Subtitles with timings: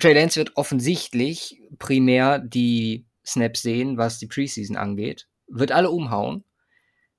[0.00, 6.44] Trey Lance wird offensichtlich primär die Snaps sehen, was die Preseason angeht, wird alle umhauen,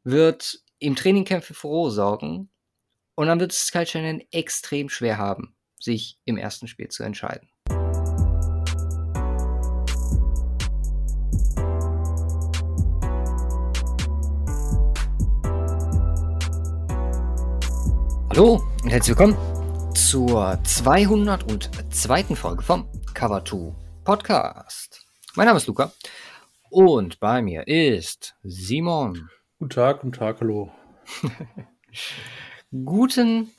[0.06, 2.50] wird im Trainingcamp für Furore sorgen
[3.16, 7.50] und dann wird es Kyle Shannon extrem schwer haben, sich im ersten Spiel zu entscheiden.
[18.30, 19.59] Hallo und herzlich willkommen
[20.08, 22.36] zur 202.
[22.36, 25.06] Folge vom Cover 2 Podcast.
[25.36, 25.92] Mein Name ist Luca
[26.70, 29.30] und bei mir ist Simon.
[29.60, 30.72] Guten Tag, guten Tag, hallo.
[32.72, 33.52] Guten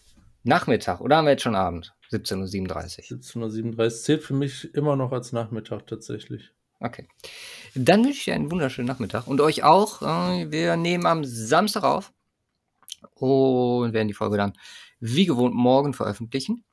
[0.42, 1.92] Nachmittag, oder haben wir jetzt schon Abend?
[2.10, 3.18] 17.37 Uhr.
[3.18, 6.52] 17.37 Uhr zählt für mich immer noch als Nachmittag tatsächlich.
[6.80, 7.06] Okay.
[7.74, 10.00] Dann wünsche ich dir einen wunderschönen Nachmittag und euch auch.
[10.02, 12.12] Äh, wir nehmen am Samstag auf
[13.14, 14.54] und werden die Folge dann
[15.00, 16.64] wie gewohnt morgen veröffentlichen.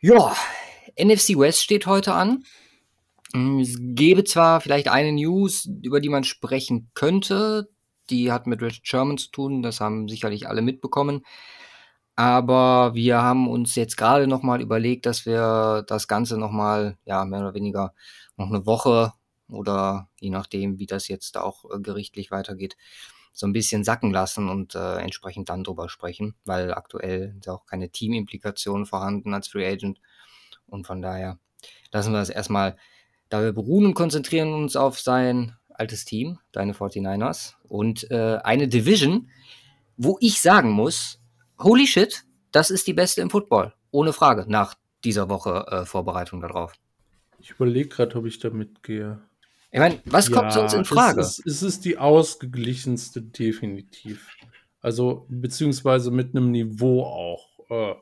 [0.00, 0.34] Ja,
[0.98, 2.44] NFC West steht heute an.
[3.60, 7.68] Es gäbe zwar vielleicht eine News, über die man sprechen könnte,
[8.10, 11.24] die hat mit Richard Sherman zu tun, das haben sicherlich alle mitbekommen.
[12.16, 17.40] Aber wir haben uns jetzt gerade nochmal überlegt, dass wir das Ganze nochmal, ja, mehr
[17.40, 17.94] oder weniger
[18.36, 19.12] noch eine Woche
[19.48, 22.76] oder je nachdem, wie das jetzt auch äh, gerichtlich weitergeht,
[23.38, 27.66] so ein bisschen sacken lassen und äh, entsprechend dann drüber sprechen, weil aktuell ist auch
[27.66, 30.00] keine Teamimplikationen vorhanden als Free Agent.
[30.66, 31.38] Und von daher
[31.92, 32.76] lassen wir das erstmal
[33.28, 39.30] dabei beruhen und konzentrieren uns auf sein altes Team, deine 49ers, und äh, eine Division,
[39.96, 41.20] wo ich sagen muss,
[41.60, 43.72] holy shit, das ist die beste im Football.
[43.92, 46.72] Ohne Frage, nach dieser Woche äh, Vorbereitung darauf.
[47.38, 49.20] Ich überlege gerade, ob ich da mitgehe.
[49.70, 51.20] Ich meine, was kommt sonst in Frage?
[51.20, 54.28] Es ist, es ist die ausgeglichenste, definitiv.
[54.80, 57.48] Also, beziehungsweise mit einem Niveau auch.
[57.68, 57.94] Äh,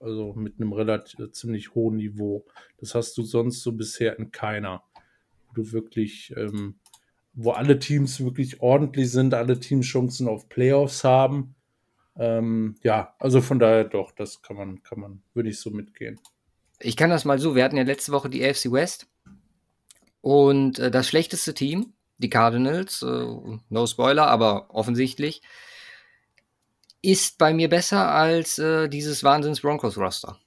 [0.00, 2.46] also mit einem relativ äh, ziemlich hohen Niveau.
[2.78, 4.82] Das hast du sonst so bisher in keiner.
[5.46, 6.76] Wo du wirklich, ähm,
[7.34, 11.54] wo alle Teams wirklich ordentlich sind, alle Teams Chancen auf Playoffs haben.
[12.16, 16.18] Ähm, ja, also von daher doch, das kann man, kann man, würde ich so mitgehen.
[16.80, 19.06] Ich kann das mal so, wir hatten ja letzte Woche die AFC West
[20.20, 23.26] und äh, das schlechteste Team, die Cardinals, äh,
[23.68, 25.42] no Spoiler, aber offensichtlich,
[27.02, 30.38] ist bei mir besser als äh, dieses Wahnsinns Broncos Roster,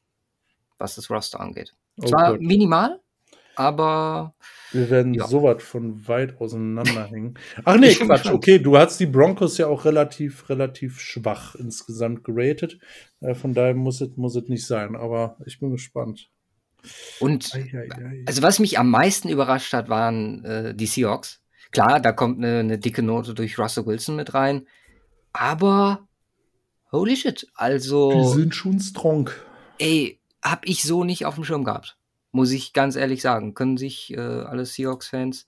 [0.78, 1.73] was das Roster angeht.
[2.01, 2.41] Oh Zwar Gott.
[2.41, 3.00] minimal,
[3.56, 4.35] aber.
[4.72, 5.28] Wir werden ja.
[5.28, 7.35] so was von weit auseinander hängen.
[7.63, 8.28] Ach nee, Quatsch.
[8.28, 12.79] Okay, du hast die Broncos ja auch relativ, relativ schwach insgesamt geratet.
[13.22, 16.29] Äh, von daher muss es, muss es nicht sein, aber ich bin gespannt.
[17.19, 17.51] Und
[18.25, 21.41] also was mich am meisten überrascht hat, waren äh, die Seahawks.
[21.71, 24.67] Klar, da kommt eine, eine, dicke Note durch Russell Wilson mit rein,
[25.31, 26.07] aber
[26.91, 29.31] holy shit, also die sind schon strong.
[29.79, 31.97] Ey, hab ich so nicht auf dem Schirm gehabt,
[32.31, 33.55] muss ich ganz ehrlich sagen.
[33.55, 35.47] Können sich äh, alle Seahawks-Fans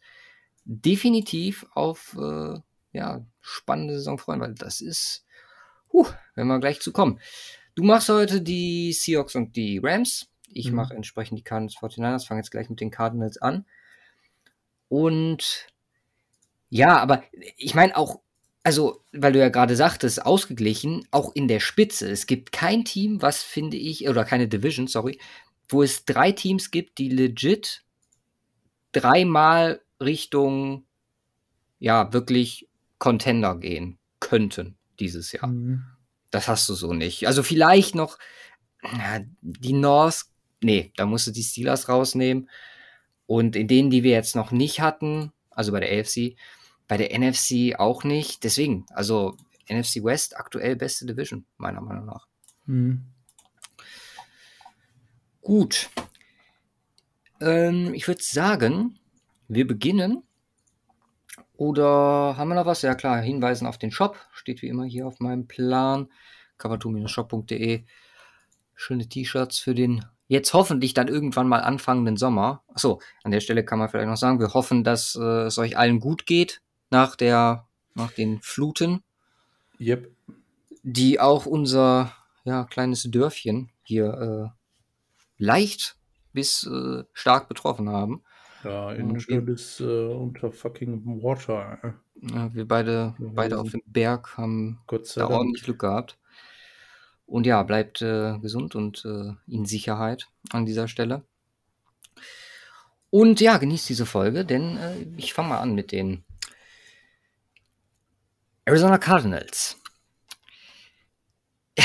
[0.64, 2.60] definitiv auf äh,
[2.92, 5.26] ja spannende Saison freuen, weil das ist,
[5.94, 7.20] huh, wenn wir gleich zu kommen.
[7.76, 10.28] Du machst heute die Seahawks und die Rams.
[10.52, 10.76] Ich mhm.
[10.76, 13.66] mache entsprechend die Cardinals 49ers, fange jetzt gleich mit den Cardinals an.
[14.90, 15.68] Und
[16.70, 17.24] ja, aber
[17.58, 18.22] ich meine auch,
[18.64, 22.10] also, weil du ja gerade sagtest, ausgeglichen, auch in der Spitze.
[22.10, 25.20] Es gibt kein Team, was finde ich, oder keine Division, sorry,
[25.70, 27.84] wo es drei Teams gibt, die legit
[28.92, 30.86] dreimal Richtung,
[31.80, 32.68] ja, wirklich
[32.98, 35.48] Contender gehen könnten dieses Jahr.
[35.48, 35.84] Mhm.
[36.32, 37.28] Das hast du so nicht.
[37.28, 38.18] Also vielleicht noch
[38.84, 40.26] ja, die North
[40.62, 42.50] nee, da musst du die Steelers rausnehmen.
[43.28, 46.36] Und in denen, die wir jetzt noch nicht hatten, also bei der AFC,
[46.88, 48.44] bei der NFC auch nicht.
[48.44, 49.36] Deswegen, also
[49.70, 52.28] NFC West aktuell beste Division, meiner Meinung nach.
[52.66, 53.06] Mhm.
[55.42, 55.90] Gut.
[57.42, 59.00] Ähm, ich würde sagen,
[59.48, 60.24] wir beginnen.
[61.58, 62.82] Oder haben wir noch was?
[62.82, 64.18] Ja klar, Hinweisen auf den Shop.
[64.34, 66.10] Steht wie immer hier auf meinem Plan.
[66.58, 67.86] coverto-shop.de.
[68.76, 72.64] Schöne T-Shirts für den jetzt hoffentlich dann irgendwann mal anfangenden Sommer.
[72.68, 75.78] Achso, an der Stelle kann man vielleicht noch sagen, wir hoffen, dass äh, es euch
[75.78, 79.04] allen gut geht nach der, nach den Fluten.
[79.80, 80.12] Yep.
[80.84, 82.14] Die auch unser
[82.44, 85.98] ja, kleines Dörfchen hier äh, leicht
[86.34, 88.24] bis äh, stark betroffen haben.
[88.64, 91.96] Ja, Innenstadt ist äh, unter fucking Water.
[92.22, 94.80] Ja, wir beide, ja, beide auf dem Berg haben
[95.16, 96.18] da ordentlich Glück gehabt.
[97.26, 101.24] Und ja, bleibt äh, gesund und äh, in Sicherheit an dieser Stelle.
[103.10, 106.24] Und ja, genießt diese Folge, denn äh, ich fange mal an mit den
[108.66, 109.78] Arizona Cardinals.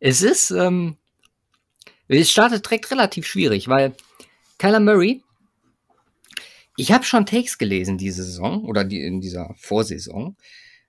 [0.00, 0.96] es ist, ähm,
[2.08, 3.94] Es startet direkt relativ schwierig, weil
[4.58, 5.22] Kyler Murray,
[6.76, 10.36] ich habe schon Takes gelesen diese Saison oder die, in dieser Vorsaison,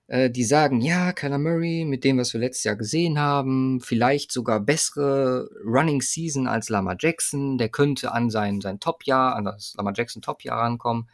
[0.08, 4.30] äh, die sagen, ja, Kyler Murray, mit dem, was wir letztes Jahr gesehen haben, vielleicht
[4.30, 9.74] sogar bessere Running Season als Lama Jackson, der könnte an sein, sein Top-Jahr, an das
[9.76, 11.08] Lama Jackson Top-Jahr rankommen.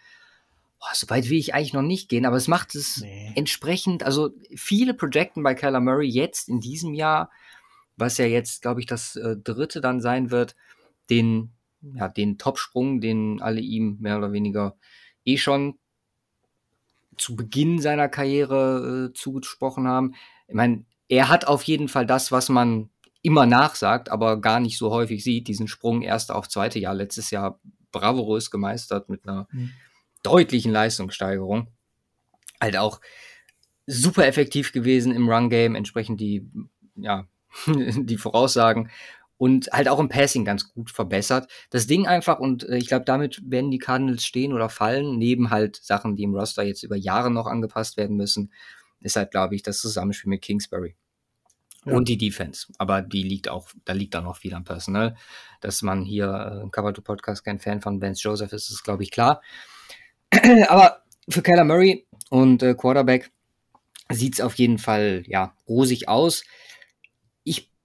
[0.79, 3.33] Boah, so weit will ich eigentlich noch nicht gehen, aber es macht es nee.
[3.35, 7.31] entsprechend, also viele projecten bei Kyler Murray jetzt in diesem Jahr,
[7.97, 10.55] was ja jetzt, glaube ich, das äh, dritte dann sein wird,
[11.09, 14.77] den, ja, den Topsprung, den alle ihm mehr oder weniger
[15.25, 15.79] eh schon
[17.17, 20.15] zu Beginn seiner Karriere äh, zugesprochen haben.
[20.49, 22.91] Ich meine, er hat auf jeden Fall das, was man
[23.23, 27.31] immer nachsagt, aber gar nicht so häufig sieht, diesen Sprung erst auf zweite Jahr, letztes
[27.31, 27.61] Jahr
[27.93, 29.71] bravourös gemeistert mit einer mhm.
[30.23, 31.69] deutlichen Leistungssteigerung.
[32.61, 33.01] Halt auch
[33.87, 36.49] super effektiv gewesen im Run-Game, entsprechend die,
[36.97, 37.27] ja,
[37.67, 38.91] die Voraussagen
[39.43, 41.51] und halt auch im Passing ganz gut verbessert.
[41.71, 45.51] Das Ding einfach, und äh, ich glaube, damit werden die Cardinals stehen oder fallen, neben
[45.51, 48.53] halt Sachen, die im Roster jetzt über Jahre noch angepasst werden müssen,
[49.01, 50.95] ist halt, glaube ich, das Zusammenspiel mit Kingsbury.
[51.85, 51.95] Ja.
[51.95, 52.69] Und die Defense.
[52.79, 55.17] Aber die liegt auch, da liegt dann noch viel am Personal.
[55.61, 58.85] Dass man hier äh, im Cover to Podcast kein Fan von Vance Joseph ist, ist,
[58.85, 59.43] glaube ich, klar.
[60.69, 63.33] Aber für Kyler Murray und äh, Quarterback
[64.09, 66.45] sieht es auf jeden Fall ja rosig aus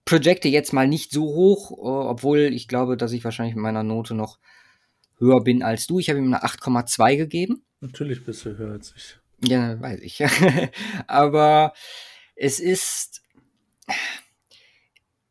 [0.08, 3.84] projecte jetzt mal nicht so hoch, äh, obwohl ich glaube, dass ich wahrscheinlich mit meiner
[3.84, 4.40] Note noch
[5.20, 6.00] höher bin als du.
[6.00, 7.64] Ich habe ihm eine 8,2 gegeben.
[7.82, 9.20] Natürlich bist du höher als ich.
[9.48, 10.24] Ja, weiß ich.
[11.08, 11.74] Aber
[12.36, 13.22] es ist.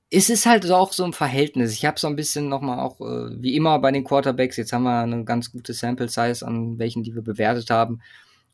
[0.09, 1.73] Es ist halt auch so ein Verhältnis.
[1.73, 4.85] Ich habe so ein bisschen nochmal auch, äh, wie immer bei den Quarterbacks, jetzt haben
[4.85, 8.01] wir eine ganz gute Sample Size an welchen, die wir bewertet haben.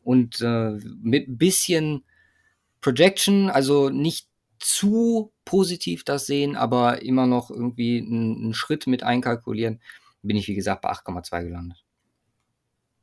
[0.02, 2.04] Und äh, mit ein bisschen
[2.80, 4.31] Projection, also nicht
[4.62, 9.80] zu positiv das sehen, aber immer noch irgendwie einen, Schritt mit einkalkulieren,
[10.22, 11.84] bin ich wie gesagt bei 8,2 gelandet.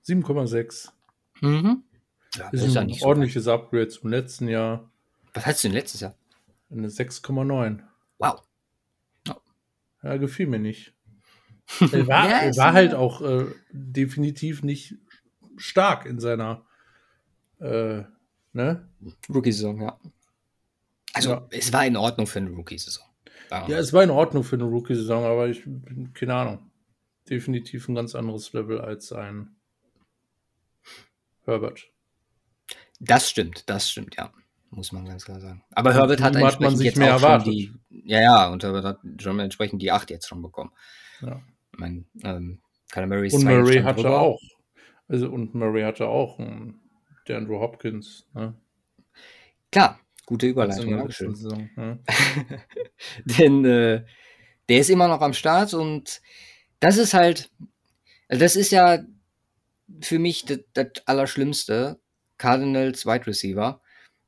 [0.05, 0.89] 7,6.
[1.41, 1.83] Mhm.
[2.35, 4.89] Ja, das ist, ein ja ordentliches so Upgrade zum letzten Jahr.
[5.33, 6.15] Was hattest du denn letztes Jahr?
[6.71, 7.79] Eine 6,9.
[8.19, 8.43] Wow.
[9.27, 9.37] Ja.
[10.03, 10.93] ja, gefiel mir nicht.
[11.91, 14.95] er war, ja, er war halt auch äh, definitiv nicht
[15.57, 16.65] stark in seiner
[17.59, 18.03] äh,
[18.53, 18.87] ne?
[19.29, 19.99] Rookie-Saison, ja.
[21.13, 21.47] Also ja.
[21.51, 23.05] es war in Ordnung für eine Rookie-Saison.
[23.49, 26.71] Ja, es war in Ordnung für eine Rookie-Saison, aber ich bin, keine Ahnung,
[27.29, 29.55] definitiv ein ganz anderes Level als ein
[31.45, 31.87] Herbert.
[32.99, 34.31] Das stimmt, das stimmt, ja.
[34.71, 35.63] Muss man ganz klar sagen.
[35.71, 37.47] Aber Herbert hat, hat man sich jetzt mehr erwartet.
[37.47, 40.71] Die, ja, ja, und Herbert hat schon entsprechend die 8 jetzt schon bekommen.
[41.21, 41.41] Ja.
[41.73, 42.61] Ich meine, ähm,
[42.95, 44.19] Murray und Murray hatte drüber.
[44.19, 44.41] auch.
[45.07, 46.81] Also, und Murray hatte auch einen,
[47.27, 48.27] der Andrew Hopkins.
[48.33, 48.53] Ne?
[49.71, 49.99] Klar,
[50.29, 50.91] Gute Überleitung.
[50.91, 51.33] Dankeschön.
[51.33, 51.97] Saison, ja.
[53.25, 54.05] Denn äh,
[54.69, 56.21] der ist immer noch am Start und
[56.79, 57.49] das ist halt,
[58.27, 58.99] also das ist ja
[60.01, 61.99] für mich das, das Allerschlimmste.
[62.37, 63.81] Cardinals Wide Receiver.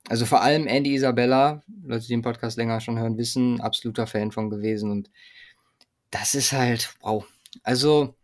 [0.10, 4.32] Also vor allem Andy Isabella, Leute, die den Podcast länger schon hören, wissen, absoluter Fan
[4.32, 4.90] von gewesen.
[4.90, 5.12] Und
[6.10, 7.24] das ist halt, wow.
[7.62, 8.16] Also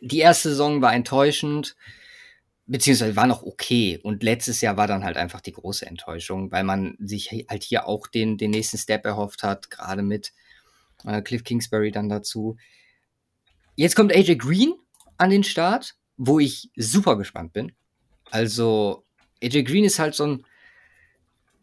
[0.00, 1.76] die erste Saison war enttäuschend
[2.66, 3.98] beziehungsweise war noch okay.
[4.02, 7.86] Und letztes Jahr war dann halt einfach die große Enttäuschung, weil man sich halt hier
[7.86, 10.32] auch den, den nächsten Step erhofft hat, gerade mit
[11.04, 12.56] äh, Cliff Kingsbury dann dazu.
[13.76, 14.74] Jetzt kommt AJ Green
[15.18, 17.72] an den Start, wo ich super gespannt bin.
[18.30, 19.04] Also,
[19.42, 20.46] AJ Green ist halt so ein,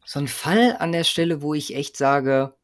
[0.06, 2.56] so ein Fall an der Stelle, wo ich echt sage,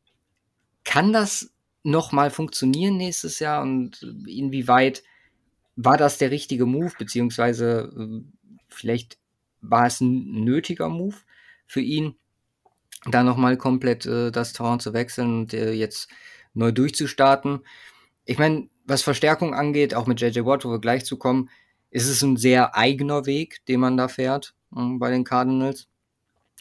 [0.83, 1.51] kann das
[1.83, 5.03] nochmal funktionieren nächstes Jahr und inwieweit
[5.75, 8.21] war das der richtige Move, beziehungsweise äh,
[8.69, 9.17] vielleicht
[9.61, 11.15] war es ein nötiger Move
[11.67, 12.15] für ihn,
[13.05, 16.09] da nochmal komplett äh, das Tor zu wechseln und äh, jetzt
[16.53, 17.61] neu durchzustarten.
[18.25, 21.49] Ich meine, was Verstärkung angeht, auch mit JJ Watt, wo wir gleich zu kommen,
[21.91, 25.87] ist es ein sehr eigener Weg, den man da fährt äh, bei den Cardinals.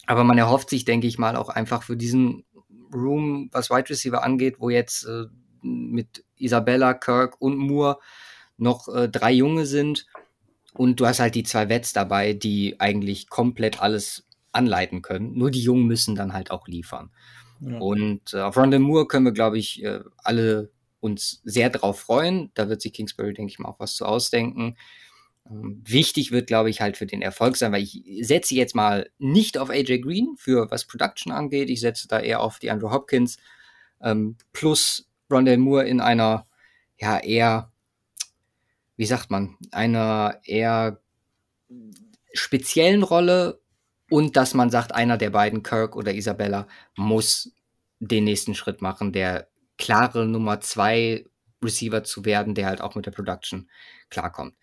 [0.06, 2.44] Aber man erhofft sich, denke ich mal, auch einfach für diesen
[2.94, 5.24] Room, was Wide Receiver angeht, wo jetzt äh,
[5.62, 7.98] mit Isabella, Kirk und Moore
[8.56, 10.06] noch äh, drei Junge sind
[10.78, 15.36] und du hast halt die zwei Vets dabei, die eigentlich komplett alles anleiten können.
[15.36, 17.10] Nur die Jungen müssen dann halt auch liefern.
[17.60, 17.78] Ja.
[17.78, 20.70] Und äh, auf Rondell Moore können wir, glaube ich, äh, alle
[21.00, 22.52] uns sehr drauf freuen.
[22.54, 24.76] Da wird sich Kingsbury, denke ich mal, auch was zu ausdenken.
[25.50, 29.10] Ähm, wichtig wird, glaube ich, halt für den Erfolg sein, weil ich setze jetzt mal
[29.18, 31.70] nicht auf AJ Green für was Production angeht.
[31.70, 33.38] Ich setze da eher auf die Andrew Hopkins
[34.00, 36.46] ähm, plus Rondell Moore in einer
[37.00, 37.72] ja eher
[38.98, 41.00] wie sagt man, einer eher
[42.34, 43.60] speziellen Rolle
[44.10, 47.52] und dass man sagt, einer der beiden, Kirk oder Isabella, muss
[48.00, 51.24] den nächsten Schritt machen, der klare Nummer zwei
[51.62, 53.70] Receiver zu werden, der halt auch mit der Production
[54.10, 54.54] klarkommt.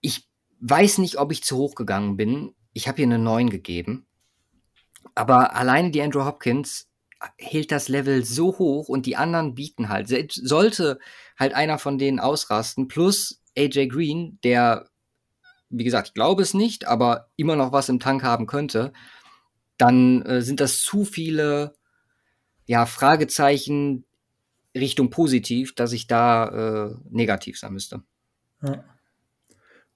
[0.00, 2.52] Ich weiß nicht, ob ich zu hoch gegangen bin.
[2.72, 4.06] Ich habe hier eine 9 gegeben.
[5.14, 6.88] Aber alleine die Andrew Hopkins
[7.38, 10.08] hält das Level so hoch und die anderen bieten halt.
[10.32, 10.98] Sollte
[11.38, 14.88] halt einer von denen ausrasten, plus AJ Green, der,
[15.68, 18.92] wie gesagt, ich glaube es nicht, aber immer noch was im Tank haben könnte,
[19.78, 21.74] dann äh, sind das zu viele
[22.66, 24.04] ja, Fragezeichen
[24.74, 28.02] Richtung positiv, dass ich da äh, negativ sein müsste.
[28.62, 28.84] Ja.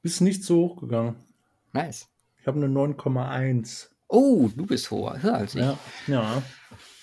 [0.02, 1.16] Bist nicht so hoch gegangen.
[1.72, 2.08] Nice.
[2.40, 3.88] Ich habe eine 9,1.
[4.08, 5.62] Oh, du bist hoher, höher als ich.
[5.62, 6.42] Ja, ja.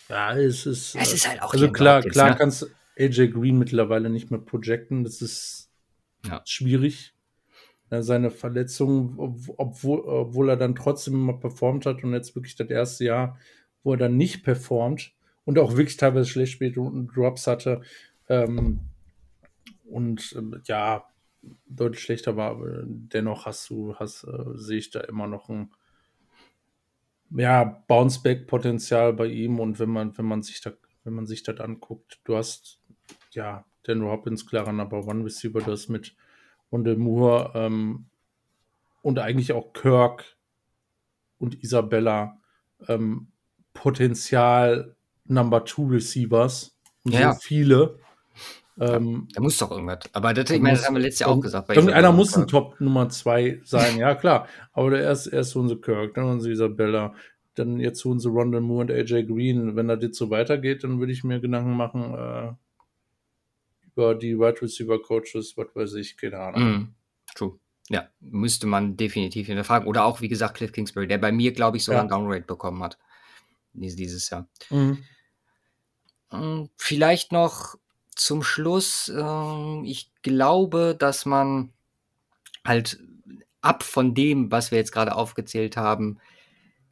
[0.09, 0.95] Ja, es ist.
[0.95, 1.53] Es ist halt auch.
[1.53, 2.35] Also klar, klar ne?
[2.35, 5.03] kannst AJ Green mittlerweile nicht mehr projecten.
[5.03, 5.69] Das ist
[6.25, 6.41] ja.
[6.45, 7.13] schwierig.
[7.91, 9.19] Ja, seine Verletzung,
[9.57, 13.37] obwohl, obwohl er dann trotzdem immer performt hat und jetzt wirklich das erste Jahr,
[13.83, 15.13] wo er dann nicht performt
[15.45, 17.81] und auch wirklich teilweise schlecht spielt und Drops hatte.
[18.29, 18.79] Ähm,
[19.83, 21.05] und äh, ja,
[21.67, 25.71] deutlich schlechter war, aber dennoch hast du, hast, äh, sehe ich da immer noch ein
[27.35, 30.71] ja, Bounceback-Potenzial bei ihm und wenn man, wenn man sich da,
[31.03, 32.79] wenn man sich das anguckt, du hast
[33.31, 36.15] ja Dan Robbins, klarer Number One Receiver, du hast mit
[36.71, 38.05] Wendell Moore ähm,
[39.01, 40.37] und eigentlich auch Kirk
[41.39, 42.39] und Isabella
[42.87, 43.27] ähm,
[43.73, 46.77] Potenzial Number Two Receivers.
[47.05, 47.33] Ja.
[47.33, 47.99] So viele.
[48.79, 49.99] Ähm, da muss doch irgendwas.
[50.13, 51.69] Aber das, ich meine, das haben wir letztes Jahr auch gesagt.
[51.69, 54.47] Irgendeiner muss ein Top Nummer 2 sein, ja klar.
[54.71, 57.13] Aber der erst, erst holen sie Kirk, dann holen sie Isabella,
[57.55, 59.75] dann jetzt holen sie Rondell Moore und AJ Green.
[59.75, 62.53] Wenn das jetzt so weitergeht, dann würde ich mir Gedanken machen äh,
[63.91, 66.63] über die Wide Receiver Coaches, was weiß ich, keine Ahnung.
[66.63, 66.95] Mm,
[67.35, 67.59] true.
[67.89, 69.87] Ja, müsste man definitiv hinterfragen.
[69.87, 72.03] Oder auch, wie gesagt, Cliff Kingsbury, der bei mir, glaube ich, sogar ja.
[72.03, 72.97] ein Downrate bekommen hat.
[73.73, 74.47] Dieses Jahr.
[74.69, 75.03] Mhm.
[76.77, 77.75] Vielleicht noch
[78.15, 81.73] zum Schluss, äh, ich glaube, dass man
[82.65, 82.99] halt
[83.61, 86.19] ab von dem, was wir jetzt gerade aufgezählt haben,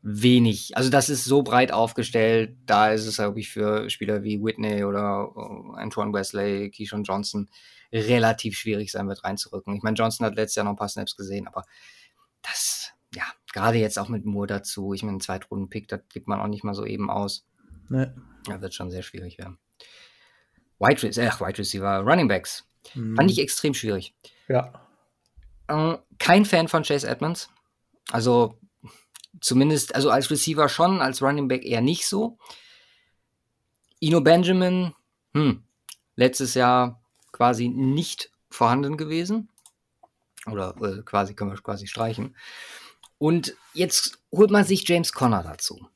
[0.02, 4.42] wenig, also das ist so breit aufgestellt, da ist es, glaube ich, für Spieler wie
[4.42, 7.50] Whitney oder uh, Antoine Wesley, Keyshawn Johnson
[7.94, 9.76] relativ schwierig sein wird, reinzurücken.
[9.76, 11.66] Ich meine, Johnson hat letztes Jahr noch ein paar Snaps gesehen, aber
[12.42, 13.24] das, ja,
[13.54, 16.64] gerade jetzt auch mit Moore dazu, ich meine, einen Zweitrunden-Pick, das gibt man auch nicht
[16.64, 17.46] mal so eben aus.
[17.90, 18.08] Nee.
[18.46, 19.60] Da wird schon sehr schwierig werden.
[20.82, 22.66] Wide, äh, Wide Receiver, Running Backs.
[22.96, 23.16] Mhm.
[23.16, 24.16] Fand ich extrem schwierig.
[24.48, 24.74] Ja.
[25.68, 27.50] Äh, kein Fan von Chase Edmonds.
[28.12, 28.58] Also
[29.40, 32.38] zumindest, also als Receiver schon, als Running Back eher nicht so.
[34.00, 34.94] Ino Benjamin,
[35.34, 35.64] hm,
[36.16, 39.50] letztes Jahr quasi nicht vorhanden gewesen.
[40.48, 42.36] Oder äh, quasi können wir quasi streichen.
[43.20, 45.91] Und jetzt holt man sich James Conner dazu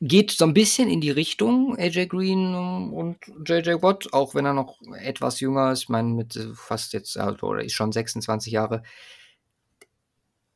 [0.00, 4.52] geht so ein bisschen in die Richtung AJ Green und JJ Watt, auch wenn er
[4.52, 5.84] noch etwas jünger ist.
[5.84, 8.82] Ich meine, mit fast jetzt, oder ist schon 26 Jahre.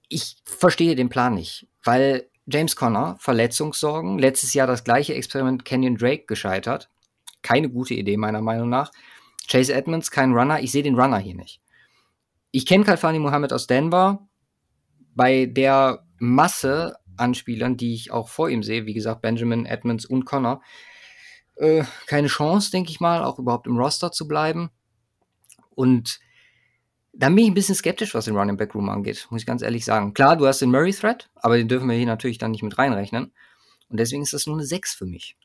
[0.08, 5.96] Ich verstehe den Plan nicht, weil James Conner, Verletzungssorgen, letztes Jahr das gleiche Experiment Kenyon
[5.96, 6.90] Drake gescheitert.
[7.42, 8.90] Keine gute Idee, meiner Meinung nach.
[9.48, 10.60] Chase Edmonds, kein Runner.
[10.60, 11.62] Ich sehe den Runner hier nicht.
[12.50, 14.28] Ich kenne Kalfani Mohammed aus Denver.
[15.14, 18.86] Bei der Masse an Spielern, die ich auch vor ihm sehe.
[18.86, 20.62] Wie gesagt, Benjamin, Edmonds und Connor.
[21.56, 24.70] Äh, keine Chance, denke ich mal, auch überhaupt im Roster zu bleiben.
[25.70, 26.20] Und
[27.12, 29.62] dann bin ich ein bisschen skeptisch, was den Running Back Room angeht, muss ich ganz
[29.62, 30.14] ehrlich sagen.
[30.14, 32.78] Klar, du hast den Murray Threat, aber den dürfen wir hier natürlich dann nicht mit
[32.78, 33.32] reinrechnen.
[33.88, 35.36] Und deswegen ist das nur eine 6 für mich.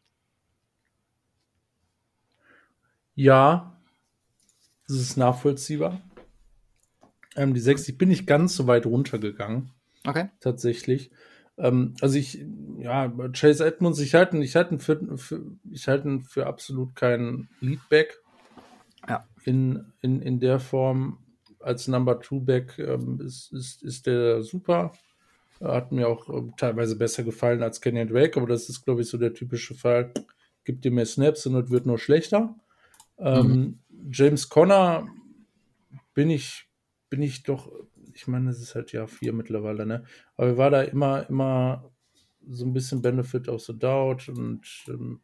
[3.15, 3.75] Ja,
[4.88, 6.01] das ist nachvollziehbar.
[7.36, 9.72] Ähm, die 6, ich bin nicht ganz so weit runtergegangen.
[10.05, 10.29] Okay.
[10.39, 11.12] Tatsächlich.
[11.58, 12.46] Ähm, also ich,
[12.78, 18.22] ja, Chase Edmonds, ich halte ich halt für, für, ich halte für absolut keinen Leadback.
[19.08, 19.26] Ja.
[19.44, 21.20] In, in, in der Form
[21.60, 24.94] als Number Two Back ähm, ist, ist, ist der super.
[25.62, 29.08] Hat mir auch äh, teilweise besser gefallen als Kenyon Drake, aber das ist, glaube ich,
[29.08, 30.12] so der typische Fall.
[30.64, 32.56] Gibt dir mehr Snaps und es wird nur schlechter.
[33.18, 33.80] Ähm, mhm.
[34.12, 35.08] James Conner
[36.14, 36.68] bin ich,
[37.10, 37.72] bin ich doch
[38.16, 40.04] ich meine, es ist halt ja vier mittlerweile, ne?
[40.38, 41.92] Aber war da immer, immer
[42.48, 45.20] so ein bisschen Benefit of the Doubt und ähm,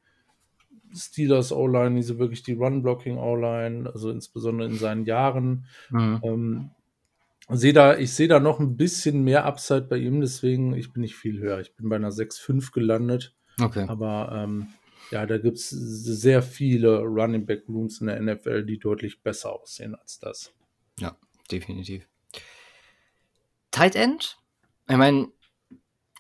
[0.94, 5.66] Steelers O-Line, so wirklich die Run-Blocking O-Line, also insbesondere in seinen Jahren.
[5.90, 6.20] Mhm.
[6.24, 6.72] Ähm,
[7.50, 11.02] seh da, ich sehe da noch ein bisschen mehr Upside bei ihm, deswegen, ich bin
[11.02, 11.62] nicht viel höher.
[11.62, 13.34] Ich bin bei einer 6-5 gelandet.
[13.62, 13.86] Okay.
[13.88, 14.68] Aber ähm,
[15.12, 19.54] ja, da gibt es sehr viele Running Back Rooms in der NFL, die deutlich besser
[19.54, 20.54] aussehen als das.
[21.00, 21.16] Ja,
[21.50, 22.11] definitiv.
[23.72, 24.38] Tight End?
[24.88, 25.30] Ich meine,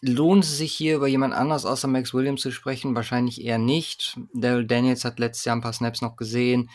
[0.02, 2.96] lohnt es sich hier über jemand anders außer Max Williams zu sprechen?
[2.96, 4.18] Wahrscheinlich eher nicht.
[4.34, 6.70] Daryl Daniels hat letztes Jahr ein paar Snaps noch gesehen.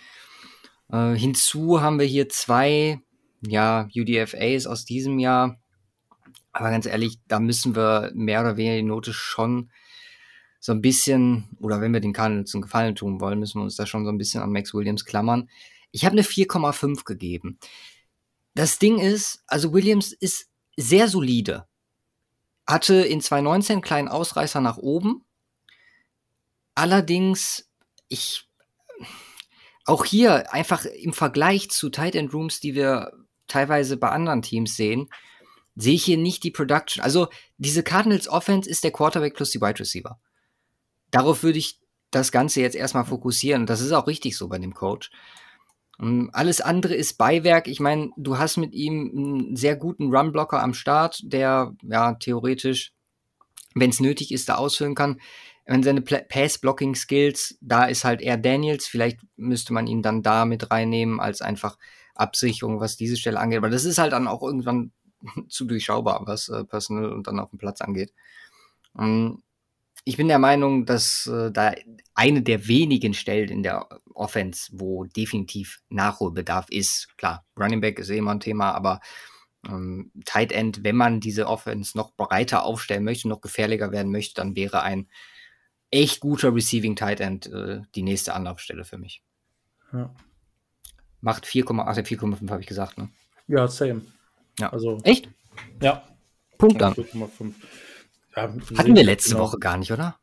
[0.91, 3.01] Äh, hinzu haben wir hier zwei,
[3.41, 5.59] ja, UDFAs aus diesem Jahr.
[6.53, 9.71] Aber ganz ehrlich, da müssen wir mehr oder weniger die Note schon
[10.61, 13.77] so ein bisschen, oder wenn wir den Cardinals einen Gefallen tun wollen, müssen wir uns
[13.77, 15.49] da schon so ein bisschen an Max Williams klammern.
[15.93, 17.59] Ich habe eine 4,5 gegeben.
[18.55, 21.67] Das Ding ist, also Williams ist sehr solide.
[22.67, 25.25] Hatte in 2019 einen kleinen Ausreißer nach oben.
[26.75, 27.71] Allerdings,
[28.09, 28.49] ich,
[29.85, 33.13] auch hier einfach im Vergleich zu Tight End Rooms, die wir
[33.47, 35.09] teilweise bei anderen Teams sehen,
[35.77, 37.03] sehe ich hier nicht die Production.
[37.03, 37.29] Also
[37.59, 40.19] diese Cardinals Offense ist der Quarterback plus die Wide Receiver.
[41.11, 41.79] Darauf würde ich
[42.11, 43.67] das Ganze jetzt erstmal fokussieren.
[43.67, 45.11] Das ist auch richtig so bei dem Coach.
[46.01, 47.69] Ähm, alles andere ist Beiwerk.
[47.69, 52.93] Ich meine, du hast mit ihm einen sehr guten Runblocker am Start, der ja theoretisch,
[53.75, 55.21] wenn es nötig ist, da ausfüllen kann.
[55.65, 58.87] Wenn seine Pass-Blocking-Skills, da ist halt eher Daniels.
[58.87, 61.77] Vielleicht müsste man ihn dann da mit reinnehmen als einfach
[62.15, 63.59] Absicherung, was diese Stelle angeht.
[63.59, 64.93] Aber das ist halt dann auch irgendwann
[65.49, 68.13] zu durchschaubar, was äh, Personal und dann auf dem Platz angeht.
[68.99, 69.43] Ähm,
[70.09, 71.75] ich bin der Meinung, dass äh, da
[72.15, 77.09] eine der wenigen Stellen in der Offense, wo definitiv Nachholbedarf ist.
[77.19, 79.01] Klar, Running Back ist eh immer ein Thema, aber
[79.69, 84.37] ähm, Tight End, wenn man diese Offense noch breiter aufstellen möchte, noch gefährlicher werden möchte,
[84.37, 85.09] dann wäre ein
[85.91, 89.25] echt guter Receiving Tight End äh, die nächste Anlaufstelle für mich.
[89.93, 90.15] Ja.
[91.21, 93.09] Macht 4,8, 4,5 habe ich gesagt, ne?
[93.49, 94.03] Ja, same.
[94.61, 94.73] Ja.
[94.73, 95.29] Also, echt?
[95.83, 96.05] Ja.
[96.59, 96.95] Punkt dann.
[96.95, 97.55] 4,5.
[98.37, 99.45] Hatten wir letzte genau.
[99.45, 100.19] Woche gar nicht, oder?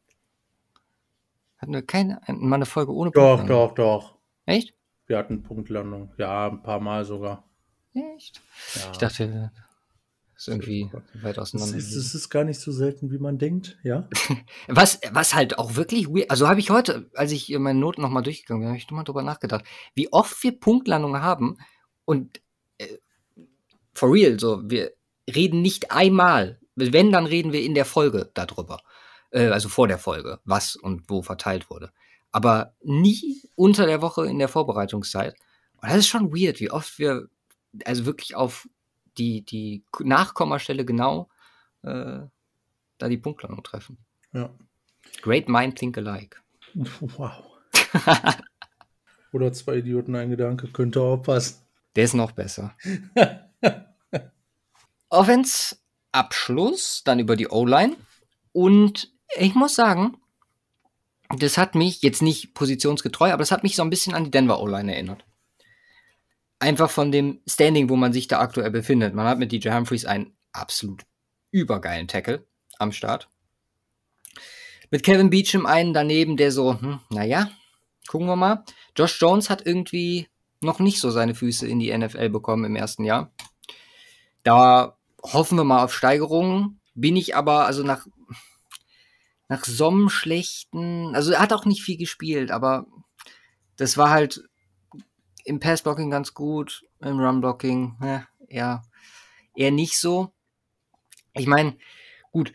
[1.57, 3.47] Hatten wir keine, mal eine Folge ohne Punktlandung?
[3.47, 4.17] Doch, doch, doch.
[4.45, 4.75] Echt?
[5.07, 6.11] Wir hatten Punktlandung.
[6.17, 7.43] Ja, ein paar Mal sogar.
[7.93, 8.41] Echt?
[8.75, 8.91] Ja.
[8.91, 9.51] Ich dachte,
[10.33, 10.89] das ist irgendwie
[11.21, 11.77] weit auseinander.
[11.77, 14.07] Es ist, es ist, gar nicht so selten, wie man denkt, ja.
[14.67, 18.23] was, was halt auch wirklich weird, also habe ich heute, als ich meine Noten nochmal
[18.23, 19.65] durchgegangen bin, habe ich nochmal drüber nachgedacht,
[19.95, 21.57] wie oft wir Punktlandungen haben
[22.05, 22.41] und
[22.77, 22.97] äh,
[23.93, 24.93] for real, so, wir
[25.33, 28.81] reden nicht einmal wenn, dann reden wir in der Folge darüber.
[29.31, 31.91] Äh, also vor der Folge, was und wo verteilt wurde.
[32.31, 35.35] Aber nie unter der Woche in der Vorbereitungszeit.
[35.81, 37.27] Und das ist schon weird, wie oft wir
[37.85, 38.67] also wirklich auf
[39.17, 41.29] die, die Nachkommastelle genau
[41.83, 42.21] äh,
[42.97, 43.97] da die Punktlandung treffen.
[44.31, 44.49] Ja.
[45.21, 46.37] Great mind think alike.
[46.73, 47.43] Wow.
[49.31, 51.61] Oder zwei Idioten, ein Gedanke, könnte auch passen.
[51.95, 52.75] Der ist noch besser.
[55.09, 55.75] Offense
[56.13, 57.97] Abschluss, dann über die O-Line.
[58.53, 60.17] Und ich muss sagen,
[61.29, 64.31] das hat mich jetzt nicht positionsgetreu, aber das hat mich so ein bisschen an die
[64.31, 65.25] Denver O-Line erinnert.
[66.59, 69.13] Einfach von dem Standing, wo man sich da aktuell befindet.
[69.13, 71.03] Man hat mit DJ Humphreys einen absolut
[71.51, 72.45] übergeilen Tackle
[72.79, 73.27] am Start.
[74.91, 77.49] Mit Kevin Beecham einen daneben, der so, hm, naja,
[78.07, 78.63] gucken wir mal.
[78.95, 80.27] Josh Jones hat irgendwie
[80.61, 83.33] noch nicht so seine Füße in die NFL bekommen im ersten Jahr.
[84.43, 86.79] Da hoffen wir mal auf Steigerungen.
[86.95, 88.05] Bin ich aber, also nach,
[89.49, 92.85] nach so einem schlechten, also er hat auch nicht viel gespielt, aber
[93.77, 94.43] das war halt
[95.45, 98.83] im Passblocking ganz gut, im Runblocking, ja, eher,
[99.55, 100.31] eher nicht so.
[101.33, 101.77] Ich meine,
[102.31, 102.53] gut,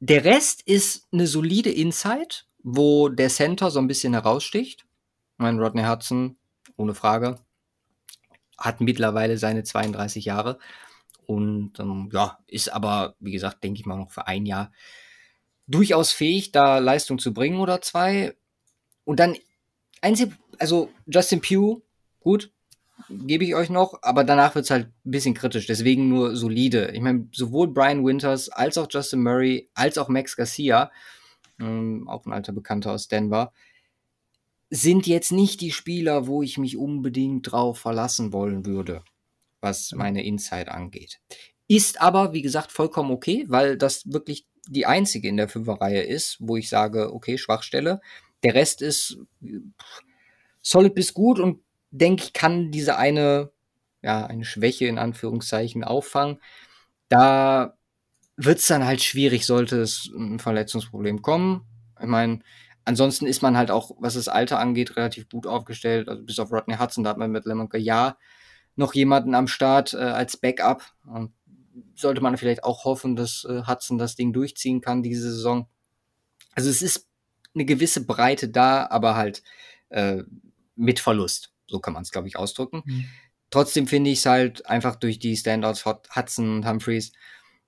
[0.00, 4.86] der Rest ist eine solide Inside, wo der Center so ein bisschen heraussticht.
[5.36, 6.36] Mein Rodney Hudson,
[6.76, 7.38] ohne Frage,
[8.56, 10.58] hat mittlerweile seine 32 Jahre.
[11.26, 14.70] Und ähm, ja, ist aber, wie gesagt, denke ich mal noch für ein Jahr
[15.66, 18.34] durchaus fähig, da Leistung zu bringen oder zwei.
[19.04, 19.36] Und dann
[20.00, 21.82] einzig, also Justin Pugh,
[22.20, 22.52] gut,
[23.10, 26.92] gebe ich euch noch, aber danach wird es halt ein bisschen kritisch, deswegen nur solide.
[26.92, 30.90] Ich meine, sowohl Brian Winters als auch Justin Murray als auch Max Garcia,
[31.60, 33.52] ähm, auch ein alter Bekannter aus Denver,
[34.70, 39.02] sind jetzt nicht die Spieler, wo ich mich unbedingt drauf verlassen wollen würde
[39.60, 41.20] was meine Inside angeht.
[41.68, 46.38] Ist aber, wie gesagt, vollkommen okay, weil das wirklich die einzige in der Fünferreihe ist,
[46.40, 48.00] wo ich sage, okay, Schwachstelle.
[48.42, 49.18] Der Rest ist
[50.62, 53.50] solid bis gut und denke ich, kann diese eine,
[54.02, 56.40] ja, eine Schwäche in Anführungszeichen auffangen.
[57.08, 57.76] Da
[58.36, 61.64] wird es dann halt schwierig, sollte es ein Verletzungsproblem kommen.
[62.00, 62.40] Ich meine,
[62.84, 66.08] ansonsten ist man halt auch, was das Alter angeht, relativ gut aufgestellt.
[66.08, 68.16] Also bis auf Rodney Hudson, da hat man mit Lemonka ja
[68.76, 70.84] noch jemanden am Start äh, als Backup.
[71.06, 71.32] Und
[71.94, 75.68] sollte man vielleicht auch hoffen, dass äh, Hudson das Ding durchziehen kann diese Saison.
[76.52, 77.08] Also es ist
[77.54, 79.42] eine gewisse Breite da, aber halt
[79.88, 80.22] äh,
[80.74, 81.52] mit Verlust.
[81.66, 82.82] So kann man es, glaube ich, ausdrücken.
[82.84, 83.04] Mhm.
[83.50, 87.12] Trotzdem finde ich es halt einfach durch die Standouts Hudson und Humphreys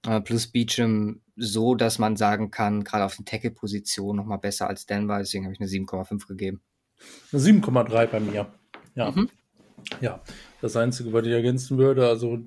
[0.06, 4.68] äh, plus Beecham so, dass man sagen kann, gerade auf den Tackle-Position noch mal besser
[4.68, 5.18] als Denver.
[5.18, 6.60] Deswegen habe ich eine 7,5 gegeben.
[7.32, 8.52] Eine 7,3 bei mir.
[8.94, 9.10] Ja.
[9.10, 9.30] Mhm.
[10.00, 10.20] Ja,
[10.60, 12.38] das Einzige, was ich ergänzen würde, also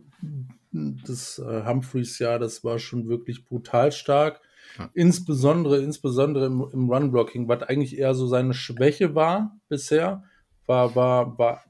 [0.72, 4.42] das äh, Humphreys-Jahr, das war schon wirklich brutal stark.
[4.78, 4.90] Ja.
[4.94, 10.24] Insbesondere, insbesondere im, im Run-Blocking, was eigentlich eher so seine Schwäche war bisher,
[10.66, 11.64] war, war, war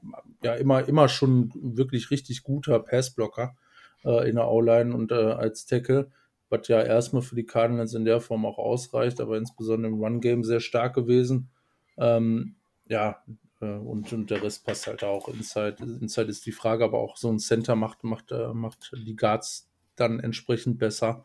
[0.44, 3.56] ja immer, immer schon wirklich richtig guter Passblocker
[4.04, 6.10] äh, in der O-Line und äh, als Tackle,
[6.48, 10.44] was ja erstmal für die Cardinals in der Form auch ausreicht, aber insbesondere im Run-Game
[10.44, 11.50] sehr stark gewesen.
[11.96, 12.54] Ähm,
[12.86, 13.22] ja,
[13.66, 15.28] und, und der Rest passt halt auch.
[15.28, 19.16] Inside, Inside ist die Frage, aber auch so ein Center macht, macht, äh, macht die
[19.16, 21.24] Guards dann entsprechend besser.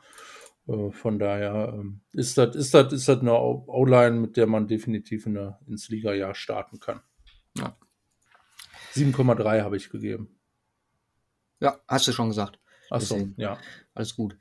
[0.68, 4.68] Äh, von daher ähm, ist das ist das ist das eine O-Line, mit der man
[4.68, 7.02] definitiv in der, ins Liga-Jahr starten kann.
[7.58, 7.78] Ja.
[8.94, 10.40] 7,3 habe ich gegeben.
[11.60, 12.60] Ja, hast du schon gesagt.
[12.90, 13.58] Achso, ja.
[13.94, 14.38] Alles gut.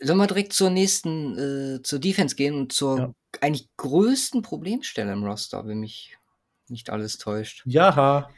[0.00, 3.14] Sollen wir direkt zur nächsten, äh, zur Defense gehen und zur ja.
[3.40, 6.16] eigentlich größten Problemstelle im Roster, wenn mich
[6.68, 7.62] nicht alles täuscht.
[7.66, 8.28] Ja.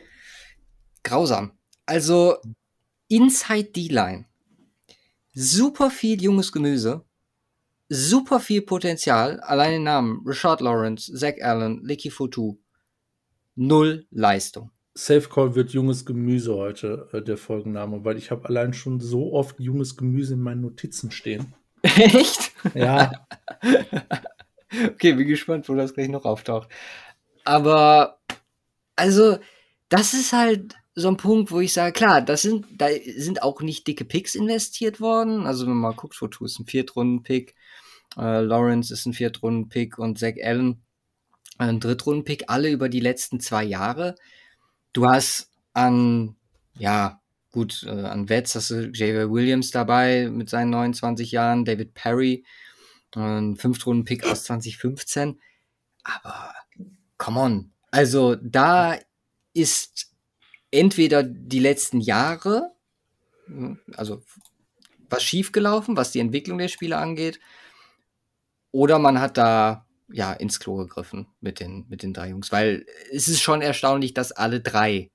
[1.03, 1.53] Grausam.
[1.87, 2.37] Also,
[3.09, 4.27] Inside D-Line.
[5.35, 7.05] Super viel junges Gemüse.
[7.89, 9.39] Super viel Potenzial.
[9.41, 10.23] Allein den Namen.
[10.27, 12.59] Richard Lawrence, Zach Allen, Licky Fotu.
[13.55, 14.71] Null Leistung.
[14.95, 19.35] Safe Call wird junges Gemüse heute äh, der Folgenname, weil ich habe allein schon so
[19.35, 21.55] oft junges Gemüse in meinen Notizen stehen.
[21.83, 22.53] Echt?
[22.75, 23.13] Ja.
[24.91, 26.69] okay, bin gespannt, wo das gleich noch auftaucht.
[27.45, 28.16] Aber,
[28.97, 29.39] also,
[29.89, 33.61] das ist halt so ein Punkt, wo ich sage, klar, das sind, da sind auch
[33.61, 35.47] nicht dicke Picks investiert worden.
[35.47, 37.55] Also, wenn man mal guckt, Foto ist ein Viertrunden-Pick,
[38.17, 40.83] äh, Lawrence ist ein Viertrunden-Pick und Zach Allen
[41.59, 44.15] ein Drittrunden-Pick, alle über die letzten zwei Jahre.
[44.93, 46.37] Du hast an,
[46.79, 47.21] ja,
[47.53, 49.31] gut, äh, an Vets hast du J.W.
[49.31, 52.45] Williams dabei mit seinen 29 Jahren, David Perry,
[53.15, 55.41] ein Fünftrunden-Pick aus 2015.
[56.03, 56.55] Aber,
[57.19, 57.76] come on.
[57.97, 58.99] Also, da
[59.55, 60.13] ist
[60.71, 62.75] entweder die letzten Jahre,
[63.95, 64.23] also
[65.09, 67.41] was schiefgelaufen, was die Entwicklung der Spieler angeht,
[68.71, 72.85] oder man hat da ja, ins Klo gegriffen mit den, mit den drei Jungs, weil
[73.11, 75.11] es ist schon erstaunlich, dass alle drei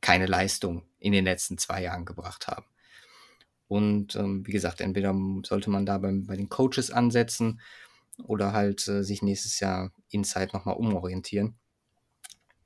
[0.00, 2.64] keine Leistung in den letzten zwei Jahren gebracht haben.
[3.68, 7.60] Und ähm, wie gesagt, entweder sollte man da beim, bei den Coaches ansetzen
[8.24, 11.58] oder halt äh, sich nächstes Jahr Inside nochmal umorientieren.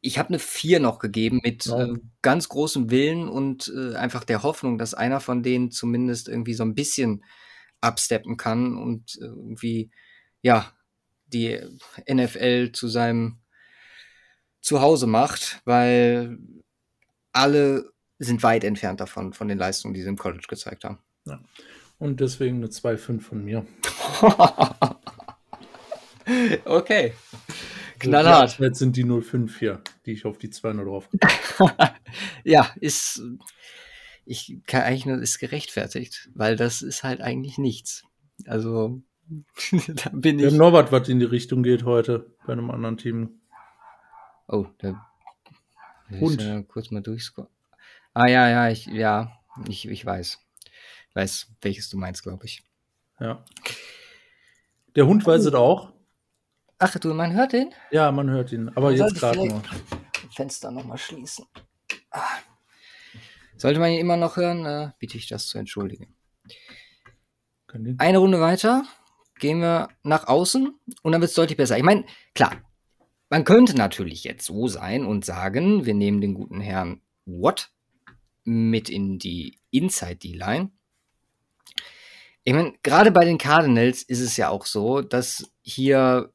[0.01, 4.43] Ich habe eine 4 noch gegeben mit äh, ganz großem Willen und äh, einfach der
[4.43, 7.25] Hoffnung, dass einer von denen zumindest irgendwie so ein bisschen
[7.81, 9.91] absteppen kann und irgendwie,
[10.43, 10.73] ja,
[11.27, 11.61] die
[12.11, 13.39] NFL zu seinem
[14.61, 16.39] Zuhause macht, weil
[17.33, 20.99] alle sind weit entfernt davon, von den Leistungen, die sie im College gezeigt haben.
[21.25, 21.41] Ja.
[21.99, 23.67] Und deswegen eine 2,5 von mir.
[26.65, 27.15] okay.
[27.99, 28.59] Knallhart.
[28.59, 31.09] Jetzt sind die 0,5 hier, die ich auf die 2 nur drauf
[32.45, 33.23] Ja, ist,
[34.25, 38.05] ich kann eigentlich nur, ist gerechtfertigt, weil das ist halt eigentlich nichts.
[38.47, 39.03] Also,
[39.89, 40.53] da bin ich.
[40.53, 43.41] Norbert, was in die Richtung geht heute bei einem anderen Team.
[44.49, 45.07] Oh, da
[46.11, 46.43] Hund.
[46.43, 47.51] Ja kurz mal durchscrollen.
[48.15, 49.33] Ah ja, ja, ich, ja,
[49.69, 50.39] ich, ich weiß.
[51.09, 52.63] Ich weiß, welches du meinst, glaube ich.
[53.21, 53.45] Ja.
[54.95, 55.93] Der Hund weiß es auch.
[56.79, 57.73] Ach du, man hört ihn?
[57.91, 58.71] Ja, man hört ihn.
[58.75, 59.63] Aber jetzt gerade noch.
[60.31, 61.47] Fenster nochmal schließen.
[62.11, 62.21] Ah.
[63.57, 66.15] Sollte man ihn immer noch hören, äh, bitte ich das zu entschuldigen.
[67.99, 68.85] Eine Runde weiter
[69.39, 71.77] gehen wir nach außen und dann wird es deutlich besser.
[71.77, 72.53] Ich meine, klar,
[73.29, 77.71] man könnte natürlich jetzt so sein und sagen, wir nehmen den guten Herrn Watt
[78.45, 80.71] mit in die Inside D-Line.
[82.45, 86.33] Ich meine, gerade bei den Cardinals ist es ja auch so, dass hier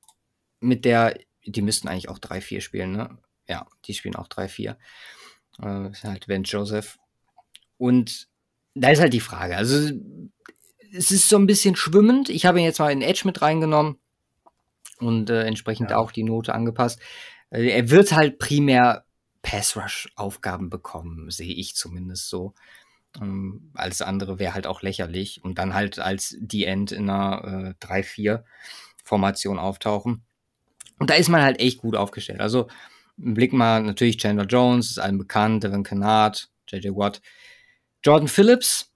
[0.62, 3.18] mit der, die müssten eigentlich auch 3-4 spielen, ne?
[3.48, 4.78] Ja, die spielen auch 3-4.
[5.62, 6.98] Äh, ist halt Ben Joseph.
[7.78, 8.30] Und
[8.74, 9.58] da ist halt die Frage.
[9.58, 9.92] Also
[10.94, 12.30] es ist so ein bisschen schwimmend.
[12.30, 13.98] Ich habe ihn jetzt mal in Edge mit reingenommen
[15.00, 15.98] und äh, entsprechend ja.
[15.98, 17.00] auch die Note angepasst.
[17.50, 19.06] Äh, er wird halt primär
[19.42, 22.54] Pass-Rush-Aufgaben bekommen, sehe ich zumindest so.
[23.20, 27.76] Ähm, alles andere wäre halt auch lächerlich und dann halt als die End in einer
[27.82, 30.24] äh, 3-4-Formation auftauchen.
[31.02, 32.42] Und da ist man halt echt gut aufgestellt.
[32.42, 32.68] Also
[33.18, 37.24] Blick mal natürlich Chandler Jones, ist allen bekannt, Devin Kennard, JJ Watt,
[38.04, 38.94] Jordan Phillips,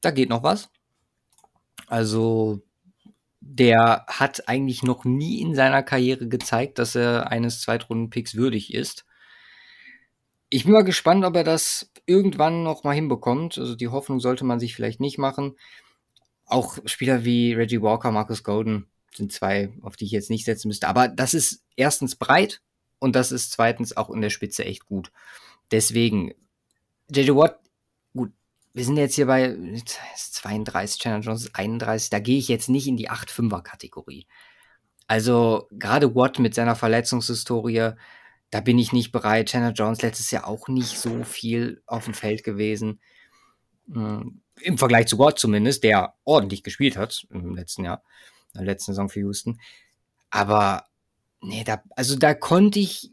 [0.00, 0.70] da geht noch was.
[1.86, 2.62] Also
[3.40, 9.04] der hat eigentlich noch nie in seiner Karriere gezeigt, dass er eines Zweitrunden-Picks würdig ist.
[10.48, 13.58] Ich bin mal gespannt, ob er das irgendwann noch mal hinbekommt.
[13.58, 15.58] Also die Hoffnung sollte man sich vielleicht nicht machen.
[16.46, 20.68] auch Spieler wie Reggie Walker, Marcus Golden sind zwei, auf die ich jetzt nicht setzen
[20.68, 20.88] müsste.
[20.88, 22.60] Aber das ist erstens breit
[22.98, 25.12] und das ist zweitens auch in der Spitze echt gut.
[25.70, 26.34] Deswegen,
[27.10, 27.60] JJ Watt,
[28.14, 28.32] gut,
[28.72, 29.56] wir sind jetzt hier bei
[30.16, 34.26] 32, Chandler Jones ist 31, da gehe ich jetzt nicht in die 8-5er-Kategorie.
[35.06, 37.92] Also gerade Watt mit seiner Verletzungshistorie,
[38.50, 39.48] da bin ich nicht bereit.
[39.48, 43.00] Chandler Jones letztes Jahr auch nicht so viel auf dem Feld gewesen.
[43.92, 48.02] Hm, Im Vergleich zu Watt zumindest, der ordentlich gespielt hat im letzten Jahr,
[48.54, 49.60] in der letzten Saison für Houston.
[50.30, 50.84] Aber
[51.40, 53.10] nee, da, also da konnte ich,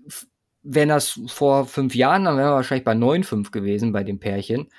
[0.63, 4.69] wenn das vor fünf Jahren, dann wären wir wahrscheinlich bei 9,5 gewesen bei dem Pärchen.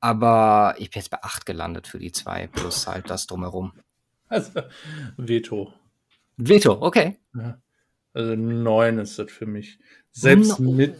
[0.00, 3.72] Aber ich bin jetzt bei 8 gelandet für die zwei, plus halt das drumherum.
[4.28, 4.62] Also,
[5.16, 5.74] Veto.
[6.36, 7.18] Veto, okay.
[7.34, 7.58] Ja.
[8.12, 9.78] Also 9 ist das für mich.
[10.12, 10.96] Selbst No, mit,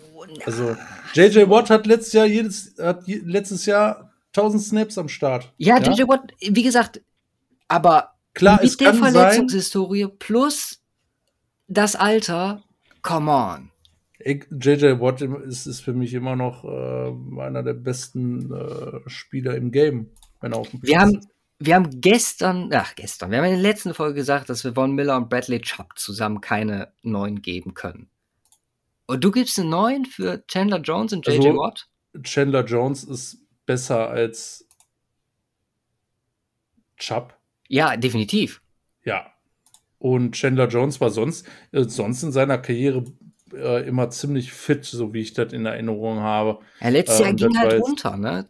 [0.47, 0.77] also
[1.15, 5.53] JJ Watt hat letztes Jahr jedes, hat je, letztes Jahr 1000 Snaps am Start.
[5.57, 7.01] Ja, JJ Watt, wie gesagt,
[7.67, 10.83] aber Klar, es mit der kann sein, Verletzungshistorie plus
[11.69, 12.63] das Alter,
[13.03, 13.71] come on.
[14.23, 19.73] JJ Watt ist, ist für mich immer noch äh, einer der besten äh, Spieler im
[19.73, 21.29] Game, wenn er auf dem Wir Platz haben, ist.
[21.59, 24.93] wir haben gestern, ach gestern, wir haben in der letzten Folge gesagt, dass wir Von
[24.95, 28.11] Miller und Bradley Chubb zusammen keine 9 geben können.
[29.07, 31.89] Und du gibst eine 9 für Chandler Jones und JJ Also- Watt?
[32.23, 34.67] Chandler Jones ist besser als
[36.99, 37.35] Chubb.
[37.71, 38.61] Ja, definitiv.
[39.05, 39.33] Ja.
[39.99, 43.05] Und Chandler Jones war sonst, äh, sonst in seiner Karriere
[43.55, 46.59] äh, immer ziemlich fit, so wie ich das in Erinnerung habe.
[46.81, 48.49] Ja, letztes Jahr und ging halt runter, ne?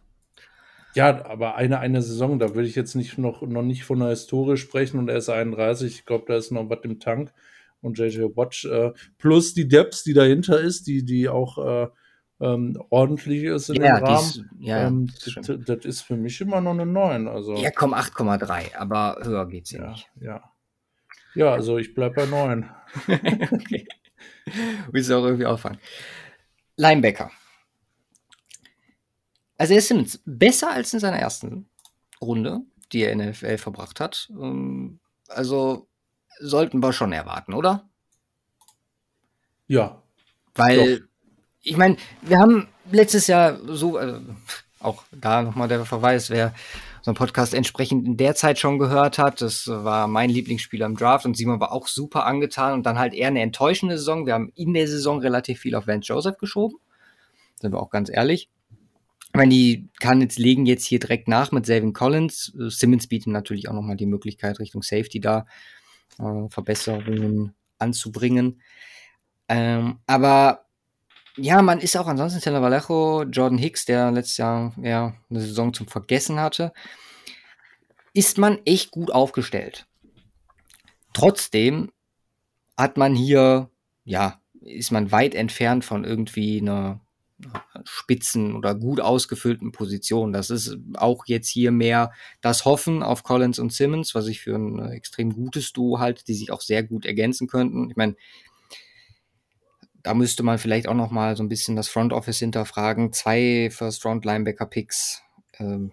[0.95, 4.09] Ja, aber eine, eine Saison, da würde ich jetzt nicht noch, noch nicht von der
[4.09, 5.99] Historie sprechen und er ist 31.
[5.99, 7.31] Ich glaube, da ist noch was im Tank.
[7.79, 11.87] Und JJ Watch äh, plus die Depths, die dahinter ist, die, die auch äh,
[12.41, 14.29] ähm, ordentlich ist in Ja, dem Rahmen.
[14.29, 17.27] ist, ja, ähm, das das, ist für mich immer noch eine 9.
[17.27, 20.09] Also, ja, komm, 8,3, aber höher geht's hier ja, nicht.
[20.19, 20.43] ja.
[21.33, 22.69] Ja, also ich bleibe bei 9.
[23.51, 23.87] okay.
[24.91, 25.79] Willst du auch irgendwie auffangen.
[26.75, 27.31] Linebacker.
[29.57, 31.69] Also er ist Simmons besser als in seiner ersten
[32.19, 34.29] Runde, die er in der NFL verbracht hat.
[34.31, 34.99] Ähm,
[35.29, 35.87] Also
[36.39, 37.89] sollten wir schon erwarten, oder?
[39.67, 40.01] Ja,
[40.55, 41.07] Weil,
[41.63, 44.19] ich meine, wir haben letztes Jahr so, äh,
[44.79, 46.53] auch da nochmal der Verweis, wer
[47.01, 50.95] so einen Podcast entsprechend in der Zeit schon gehört hat, das war mein Lieblingsspieler im
[50.95, 54.25] Draft und Simon war auch super angetan und dann halt eher eine enttäuschende Saison.
[54.25, 56.77] Wir haben in der Saison relativ viel auf Vance Joseph geschoben,
[57.59, 58.49] sind wir auch ganz ehrlich.
[59.27, 62.51] Ich meine, die kann jetzt legen jetzt hier direkt nach mit Savin Collins.
[62.67, 65.45] Simmons bietet natürlich auch nochmal die Möglichkeit, Richtung Safety da
[66.19, 68.61] äh, Verbesserungen anzubringen.
[69.47, 70.65] Ähm, aber
[71.37, 75.73] ja, man ist auch ansonsten Taylor Vallejo, Jordan Hicks, der letztes Jahr ja eine Saison
[75.73, 76.73] zum Vergessen hatte,
[78.13, 79.87] ist man echt gut aufgestellt.
[81.13, 81.91] Trotzdem
[82.77, 83.69] hat man hier,
[84.03, 87.01] ja, ist man weit entfernt von irgendwie einer
[87.83, 90.33] spitzen oder gut ausgefüllten Position.
[90.33, 94.55] Das ist auch jetzt hier mehr das Hoffen auf Collins und Simmons, was ich für
[94.55, 97.89] ein extrem gutes Duo halte, die sich auch sehr gut ergänzen könnten.
[97.89, 98.15] Ich meine,
[100.03, 103.13] da müsste man vielleicht auch noch mal so ein bisschen das Front Office hinterfragen.
[103.13, 105.21] Zwei First Round Linebacker Picks,
[105.59, 105.91] ähm,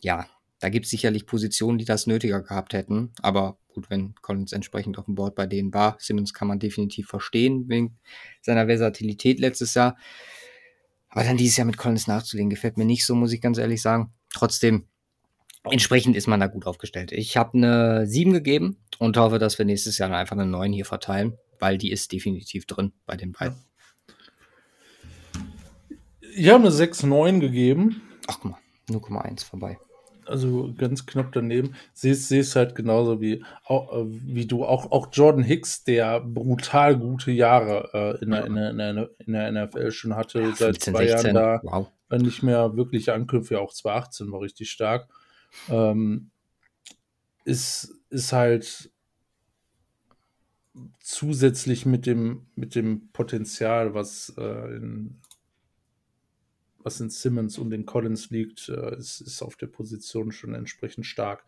[0.00, 0.26] ja,
[0.60, 3.12] da gibt es sicherlich Positionen, die das nötiger gehabt hätten.
[3.22, 7.08] Aber gut, wenn Collins entsprechend auf dem Board bei denen war, Simmons kann man definitiv
[7.08, 7.98] verstehen wegen
[8.42, 9.96] seiner Versatilität letztes Jahr.
[11.08, 13.82] Aber dann dieses Jahr mit Collins nachzulegen, gefällt mir nicht so, muss ich ganz ehrlich
[13.82, 14.12] sagen.
[14.32, 14.86] Trotzdem,
[15.64, 17.10] entsprechend ist man da gut aufgestellt.
[17.10, 20.84] Ich habe eine 7 gegeben und hoffe, dass wir nächstes Jahr einfach eine 9 hier
[20.84, 23.56] verteilen, weil die ist definitiv drin bei den beiden.
[26.34, 28.02] ich habe eine 6-9 gegeben.
[28.26, 29.78] Ach guck mal, 0,1 vorbei.
[30.26, 31.74] Also ganz knapp daneben.
[31.92, 34.64] Siehst, siehst halt genauso wie, auch, äh, wie du.
[34.64, 39.10] Auch, auch Jordan Hicks, der brutal gute Jahre äh, in, der, in, der, in, der,
[39.26, 41.88] in der NFL schon hatte, Ja, seit 15, zwei 16, Jahren da wow.
[42.10, 45.08] äh, nicht mehr wirklich Anknüpfe, ja auch 2018 war richtig stark.
[45.68, 46.30] Ähm,
[47.44, 48.90] ist, ist halt
[51.00, 55.20] zusätzlich mit dem, mit dem Potenzial, was äh, in
[56.82, 61.06] was in Simmons und in Collins liegt, äh, ist, ist auf der Position schon entsprechend
[61.06, 61.44] stark.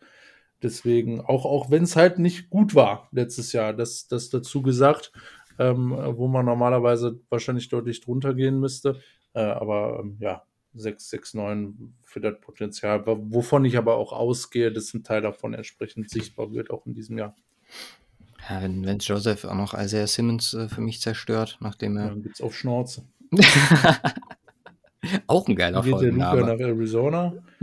[0.61, 5.11] Deswegen, auch, auch wenn es halt nicht gut war letztes Jahr, das, das dazu gesagt,
[5.59, 8.99] ähm, wo man normalerweise wahrscheinlich deutlich drunter gehen müsste.
[9.33, 10.43] Äh, aber ähm, ja,
[10.75, 15.53] 6, 6, 9 für das Potenzial, wovon ich aber auch ausgehe, dass ein Teil davon
[15.53, 17.35] entsprechend sichtbar wird, auch in diesem Jahr.
[18.49, 22.09] Ja, wenn, wenn Joseph auch noch Isaiah Simmons äh, für mich zerstört, nachdem er.
[22.09, 23.05] Dann gibt's auf Schnauze.
[25.27, 27.33] auch ein geiler Geht der Luca nach Arizona,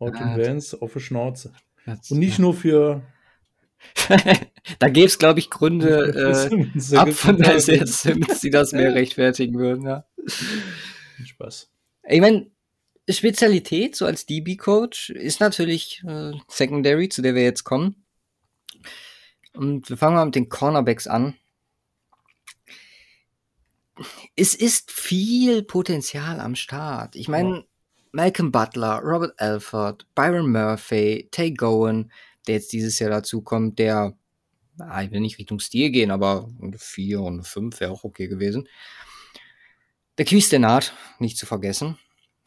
[0.00, 1.52] den Vans auf die Schnauze.
[1.86, 3.02] Und nicht nur für.
[4.80, 6.58] da gäbe es, glaube ich, Gründe
[6.90, 8.02] äh, ab von der Sims,
[8.42, 9.84] die das mehr rechtfertigen würden.
[9.84, 10.04] Ja.
[11.24, 11.70] Spaß.
[12.08, 12.50] Ich meine,
[13.08, 18.04] Spezialität, so als DB-Coach, ist natürlich äh, Secondary, zu der wir jetzt kommen.
[19.54, 21.34] Und wir fangen mal mit den Cornerbacks an.
[24.36, 27.16] Es ist viel Potenzial am Start.
[27.16, 27.64] Ich meine, ja.
[28.12, 32.12] Malcolm Butler, Robert Alford, Byron Murphy, Tay Gowan,
[32.46, 34.16] der jetzt dieses Jahr dazu kommt, der,
[34.78, 38.04] ah, ich will nicht Richtung Stil gehen, aber eine 4 und eine 5 wäre auch
[38.04, 38.68] okay gewesen.
[40.16, 41.98] Der Quiz Denard, nicht zu vergessen.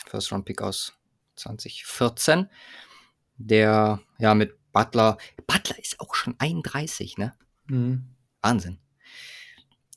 [0.08, 0.94] First Round Pick aus
[1.36, 2.50] 2014.
[3.38, 5.18] Der, ja, mit Butler.
[5.52, 7.34] Butler ist auch schon 31, ne?
[7.68, 8.06] Mhm.
[8.42, 8.78] Wahnsinn.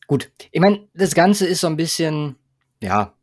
[0.07, 2.37] Gut, ich meine, das Ganze ist so ein bisschen,
[2.83, 3.15] ja,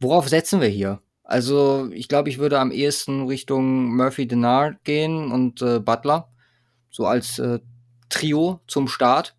[0.00, 1.00] worauf setzen wir hier?
[1.22, 6.30] Also, ich glaube, ich würde am ehesten Richtung Murphy Denard gehen und äh, Butler.
[6.90, 7.60] So als äh,
[8.08, 9.36] Trio zum Start.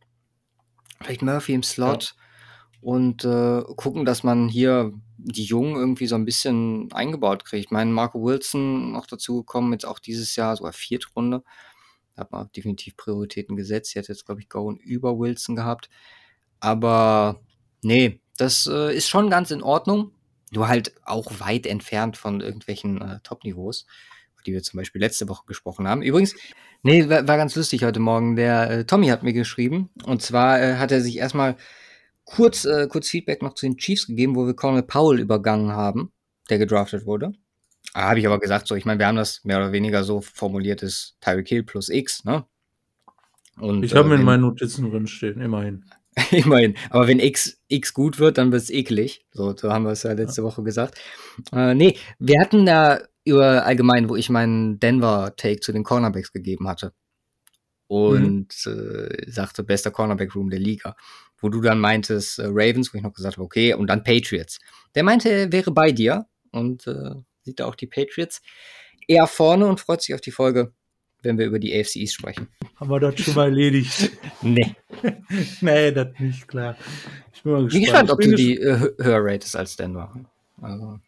[1.02, 2.04] Vielleicht Murphy im Slot.
[2.04, 2.82] Ja.
[2.82, 7.65] Und äh, gucken, dass man hier die Jungen irgendwie so ein bisschen eingebaut kriegt.
[7.65, 11.39] Ich meine, Marco Wilson noch dazu gekommen, jetzt auch dieses Jahr, sogar Viertrunde.
[11.39, 11.43] Da
[12.17, 13.91] hat man definitiv Prioritäten gesetzt.
[13.91, 15.89] Sie hat jetzt, glaube ich, Gowan über Wilson gehabt.
[16.60, 17.41] Aber
[17.82, 20.12] nee, das äh, ist schon ganz in Ordnung.
[20.51, 23.86] Nur halt auch weit entfernt von irgendwelchen äh, Top-Niveaus,
[24.45, 26.01] die wir zum Beispiel letzte Woche gesprochen haben.
[26.01, 26.36] Übrigens,
[26.82, 28.36] nee, war, war ganz lustig heute Morgen.
[28.36, 29.89] Der äh, Tommy hat mir geschrieben.
[30.06, 31.58] Und zwar äh, hat er sich erstmal
[32.23, 36.12] kurz, äh, kurz Feedback noch zu den Chiefs gegeben, wo wir Colonel Powell übergangen haben,
[36.49, 37.34] der gedraftet wurde.
[37.93, 40.21] Da habe ich aber gesagt, so, ich meine, wir haben das mehr oder weniger so
[40.21, 42.45] formuliert, ist Tyreek Hill plus X, ne?
[43.60, 45.86] Und, ich habe äh, in meinen Notizen drin stehen, immerhin.
[46.32, 46.76] immerhin.
[46.89, 49.26] Aber wenn X, X gut wird, dann wird es eklig.
[49.32, 50.47] So, so haben wir es ja letzte ja.
[50.47, 51.00] Woche gesagt.
[51.52, 56.67] Äh, nee, wir hatten da über allgemein, wo ich meinen Denver-Take zu den Cornerbacks gegeben
[56.67, 56.93] hatte.
[57.88, 59.10] Und mhm.
[59.10, 60.95] äh, sagte, bester Cornerback-Room der Liga
[61.39, 64.60] wo du dann meintest, äh, Ravens, wo ich noch gesagt habe, okay, und dann Patriots.
[64.95, 67.12] Der meinte, er wäre bei dir und äh,
[67.48, 68.42] sieht da auch die Patriots
[69.08, 70.72] eher vorne und freut sich auf die Folge,
[71.24, 72.48] wenn wir über die AFC East sprechen.
[72.76, 74.12] Haben wir das schon mal erledigt?
[74.42, 74.76] nee.
[75.62, 76.78] nee, das nicht klar.
[77.34, 77.74] Ich bin mal gespannt.
[77.74, 80.14] Wie gespannt, ob du die äh, höher ratest als Denver.
[80.62, 81.00] Also.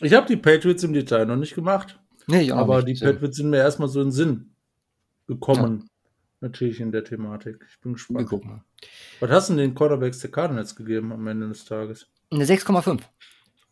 [0.00, 1.98] Ich habe die Patriots im Detail noch nicht gemacht.
[2.26, 3.00] Nee, aber nicht.
[3.00, 4.50] die Patriots sind mir erstmal so in den Sinn
[5.26, 5.80] gekommen.
[5.82, 5.88] Ja
[6.44, 7.66] natürlich in der Thematik.
[7.68, 8.30] Ich bin gespannt.
[9.18, 12.06] Was hast du denn den Quarterbacks der Cardinals gegeben am Ende des Tages?
[12.30, 13.00] Eine 6,5.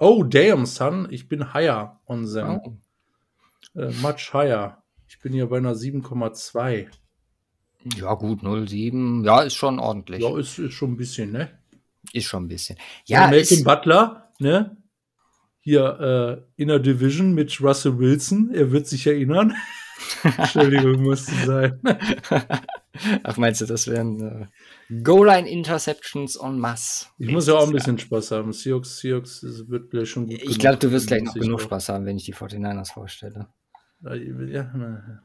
[0.04, 1.06] Oh, damn, son.
[1.12, 2.60] Ich bin higher on them.
[2.64, 2.76] Oh.
[3.76, 4.82] Uh, much higher.
[5.06, 6.88] Ich bin hier bei einer 7,2.
[7.98, 9.24] Ja, gut, 0,7.
[9.24, 10.20] Ja, ist schon ordentlich.
[10.20, 11.56] Ja, ist, ist schon ein bisschen, ne?
[12.12, 12.78] Ist schon ein bisschen.
[13.04, 14.76] Ja, ja Malcolm Butler, ne?
[15.60, 18.50] Hier äh, in der Division mit Russell Wilson.
[18.52, 19.54] Er wird sich erinnern.
[20.36, 21.80] Entschuldigung, musste sein.
[23.22, 24.50] Ach, meinst du, das wären
[24.90, 27.06] äh, Goal-Line-Interceptions en masse?
[27.18, 28.52] Ich muss ja auch ein bisschen Spaß haben.
[28.52, 30.42] Seahawks, Seahawks wird gleich schon gut.
[30.42, 33.48] Ich glaube, du wirst gleich noch genug Spaß haben, wenn ich die 49ers vorstelle.
[34.02, 35.22] Ja, na,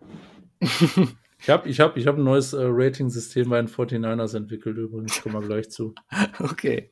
[1.40, 5.22] Ich habe ich hab, ich hab ein neues äh, Rating-System bei den 49ers entwickelt, übrigens.
[5.22, 5.94] Kommen wir gleich zu.
[6.40, 6.92] Okay.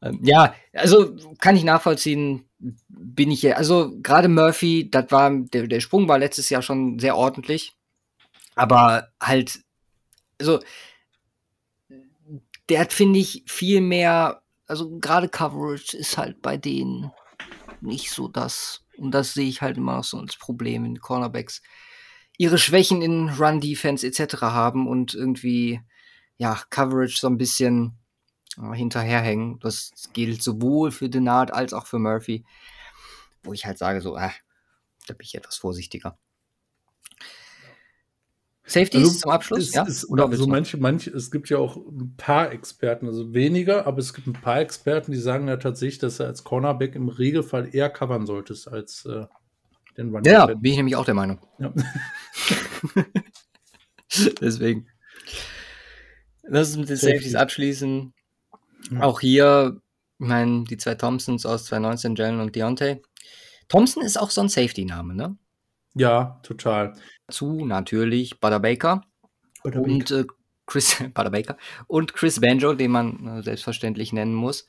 [0.00, 2.48] Ähm, ja, also kann ich nachvollziehen,
[2.88, 7.00] bin ich ja, also gerade Murphy, das war, der, der Sprung war letztes Jahr schon
[7.00, 7.76] sehr ordentlich,
[8.58, 9.60] aber halt,
[10.40, 10.58] also
[12.68, 17.12] der hat, finde ich, viel mehr, also gerade Coverage ist halt bei denen
[17.80, 21.62] nicht so das, und das sehe ich halt immer so als Problem in Cornerbacks,
[22.36, 24.42] ihre Schwächen in Run-Defense etc.
[24.42, 25.80] haben und irgendwie,
[26.36, 27.96] ja, Coverage so ein bisschen
[28.56, 29.60] äh, hinterherhängen.
[29.60, 32.44] Das gilt sowohl für Denard als auch für Murphy,
[33.44, 34.30] wo ich halt sage, so, äh,
[35.06, 36.18] da bin ich etwas vorsichtiger.
[38.68, 39.82] Safeties also, zum Abschluss, ist, ja?
[39.84, 43.98] Ist, Oder also manche, manche, es gibt ja auch ein paar Experten, also weniger, aber
[43.98, 47.74] es gibt ein paar Experten, die sagen ja tatsächlich, dass er als Cornerback im Regelfall
[47.74, 49.24] eher covern solltest als äh,
[49.96, 51.40] den Running Ja, bin ich nämlich auch der Meinung.
[51.58, 51.72] Ja.
[54.40, 54.86] Deswegen.
[56.42, 58.12] Lass uns mit den Safeties abschließen.
[58.90, 59.02] Mhm.
[59.02, 59.80] Auch hier,
[60.18, 63.00] ich meine, die zwei Thompsons aus 2019, Jalen und Deontay.
[63.68, 65.36] Thompson ist auch so ein Safety-Name, ne?
[65.98, 66.94] Ja, total.
[67.28, 69.02] Zu natürlich Butter Baker
[69.62, 70.24] Butter und äh,
[70.66, 74.66] Chris Butter Baker und Chris Banjo, den man äh, selbstverständlich nennen muss.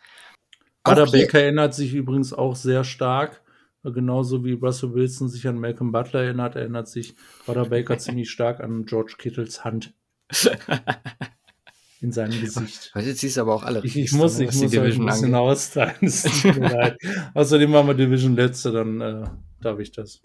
[0.84, 3.44] Butter Baker erinnert sich übrigens auch sehr stark,
[3.84, 7.16] genauso wie Russell Wilson sich an Malcolm Butler erinnert, erinnert sich
[7.46, 9.94] Butter Baker ziemlich stark an George Kittles Hand.
[12.02, 12.92] in seinem Gesicht.
[12.96, 13.82] Heute ziehst du aber auch alle.
[13.84, 15.96] Ich, ich muss, ne, ich muss halt ein bisschen austeilen.
[17.34, 19.24] Außerdem haben wir Division letzte, dann äh,
[19.62, 20.22] darf ich das.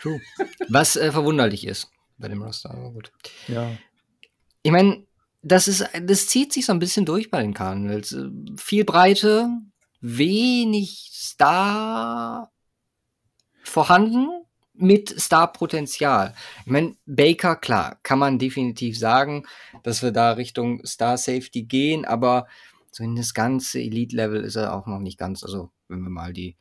[0.00, 0.20] True.
[0.68, 3.12] Was äh, verwunderlich ist, bei dem Roster, aber gut.
[3.46, 3.70] Ja.
[4.62, 5.04] Ich meine,
[5.42, 8.12] das ist, das zieht sich so ein bisschen durch bei den Cardinals.
[8.12, 9.48] Äh, Viel Breite,
[10.00, 12.50] wenig Star
[13.62, 14.28] vorhanden
[14.78, 16.34] mit Star-Potenzial.
[16.64, 19.46] Ich meine, Baker, klar, kann man definitiv sagen,
[19.82, 22.46] dass wir da Richtung Star-Safety gehen, aber
[22.90, 25.42] so in das ganze Elite-Level ist er auch noch nicht ganz.
[25.44, 26.56] Also, wenn wir mal die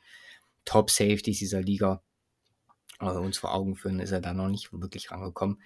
[0.66, 2.02] Top-Safeties dieser Liga
[3.00, 5.62] äh, uns vor Augen führen, ist er da noch nicht wirklich rangekommen.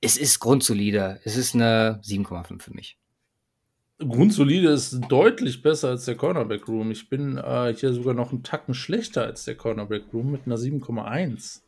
[0.00, 1.20] Es ist grundsolide.
[1.24, 2.98] Es ist eine 7,5 für mich.
[3.98, 6.92] Grundsolide ist deutlich besser als der Cornerback Room.
[6.92, 10.56] Ich bin äh, hier sogar noch einen Tacken schlechter als der Cornerback Room mit einer
[10.56, 11.62] 7,1.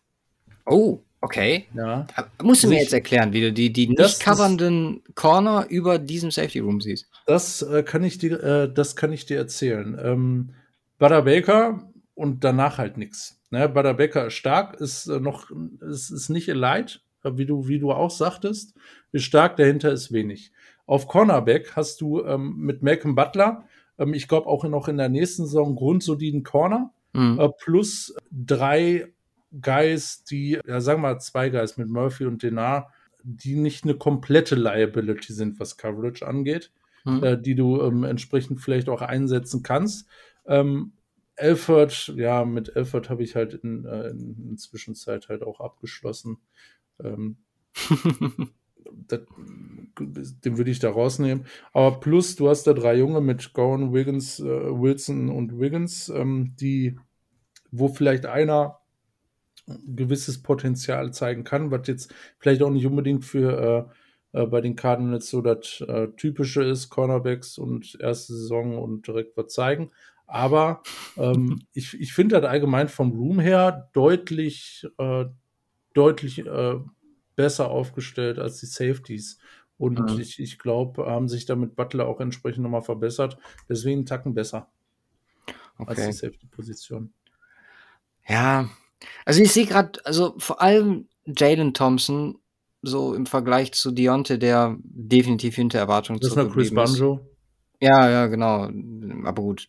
[0.66, 1.66] Oh, okay.
[1.74, 2.06] Ja.
[2.42, 5.98] Musst du mir Sich- jetzt erklären, wie du die, die Das nicht covernden Corner über
[5.98, 7.08] diesem Safety Room siehst.
[7.26, 9.98] Das äh, kann ich dir, äh, das kann ich dir erzählen.
[10.02, 10.50] Ähm,
[10.98, 13.38] Butter Baker und danach halt nichts.
[13.50, 15.50] Ne, Butter Baker ist stark, ist äh, noch,
[15.80, 18.74] ist, ist nicht elite, äh, wie du, wie du auch sagtest.
[19.12, 20.52] Ist stark, dahinter ist wenig.
[20.86, 23.64] Auf Cornerback hast du ähm, mit Malcolm Butler,
[23.98, 27.40] ähm, ich glaube auch noch in der nächsten Saison grundsoliden Corner, Mhm.
[27.40, 29.08] äh, plus drei
[29.60, 32.92] Guys, die, ja, sagen wir mal zwei Guys mit Murphy und Denar,
[33.22, 36.70] die nicht eine komplette Liability sind, was Coverage angeht
[37.04, 37.24] Mhm.
[37.24, 40.06] äh, die du ähm, entsprechend vielleicht auch einsetzen kannst.
[40.46, 40.92] Ähm,
[41.36, 46.38] Elford, ja, mit Elford habe ich halt in, äh, in, in Zwischenzeit halt auch abgeschlossen.
[47.02, 47.38] Ähm,
[49.08, 49.20] das,
[49.96, 51.46] den würde ich da rausnehmen.
[51.72, 56.54] Aber plus, du hast da drei Junge mit Gowan, Wiggins, äh, Wilson und Wiggins, ähm,
[56.60, 56.98] die,
[57.70, 58.79] wo vielleicht einer ein
[59.86, 63.90] gewisses Potenzial zeigen kann, was jetzt vielleicht auch nicht unbedingt für
[64.32, 69.06] äh, äh, bei den Cardinals so das äh, typische ist, Cornerbacks und erste Saison und
[69.06, 69.90] direkt was zeigen.
[70.26, 75.24] Aber ähm, ich, ich finde das allgemein vom Room her deutlich, äh,
[75.94, 76.76] deutlich äh,
[77.36, 79.38] besser aufgestellt als die Safeties.
[79.78, 80.18] Und Mhm.
[80.18, 83.38] ich, ich glaube, haben sich damit Butler auch entsprechend nochmal verbessert.
[83.68, 84.70] Deswegen Tacken besser
[85.84, 86.06] als Okay.
[86.06, 87.12] die Safety-Position.
[88.28, 88.70] Ja,
[89.24, 92.38] also ich sehe gerade, also vor allem Jalen Thompson,
[92.82, 96.74] so im Vergleich zu Deontay, der definitiv hinter Erwartungen Das ist noch Chris.
[96.74, 97.20] Banjo.
[97.80, 98.70] Ja, ja, genau.
[99.24, 99.68] Aber gut,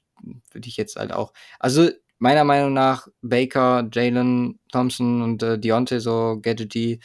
[0.51, 1.33] würde ich jetzt halt auch.
[1.59, 6.99] Also meiner Meinung nach Baker, Jalen Thompson und äh, Deontay so Gadgety,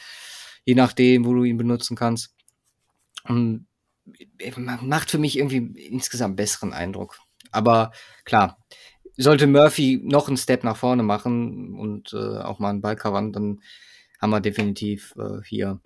[0.63, 2.33] je nachdem, wo du ihn benutzen kannst.
[3.23, 3.67] Und
[4.37, 4.51] äh,
[4.81, 7.17] macht für mich irgendwie insgesamt besseren Eindruck.
[7.51, 7.91] Aber
[8.25, 8.59] klar,
[9.23, 13.31] sollte Murphy noch einen Step nach vorne machen und äh, auch mal einen Ball covern,
[13.33, 13.61] dann
[14.21, 15.79] haben wir definitiv äh, hier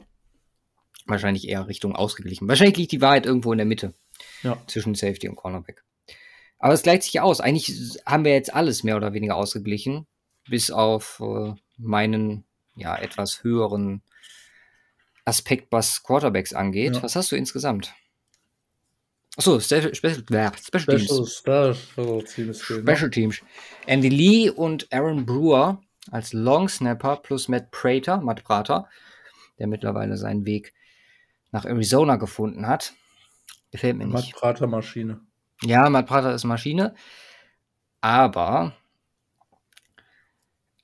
[1.05, 2.47] wahrscheinlich eher Richtung ausgeglichen.
[2.47, 3.93] Wahrscheinlich liegt die Wahrheit irgendwo in der Mitte
[4.43, 4.57] Ja.
[4.67, 5.83] zwischen Safety und Cornerback.
[6.59, 7.41] Aber es gleicht sich ja aus.
[7.41, 10.05] Eigentlich haben wir jetzt alles mehr oder weniger ausgeglichen,
[10.47, 14.03] bis auf äh, meinen ja etwas höheren
[15.25, 16.95] Aspekt, was Quarterbacks angeht.
[16.95, 17.03] Ja.
[17.03, 17.93] Was hast du insgesamt?
[19.37, 20.23] Achso, Special, Special,
[20.57, 21.37] Special Teams.
[21.37, 22.69] Special, Teams.
[22.69, 22.79] noch.
[22.81, 23.41] Special Teams.
[23.87, 28.89] Andy Lee und Aaron Brewer als Long Snapper plus Matt Prater, Matt Prater,
[29.59, 30.73] der mittlerweile seinen Weg
[31.51, 32.93] nach Arizona gefunden hat.
[33.71, 34.13] Gefällt mir nicht.
[34.13, 35.21] Matt Prater Maschine.
[35.63, 36.93] Ja, Matt Prater ist Maschine.
[38.01, 38.73] Aber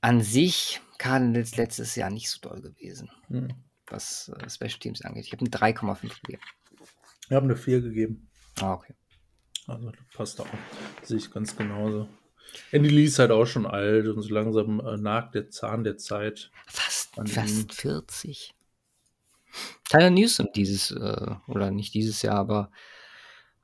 [0.01, 3.49] an sich Cardinals letztes Jahr nicht so doll gewesen, Hm.
[3.87, 5.25] was äh, Special Teams angeht.
[5.25, 6.41] Ich habe eine 3,5 gegeben.
[7.27, 8.26] Wir haben eine 4 gegeben.
[8.61, 8.95] Ah, okay.
[9.67, 10.47] Also passt auch.
[11.03, 12.07] Sehe ich ganz genauso.
[12.71, 15.97] Andy Lee ist halt auch schon alt und so langsam äh, nagt der Zahn der
[15.97, 16.49] Zeit.
[16.67, 18.53] Fast, fast 40.
[19.89, 22.71] Tyler Newsom dieses, äh, oder nicht dieses Jahr, aber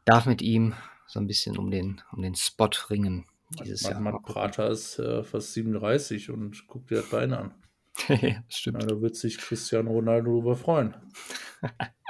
[0.05, 0.73] darf mit ihm
[1.07, 3.25] so ein bisschen um den, um den Spot ringen
[3.63, 4.01] dieses Matt, Jahr.
[4.01, 4.23] Matt.
[4.23, 7.53] Prater ist äh, fast 37 und guckt dir das Bein an.
[8.09, 8.83] ja, Ja, stimmt.
[8.83, 10.95] da wird sich Cristiano Ronaldo darüber freuen.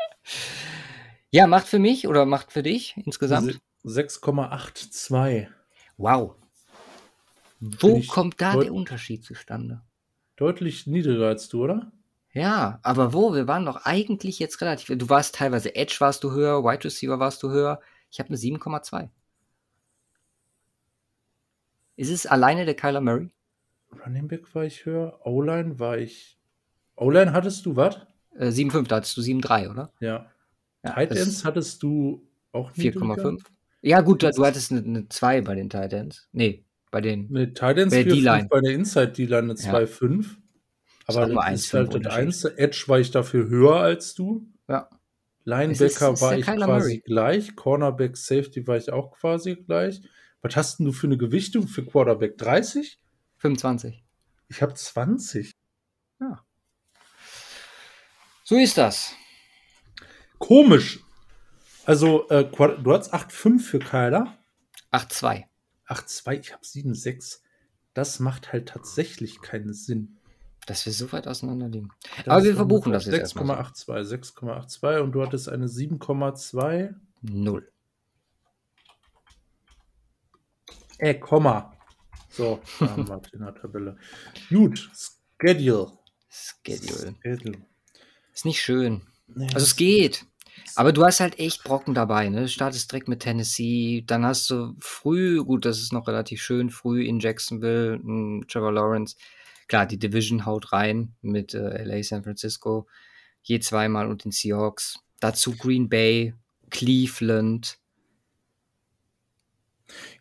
[1.33, 3.59] Ja, macht für mich oder macht für dich insgesamt?
[3.83, 5.47] 6,82.
[5.97, 6.35] Wow.
[7.59, 9.81] Wo kommt da der Unterschied zustande?
[10.35, 11.91] Deutlich niedriger als du, oder?
[12.33, 13.33] Ja, aber wo?
[13.33, 14.95] Wir waren doch eigentlich jetzt relativ.
[14.95, 17.81] Du warst teilweise Edge warst du höher, Wide Receiver warst du höher.
[18.11, 19.09] Ich habe eine 7,2.
[21.95, 23.31] Ist es alleine der Kyler Murray?
[24.05, 25.19] Running Back war ich höher.
[25.23, 26.37] O-Line war ich.
[26.95, 27.97] O-Line hattest du was?
[28.35, 29.91] Äh, 7,5, da hattest du 7,3, oder?
[29.99, 30.29] Ja.
[30.83, 33.05] Ja, Ends hattest du auch niedriger?
[33.15, 33.41] 4,5.
[33.81, 36.27] Ja, gut, du hattest eine, eine 2 bei den Titans.
[36.31, 37.29] Nee, bei den.
[37.53, 38.47] Tight Ends Bei der 4,5, D-Line.
[38.49, 39.73] bei der Inside D-Line eine Ja.
[39.73, 40.19] 2,5.
[40.19, 40.37] Ist
[41.17, 42.19] Aber das 1,5 ist halt das Unterschied.
[42.19, 42.57] einzige.
[42.57, 44.47] Edge war ich dafür höher als du.
[44.69, 44.89] Ja.
[45.45, 47.01] Linebacker ist- war ich quasi Murray.
[47.05, 47.55] gleich.
[47.55, 50.01] Cornerback, Safety war ich auch quasi gleich.
[50.41, 52.37] Was hast denn du für eine Gewichtung für Quarterback?
[52.37, 52.99] 30?
[53.37, 54.03] 25.
[54.49, 55.51] Ich habe 20.
[58.45, 59.13] So ist das.
[60.43, 60.99] Komisch.
[61.85, 64.37] Also, äh, du hast 8,5 für Kyler.
[64.91, 65.45] 8,2.
[65.87, 67.39] 8,2, ich habe 7,6.
[67.93, 70.17] Das macht halt tatsächlich keinen Sinn.
[70.65, 71.91] Dass wir so weit auseinander liegen.
[72.17, 76.93] Das Aber wir verbuchen das jetzt 6,82, 6,82 und du hattest eine 7,2.
[77.21, 77.71] 0.
[80.97, 81.73] Äh, Komma.
[82.29, 83.97] So, da haben wir in der Tabelle.
[84.49, 84.91] Gut,
[85.39, 85.97] Schedule.
[86.29, 87.15] Schedule.
[87.21, 87.65] Schedule.
[88.33, 89.03] Ist nicht schön.
[89.35, 90.25] Nee, also es geht.
[90.75, 92.41] Aber du hast halt echt Brocken dabei, ne?
[92.41, 96.69] Du startest direkt mit Tennessee, dann hast du früh, gut, das ist noch relativ schön,
[96.69, 97.99] früh in Jacksonville,
[98.47, 99.15] Trevor Lawrence.
[99.67, 102.87] Klar, die Division haut rein mit äh, LA, San Francisco,
[103.41, 104.99] je zweimal und den Seahawks.
[105.19, 106.33] Dazu Green Bay,
[106.69, 107.77] Cleveland.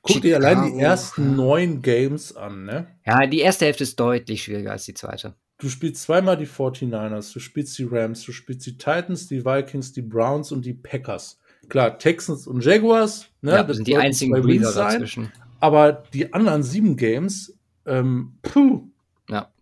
[0.03, 0.21] Guck Chicago.
[0.21, 2.87] dir allein die ersten neun Games an, ne?
[3.07, 5.35] Ja, die erste Hälfte ist deutlich schwieriger als die zweite.
[5.63, 9.93] Du spielst zweimal die 49ers, du spielst die Rams, du spielst die Titans, die Vikings,
[9.93, 11.39] die Browns und die Packers.
[11.69, 13.53] Klar, Texans und Jaguars, ne?
[13.53, 15.31] Ja, das sind die einzigen Breather dazwischen.
[15.61, 17.57] Aber die anderen sieben Games,
[17.87, 18.89] ähm, puh.
[19.29, 19.53] Ja.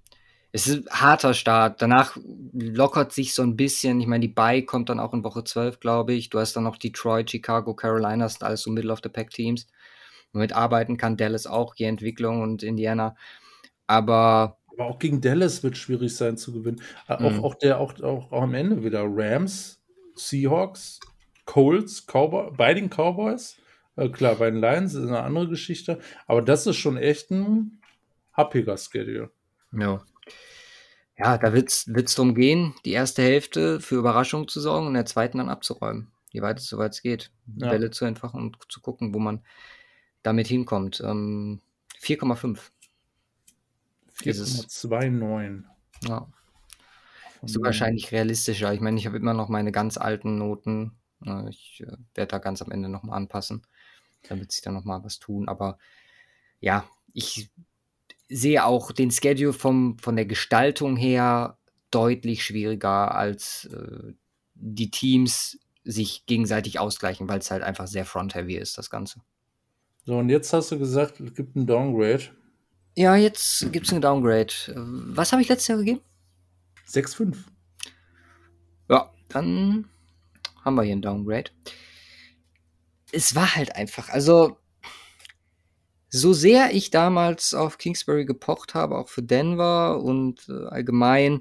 [0.53, 1.83] Es ist ein harter Start.
[1.83, 2.17] Danach
[2.55, 4.01] lockert sich so ein bisschen.
[4.01, 6.31] Ich meine, die Bye kommt dann auch in Woche 12, glaube ich.
[6.31, 9.67] Du hast dann noch Detroit, Chicago, Carolina, sind alles so Middle of the Pack Teams.
[10.33, 13.17] Womit arbeiten kann Dallas auch, die Entwicklung und Indiana.
[13.87, 16.81] Aber aber auch gegen Dallas wird schwierig sein zu gewinnen.
[17.07, 17.45] Äh, auch, mhm.
[17.45, 19.83] auch, der, auch, auch, auch am Ende wieder Rams,
[20.15, 21.01] Seahawks,
[21.45, 23.59] Colts, Cowboy, bei den Cowboys.
[23.97, 26.01] Äh, klar, bei den Lions ist eine andere Geschichte.
[26.27, 27.83] Aber das ist schon echt ein
[28.33, 29.31] happiger Schedule.
[29.73, 30.03] Ja.
[31.19, 34.95] Ja, da wird es darum gehen, die erste Hälfte für Überraschung zu sorgen und in
[34.95, 36.11] der zweiten dann abzuräumen.
[36.33, 37.31] Wie weit es soweit es geht.
[37.59, 37.69] Ja.
[37.69, 39.45] Bälle zu entfachen und zu gucken, wo man
[40.23, 41.03] damit hinkommt.
[41.05, 41.61] Ähm,
[42.01, 42.71] 4,5.
[44.23, 45.65] 4,29.
[46.07, 46.29] Ja.
[47.43, 48.73] Ist wahrscheinlich realistischer.
[48.75, 50.93] Ich meine, ich habe immer noch meine ganz alten Noten.
[51.49, 53.63] Ich äh, werde da ganz am Ende nochmal anpassen.
[54.29, 55.49] damit sich da nochmal was tun.
[55.49, 55.79] Aber
[56.61, 57.51] ja, ich
[58.29, 61.59] sehe auch den Schedule vom, von der Gestaltung her
[61.91, 64.13] deutlich schwieriger, als äh,
[64.55, 69.21] die Teams sich gegenseitig ausgleichen, weil es halt einfach sehr front-heavy ist, das Ganze.
[70.05, 72.25] So, und jetzt hast du gesagt, es gibt einen Downgrade.
[73.01, 74.53] Ja, jetzt gibt es einen Downgrade.
[74.77, 76.03] Was habe ich letztes Jahr gegeben?
[76.87, 77.35] 6,5.
[78.91, 79.89] Ja, dann
[80.63, 81.51] haben wir hier einen Downgrade.
[83.11, 84.59] Es war halt einfach, also
[86.11, 91.41] so sehr ich damals auf Kingsbury gepocht habe, auch für Denver und äh, allgemein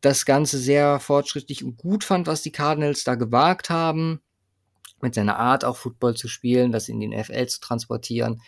[0.00, 4.22] das Ganze sehr fortschrittlich und gut fand, was die Cardinals da gewagt haben,
[5.02, 8.40] mit seiner Art auch Football zu spielen, das in den NFL zu transportieren,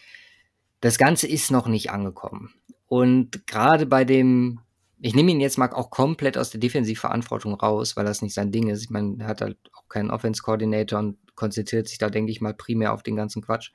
[0.83, 2.53] das Ganze ist noch nicht angekommen.
[2.89, 4.61] Und gerade bei dem,
[5.01, 8.51] ich nehme ihn jetzt mal auch komplett aus der Defensivverantwortung raus, weil das nicht sein
[8.51, 8.83] Ding ist.
[8.83, 12.53] Ich meine, er hat halt auch keinen Offense-Coordinator und konzentriert sich da, denke ich mal,
[12.53, 13.71] primär auf den ganzen Quatsch.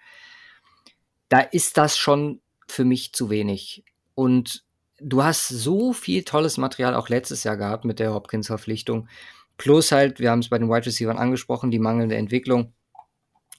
[1.29, 3.85] Da ist das schon für mich zu wenig.
[4.13, 4.65] Und
[4.99, 9.07] du hast so viel tolles Material auch letztes Jahr gehabt mit der Hopkins-Verpflichtung.
[9.55, 12.73] Plus halt, wir haben es bei den Wide Receivers angesprochen, die mangelnde Entwicklung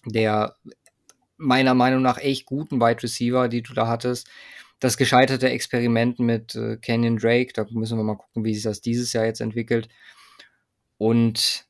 [0.05, 0.55] der
[1.39, 4.28] meiner Meinung nach echt guten Wide Receiver, die du da hattest.
[4.80, 8.80] Das gescheiterte Experiment mit äh, Canyon Drake, da müssen wir mal gucken, wie sich das
[8.80, 9.89] dieses Jahr jetzt entwickelt.
[10.99, 11.66] Und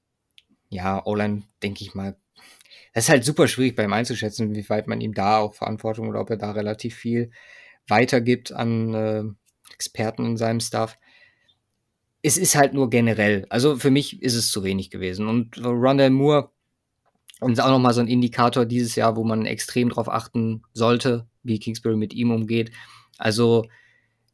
[0.68, 2.16] ja, Olan, denke ich mal,
[2.92, 6.20] das ist halt super schwierig beim einzuschätzen, wie weit man ihm da auch Verantwortung oder
[6.20, 7.30] ob er da relativ viel
[7.86, 9.22] weitergibt an äh,
[9.72, 10.98] Experten in seinem Stuff.
[12.22, 13.46] Es ist halt nur generell.
[13.48, 15.28] Also für mich ist es zu wenig gewesen.
[15.28, 16.50] Und Rondell Moore,
[17.40, 21.58] und auch nochmal so ein Indikator dieses Jahr, wo man extrem darauf achten sollte, wie
[21.58, 22.72] Kingsbury mit ihm umgeht.
[23.16, 23.66] Also,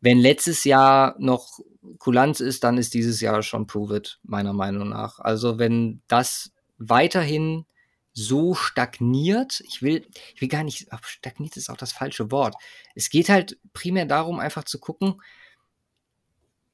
[0.00, 1.58] wenn letztes Jahr noch
[1.98, 5.18] Kulanz ist, dann ist dieses Jahr schon Prove It, meiner Meinung nach.
[5.18, 7.66] Also, wenn das weiterhin
[8.12, 12.54] so stagniert, ich will, ich will gar nicht, stagniert ist auch das falsche Wort.
[12.94, 15.20] Es geht halt primär darum, einfach zu gucken,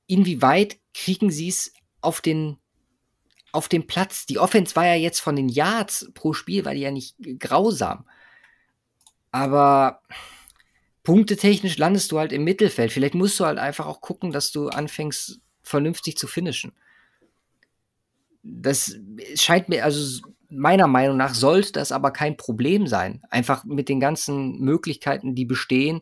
[0.07, 1.72] inwieweit kriegen sie es
[2.03, 2.59] auf den
[3.53, 4.26] auf dem Platz.
[4.26, 8.05] Die Offense war ja jetzt von den Yards pro Spiel, war die ja nicht grausam.
[9.32, 10.03] Aber
[11.03, 12.92] punktetechnisch landest du halt im Mittelfeld.
[12.92, 16.72] Vielleicht musst du halt einfach auch gucken, dass du anfängst, vernünftig zu finishen.
[18.42, 18.96] Das
[19.34, 23.22] scheint mir, also meiner Meinung nach sollte das aber kein Problem sein.
[23.30, 26.01] Einfach mit den ganzen Möglichkeiten, die bestehen,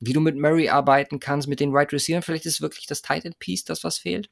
[0.00, 2.24] wie du mit Murray arbeiten kannst, mit den Right Receivers.
[2.24, 4.30] Vielleicht ist wirklich das Tight End Piece das, was fehlt.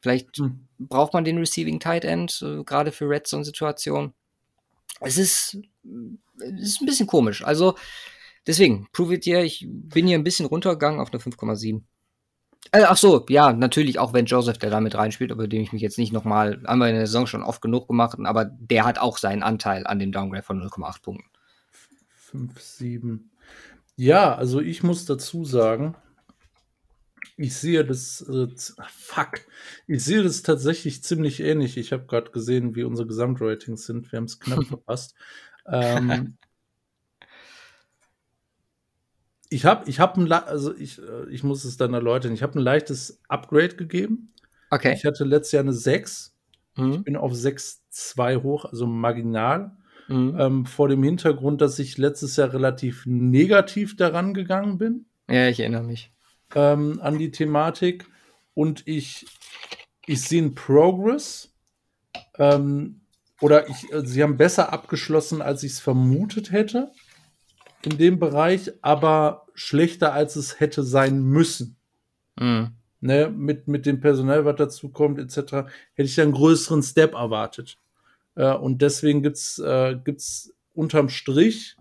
[0.00, 0.66] Vielleicht hm.
[0.78, 4.14] braucht man den Receiving Tight End, äh, gerade für Red Zone-Situationen.
[5.00, 5.58] Es ist,
[6.38, 7.44] es ist ein bisschen komisch.
[7.44, 7.76] Also,
[8.46, 9.42] deswegen, prove it hier.
[9.42, 11.82] Ich bin hier ein bisschen runtergegangen auf eine 5,7.
[12.72, 15.82] Äh, ach so, ja, natürlich auch wenn Joseph, der damit reinspielt, über den ich mich
[15.82, 18.98] jetzt nicht nochmal, haben wir in der Saison schon oft genug gemacht, aber der hat
[18.98, 21.30] auch seinen Anteil an dem Downgrade von 0,8 Punkten.
[22.30, 23.30] 5, 7.
[23.96, 25.96] Ja, also ich muss dazu sagen,
[27.36, 28.48] ich sehe das, äh,
[28.88, 29.40] fuck,
[29.86, 31.76] ich sehe das tatsächlich ziemlich ähnlich.
[31.76, 34.10] Ich habe gerade gesehen, wie unsere Gesamtratings sind.
[34.12, 35.14] Wir haben es knapp verpasst.
[35.66, 36.36] Ähm,
[39.48, 42.32] ich habe, ich habe also ich, äh, ich muss es dann erläutern.
[42.32, 44.32] Ich habe ein leichtes Upgrade gegeben.
[44.70, 44.94] Okay.
[44.94, 46.36] Ich hatte letztes Jahr eine 6.
[46.76, 46.92] Mhm.
[46.92, 49.76] Ich bin auf 6,2 hoch, also marginal.
[50.08, 50.36] Mhm.
[50.38, 55.06] Ähm, vor dem Hintergrund, dass ich letztes Jahr relativ negativ daran gegangen bin.
[55.28, 56.12] Ja, ich erinnere mich.
[56.54, 58.06] Ähm, an die Thematik.
[58.54, 59.26] Und ich,
[60.06, 61.52] ich sehe einen Progress.
[62.38, 63.00] Ähm,
[63.40, 66.92] oder ich, äh, sie haben besser abgeschlossen, als ich es vermutet hätte
[67.82, 71.76] in dem Bereich, aber schlechter, als es hätte sein müssen.
[72.38, 72.72] Mhm.
[73.02, 77.78] Ne, mit, mit dem Personal, was dazu kommt, etc., hätte ich einen größeren Step erwartet.
[78.34, 81.76] Äh, und deswegen gibt's äh, gibt's unterm Strich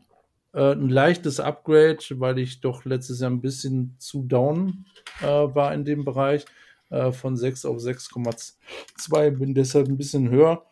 [0.54, 4.86] äh, ein leichtes Upgrade, weil ich doch letztes Jahr ein bisschen zu down
[5.22, 6.46] äh, war in dem Bereich.
[6.90, 10.66] Äh, von 6 auf 6,2 bin deshalb ein bisschen höher.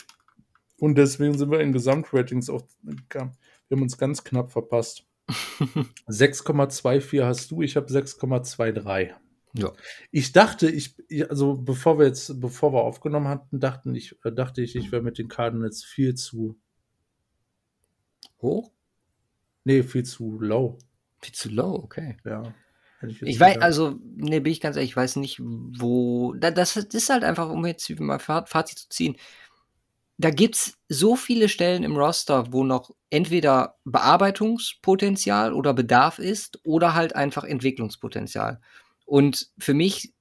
[0.79, 3.31] Und deswegen sind wir in Gesamtratings auch, wir
[3.71, 5.05] haben uns ganz knapp verpasst.
[6.07, 9.11] 6,24 hast du, ich habe 6,23.
[9.53, 9.73] Ja.
[10.11, 10.95] Ich dachte, ich,
[11.29, 15.01] also bevor wir jetzt, bevor wir aufgenommen hatten, dachten ich, äh, dachte ich, ich wäre
[15.01, 16.59] mit den Cardinals viel zu
[18.41, 18.71] hoch?
[19.67, 20.77] Nee, viel zu low.
[21.21, 22.17] Viel zu low, okay.
[22.25, 22.53] Ja.
[23.07, 26.33] Ich, ich weiß, also, nee, bin ich ganz ehrlich, ich weiß nicht, wo.
[26.33, 29.17] Das ist halt einfach, um jetzt mal Fazit zu ziehen
[30.17, 36.95] da gibt's so viele Stellen im Roster, wo noch entweder Bearbeitungspotenzial oder Bedarf ist oder
[36.95, 38.59] halt einfach Entwicklungspotenzial.
[39.05, 40.13] Und für mich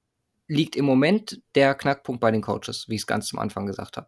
[0.47, 3.97] liegt im Moment der Knackpunkt bei den Coaches, wie ich es ganz zum Anfang gesagt
[3.97, 4.07] habe.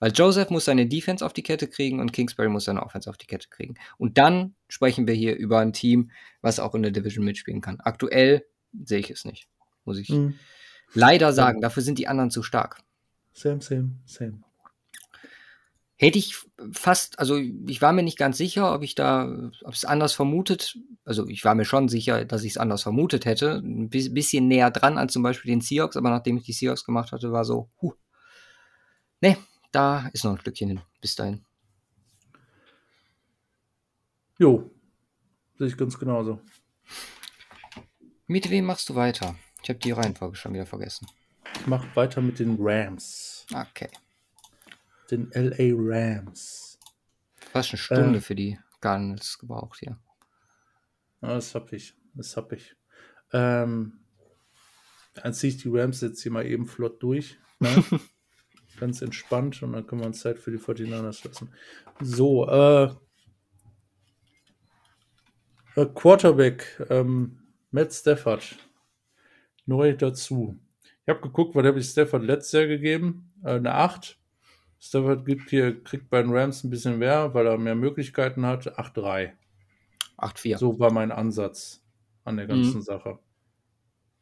[0.00, 3.16] Weil Joseph muss seine Defense auf die Kette kriegen und Kingsbury muss seine Offense auf
[3.16, 3.74] die Kette kriegen.
[3.96, 7.80] Und dann sprechen wir hier über ein Team, was auch in der Division mitspielen kann.
[7.80, 8.44] Aktuell
[8.84, 9.48] sehe ich es nicht,
[9.84, 10.34] muss ich mhm.
[10.92, 11.60] leider sagen.
[11.60, 12.80] Dafür sind die anderen zu stark.
[13.32, 14.40] Same, same, same.
[15.96, 16.36] Hätte ich
[16.72, 20.76] fast, also ich war mir nicht ganz sicher, ob ich da, ob es anders vermutet,
[21.04, 24.72] also ich war mir schon sicher, dass ich es anders vermutet hätte, ein bisschen näher
[24.72, 27.70] dran als zum Beispiel den Seahawks, aber nachdem ich die Seahawks gemacht hatte, war so,
[27.80, 27.92] huh,
[29.20, 29.36] ne,
[29.74, 31.44] da ist noch ein Stückchen hin, bis dahin.
[34.38, 34.70] Jo,
[35.58, 36.40] sehe ich ganz genauso.
[38.26, 39.36] Mit wem machst du weiter?
[39.62, 41.06] Ich habe die Reihenfolge schon wieder vergessen.
[41.60, 43.46] Ich mache weiter mit den Rams.
[43.52, 43.88] Okay
[45.10, 46.78] den LA Rams.
[47.36, 49.98] Fast eine Stunde äh, für die Cardinals gebraucht hier.
[51.20, 51.94] Das hab ich.
[52.14, 52.76] Das hab ich.
[53.32, 54.00] Ähm,
[55.14, 57.38] dann ziehe ich die Rams jetzt hier mal eben flott durch.
[57.60, 57.84] Ne?
[58.84, 61.48] Ganz entspannt und dann können wir uns Zeit für die 49ers lassen.
[62.02, 62.90] So, äh,
[65.74, 67.38] äh, Quarterback, ähm,
[67.70, 68.58] Matt Stafford.
[69.64, 70.58] Neu dazu.
[70.82, 73.32] Ich habe geguckt, was habe ich Stafford letztes Jahr gegeben?
[73.42, 74.18] Äh, eine 8.
[74.78, 78.78] Stafford gibt hier, kriegt bei den Rams ein bisschen mehr, weil er mehr Möglichkeiten hat.
[78.78, 79.32] 8-3.
[80.18, 80.58] 8-4.
[80.58, 81.82] So war mein Ansatz
[82.24, 82.82] an der ganzen mhm.
[82.82, 83.18] Sache.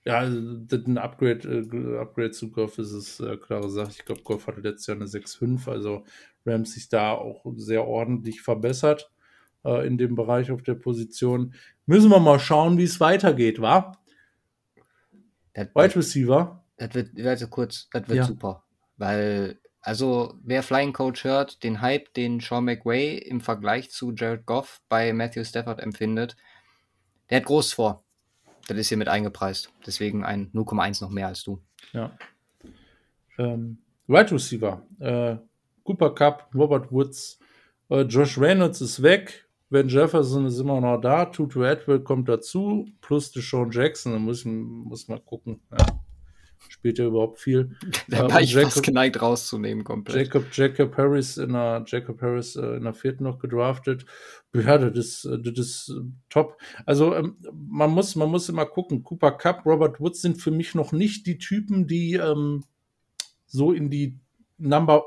[0.05, 3.93] Ja, also, ein Upgrade, äh, Upgrade zu Goff ist es äh, klare Sache.
[3.93, 6.05] Ich glaube, Goff hatte letztes Jahr eine 6-5, also
[6.45, 9.13] Rams sich da auch sehr ordentlich verbessert
[9.65, 11.55] äh, in dem Bereich auf der Position.
[11.87, 13.97] Müssen wir mal schauen, wie es weitergeht, wa?
[15.55, 16.65] Wide Receiver.
[16.79, 18.25] Das wird, warte kurz, das wird ja.
[18.25, 18.65] super.
[18.97, 24.47] Weil also, wer Flying Coach hört, den Hype, den Sean McWay im Vergleich zu Jared
[24.47, 26.37] Goff bei Matthew Stafford empfindet,
[27.29, 28.05] der hat groß vor.
[28.69, 29.71] Das ist hier mit eingepreist.
[29.87, 31.61] Deswegen ein 0,1 noch mehr als du.
[31.93, 32.13] Ja.
[33.39, 34.83] Ähm, Wide Receiver.
[35.01, 35.37] Äh,
[35.85, 37.39] Cooper Cup, Robert Woods,
[37.91, 39.49] äh, Josh Reynolds ist weg.
[39.71, 41.25] Ben Jefferson ist immer noch da.
[41.25, 42.87] Tutu Atwell kommt dazu.
[43.01, 44.13] Plus Deshaun Jackson.
[44.13, 45.61] Da muss, muss mal gucken.
[45.71, 46.02] Ja
[46.83, 47.76] spielt er überhaupt viel.
[48.09, 50.26] Da war ich Jacob, fast geneigt rauszunehmen komplett.
[50.26, 54.05] Jacob, Jacob Harris in der, Jacob Harris äh, in der vierten noch gedraftet.
[54.53, 55.95] Ja, das ist, das ist
[56.28, 56.61] top.
[56.85, 59.05] Also ähm, man muss, man muss immer gucken.
[59.05, 62.64] Cooper Cup, Robert Woods sind für mich noch nicht die Typen, die ähm,
[63.47, 64.18] so in die
[64.59, 65.05] Number,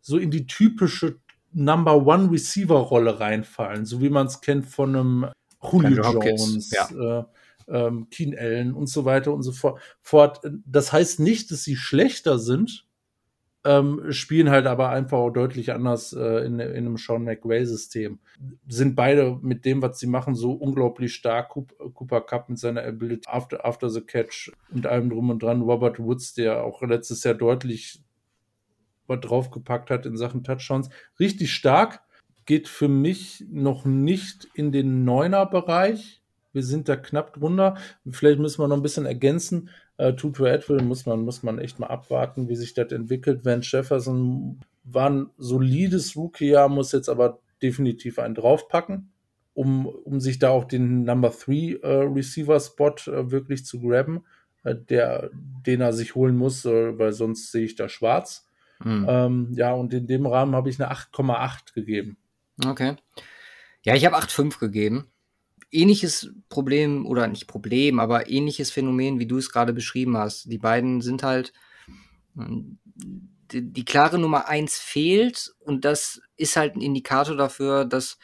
[0.00, 1.20] so in die typische
[1.52, 5.26] Number One Receiver Rolle reinfallen, so wie man es kennt von einem
[5.62, 6.72] Julio Jones.
[6.72, 7.20] Ja.
[7.20, 7.24] Äh,
[7.68, 9.52] ähm, Keen Allen und so weiter und so
[10.00, 10.40] fort.
[10.66, 12.86] Das heißt nicht, dass sie schlechter sind,
[13.64, 18.18] ähm, spielen halt aber einfach auch deutlich anders äh, in, in einem Sean McVay-System.
[18.66, 21.50] Sind beide mit dem, was sie machen, so unglaublich stark.
[21.50, 25.62] Cooper Cup mit seiner Ability after, after the Catch und allem drum und dran.
[25.62, 28.02] Robert Woods, der auch letztes Jahr deutlich
[29.06, 30.88] was draufgepackt hat in Sachen Touchdowns.
[31.20, 32.00] Richtig stark.
[32.46, 36.21] Geht für mich noch nicht in den Neuner-Bereich.
[36.52, 37.76] Wir sind da knapp drunter.
[38.08, 39.70] Vielleicht müssen wir noch ein bisschen ergänzen.
[39.96, 43.44] Äh, Tutu Atwell muss man, muss man echt mal abwarten, wie sich das entwickelt.
[43.44, 49.12] Van Jefferson war ein solides Rookie-Jahr, muss jetzt aber definitiv einen draufpacken,
[49.54, 54.24] um, um sich da auch den Number 3 äh, Receiver-Spot äh, wirklich zu graben,
[54.64, 58.48] äh, der, den er sich holen muss, äh, weil sonst sehe ich da schwarz.
[58.84, 59.06] Mhm.
[59.08, 62.16] Ähm, ja, und in dem Rahmen habe ich eine 8,8 gegeben.
[62.64, 62.96] Okay.
[63.84, 65.11] Ja, ich habe 8,5 gegeben
[65.72, 70.50] ähnliches Problem oder nicht Problem, aber ähnliches Phänomen, wie du es gerade beschrieben hast.
[70.52, 71.52] Die beiden sind halt,
[72.36, 72.78] hm,
[73.50, 78.18] die, die, klare Nummer eins fehlt und das ist halt ein Indikator dafür, dass,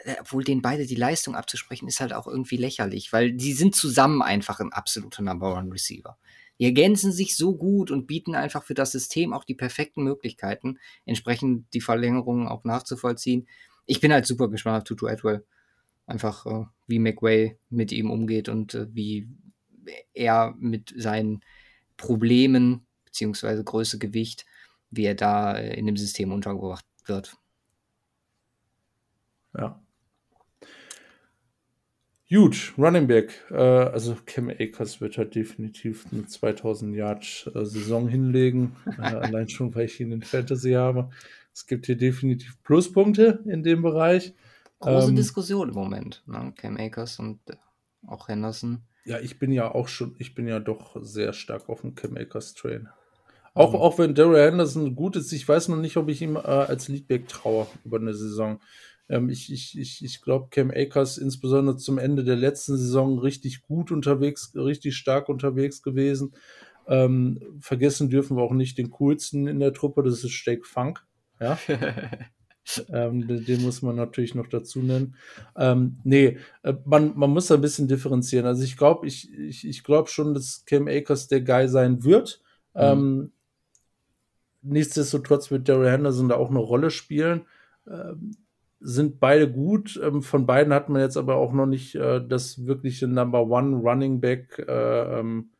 [0.00, 3.74] äh, obwohl denen beide die Leistung abzusprechen, ist halt auch irgendwie lächerlich, weil die sind
[3.74, 6.18] zusammen einfach ein absoluter Number One Receiver.
[6.58, 10.78] Die ergänzen sich so gut und bieten einfach für das System auch die perfekten Möglichkeiten,
[11.04, 13.46] entsprechend die Verlängerungen auch nachzuvollziehen.
[13.84, 15.44] Ich bin halt super gespannt auf Tutu Atwell
[16.06, 19.28] einfach äh, wie McWay mit ihm umgeht und äh, wie
[20.14, 21.40] er mit seinen
[21.96, 24.44] Problemen beziehungsweise Größe, Gewicht,
[24.90, 27.36] wie er da äh, in dem System untergebracht wird.
[29.56, 29.80] Ja.
[32.28, 33.44] Gut, Running Back.
[33.50, 38.76] Äh, also Cam Akers wird halt definitiv eine 2000 Yard äh, Saison hinlegen.
[38.98, 41.10] äh, allein schon, weil ich ihn in Fantasy habe.
[41.54, 44.34] Es gibt hier definitiv Pluspunkte in dem Bereich.
[44.80, 46.22] Große ähm, Diskussion im Moment.
[46.26, 46.52] Ne?
[46.56, 47.56] Cam Akers und äh,
[48.06, 48.82] auch Henderson.
[49.04, 52.16] Ja, ich bin ja auch schon, ich bin ja doch sehr stark auf dem Cam
[52.16, 52.88] Akers Train.
[53.54, 53.78] Auch, mhm.
[53.78, 56.88] auch wenn Daryl Henderson gut ist, ich weiß noch nicht, ob ich ihm äh, als
[56.88, 58.60] Leadback traue über eine Saison.
[59.08, 63.62] Ähm, ich ich, ich, ich glaube, Cam Akers insbesondere zum Ende der letzten Saison richtig
[63.62, 66.34] gut unterwegs, richtig stark unterwegs gewesen.
[66.86, 71.04] Ähm, vergessen dürfen wir auch nicht den coolsten in der Truppe, das ist Steak Funk.
[71.40, 71.58] Ja.
[72.92, 75.14] ähm, den, muss man natürlich noch dazu nennen.
[75.56, 78.46] Ähm, nee, äh, man, man muss da ein bisschen differenzieren.
[78.46, 82.40] Also ich glaube, ich, ich, ich glaube schon, dass Cam Akers der Guy sein wird.
[82.74, 82.80] Mhm.
[82.80, 83.32] Ähm,
[84.62, 87.42] nichtsdestotrotz wird Daryl Henderson da auch eine Rolle spielen.
[87.88, 88.32] Ähm,
[88.80, 89.98] sind beide gut.
[90.02, 93.76] Ähm, von beiden hat man jetzt aber auch noch nicht äh, das wirkliche Number One
[93.76, 95.50] Running Back äh, ähm,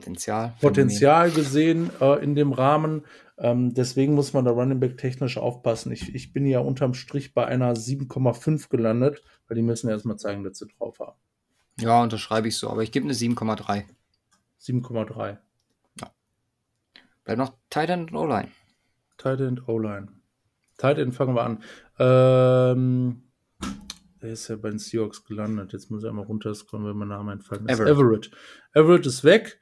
[0.00, 0.54] Potenzial.
[0.60, 3.04] Potenzial gesehen äh, in dem Rahmen.
[3.38, 5.92] Ähm, deswegen muss man da Running Back technisch aufpassen.
[5.92, 10.44] Ich, ich bin ja unterm Strich bei einer 7,5 gelandet, weil die müssen erstmal zeigen,
[10.44, 11.18] dass sie drauf haben.
[11.78, 13.84] Ja, unterschreibe ich so, aber ich gebe eine 7,3.
[14.62, 15.36] 7,3.
[16.00, 16.10] Ja.
[17.24, 18.48] Bleibt noch Tight End und O-Line.
[19.18, 20.08] Tight End, O-Line.
[20.78, 21.62] Tight End fangen wir an.
[21.98, 23.22] Ähm,
[24.22, 25.72] der ist ja bei den Seahawks gelandet.
[25.72, 27.78] Jetzt muss er einmal runterscrollen, wenn mein Name entfallen ist.
[27.78, 27.96] Everett.
[27.96, 28.30] Everett.
[28.72, 29.60] Everett ist weg.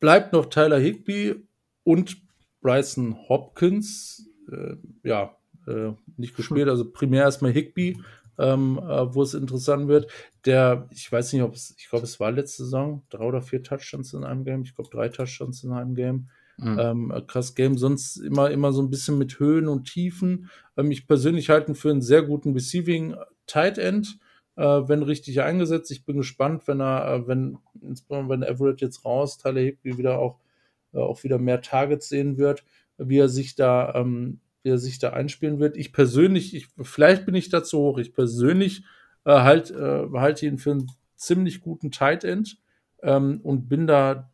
[0.00, 1.36] Bleibt noch Tyler Higby
[1.84, 2.16] und
[2.60, 5.36] Bryson Hopkins, äh, ja,
[5.66, 7.98] äh, nicht gespielt, also primär erstmal Higby,
[8.38, 10.10] ähm, äh, wo es interessant wird.
[10.44, 13.62] Der, ich weiß nicht, ob es, ich glaube, es war letzte Saison, drei oder vier
[13.62, 16.28] Touchdowns in einem Game, ich glaube, drei Touchdowns in einem Game.
[16.58, 16.78] Mhm.
[16.80, 20.50] Ähm, krass Game, sonst immer, immer so ein bisschen mit Höhen und Tiefen.
[20.76, 23.14] Ähm, ich persönlich halte ihn für einen sehr guten Receiving
[23.46, 24.18] Tight End,
[24.58, 25.90] äh, wenn richtig eingesetzt.
[25.90, 27.58] Ich bin gespannt, wenn er, äh, wenn,
[28.08, 30.38] wenn Everett jetzt raus, Tyler Higby wieder auch
[30.92, 32.64] äh, auch wieder mehr Targets sehen wird,
[32.96, 35.76] wie er sich da, ähm, wie er sich da einspielen wird.
[35.76, 38.84] Ich persönlich, ich, vielleicht bin ich dazu hoch, ich persönlich
[39.24, 42.58] äh, halt, äh, halte ihn für einen ziemlich guten Tight End
[43.02, 44.32] ähm, und bin da,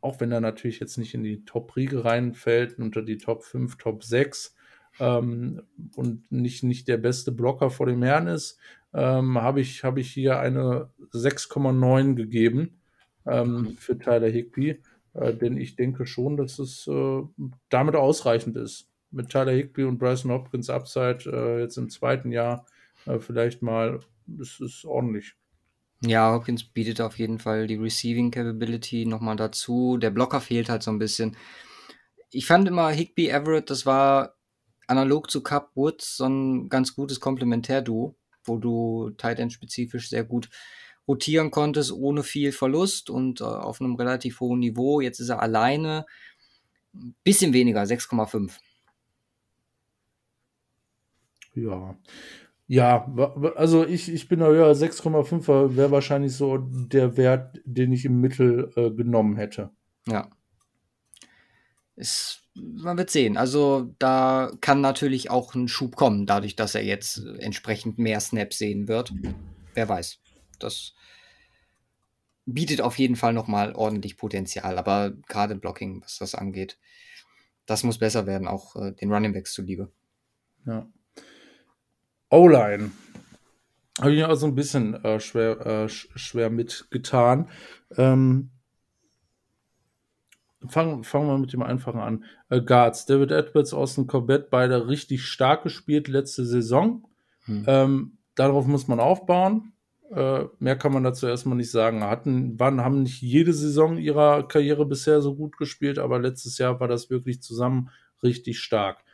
[0.00, 4.04] auch wenn er natürlich jetzt nicht in die Top-Riege reinfällt, unter die Top 5, Top
[4.04, 4.54] 6
[5.00, 5.62] ähm,
[5.94, 8.58] und nicht, nicht der beste Blocker vor dem Herrn ist,
[8.94, 12.80] ähm, habe ich, hab ich hier eine 6,9 gegeben
[13.26, 14.80] ähm, für Tyler Higby.
[15.14, 17.22] Äh, denn ich denke schon, dass es äh,
[17.68, 18.88] damit ausreichend ist.
[19.10, 22.66] Mit Tyler Higby und Bryson Hopkins Upside äh, jetzt im zweiten Jahr
[23.06, 24.00] äh, vielleicht mal,
[24.38, 25.34] ist es ordentlich.
[26.04, 29.96] Ja, Hopkins bietet auf jeden Fall die Receiving Capability nochmal dazu.
[29.96, 31.36] Der Blocker fehlt halt so ein bisschen.
[32.30, 34.34] Ich fand immer Higby Everett, das war
[34.86, 40.24] analog zu Cup Woods so ein ganz gutes Komplementärduo, wo du Tight End spezifisch sehr
[40.24, 40.48] gut
[41.06, 45.00] rotieren konntest ohne viel Verlust und äh, auf einem relativ hohen Niveau.
[45.00, 46.06] Jetzt ist er alleine.
[46.94, 48.52] Ein bisschen weniger, 6,5.
[51.54, 51.96] Ja.
[52.66, 53.06] Ja,
[53.56, 58.22] also ich, ich bin da höher, 6,5 wäre wahrscheinlich so der Wert, den ich im
[58.22, 59.70] Mittel äh, genommen hätte.
[60.06, 60.30] Ja.
[61.94, 63.36] ist, man wird sehen.
[63.36, 68.58] Also da kann natürlich auch ein Schub kommen, dadurch, dass er jetzt entsprechend mehr Snaps
[68.58, 69.12] sehen wird.
[69.74, 70.18] Wer weiß.
[70.58, 70.94] Das
[72.46, 74.78] bietet auf jeden Fall nochmal ordentlich Potenzial.
[74.78, 76.78] Aber gerade Blocking, was das angeht,
[77.66, 79.90] das muss besser werden, auch äh, den Running Backs zuliebe.
[80.66, 80.86] Ja.
[82.30, 82.90] O-Line.
[84.00, 87.48] Habe ich auch so ein bisschen äh, schwer, äh, schwer mitgetan.
[87.96, 88.50] Ähm,
[90.68, 92.24] fangen, fangen wir mit dem Einfachen an.
[92.48, 97.06] Äh, Guards, David Edwards, Austin Corbett, beide richtig stark gespielt letzte Saison.
[97.44, 97.64] Hm.
[97.66, 99.72] Ähm, darauf muss man aufbauen.
[100.10, 102.04] Äh, mehr kann man dazu erstmal nicht sagen.
[102.04, 106.78] Hatten, waren, haben nicht jede Saison ihrer Karriere bisher so gut gespielt, aber letztes Jahr
[106.80, 107.90] war das wirklich zusammen
[108.22, 109.04] richtig stark.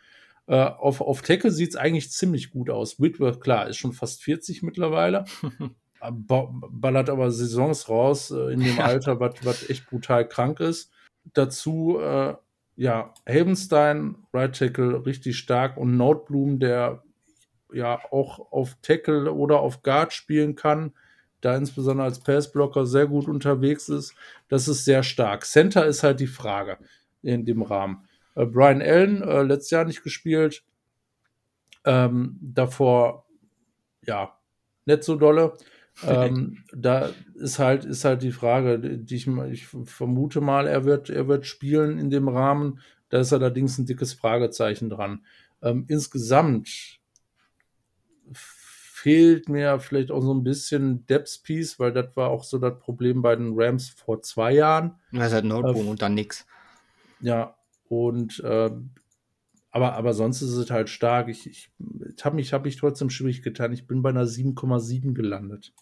[0.46, 3.00] Äh, auf, auf Tackle sieht es eigentlich ziemlich gut aus.
[3.00, 5.24] Whitworth, klar, ist schon fast 40 mittlerweile.
[6.00, 10.90] ballert aber Saisons raus äh, in dem Alter, was echt brutal krank ist.
[11.32, 12.34] Dazu, äh,
[12.76, 17.02] ja, Havenstein, Right Tackle, richtig stark und Notblum, der
[17.72, 20.92] ja auch auf Tackle oder auf Guard spielen kann,
[21.40, 24.14] da insbesondere als Passblocker sehr gut unterwegs ist.
[24.48, 25.44] Das ist sehr stark.
[25.44, 26.78] Center ist halt die Frage
[27.22, 28.04] in dem Rahmen.
[28.34, 30.64] Äh, Brian Allen, äh, letztes Jahr nicht gespielt.
[31.84, 33.26] Ähm, davor,
[34.06, 34.36] ja,
[34.84, 35.56] nicht so dolle.
[36.06, 41.10] Ähm, da ist halt, ist halt die Frage, die ich, ich vermute mal, er wird,
[41.10, 42.80] er wird spielen in dem Rahmen.
[43.08, 45.24] Da ist allerdings ein dickes Fragezeichen dran.
[45.62, 47.00] Ähm, insgesamt
[48.32, 52.78] fehlt mir vielleicht auch so ein bisschen Depth Piece, weil das war auch so das
[52.78, 54.96] Problem bei den Rams vor zwei Jahren.
[55.12, 56.46] Das ist halt Notebook äh, und dann nix.
[57.20, 57.56] Ja,
[57.88, 58.70] und äh,
[59.70, 61.28] aber, aber sonst ist es halt stark.
[61.28, 61.70] Ich, ich
[62.22, 63.72] habe mich, hab mich trotzdem schwierig getan.
[63.72, 65.72] Ich bin bei einer 7,7 gelandet.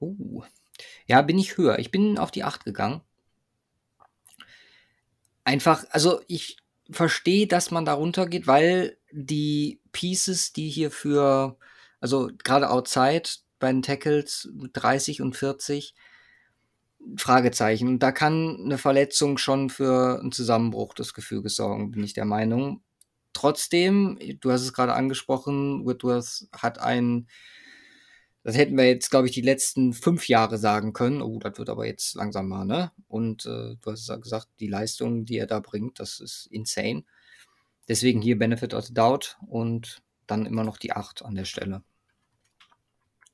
[0.00, 0.42] Uh.
[1.06, 1.78] Ja, bin ich höher.
[1.78, 3.00] Ich bin auf die 8 gegangen.
[5.44, 6.58] Einfach, also ich
[6.90, 11.56] verstehe, dass man da runtergeht, weil die Pieces, die hier für
[12.04, 13.22] also gerade outside
[13.58, 15.94] bei den Tackles 30 und 40
[17.16, 17.88] Fragezeichen.
[17.88, 22.26] Und da kann eine Verletzung schon für einen Zusammenbruch des Gefüges sorgen, bin ich der
[22.26, 22.82] Meinung.
[23.34, 27.28] Trotzdem, du hast es gerade angesprochen, Whitworth hat ein,
[28.42, 31.20] das hätten wir jetzt, glaube ich, die letzten fünf Jahre sagen können.
[31.20, 32.92] Oh, das wird aber jetzt langsam mal, ne?
[33.08, 37.04] Und äh, du hast gesagt, die Leistung, die er da bringt, das ist insane.
[37.88, 41.82] Deswegen hier Benefit of the Doubt und dann immer noch die 8 an der Stelle.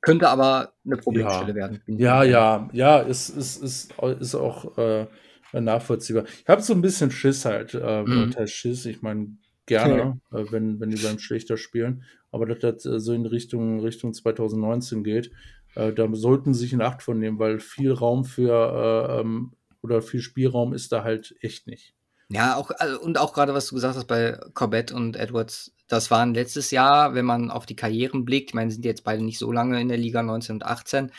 [0.01, 1.55] Könnte aber eine Problemstelle ja.
[1.55, 1.83] werden.
[1.85, 5.07] Ja, ja, ja, ist, ist, ist, ist auch äh,
[5.53, 6.25] nachvollziehbar.
[6.25, 7.75] Ich habe so ein bisschen Schiss halt.
[7.75, 8.33] Äh, mhm.
[8.47, 9.37] Schiss, ich meine,
[9.77, 10.41] gerne, okay.
[10.41, 12.03] äh, wenn, wenn die beim Schlechter spielen.
[12.31, 15.31] Aber dass das äh, so in Richtung, Richtung 2019 geht,
[15.75, 19.53] äh, da sollten sie sich in Acht von nehmen, weil viel Raum für äh, ähm,
[19.81, 21.95] oder viel Spielraum ist da halt echt nicht.
[22.29, 26.11] Ja, auch, also, und auch gerade, was du gesagt hast bei Corbett und Edwards, das
[26.11, 29.37] waren letztes Jahr, wenn man auf die Karrieren blickt, ich meine, sind jetzt beide nicht
[29.37, 31.11] so lange in der Liga 1918,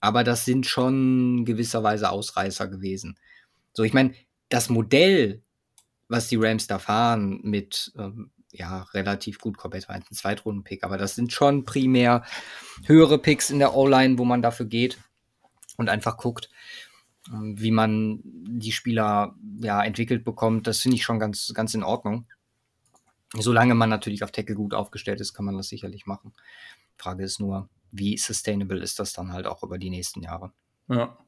[0.00, 3.16] aber das sind schon gewisserweise Ausreißer gewesen.
[3.72, 4.14] So, ich meine,
[4.48, 5.42] das Modell,
[6.08, 11.32] was die Rams da fahren, mit ähm, ja, relativ gut, ein Zweitrunden-Pick, aber das sind
[11.32, 12.24] schon primär
[12.86, 14.98] höhere Picks in der O-Line, wo man dafür geht
[15.76, 16.50] und einfach guckt,
[17.32, 20.66] ähm, wie man die Spieler ja entwickelt bekommt.
[20.66, 22.26] Das finde ich schon ganz, ganz in Ordnung.
[23.34, 26.32] Solange man natürlich auf Tackle gut aufgestellt ist, kann man das sicherlich machen.
[26.96, 30.52] Frage ist nur, wie sustainable ist das dann halt auch über die nächsten Jahre?
[30.88, 31.18] Ja.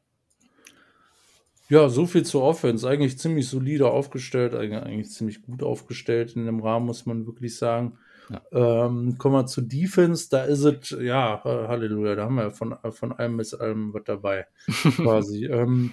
[1.70, 2.86] Ja, so viel zur Offense.
[2.88, 7.96] Eigentlich ziemlich solide aufgestellt, eigentlich ziemlich gut aufgestellt in dem Rahmen, muss man wirklich sagen.
[8.28, 8.86] Ja.
[8.86, 13.12] Ähm, kommen wir zu Defense, da ist es, ja, Halleluja, da haben wir von, von
[13.12, 14.46] allem bis allem was dabei,
[14.96, 15.46] quasi.
[15.46, 15.92] ähm,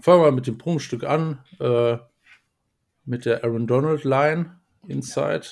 [0.00, 1.98] fangen wir mit dem Prunkstück an, äh,
[3.04, 4.58] mit der Aaron Donald Line.
[4.86, 5.46] Inside.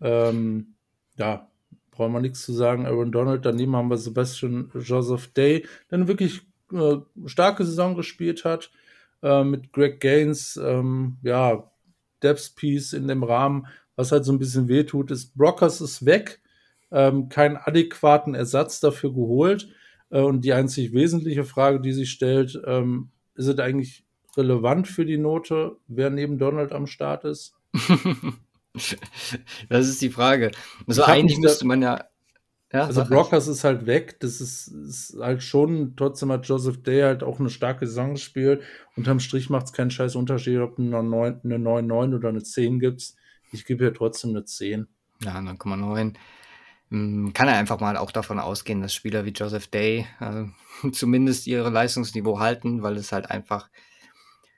[0.00, 0.74] Ähm,
[1.16, 1.48] ja,
[1.90, 2.86] brauchen wir nichts zu sagen.
[2.86, 6.42] Aaron Donald, daneben haben wir Sebastian Joseph Day, der eine wirklich
[7.26, 8.70] starke Saison gespielt hat.
[9.22, 11.70] Äh, mit Greg Gaines, ähm, ja,
[12.22, 13.66] Depth Piece in dem Rahmen.
[13.96, 16.40] Was halt so ein bisschen wehtut, ist, Brockers ist weg.
[16.90, 19.68] Ähm, keinen adäquaten Ersatz dafür geholt.
[20.10, 24.04] Äh, und die einzig wesentliche Frage, die sich stellt, ähm, ist es eigentlich
[24.36, 27.54] relevant für die Note, wer neben Donald am Start ist?
[29.68, 30.52] Das ist die Frage.
[30.86, 32.04] Also eigentlich müsste man ja.
[32.72, 34.20] Ja also Brockers ist halt weg.
[34.20, 38.62] Das ist, ist, halt schon, trotzdem hat Joseph Day halt auch eine starke Saison gespielt.
[38.96, 42.28] Unterm Strich macht es keinen scheiß Unterschied, ob du eine 9, eine 9, 9 oder
[42.28, 43.16] eine 10 gibst.
[43.52, 44.86] Ich gebe ja trotzdem eine 10.
[45.22, 46.14] Ja, 9,9.
[46.90, 51.46] Hm, kann er einfach mal auch davon ausgehen, dass Spieler wie Joseph Day äh, zumindest
[51.46, 53.68] ihre Leistungsniveau halten, weil es halt einfach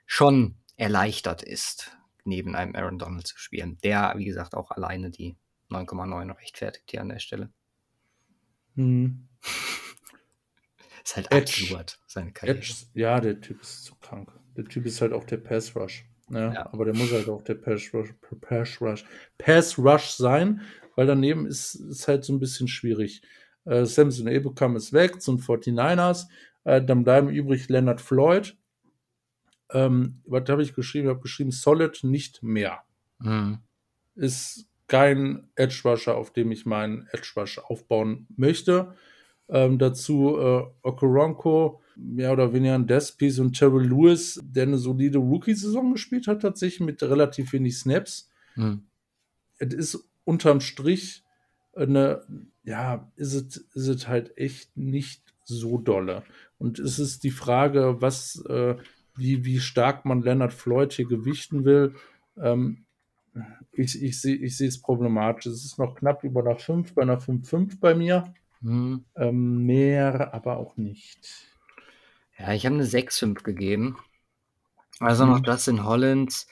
[0.05, 3.77] schon erleichtert ist, neben einem Aaron Donald zu spielen.
[3.83, 5.35] Der, wie gesagt, auch alleine die
[5.69, 7.51] 9,9 rechtfertigt hier an der Stelle.
[8.75, 9.27] Hm.
[11.03, 12.59] Ist halt absurd, seine Karriere.
[12.59, 14.31] Edge, ja, der Typ ist zu krank.
[14.55, 16.05] Der Typ ist halt auch der Pass Rush.
[16.29, 16.53] Ne?
[16.55, 16.71] Ja.
[16.71, 19.03] Aber der muss halt auch der Pass Rush, Pass Rush,
[19.37, 20.61] Pass Rush sein,
[20.95, 23.21] weil daneben ist es halt so ein bisschen schwierig.
[23.65, 26.27] Äh, Samson Ebukam ist weg zum 49ers.
[26.63, 28.57] Äh, dann bleiben übrig Leonard Floyd.
[29.71, 31.07] Ähm, was habe ich geschrieben?
[31.07, 32.83] Ich habe geschrieben, Solid nicht mehr.
[33.19, 33.59] Mhm.
[34.15, 38.93] Ist kein Edge Rusher, auf dem ich meinen Edge Rush aufbauen möchte.
[39.49, 45.19] Ähm, dazu äh, Okoronko, mehr oder weniger ein Despiece und Terrell Lewis, der eine solide
[45.19, 48.29] Rookie-Saison gespielt hat, tatsächlich mit relativ wenig Snaps.
[48.55, 48.83] Mhm.
[49.57, 51.23] Es ist unterm Strich
[51.75, 52.25] eine,
[52.63, 56.23] ja, ist es, ist es halt echt nicht so dolle.
[56.57, 58.75] Und es ist die Frage, was, äh,
[59.15, 61.95] wie, wie stark man Leonard Floyd hier gewichten will.
[62.37, 62.85] Ähm,
[63.71, 65.47] ich ich sehe ich es problematisch.
[65.47, 68.33] Es ist noch knapp über einer 5, bei einer 5-5 bei mir.
[68.61, 69.05] Mhm.
[69.15, 71.47] Ähm, mehr aber auch nicht.
[72.37, 73.97] Ja, ich habe eine 6,5 gegeben.
[74.99, 75.43] Also noch Mhm.
[75.45, 76.47] Justin Hollins.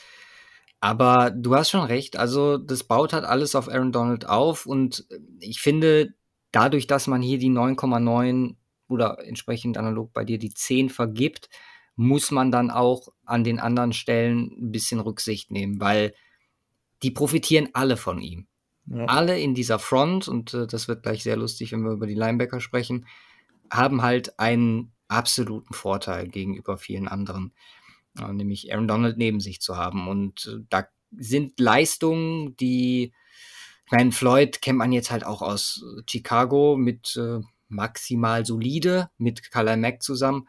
[0.80, 2.18] Aber du hast schon recht.
[2.18, 4.66] Also, das baut halt alles auf Aaron Donald auf.
[4.66, 5.06] Und
[5.40, 6.16] ich finde,
[6.52, 8.56] dadurch, dass man hier die 9,9
[8.88, 11.50] oder entsprechend analog bei dir die 10 vergibt,
[11.96, 16.14] muss man dann auch an den anderen Stellen ein bisschen Rücksicht nehmen, weil
[17.04, 18.48] die profitieren alle von ihm.
[18.88, 19.06] Ja.
[19.06, 22.16] Alle in dieser Front, und äh, das wird gleich sehr lustig, wenn wir über die
[22.16, 23.06] Linebacker sprechen,
[23.72, 27.54] haben halt einen absoluten Vorteil gegenüber vielen anderen,
[28.20, 30.08] äh, nämlich Aaron Donald neben sich zu haben.
[30.08, 33.14] Und äh, da sind Leistungen, die,
[33.86, 39.52] ich meine, Floyd kennt man jetzt halt auch aus Chicago mit äh, maximal solide, mit
[39.52, 40.48] Khalil Mack zusammen.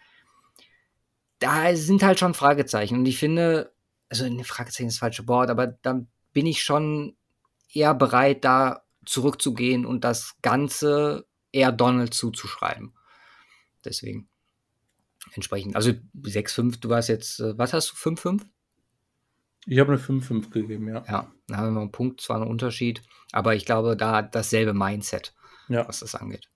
[1.39, 2.99] Da sind halt schon Fragezeichen.
[2.99, 3.73] Und ich finde,
[4.09, 7.17] also ne, Fragezeichen ist das falsche Wort, aber da bin ich schon
[7.73, 12.95] eher bereit, da zurückzugehen und das Ganze eher Donald zuzuschreiben.
[13.85, 14.29] Deswegen
[15.35, 15.77] entsprechend.
[15.77, 18.43] Also 6-5, du warst jetzt, äh, was hast du, 5-5?
[19.67, 21.05] Ich habe eine 5-5 gegeben, ja.
[21.07, 23.03] Ja, da haben wir noch einen Punkt, zwar einen Unterschied,
[23.33, 25.35] aber ich glaube, da dasselbe Mindset,
[25.69, 25.87] ja.
[25.87, 26.49] was das angeht.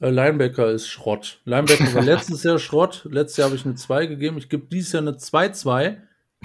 [0.00, 1.40] Äh, Linebacker ist Schrott.
[1.44, 3.06] Linebacker war letztes Jahr Schrott.
[3.10, 4.38] Letztes Jahr habe ich eine 2 gegeben.
[4.38, 5.98] Ich gebe dieses Jahr eine 2-2,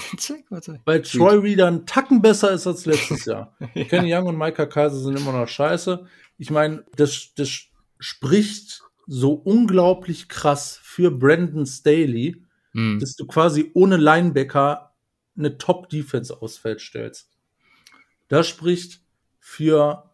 [0.85, 3.55] weil Troy Reader einen Tacken besser ist als letztes Jahr.
[3.73, 3.83] ja.
[3.85, 6.05] Kenny Young und Micah Kaiser sind immer noch scheiße.
[6.37, 7.49] Ich meine, das, das
[7.99, 12.43] spricht so unglaublich krass für Brandon Staley,
[12.73, 12.99] Hm.
[13.01, 14.93] dass du quasi ohne Linebacker
[15.37, 17.29] eine Top-Defense ausfällt stellst.
[18.29, 19.01] Das spricht
[19.39, 20.09] für,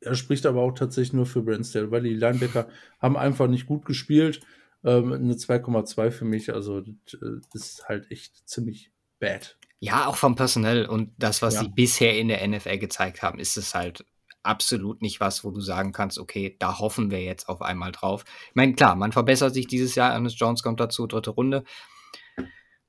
[0.00, 2.66] er spricht aber auch tatsächlich nur für Brandon Staley, weil die Linebacker
[2.98, 4.40] haben einfach nicht gut gespielt.
[4.86, 9.58] Ähm, eine 2,2 für mich, also das äh, ist halt echt ziemlich bad.
[9.80, 11.62] Ja, auch vom Personell und das, was Ja.
[11.62, 14.06] sie bisher in der NFL gezeigt haben, ist es halt
[14.44, 18.24] absolut nicht was, wo du sagen kannst, okay, da hoffen wir jetzt auf einmal drauf.
[18.48, 21.64] Ich meine, klar, man verbessert sich dieses Jahr, Ernest Jones kommt dazu, dritte Runde.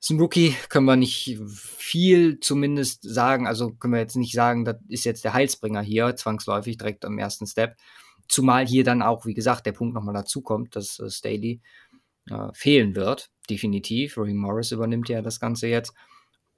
[0.00, 4.64] Ist ein Rookie, können wir nicht viel zumindest sagen, also können wir jetzt nicht sagen,
[4.64, 7.76] das ist jetzt der Heilsbringer hier, zwangsläufig direkt am ersten Step.
[8.28, 11.60] Zumal hier dann auch, wie gesagt, der Punkt nochmal dazu kommt, dass äh, Staley
[12.30, 14.16] äh, fehlen wird, definitiv.
[14.16, 15.94] Rory Morris übernimmt ja das Ganze jetzt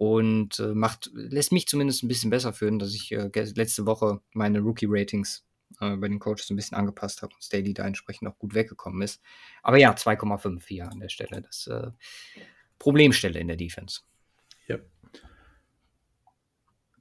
[0.01, 4.21] und äh, macht, lässt mich zumindest ein bisschen besser fühlen, dass ich äh, letzte Woche
[4.33, 5.45] meine Rookie-Ratings
[5.81, 9.03] äh, bei den Coaches ein bisschen angepasst habe und Staley da entsprechend auch gut weggekommen
[9.03, 9.21] ist.
[9.62, 11.43] Aber ja, 2,5 hier an der Stelle.
[11.43, 11.91] Das äh,
[12.79, 14.01] Problemstelle in der Defense.
[14.66, 14.79] Ja.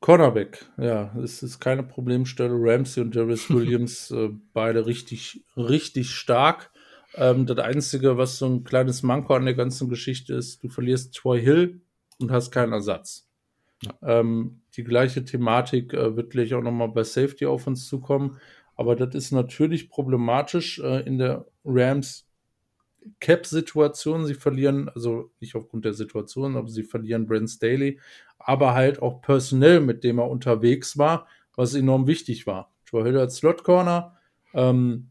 [0.02, 2.54] Cornerback, ja, es ist keine Problemstelle.
[2.54, 6.72] Ramsey und Darius Williams, äh, beide richtig, richtig stark.
[7.16, 11.16] Ähm, das Einzige, was so ein kleines Manko an der ganzen Geschichte ist, du verlierst
[11.16, 11.82] Troy Hill
[12.20, 13.28] und hast keinen Ersatz.
[13.82, 14.20] Ja.
[14.20, 18.38] Ähm, die gleiche Thematik äh, wird gleich auch nochmal bei Safety auf uns zukommen.
[18.76, 22.30] Aber das ist natürlich problematisch äh, in der Rams
[23.20, 24.26] Cap-Situation.
[24.26, 28.00] Sie verlieren, also nicht aufgrund der Situation, aber sie verlieren Brent Staley,
[28.38, 32.72] aber halt auch personell, mit dem er unterwegs war, was enorm wichtig war.
[32.86, 34.18] Joe Hill als Slot Corner,
[34.54, 35.09] ähm,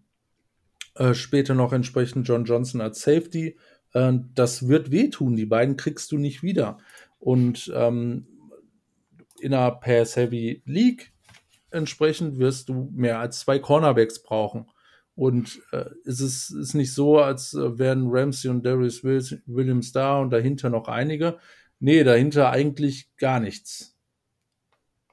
[0.94, 3.56] äh, später noch entsprechend John Johnson als Safety.
[3.92, 5.36] Äh, das wird wehtun.
[5.36, 6.78] Die beiden kriegst du nicht wieder.
[7.18, 8.26] Und ähm,
[9.40, 11.12] in einer Pass-Heavy League
[11.70, 14.66] entsprechend wirst du mehr als zwei Cornerbacks brauchen.
[15.14, 20.20] Und äh, es ist, ist nicht so, als äh, wären Ramsey und Darius Williams da
[20.20, 21.38] und dahinter noch einige.
[21.80, 23.96] Nee, dahinter eigentlich gar nichts.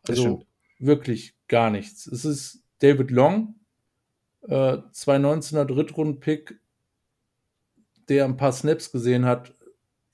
[0.07, 0.45] Also
[0.79, 2.05] wirklich gar nichts.
[2.05, 3.55] Es ist David Long,
[4.47, 6.59] äh, 2019er Drittrunden-Pick,
[8.09, 9.53] der ein paar Snaps gesehen hat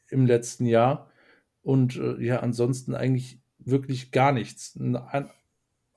[0.10, 1.10] im letzten Jahr.
[1.64, 4.76] und äh, ja, ansonsten eigentlich wirklich gar nichts.
[4.80, 5.30] Ein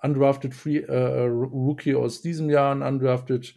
[0.03, 3.57] undrafted Free, äh, Rookie aus diesem Jahr, ein undrafted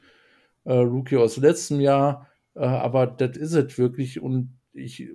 [0.64, 5.10] äh, Rookie aus letztem Jahr, äh, aber das ist es wirklich und ich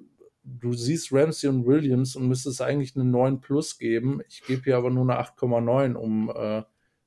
[0.45, 4.21] du siehst Ramsey und Williams und müsstest eigentlich eine 9 plus geben.
[4.29, 6.63] Ich gebe hier aber nur eine 8,9, um äh,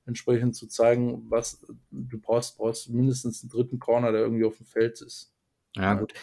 [0.05, 4.65] entsprechend zu zeigen, was du brauchst, brauchst mindestens einen dritten Corner, der irgendwie auf dem
[4.65, 5.33] Feld ist.
[5.75, 6.13] Ja, gut.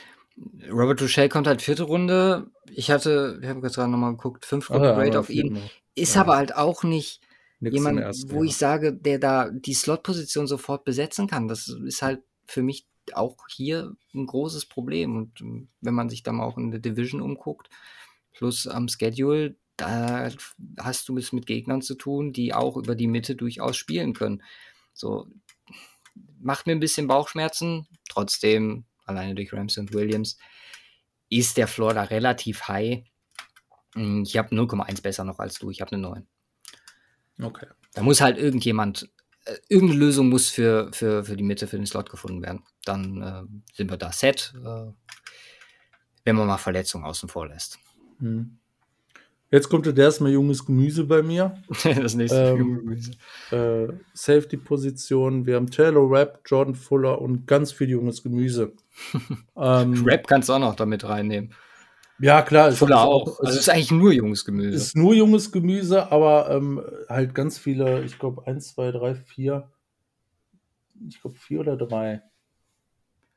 [0.70, 2.50] Robert Duchel kommt halt vierte Runde.
[2.70, 5.58] Ich hatte, wir haben gerade nochmal geguckt, fünf Runden ah, Grade auf ihn.
[5.94, 6.22] Ist ja.
[6.22, 7.20] aber halt auch nicht
[7.60, 8.48] Nix jemand, ersten, wo ja.
[8.48, 11.48] ich sage, der da die Slot-Position sofort besetzen kann.
[11.48, 15.16] Das ist halt für mich auch hier ein großes Problem.
[15.16, 17.68] Und ähm, wenn man sich dann mal auch in der Division umguckt,
[18.32, 20.30] plus am Schedule, da
[20.78, 24.42] hast du es mit Gegnern zu tun, die auch über die Mitte durchaus spielen können.
[24.92, 25.28] So,
[26.40, 27.86] macht mir ein bisschen Bauchschmerzen.
[28.08, 30.36] Trotzdem, alleine durch Ramsey und Williams,
[31.28, 33.04] ist der Floor da relativ high.
[33.94, 35.70] Hm, ich habe 0,1 besser noch als du.
[35.70, 36.26] Ich habe eine 9.
[37.40, 37.66] Okay.
[37.94, 39.10] Da muss halt irgendjemand
[39.44, 42.62] äh, irgendeine Lösung muss für, für, für die Mitte, für den Slot gefunden werden.
[42.84, 44.92] Dann äh, sind wir da set, äh,
[46.24, 47.78] wenn man mal Verletzungen außen vor lässt.
[48.18, 48.58] Hm.
[49.52, 51.54] Jetzt kommt der erstmal junges Gemüse bei mir.
[51.84, 53.10] das nächste ähm, junge Gemüse.
[53.50, 55.44] Äh, Safety-Position.
[55.44, 58.72] Wir haben Taylor Rapp, Jordan Fuller und ganz viel junges Gemüse.
[59.56, 61.52] ähm, Rapp kannst du auch noch damit reinnehmen.
[62.18, 62.72] Ja, klar.
[62.72, 63.28] Fuller auch.
[63.28, 63.40] auch.
[63.40, 64.74] Also es ist eigentlich nur junges Gemüse.
[64.74, 66.80] Es ist nur junges Gemüse, aber ähm,
[67.10, 69.70] halt ganz viele, ich glaube, eins, zwei, drei, vier,
[71.06, 72.22] ich glaube, vier oder drei.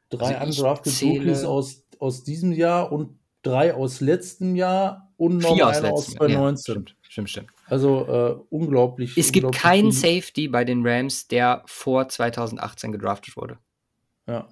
[0.09, 5.53] Drei also undrafted Rookies aus, aus diesem Jahr und drei aus letztem Jahr und noch
[5.53, 6.75] vier einer aus 2019.
[6.75, 7.49] Ja, stimmt, stimmt, stimmt.
[7.67, 9.17] Also äh, unglaublich.
[9.17, 13.57] Es gibt keinen Safety bei den Rams, der vor 2018 gedraftet wurde.
[14.27, 14.47] Ja.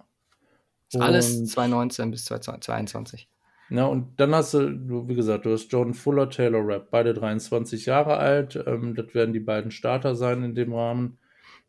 [0.99, 3.27] Alles 2019 bis 2022.
[3.69, 7.87] Ja, und dann hast du, wie gesagt, du hast Jordan Fuller, Taylor Rapp, beide 23
[7.87, 8.61] Jahre alt.
[8.67, 11.17] Ähm, das werden die beiden Starter sein in dem Rahmen.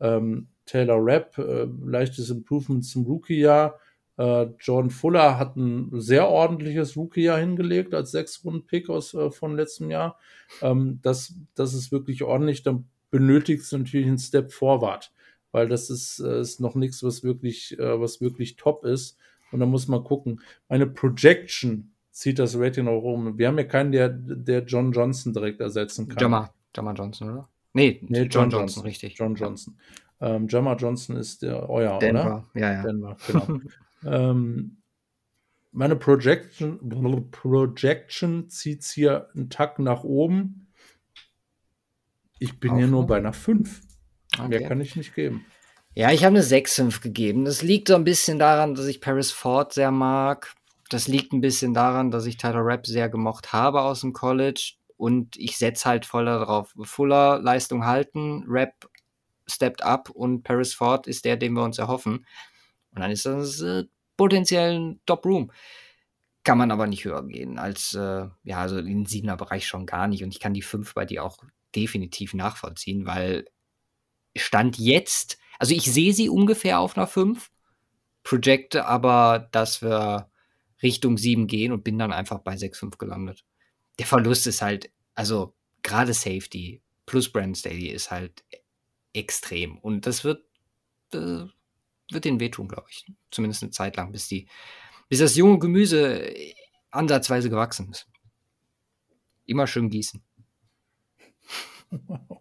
[0.01, 3.79] Ähm, Taylor Rapp, äh, leichtes Improvement zum Rookie-Jahr.
[4.17, 9.91] Äh, Jordan Fuller hat ein sehr ordentliches Rookie-Jahr hingelegt als Sechs-Runden-Pick aus äh, von letztem
[9.91, 10.19] Jahr.
[10.63, 12.63] Ähm, das, das ist wirklich ordentlich.
[12.63, 15.13] Dann benötigt es natürlich einen Step Forward,
[15.53, 19.19] weil das ist, äh, ist noch nichts, was wirklich, äh, was wirklich top ist.
[19.51, 20.41] Und da muss man gucken.
[20.69, 23.39] Meine Projection zieht das Rating auch um.
[23.39, 26.19] Wir haben ja keinen, der, der John Johnson direkt ersetzen kann.
[26.19, 27.49] Jammer, Jammer Johnson, oder?
[27.73, 29.19] Nee, nee John, John Johnson, Johnson, richtig.
[29.19, 29.77] John Johnson.
[30.21, 32.61] Ähm, Jammer Johnson ist der euer, Denver, oder?
[32.61, 32.83] ja, ja.
[32.83, 33.47] Denver, genau.
[34.07, 34.83] ähm,
[35.73, 36.79] meine Projection,
[37.31, 40.69] Projection zieht es hier einen Tack nach oben.
[42.39, 43.81] Ich bin Auf hier nur bei einer 5.
[44.39, 44.49] Okay.
[44.49, 45.45] Mehr kann ich nicht geben.
[45.95, 47.45] Ja, ich habe eine 6,5 gegeben.
[47.45, 50.55] Das liegt so ein bisschen daran, dass ich Paris Ford sehr mag.
[50.91, 54.75] Das liegt ein bisschen daran, dass ich Tyler Rapp sehr gemocht habe aus dem College.
[54.97, 56.75] Und ich setze halt voll darauf.
[56.83, 58.89] Fuller Leistung halten, Rapp
[59.49, 62.27] stepped up und Paris Ford ist der, den wir uns erhoffen.
[62.93, 63.61] Und dann ist das
[64.15, 65.51] äh, potenziell ein Top-Room.
[66.43, 70.09] Kann man aber nicht höher gehen als, äh, ja, also den siebener Bereich schon gar
[70.09, 70.23] nicht.
[70.23, 71.39] Und ich kann die 5 bei dir auch
[71.75, 73.47] definitiv nachvollziehen, weil
[74.37, 77.51] Stand jetzt also ich sehe sie ungefähr auf einer 5,
[78.23, 80.31] projecte aber, dass wir
[80.83, 83.45] Richtung 7 gehen und bin dann einfach bei 6,5 gelandet.
[83.99, 88.45] Der Verlust ist halt, also gerade Safety plus Brand Staley ist halt
[89.13, 89.79] extrem.
[89.79, 90.45] Und das wird,
[91.13, 91.45] äh,
[92.11, 93.07] wird den wehtun, glaube ich.
[93.31, 94.49] Zumindest eine Zeit lang, bis die,
[95.09, 96.35] bis das junge Gemüse
[96.91, 98.07] ansatzweise gewachsen ist.
[99.47, 100.23] Immer schön gießen.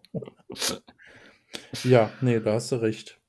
[1.84, 3.20] Ja, nee, da hast du recht.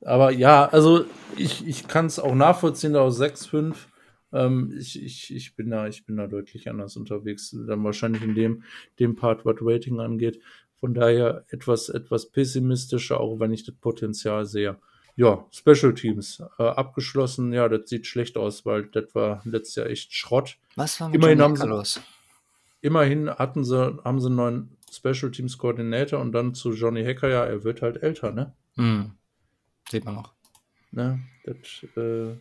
[0.00, 1.04] Aber ja, also
[1.36, 3.74] ich, ich kann es auch nachvollziehen aus 6,5.
[4.32, 7.56] Ähm, ich, ich, ich, bin da, ich bin da deutlich anders unterwegs.
[7.66, 8.64] Dann wahrscheinlich in dem,
[8.98, 10.40] dem Part, was Rating angeht.
[10.76, 14.78] Von daher etwas, etwas pessimistischer, auch wenn ich das Potenzial sehe.
[15.16, 17.52] Ja, Special Teams äh, abgeschlossen.
[17.52, 20.56] Ja, das sieht schlecht aus, weil das war letztes Jahr echt Schrott.
[20.74, 22.00] Was war mit immerhin haben sie, los?
[22.80, 27.28] Immerhin hatten sie, haben sie einen neuen Special Teams Coordinator und dann zu Johnny Hacker,
[27.28, 28.54] ja, er wird halt älter, ne?
[28.76, 29.12] Mhm.
[29.88, 30.32] Sieht man auch.
[30.90, 31.20] Ne?
[31.44, 32.36] Das, äh,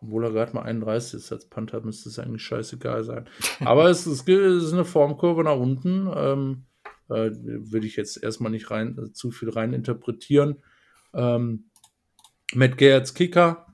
[0.00, 3.28] obwohl er gerade mal 31 ist als Panther, müsste es eigentlich scheißegal sein.
[3.60, 6.08] Aber es, ist, es ist eine Formkurve nach unten.
[6.14, 6.64] Ähm,
[7.08, 10.56] äh, Würde ich jetzt erstmal nicht rein, äh, zu viel rein interpretieren.
[11.14, 11.70] Ähm,
[12.54, 13.66] Matt als Kicker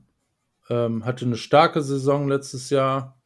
[0.68, 3.18] ähm, hatte eine starke Saison letztes Jahr.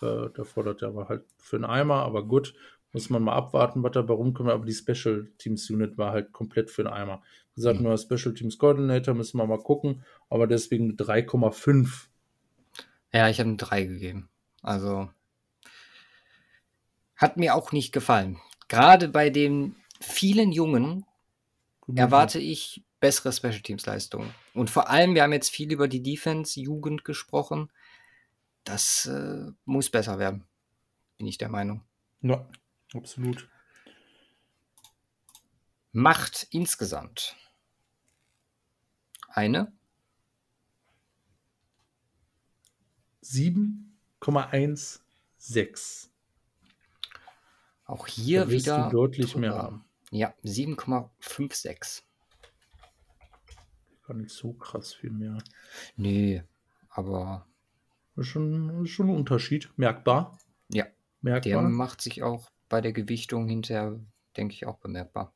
[0.00, 2.54] Äh, da fordert er aber halt für einen Eimer, aber gut.
[2.92, 4.48] Muss man mal abwarten, was dabei rumkommt.
[4.48, 7.22] Aber die Special Teams Unit war halt komplett für den Eimer.
[7.54, 7.86] Wie gesagt, mhm.
[7.86, 10.02] nur Special Teams Coordinator müssen wir mal gucken.
[10.30, 12.06] Aber deswegen 3,5.
[13.12, 14.28] Ja, ich habe eine 3 gegeben.
[14.62, 15.10] Also
[17.16, 18.38] Hat mir auch nicht gefallen.
[18.68, 21.04] Gerade bei den vielen Jungen
[21.94, 24.34] erwarte ich bessere Special Teams Leistungen.
[24.52, 27.70] Und vor allem, wir haben jetzt viel über die Defense Jugend gesprochen.
[28.64, 30.44] Das äh, muss besser werden.
[31.16, 31.84] Bin ich der Meinung.
[32.20, 32.50] Ja,
[32.94, 33.48] absolut.
[35.92, 37.36] Macht insgesamt
[39.28, 39.72] eine
[43.22, 46.08] 7,16.
[47.84, 49.40] Auch hier wieder deutlich drüber.
[49.40, 49.84] mehr haben.
[50.10, 52.02] Ja, 7,56.
[54.06, 55.38] Gar nicht so krass viel mehr.
[55.96, 56.42] Nee,
[56.88, 57.46] aber
[58.20, 59.68] schon, schon ein Unterschied.
[59.76, 60.38] Merkbar.
[60.68, 60.92] ja, der
[61.22, 61.62] Merkbar.
[61.62, 63.98] macht sich auch bei der Gewichtung hinterher,
[64.36, 65.34] denke ich, auch bemerkbar.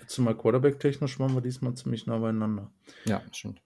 [0.00, 2.70] Jetzt mal Quarterback-technisch waren wir diesmal ziemlich nah beieinander.
[3.04, 3.60] Ja, stimmt.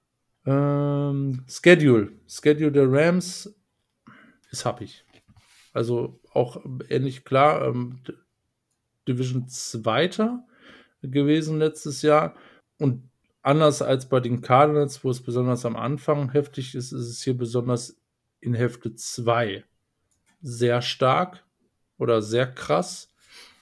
[0.47, 2.13] Ähm, Schedule.
[2.27, 3.55] Schedule der Rams
[4.51, 5.05] ist happig.
[5.73, 8.01] Also auch ähnlich klar, ähm,
[9.09, 10.47] Division Zweiter
[11.03, 12.35] gewesen letztes Jahr.
[12.79, 13.09] Und
[13.45, 17.37] anders als bei den Cardinals, wo es besonders am Anfang heftig ist, ist es hier
[17.37, 17.97] besonders
[18.41, 19.65] in Hälfte 2
[20.41, 21.45] sehr stark
[21.99, 23.11] oder sehr krass.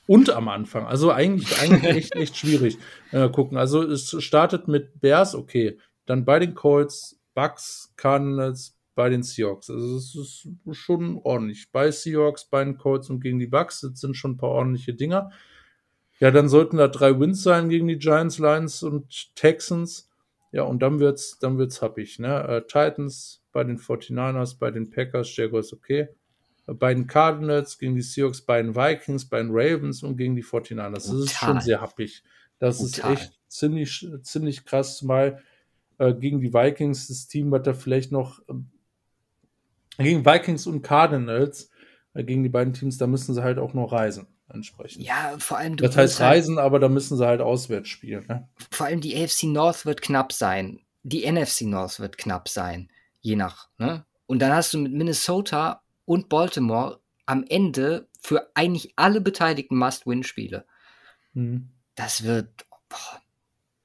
[0.07, 0.87] Und am Anfang.
[0.87, 2.79] Also eigentlich, eigentlich echt, echt schwierig.
[3.13, 3.57] Äh, gucken.
[3.57, 5.79] Also es startet mit Bears, okay.
[6.07, 9.71] Dann bei den Colts, Bucks, Cardinals, bei den Seahawks.
[9.71, 11.71] Also es ist schon ordentlich.
[11.71, 14.95] Bei Seahawks, bei den Colts und gegen die Bucks, das sind schon ein paar ordentliche
[14.95, 15.31] Dinger.
[16.23, 20.09] Ja, dann sollten da drei Wins sein gegen die Giants, Lions und Texans.
[20.53, 22.47] Ja, und dann wird's, dann wird's happig, ne?
[22.47, 26.11] Äh, Titans bei den 49ers, bei den Packers, Jaguars, okay.
[26.69, 30.37] Äh, Bei den Cardinals, gegen die Seahawks, bei den Vikings, bei den Ravens und gegen
[30.37, 30.93] die 49ers.
[30.93, 31.49] Das ist Brutal.
[31.55, 32.23] schon sehr happig.
[32.61, 33.15] Das Brutal.
[33.15, 35.43] ist echt ziemlich, ziemlich krass, zumal
[35.99, 38.71] äh, gegen die Vikings das Team, was da vielleicht noch ähm,
[39.99, 41.69] gegen Vikings und Cardinals,
[42.15, 45.05] äh, gegen die beiden Teams, da müssen sie halt auch noch reisen, entsprechend.
[45.05, 48.27] Ja, vor allem du das heißt halt, reisen, aber da müssen sie halt auswärts spielen.
[48.29, 48.49] Ne?
[48.71, 50.81] vor allem die AFC North wird knapp sein.
[51.03, 52.91] Die NFC North wird knapp sein.
[53.21, 54.05] Je nach, ne?
[54.27, 60.65] Und dann hast du mit Minnesota und Baltimore am Ende für eigentlich alle beteiligten Must-Win-Spiele.
[61.35, 61.71] Mhm.
[61.95, 63.21] Das wird, boah,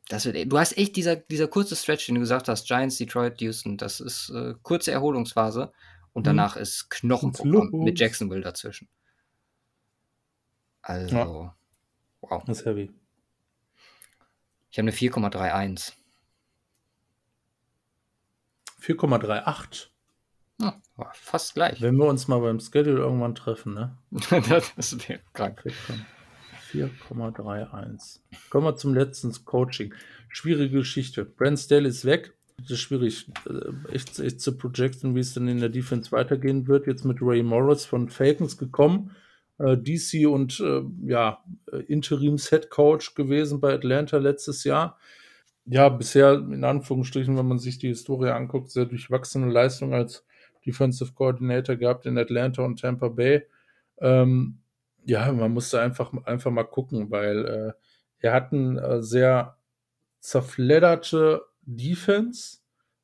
[0.09, 3.41] das wird, du hast echt dieser, dieser kurze Stretch, den du gesagt hast, Giants, Detroit,
[3.41, 5.71] Houston, das ist äh, kurze Erholungsphase
[6.13, 6.25] und Mhm.
[6.25, 8.87] danach ist Knochenprogramm mit Jacksonville dazwischen.
[10.87, 11.55] Also, Ja.
[12.21, 12.43] wow.
[12.45, 12.91] Das ist heavy.
[14.69, 15.91] Ich habe eine 4,31.
[18.79, 19.87] 4,38.
[20.59, 21.81] Ja, war fast gleich.
[21.81, 23.97] Wenn wir uns mal beim Schedule irgendwann treffen, ne?
[24.11, 25.57] das wäre krank.
[25.57, 26.05] Kriegt man
[26.71, 28.19] 4,31.
[28.49, 29.93] Kommen wir zum letzten Coaching.
[30.29, 31.25] Schwierige Geschichte.
[31.25, 32.33] Brent Staley ist weg.
[32.59, 36.67] Das ist schwierig, äh, echt, echt zu projecten, wie es dann in der Defense weitergehen
[36.67, 36.87] wird.
[36.87, 39.15] Jetzt mit Ray Morris von Falcons gekommen.
[39.59, 44.99] Äh, DC und äh, ja, äh, Interims-Head Coach gewesen bei Atlanta letztes Jahr.
[45.65, 50.25] Ja, bisher in Anführungsstrichen, wenn man sich die Historie anguckt, sehr durchwachsene Leistung als
[50.65, 53.43] Defensive Coordinator gehabt in Atlanta und Tampa Bay.
[53.99, 54.59] Ähm,
[55.05, 57.73] ja, man musste einfach, einfach mal gucken, weil äh,
[58.19, 59.57] er hat eine äh, sehr
[60.19, 62.59] zerfledderte Defense,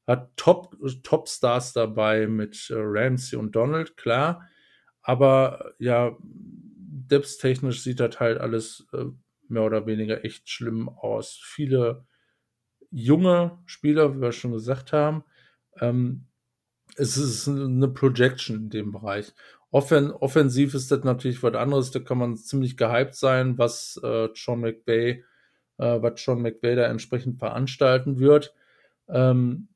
[0.06, 4.48] hat Top, Top-Stars dabei mit äh, Ramsey und Donald, klar,
[5.04, 9.06] aber ja, depth-technisch sieht das halt alles äh,
[9.48, 11.40] mehr oder weniger echt schlimm aus.
[11.44, 12.06] Viele
[12.90, 15.24] junge Spieler, wie wir schon gesagt haben,
[15.80, 16.28] ähm,
[16.96, 19.34] es ist eine Projection in dem Bereich.
[19.72, 24.30] Offen, offensiv ist das natürlich was anderes, da kann man ziemlich gehypt sein, was äh,
[24.36, 25.24] Sean McVay,
[25.80, 28.54] äh, was Sean McVay da entsprechend veranstalten wird.
[29.10, 29.70] Ähm,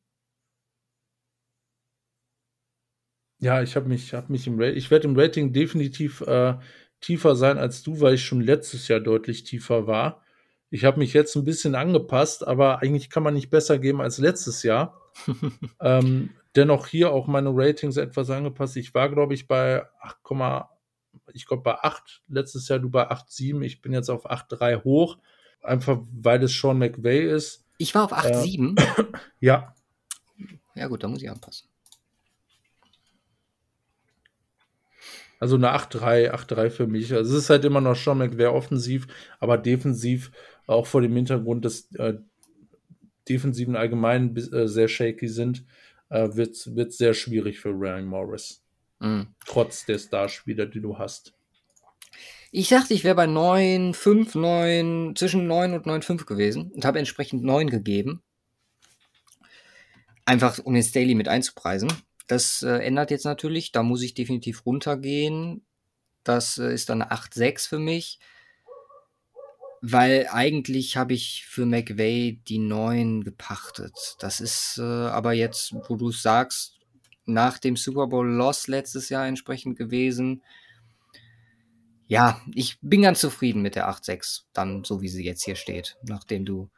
[3.40, 6.56] ja, ich habe mich, hab mich im Rating, ich werde im Rating definitiv äh,
[7.02, 10.22] tiefer sein als du, weil ich schon letztes Jahr deutlich tiefer war.
[10.70, 14.18] Ich habe mich jetzt ein bisschen angepasst, aber eigentlich kann man nicht besser geben als
[14.18, 15.00] letztes Jahr.
[15.82, 18.76] ähm, dennoch hier auch meine Ratings etwas angepasst.
[18.76, 20.18] Ich war, glaube ich, bei 8,
[21.34, 22.24] ich glaube bei 8.
[22.28, 23.62] Letztes Jahr du bei 8,7.
[23.62, 25.18] Ich bin jetzt auf 8,3 hoch.
[25.62, 27.66] Einfach weil es Sean McVay ist.
[27.78, 28.78] Ich war auf 8,7.
[29.40, 29.76] Ja,
[30.76, 31.70] Ja, gut, da muss ich anpassen.
[35.40, 37.14] Also eine 8-3, 8-3 für mich.
[37.14, 39.08] Also es ist halt immer noch Sean McVay offensiv,
[39.40, 40.32] aber defensiv
[40.66, 42.16] auch vor dem Hintergrund, dass äh,
[43.30, 45.66] Defensiven allgemein äh, sehr shaky sind,
[46.10, 48.64] äh, wird es sehr schwierig für Ryan Morris.
[49.00, 49.28] Mhm.
[49.46, 51.34] Trotz der Starspieler, die du hast.
[52.52, 57.00] Ich dachte, ich wäre bei 9, 5, 9, zwischen 9 und 9,5 gewesen und habe
[57.00, 58.24] entsprechend 9 gegeben.
[60.26, 61.92] Einfach um den Staley mit einzupreisen.
[62.28, 63.72] Das äh, ändert jetzt natürlich.
[63.72, 65.66] Da muss ich definitiv runtergehen.
[66.24, 68.20] Das äh, ist dann eine 8,6 für mich.
[69.82, 74.16] Weil eigentlich habe ich für McVay die 9 gepachtet.
[74.20, 76.78] Das ist äh, aber jetzt, wo du es sagst,
[77.26, 80.42] nach dem Super Bowl Loss letztes Jahr entsprechend gewesen.
[82.08, 85.98] Ja, ich bin ganz zufrieden mit der 8.6, dann so wie sie jetzt hier steht,
[86.04, 86.70] nachdem du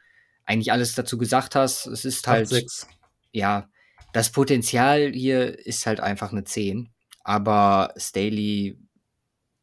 [0.44, 1.86] eigentlich alles dazu gesagt hast.
[1.86, 2.86] Es ist halt, 8,6.
[3.30, 3.68] ja,
[4.12, 6.92] das Potenzial hier ist halt einfach eine 10,
[7.22, 8.78] aber Staley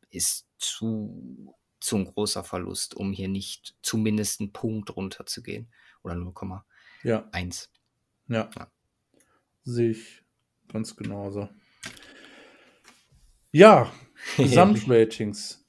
[0.10, 5.72] ist zu, zu ein großer Verlust, um hier nicht zumindest einen Punkt runterzugehen
[6.04, 6.62] oder 0,1.
[7.04, 7.30] Ja,
[8.30, 8.50] ja.
[8.58, 8.72] Ja.
[9.64, 10.24] Sehe ich
[10.72, 11.50] ganz genauso.
[13.52, 13.92] Ja,
[14.38, 15.66] Gesamtratings.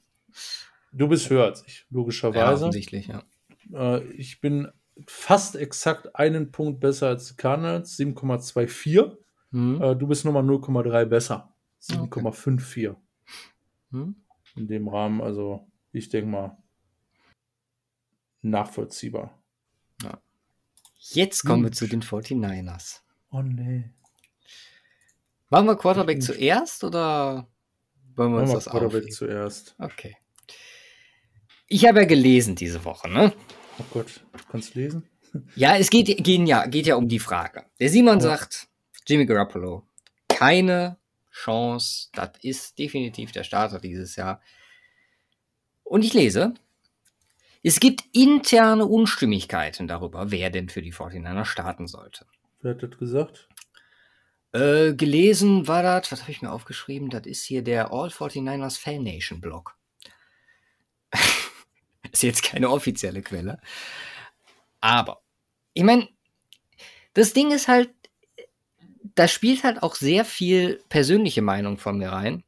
[0.93, 2.65] Du bist höher als ich, Ja, logischerweise.
[2.65, 3.25] offensichtlich, ja.
[3.73, 4.69] äh, ich bin
[5.07, 9.17] fast exakt einen Punkt besser als die Cardinals, 7,24.
[9.53, 9.81] Hm?
[9.83, 11.55] Äh, du bist nochmal 0,3 besser,
[11.93, 12.21] Ah, okay.
[12.21, 12.97] 7,54
[13.93, 14.17] Hm?
[14.57, 15.21] in dem Rahmen.
[15.23, 16.57] Also ich denke mal
[18.43, 19.35] nachvollziehbar.
[21.01, 21.77] Jetzt kommen wir Gut.
[21.77, 23.01] zu den 49ers.
[23.31, 23.91] Oh nee.
[25.49, 27.49] Machen wir Quarterback zuerst oder
[28.17, 29.13] wollen wir Machen uns wir das Quarterback aufheben?
[29.13, 29.75] zuerst.
[29.79, 30.17] Okay.
[31.69, 33.33] Ich habe ja gelesen diese Woche, ne?
[33.79, 35.09] Oh Gott, kannst du lesen?
[35.57, 37.67] Ja, es geht, gehen ja, geht ja um die Frage.
[37.79, 38.21] Der Simon Ja.
[38.21, 38.67] sagt,
[39.07, 39.87] Jimmy Garoppolo,
[40.29, 40.97] keine
[41.31, 44.41] Chance, das ist definitiv der Starter dieses Jahr.
[45.85, 46.55] Und ich lese,
[47.63, 52.25] es gibt interne Unstimmigkeiten darüber, wer denn für die 49er starten sollte.
[52.63, 53.49] Wer hat das gesagt?
[54.53, 57.11] Äh, gelesen war das, was habe ich mir aufgeschrieben?
[57.11, 59.77] Das ist hier der All 49ers Fan Nation Blog.
[62.13, 63.61] ist jetzt keine offizielle Quelle.
[64.81, 65.23] Aber,
[65.75, 66.09] ich meine,
[67.15, 67.91] das Ding ist halt,
[69.15, 72.45] da spielt halt auch sehr viel persönliche Meinung von mir rein,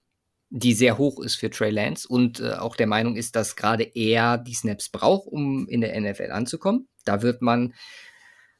[0.51, 3.85] die sehr hoch ist für Trey Lance und äh, auch der Meinung ist, dass gerade
[3.85, 6.89] er die Snaps braucht, um in der NFL anzukommen.
[7.05, 7.74] Da wird man,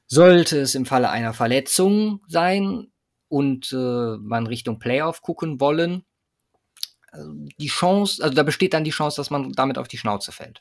[0.07, 2.91] sollte es im Falle einer Verletzung sein,
[3.31, 6.05] und äh, man Richtung Playoff gucken wollen,
[7.11, 10.33] also die Chance, also da besteht dann die Chance, dass man damit auf die Schnauze
[10.33, 10.61] fällt.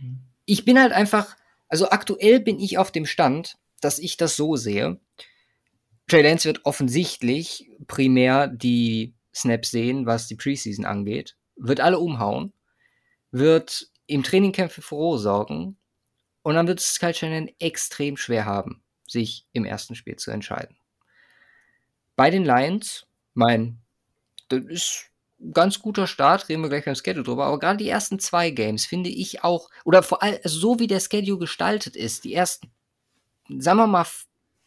[0.00, 0.20] Mhm.
[0.44, 1.36] Ich bin halt einfach,
[1.68, 5.00] also aktuell bin ich auf dem Stand, dass ich das so sehe.
[6.08, 12.52] Trey Lance wird offensichtlich primär die Snaps sehen, was die Preseason angeht, wird alle umhauen,
[13.30, 15.76] wird im Trainingcamp für Furore sorgen
[16.42, 20.76] und dann wird es Kyle Shannon extrem schwer haben, sich im ersten Spiel zu entscheiden.
[22.16, 23.78] Bei den Lions, mein,
[24.48, 25.10] das ist
[25.52, 28.86] ganz guter Start, reden wir gleich beim Schedule drüber, aber gerade die ersten zwei Games
[28.86, 32.70] finde ich auch, oder vor allem also so wie der Schedule gestaltet ist, die ersten,
[33.58, 34.06] sagen wir mal,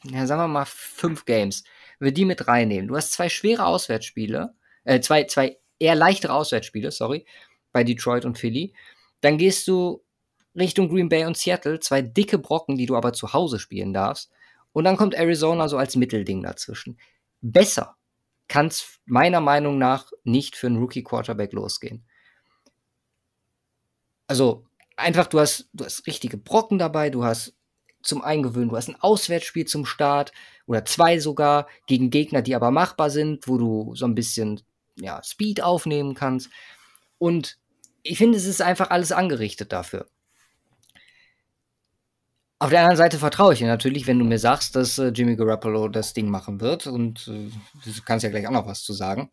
[0.06, 1.64] ja, sagen wir mal fünf Games,
[2.00, 2.88] wenn wir die mit reinnehmen.
[2.88, 7.26] Du hast zwei schwere Auswärtsspiele, äh, zwei, zwei eher leichtere Auswärtsspiele, sorry,
[7.72, 8.74] bei Detroit und Philly.
[9.22, 10.04] Dann gehst du
[10.56, 14.32] Richtung Green Bay und Seattle, zwei dicke Brocken, die du aber zu Hause spielen darfst.
[14.72, 17.00] Und dann kommt Arizona so als Mittelding dazwischen.
[17.42, 17.96] Besser
[18.54, 22.06] kann es meiner Meinung nach nicht für einen Rookie-Quarterback losgehen.
[24.28, 27.56] Also einfach, du hast, du hast richtige Brocken dabei, du hast
[28.04, 30.34] zum Eingewöhnen, du hast ein Auswärtsspiel zum Start
[30.68, 34.62] oder zwei sogar gegen Gegner, die aber machbar sind, wo du so ein bisschen
[34.98, 36.52] ja, Speed aufnehmen kannst.
[37.18, 37.58] Und
[38.04, 40.06] ich finde, es ist einfach alles angerichtet dafür.
[42.64, 45.36] Auf der anderen Seite vertraue ich dir natürlich, wenn du mir sagst, dass äh, Jimmy
[45.36, 46.88] Garoppolo das Ding machen wird.
[46.88, 47.50] Und äh,
[47.84, 49.30] du kannst ja gleich auch noch was zu sagen.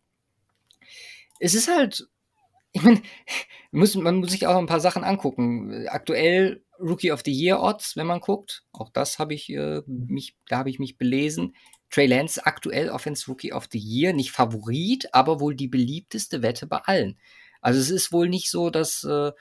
[1.39, 2.09] Es ist halt,
[2.73, 3.01] ich meine,
[3.71, 5.87] man muss sich auch ein paar Sachen angucken.
[5.87, 8.65] Aktuell Rookie of the Year Odds, wenn man guckt.
[8.73, 11.55] Auch das habe ich äh, mich, da habe ich mich belesen.
[11.89, 16.67] Trey Lance aktuell Offense Rookie of the Year, nicht Favorit, aber wohl die beliebteste Wette
[16.67, 17.17] bei allen.
[17.61, 19.31] Also es ist wohl nicht so, dass äh,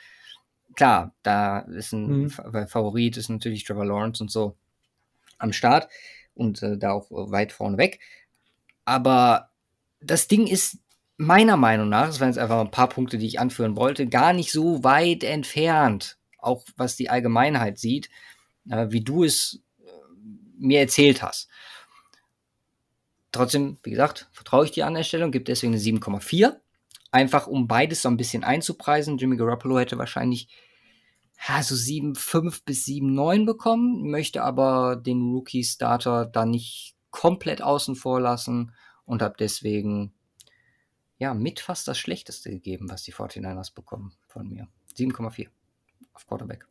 [0.75, 2.31] klar, da ist ein Mhm.
[2.31, 4.57] Fa- Favorit ist natürlich Trevor Lawrence und so
[5.39, 5.89] am Start
[6.35, 8.01] und äh, da auch weit vorne weg.
[8.85, 9.51] Aber
[10.01, 10.79] das Ding ist
[11.17, 14.33] meiner Meinung nach, das waren jetzt einfach ein paar Punkte, die ich anführen wollte, gar
[14.33, 18.09] nicht so weit entfernt, auch was die Allgemeinheit sieht,
[18.71, 19.91] äh, wie du es äh,
[20.59, 21.49] mir erzählt hast.
[23.33, 26.61] Trotzdem, wie gesagt, vertraue ich dir an der Stelle und gebe deswegen eine 7,4.
[27.11, 29.19] Einfach um beides so ein bisschen einzupreisen.
[29.19, 30.49] Jimmy Garoppolo hätte wahrscheinlich
[31.49, 38.21] ja, so 7,5 bis 7,9 bekommen, möchte aber den Rookie-Starter da nicht komplett außen vor
[38.21, 38.73] lassen
[39.05, 40.13] und habe deswegen
[41.19, 44.69] ja mit fast das Schlechteste gegeben, was die 49ers bekommen von mir.
[44.97, 45.49] 7,4
[46.13, 46.67] auf Quarterback.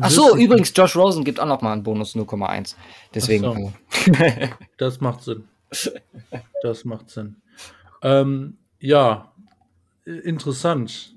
[0.00, 2.76] Ach so, übrigens, Josh Rosen gibt auch noch mal einen Bonus 0,1.
[3.14, 3.74] Deswegen.
[4.18, 5.48] Äh, Das macht Sinn.
[6.62, 7.36] Das macht Sinn.
[8.02, 9.32] Ähm, ja,
[10.04, 11.14] interessant.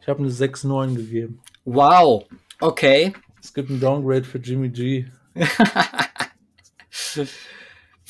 [0.00, 1.40] Ich habe eine 6,9 gegeben.
[1.64, 2.26] Wow,
[2.60, 3.12] okay.
[3.40, 5.06] Es gibt ein Downgrade für Jimmy G.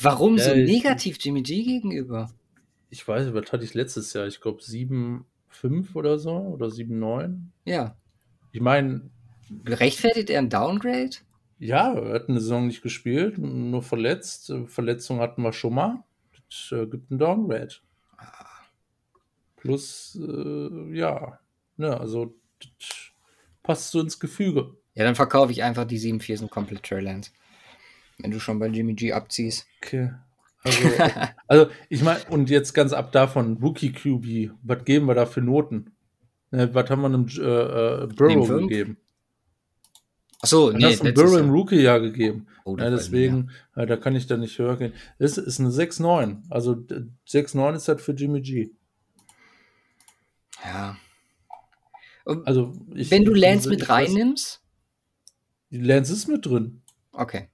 [0.01, 2.31] Warum Ja, so ich- negativ Jimmy G gegenüber?
[2.89, 4.27] Ich weiß, was hatte ich letztes Jahr?
[4.27, 7.37] Ich glaube 7,5 oder so oder 7,9.
[7.65, 7.95] Ja.
[8.51, 9.09] Ich meine,
[9.65, 11.11] Rechtfertigt er ein Downgrade?
[11.63, 14.53] Ja, er hat eine Saison nicht gespielt, nur verletzt.
[14.67, 16.03] Verletzung hatten wir schon mal.
[16.49, 17.75] Das äh, gibt ein Downgrade.
[19.55, 21.39] Plus, äh, ja,
[21.77, 23.11] ne, also das
[23.63, 24.75] passt so ins Gefüge.
[24.93, 27.31] Ja, dann verkaufe ich einfach die 7.4 sind komplett Trey Lance.
[28.19, 29.65] Wenn du schon bei Jimmy G abziehst.
[29.81, 30.11] Okay.
[30.63, 30.89] Also,
[31.47, 35.41] also ich meine, und jetzt ganz ab davon, Rookie QB, was geben wir da für
[35.41, 35.95] Noten?
[36.51, 38.97] Ne, was haben wir einem äh, äh, Burrow gegeben?
[40.43, 42.47] Achso, Nee, du letztes Burrow im Rookie-Jahr gegeben.
[42.65, 44.91] Oh, das Ja, deswegen, äh, da kann ich da nicht höher gehen.
[45.17, 46.43] Es ist eine 6-9.
[46.49, 48.71] Also d- 6-9 ist halt für Jimmy G.
[50.65, 50.97] Ja.
[52.25, 54.61] Und Also ich, wenn du Lance mit reinnimmst?
[55.69, 56.81] Lance ist mit drin.
[57.13, 57.47] Okay.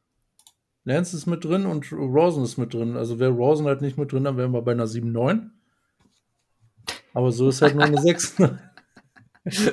[0.83, 2.97] Lance ist mit drin und Rosen ist mit drin.
[2.97, 5.51] Also wäre Rosen halt nicht mit drin, dann wären wir bei einer 7-9.
[7.13, 8.35] Aber so ist halt nur eine 6.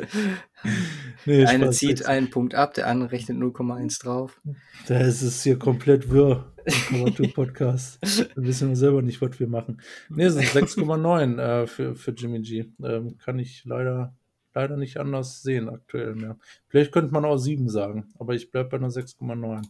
[1.27, 2.09] nee, Der eine zieht sechs.
[2.09, 4.41] einen Punkt ab, der andere rechnet 0,1 drauf.
[4.87, 6.53] Da ist es hier komplett wirr.
[6.89, 8.01] Cover-2-Podcast.
[8.35, 9.81] Wir wissen selber nicht, was wir machen.
[10.09, 12.65] Nee, es sind 6,9 äh, für, für Jimmy G.
[12.83, 14.17] Ähm, kann ich leider,
[14.53, 16.39] leider nicht anders sehen aktuell mehr.
[16.67, 19.63] Vielleicht könnte man auch 7 sagen, aber ich bleibe bei einer 6,9.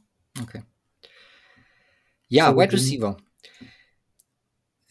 [0.43, 0.63] Okay.
[2.29, 2.73] Ja, So, Wide.
[2.73, 3.17] Receiver.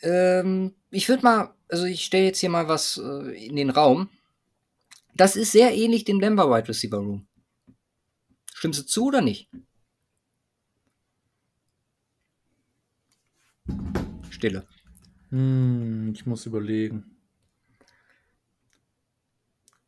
[0.02, 4.10] Ähm, ich würde mal, also ich stelle jetzt hier mal was äh, in den Raum.
[5.16, 7.28] Das ist sehr ähnlich dem Denver Wide Receiver Room.
[8.54, 9.50] Stimmst du zu oder nicht?
[14.30, 14.68] Stille.
[15.30, 17.06] Hm, ich muss überlegen.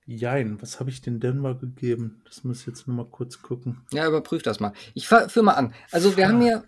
[0.05, 2.21] Jein, was habe ich den Denver gegeben?
[2.25, 3.85] Das muss ich jetzt nur mal kurz gucken.
[3.91, 4.71] Ja, überprüf das mal.
[4.93, 5.73] Ich fa- führ mal an.
[5.91, 6.65] Also wir haben hier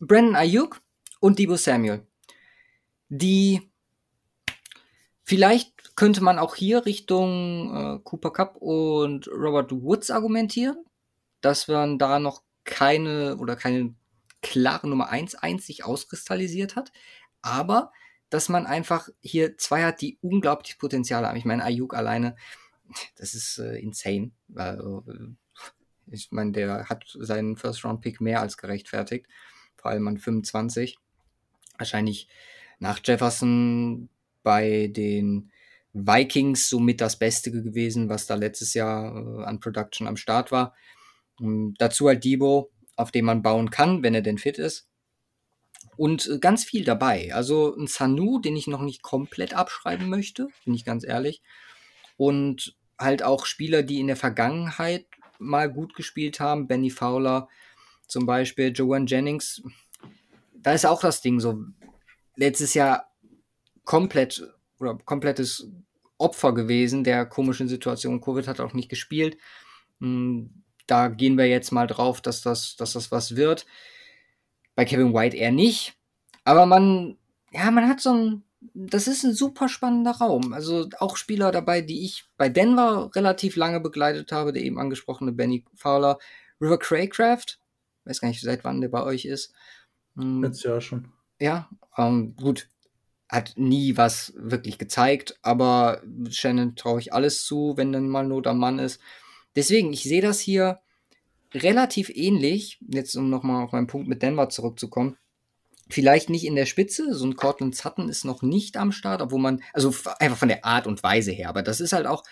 [0.00, 0.80] Brandon Ayuk
[1.20, 2.06] und Debo Samuel.
[3.08, 3.71] Die
[5.24, 10.84] vielleicht könnte man auch hier Richtung äh, Cooper Cup und Robert Woods argumentieren,
[11.40, 13.94] dass man da noch keine oder keine
[14.40, 16.92] klare Nummer 1 1 sich auskristallisiert hat,
[17.40, 17.92] aber
[18.32, 21.36] dass man einfach hier zwei hat, die unglaublich Potenzial haben.
[21.36, 22.34] Ich meine, Ayuk alleine,
[23.16, 24.30] das ist äh, insane.
[24.48, 25.34] Weil, äh,
[26.10, 29.26] ich meine, der hat seinen First-Round-Pick mehr als gerechtfertigt.
[29.76, 30.96] Vor allem an 25.
[31.76, 32.26] Wahrscheinlich
[32.78, 34.08] nach Jefferson
[34.42, 35.50] bei den
[35.92, 40.74] Vikings somit das Beste gewesen, was da letztes Jahr äh, an Production am Start war.
[41.38, 44.88] Und dazu halt Debo, auf dem man bauen kann, wenn er denn fit ist.
[45.96, 47.34] Und äh, ganz viel dabei.
[47.34, 51.42] Also ein Sanu, den ich noch nicht komplett abschreiben möchte, bin ich ganz ehrlich.
[52.16, 55.06] Und halt auch Spieler, die in der Vergangenheit
[55.38, 56.68] mal gut gespielt haben.
[56.68, 57.48] Benny Fowler
[58.06, 59.62] zum Beispiel, Joanne Jennings.
[60.54, 61.64] Da ist auch das Ding so.
[62.36, 63.11] Letztes Jahr
[63.84, 64.42] komplett
[64.78, 65.68] oder komplettes
[66.18, 68.20] Opfer gewesen der komischen Situation.
[68.20, 69.36] Covid hat auch nicht gespielt.
[70.00, 70.50] Hm,
[70.86, 73.66] Da gehen wir jetzt mal drauf, dass das, dass das was wird.
[74.74, 75.94] Bei Kevin White eher nicht.
[76.44, 77.18] Aber man,
[77.52, 78.42] ja, man hat so ein,
[78.74, 80.52] das ist ein super spannender Raum.
[80.52, 85.32] Also auch Spieler dabei, die ich bei Denver relativ lange begleitet habe, der eben angesprochene
[85.32, 86.18] Benny Fowler,
[86.60, 87.58] River Craycraft,
[88.04, 89.52] weiß gar nicht, seit wann der bei euch ist.
[90.16, 91.12] Hm, Letztes Jahr schon.
[91.40, 92.68] ja, ähm, gut.
[93.32, 98.46] Hat nie was wirklich gezeigt, aber Shannon traue ich alles zu, wenn dann mal Not
[98.46, 99.00] am Mann ist.
[99.56, 100.80] Deswegen, ich sehe das hier
[101.54, 105.16] relativ ähnlich, jetzt um nochmal auf meinen Punkt mit Denver zurückzukommen.
[105.88, 109.40] Vielleicht nicht in der Spitze, so ein Cortland Sutton ist noch nicht am Start, obwohl
[109.40, 112.22] man, also einfach von der Art und Weise her, aber das ist halt auch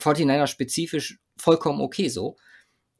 [0.00, 2.36] 49er spezifisch vollkommen okay so.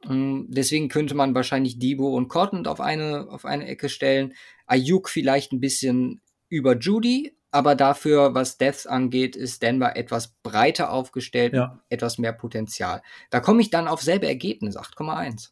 [0.05, 4.33] Mm, Deswegen könnte man wahrscheinlich Debo und Cortland auf eine, auf eine Ecke stellen.
[4.65, 10.91] Ayuk vielleicht ein bisschen über Judy, aber dafür, was Deaths angeht, ist Denver etwas breiter
[10.91, 11.79] aufgestellt, Ja.
[11.89, 13.01] etwas mehr Potenzial.
[13.29, 15.51] Da komme ich dann auf selbe Ergebnis, 8,1.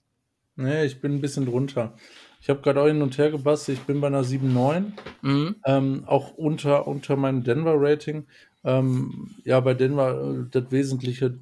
[0.55, 1.95] Nee, ich bin ein bisschen drunter.
[2.41, 3.79] Ich habe gerade auch hin und her gebastelt.
[3.79, 4.91] Ich bin bei einer 7,9.
[5.21, 5.55] Mhm.
[5.65, 8.27] Ähm, auch unter, unter meinem Denver-Rating.
[8.65, 11.39] Ähm, ja, bei Denver äh, das wesentliche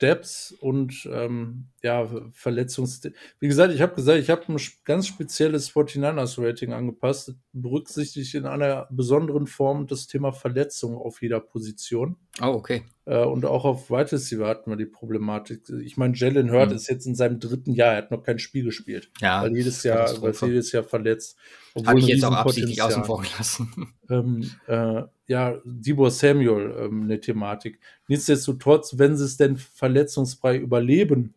[0.00, 3.02] Depths und ähm, ja, Verletzungs...
[3.38, 7.34] Wie gesagt, ich habe gesagt, ich habe ein ganz spezielles 49ers-Rating angepasst.
[7.52, 12.16] Berücksichtigt in einer besonderen Form das Thema Verletzung auf jeder Position.
[12.40, 12.84] Oh, okay.
[13.06, 15.68] Äh, und auch auf Wide Receiver hatten wir die Problematik.
[15.82, 16.76] Ich meine, Jalen Hurd Mhm.
[16.76, 19.82] ist jetzt in seinem dritten Jahr, er hat noch kein Spiel gespielt Ja, weil jedes
[19.82, 21.36] Jahr, weil jedes Jahr verletzt.
[21.84, 23.94] Habe ich jetzt auch absichtlich außen vor gelassen.
[24.10, 27.78] Ähm, äh, ja, Dibor Samuel, ähm, eine Thematik.
[28.06, 31.34] Nichtsdestotrotz, wenn sie es denn verletzungsfrei überleben,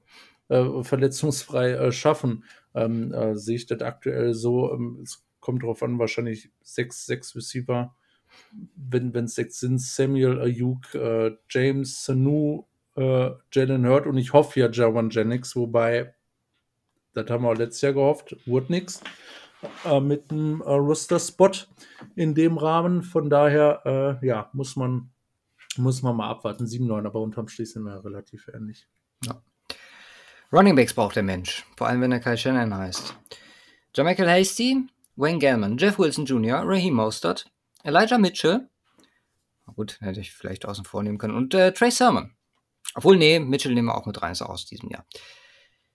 [0.50, 2.44] äh, verletzungsfrei äh, schaffen,
[2.76, 4.74] ähm, äh, sehe ich das aktuell so.
[4.74, 7.96] Ähm, es kommt darauf an, wahrscheinlich sechs, sechs Receiver.
[8.76, 12.66] Wenn es sechs sind, Samuel Ayuk, äh, James Sanu,
[12.96, 16.16] äh, Jalen Hurt und ich hoffe ja Jawan Jennings, wobei,
[17.14, 19.02] das haben wir auch letztes Jahr gehofft, wurde nichts
[19.86, 21.52] äh, mit einem äh, Roster-Spot
[22.16, 23.04] in dem Rahmen.
[23.04, 25.10] Von daher, äh, ja, muss man,
[25.78, 26.66] muss man mal abwarten.
[26.66, 28.88] 7-9, aber unterm Strich sind wir relativ ähnlich.
[29.26, 29.42] Ja.
[30.52, 33.16] Running Backs braucht der Mensch, vor allem wenn er Kai Shannon heißt.
[33.94, 37.52] Jamichael Hasty, Wayne Gellman, Jeff Wilson Jr., Raheem Mostert,
[37.88, 38.70] Elijah Mitchell,
[39.74, 42.36] gut, hätte ich vielleicht außen vor nehmen können, und äh, Trey Sermon.
[42.96, 45.06] Obwohl, nee, Mitchell nehmen wir auch mit rein, so aus diesem Jahr.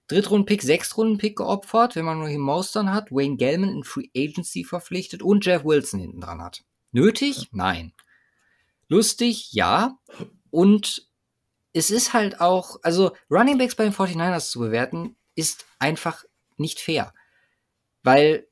[0.06, 5.44] Drittrunden-Pick, Sechstrunden-Pick geopfert, wenn man nur Mostern hat, Wayne Gellman in Free Agency verpflichtet und
[5.44, 6.64] Jeff Wilson hinten dran hat.
[6.92, 7.48] Nötig?
[7.52, 7.92] Nein.
[8.88, 9.52] Lustig?
[9.52, 9.98] Ja.
[10.50, 11.10] Und
[11.74, 16.24] es ist halt auch, also Running Backs bei den 49ers zu bewerten, ist einfach
[16.56, 17.12] nicht fair.
[18.02, 18.46] Weil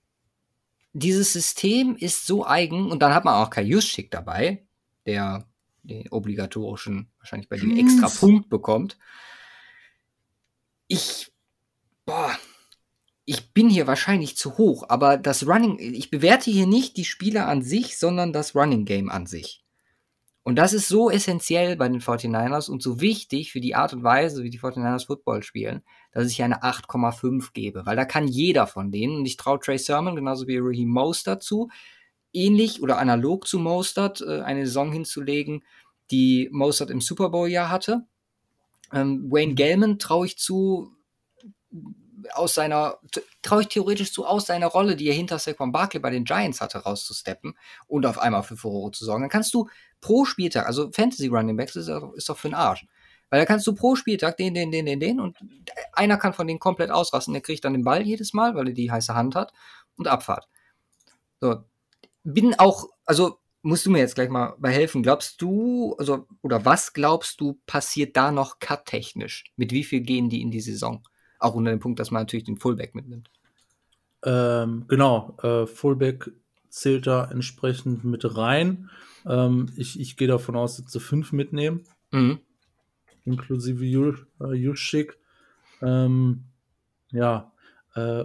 [0.92, 4.66] dieses System ist so eigen und dann hat man auch kein Juszczyk dabei,
[5.06, 5.46] der
[5.82, 8.98] den obligatorischen, wahrscheinlich bei dem extra Punkt bekommt.
[10.88, 11.30] Ich
[12.04, 12.36] boah,
[13.24, 17.46] ich bin hier wahrscheinlich zu hoch, aber das Running, ich bewerte hier nicht die Spieler
[17.46, 19.64] an sich, sondern das Running Game an sich.
[20.42, 24.02] Und das ist so essentiell bei den 49ers und so wichtig für die Art und
[24.02, 25.82] Weise, wie die 49ers Football spielen,
[26.12, 29.78] dass ich eine 8,5 gebe, weil da kann jeder von denen, und ich traue Trey
[29.78, 31.68] Sermon genauso wie Raheem Mostert zu,
[32.32, 35.64] ähnlich oder analog zu Mostert äh, eine Saison hinzulegen,
[36.10, 38.06] die Mostert im Super Bowl Jahr hatte.
[38.92, 40.92] Ähm, Wayne Gellman traue ich zu,
[42.32, 42.98] aus seiner,
[43.42, 46.60] traue ich theoretisch zu, aus seiner Rolle, die er hinter Saquon Barkley bei den Giants
[46.60, 47.54] hatte, rauszusteppen
[47.86, 49.22] und auf einmal für Furore zu sorgen.
[49.22, 49.68] Dann kannst du
[50.00, 52.86] pro Spieltag, also Fantasy Running Backs ist, ist doch für den Arsch.
[53.30, 55.36] Weil da kannst du pro Spieltag den, den, den, den, den und
[55.92, 58.74] einer kann von denen komplett ausrasten, der kriegt dann den Ball jedes Mal, weil er
[58.74, 59.52] die heiße Hand hat
[59.96, 60.48] und Abfahrt.
[61.40, 61.64] So.
[62.24, 65.02] Bin auch, also musst du mir jetzt gleich mal bei helfen.
[65.02, 69.44] Glaubst du, also, oder was glaubst du, passiert da noch cut-technisch?
[69.56, 71.06] Mit wie viel gehen die in die Saison?
[71.38, 73.30] Auch unter dem Punkt, dass man natürlich den Fullback mitnimmt.
[74.24, 76.30] Ähm, genau, äh, Fullback
[76.68, 78.90] zählt da entsprechend mit rein.
[79.26, 81.84] Ähm, ich, ich gehe davon aus, dass sie fünf mitnehmen.
[82.10, 82.40] Mhm.
[83.24, 85.18] Inklusive Juschik.
[85.80, 86.44] Äh, ähm,
[87.12, 87.52] ja,
[87.94, 88.24] äh,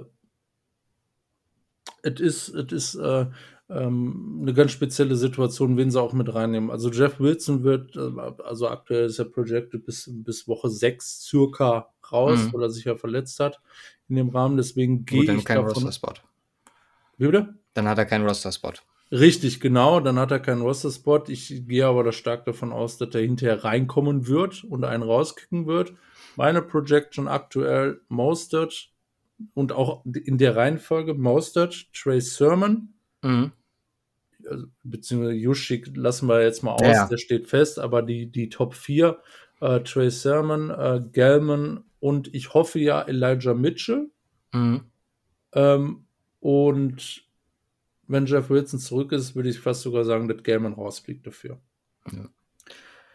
[2.03, 3.25] es ist, es ist äh,
[3.69, 6.69] ähm, eine ganz spezielle Situation, wen sie auch mit reinnehmen.
[6.69, 11.89] Also Jeff Wilson wird, äh, also aktuell ist er projected bis, bis Woche 6 circa
[12.11, 12.53] raus, mhm.
[12.53, 13.59] weil er sich ja verletzt hat
[14.07, 14.57] in dem Rahmen.
[14.57, 15.65] Deswegen gehe ich davon...
[15.65, 16.13] Roster-Spot.
[17.17, 17.55] Wie bitte?
[17.73, 18.73] Dann hat er keinen Roster-Spot.
[19.11, 19.99] Richtig, genau.
[19.99, 21.23] Dann hat er keinen Roster-Spot.
[21.27, 25.67] Ich gehe aber da stark davon aus, dass er hinterher reinkommen wird und einen rauskicken
[25.67, 25.93] wird.
[26.35, 28.89] Meine Projection aktuell Mostert
[29.53, 33.51] und auch in der Reihenfolge Mostert, Trey Sermon, mhm.
[34.49, 37.07] also, beziehungsweise Juschik lassen wir jetzt mal aus, ja.
[37.07, 39.17] der steht fest, aber die, die Top 4,
[39.61, 44.09] äh, Trey Sermon, äh, Gelman und ich hoffe ja Elijah Mitchell.
[44.53, 44.85] Mhm.
[45.53, 46.05] Ähm,
[46.39, 47.24] und
[48.07, 51.59] wenn Jeff Wilson zurück ist, würde ich fast sogar sagen, dass Gelman rausfliegt dafür.
[52.11, 52.29] Ja.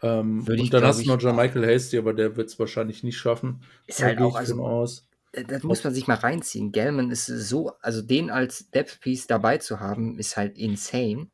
[0.03, 3.03] Ähm, und ich, dann hast du noch John Michael Hasty, aber der wird es wahrscheinlich
[3.03, 3.63] nicht schaffen.
[3.87, 5.07] Ist halt auch also, aus.
[5.33, 6.73] Äh, das muss man sich mal reinziehen.
[6.73, 11.31] Gelman ist so, also den als Depth Piece dabei zu haben, ist halt insane.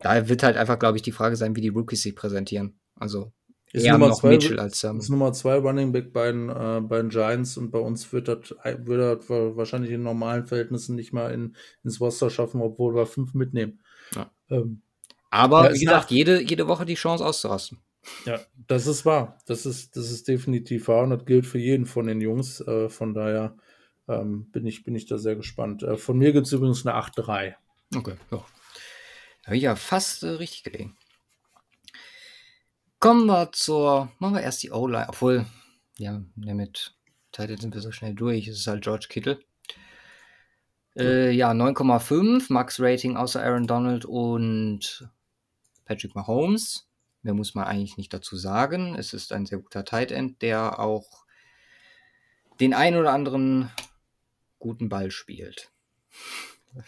[0.00, 2.78] Da wird halt einfach, glaube ich, die Frage sein, wie die Rookies sich präsentieren.
[2.94, 3.32] Also
[3.72, 4.98] ist eher Nummer noch zwei, Mitchell als Sam.
[4.98, 8.28] Ist Nummer zwei Running Back bei den, äh, bei den Giants und bei uns wird
[8.28, 13.06] das, wird das wahrscheinlich in normalen Verhältnissen nicht mal in, ins Roster schaffen, obwohl wir
[13.06, 13.80] fünf mitnehmen.
[14.14, 14.30] Ja.
[14.50, 14.82] Ähm,
[15.30, 17.78] Aber ja, wie gesagt, jede, jede Woche die Chance auszurasten.
[18.24, 19.38] Ja, das ist wahr.
[19.46, 22.60] Das ist, das ist definitiv wahr und das gilt für jeden von den Jungs.
[22.60, 23.56] Äh, von daher
[24.08, 25.82] ähm, bin, ich, bin ich da sehr gespannt.
[25.82, 27.54] Äh, von mir gibt es übrigens eine 8-3.
[27.94, 28.38] Okay, ja.
[29.42, 30.96] Da habe ich ja fast äh, richtig gelegen.
[33.00, 35.46] Kommen wir zur, machen wir erst die O-Line, obwohl,
[35.98, 36.94] ja, mit
[37.30, 38.48] Title sind wir so schnell durch.
[38.48, 39.40] Es ist halt George Kittle.
[40.96, 45.08] Äh, ja, 9,5 Max Rating außer Aaron Donald und
[45.84, 46.88] Patrick Mahomes.
[47.22, 48.96] Mehr muss man eigentlich nicht dazu sagen.
[48.96, 51.24] Es ist ein sehr guter Tight End, der auch
[52.60, 53.70] den ein oder anderen
[54.58, 55.70] guten Ball spielt.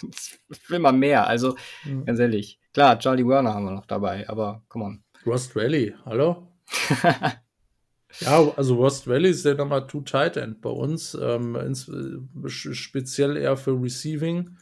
[0.02, 0.38] Das
[0.68, 1.26] will man mehr.
[1.26, 2.04] Also, mhm.
[2.04, 2.60] ganz ehrlich.
[2.74, 5.04] Klar, Charlie Werner haben wir noch dabei, aber come on.
[5.26, 6.48] Rust Valley, hallo?
[8.20, 11.16] ja, also Rust Valley ist der Nummer 2 Tight End bei uns.
[11.20, 11.90] Ähm, ins,
[12.48, 14.56] speziell eher für Receiving.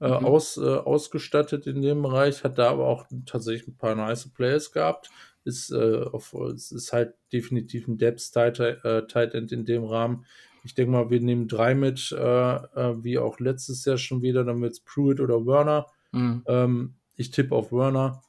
[0.00, 0.26] äh, mhm.
[0.26, 4.72] aus, äh, ausgestattet in dem Bereich, hat da aber auch tatsächlich ein paar nice Players
[4.72, 5.10] gehabt.
[5.44, 10.24] Ist, äh, auf, ist halt definitiv ein Depth Tight, äh, Tight End in dem Rahmen.
[10.64, 14.44] Ich denke mal, wir nehmen drei mit, äh, äh, wie auch letztes Jahr schon wieder.
[14.44, 15.86] Dann wird es Pruitt oder Werner.
[16.12, 16.42] Mhm.
[16.46, 18.22] Ähm, ich tippe auf Werner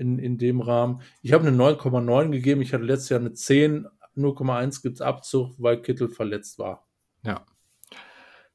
[0.00, 1.02] in, in dem Rahmen.
[1.22, 2.62] Ich habe eine 9,9 gegeben.
[2.62, 3.86] Ich hatte letztes Jahr eine 10.
[4.16, 6.86] 0,1 gibt es Abzug, weil Kittel verletzt war.
[7.22, 7.44] Ja.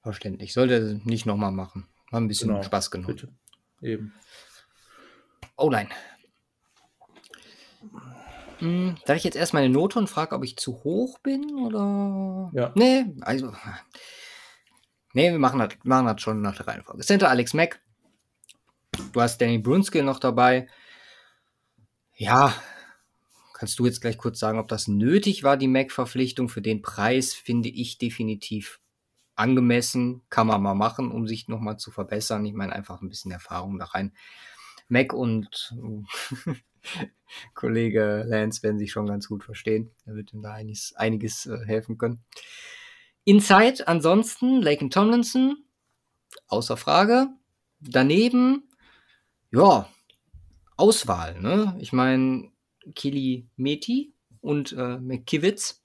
[0.01, 0.53] Verständlich.
[0.53, 1.87] Sollte nicht nochmal machen.
[2.11, 2.63] War ein bisschen genau.
[2.63, 3.15] Spaß genommen.
[3.15, 3.33] Bitte.
[3.81, 4.13] Eben.
[5.55, 5.87] Oh nein.
[8.59, 12.51] Hm, darf ich jetzt erst meine Note und frage, ob ich zu hoch bin oder.
[12.53, 12.71] Ja.
[12.75, 13.53] Nee, also.
[15.13, 17.03] Nee, wir machen das, machen das schon nach der Reihenfolge.
[17.03, 17.81] Center Alex Mack.
[19.13, 20.67] Du hast Danny Brunskill noch dabei.
[22.17, 22.55] Ja,
[23.53, 26.47] kannst du jetzt gleich kurz sagen, ob das nötig war, die Mac-Verpflichtung?
[26.47, 28.79] Für den Preis finde ich definitiv
[29.35, 32.45] angemessen, kann man mal machen, um sich nochmal zu verbessern.
[32.45, 34.13] Ich meine, einfach ein bisschen Erfahrung da rein.
[34.87, 35.75] Mac und
[37.53, 39.91] Kollege Lance werden sich schon ganz gut verstehen.
[40.05, 42.23] Er wird ihm da einiges, einiges äh, helfen können.
[43.25, 45.57] Inside ansonsten, Laken Tomlinson,
[46.47, 47.27] außer Frage.
[47.81, 48.69] Daneben,
[49.51, 49.89] ja,
[50.77, 51.39] Auswahl.
[51.39, 51.75] Ne?
[51.79, 52.49] Ich meine,
[52.93, 55.81] Kili Meti und äh, McKivitz,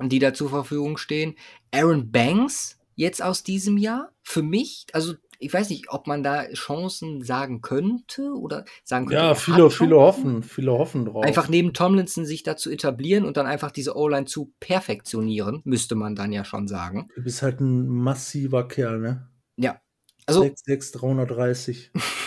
[0.00, 1.36] die da zur Verfügung stehen.
[1.70, 4.12] Aaron Banks jetzt aus diesem Jahr.
[4.22, 9.22] Für mich, also ich weiß nicht, ob man da Chancen sagen könnte oder sagen könnte.
[9.22, 11.24] Ja, viele, viele hoffen, viele hoffen drauf.
[11.24, 15.94] Einfach neben Tomlinson sich da zu etablieren und dann einfach diese O-Line zu perfektionieren, müsste
[15.96, 17.08] man dann ja schon sagen.
[17.14, 19.28] Du bist halt ein massiver Kerl, ne?
[19.56, 19.80] Ja.
[20.26, 20.50] Also.
[20.54, 21.90] 6, 330.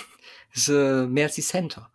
[0.58, 1.92] ist äh, mehr als die Center.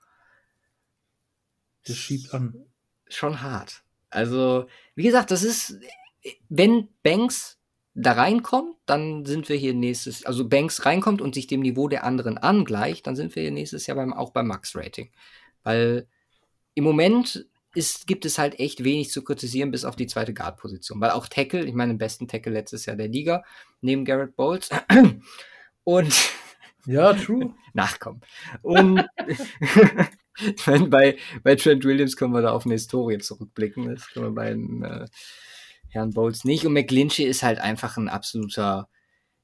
[1.84, 2.66] Das schiebt an.
[3.09, 3.82] Schon hart.
[4.10, 5.78] Also, wie gesagt, das ist,
[6.48, 7.59] wenn Banks
[7.94, 12.05] da reinkommt, dann sind wir hier nächstes, also Banks reinkommt und sich dem Niveau der
[12.05, 15.10] anderen angleicht, dann sind wir hier nächstes Jahr beim, auch beim Max-Rating.
[15.62, 16.06] Weil
[16.74, 21.01] im Moment ist, gibt es halt echt wenig zu kritisieren, bis auf die zweite Guard-Position.
[21.01, 23.44] Weil auch Tackle, ich meine, den besten Tackle letztes Jahr der Liga,
[23.80, 24.70] neben Garrett Bowles.
[25.84, 26.14] Und
[26.87, 27.55] ja, true.
[27.75, 28.21] Nachkommen.
[28.63, 29.05] Und
[30.67, 33.95] meine, bei, bei Trent Williams können wir da auf eine Historie zurückblicken.
[33.95, 35.07] Das können wir bei den, äh,
[35.93, 36.67] Herrn Bowles nicht.
[36.67, 38.89] Und McGlinchey ist halt einfach ein absoluter,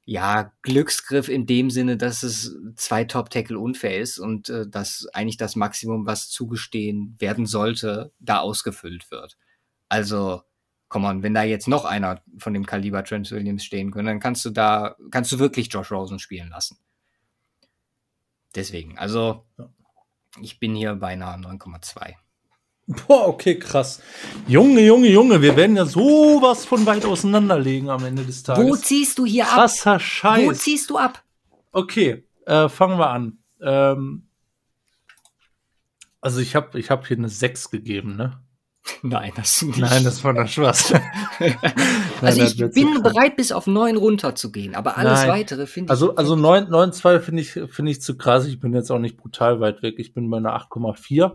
[0.05, 5.37] ja, Glücksgriff in dem Sinne, dass es zwei Top-Tackle unfair ist und äh, dass eigentlich
[5.37, 9.37] das Maximum, was zugestehen werden sollte, da ausgefüllt wird.
[9.91, 10.43] Also,
[10.89, 14.21] komm on, wenn da jetzt noch einer von dem Kaliber Trent Williams stehen könnte, dann
[14.21, 16.79] kannst du da, kannst du wirklich Josh Rosen spielen lassen.
[18.55, 19.45] Deswegen, also
[20.41, 22.15] ich bin hier beinahe 9,2.
[23.07, 24.01] Boah, okay, krass.
[24.47, 28.65] Junge, Junge, Junge, wir werden ja sowas von weit auseinanderlegen am Ende des Tages.
[28.65, 29.99] Wo ziehst du hier Krasser ab?
[29.99, 30.47] Krasser Scheiß.
[30.47, 31.23] Wo ziehst du ab?
[31.73, 33.39] Okay, äh, fangen wir an.
[33.61, 34.29] Ähm,
[36.23, 38.41] also ich habe ich hab hier eine 6 gegeben, ne?
[39.03, 39.79] Nein, das nicht.
[39.79, 40.95] Nein, das war der Spaß.
[42.23, 45.29] also ich bin bereit, bis auf 9 runterzugehen, aber alles Nein.
[45.31, 45.91] weitere finde ich.
[45.91, 48.47] Also, also 9, 9 2 finde ich, finde ich zu krass.
[48.47, 49.97] Ich bin jetzt auch nicht brutal weit weg.
[49.99, 51.33] Ich bin bei einer 8,4.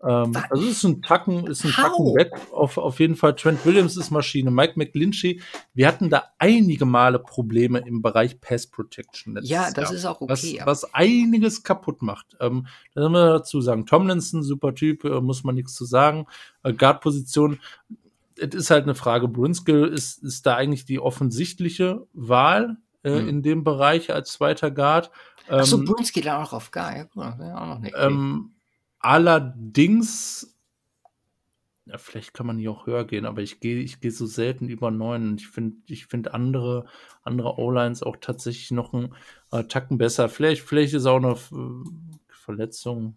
[0.00, 2.30] Ähm, also es ist ein Tacken, ist ein Tacken weg.
[2.52, 3.34] Auf, auf jeden Fall.
[3.34, 4.50] Trent Williams ist Maschine.
[4.50, 5.40] Mike McGlinchey,
[5.74, 9.38] wir hatten da einige Male Probleme im Bereich Pass Protection.
[9.42, 10.60] Ja, das Jahr, ist auch okay.
[10.64, 12.36] Was, was einiges kaputt macht.
[12.40, 13.86] Ähm, da müssen wir dazu sagen.
[13.86, 16.26] Tomlinson, super Typ, äh, muss man nichts zu sagen.
[16.62, 17.58] Äh, Guard-Position.
[18.36, 19.26] Es ist halt eine Frage.
[19.26, 23.28] Brunskill ist, ist da eigentlich die offensichtliche Wahl äh, hm.
[23.28, 25.10] in dem Bereich als zweiter Guard.
[25.48, 26.96] Ähm, Achso, Brunskill auch auf Guard.
[26.96, 27.94] Ja, gut, auch noch nicht.
[27.98, 28.52] Ähm,
[29.00, 30.56] Allerdings,
[31.86, 34.68] ja, vielleicht kann man hier auch höher gehen, aber ich gehe ich gehe so selten
[34.68, 35.36] über neun.
[35.36, 36.86] Ich finde ich finde andere,
[37.22, 39.14] andere O-Lines auch tatsächlich noch einen
[39.52, 40.28] äh, Tacken besser.
[40.28, 41.88] Vielleicht, vielleicht ist auch eine äh,
[42.28, 43.16] Verletzung,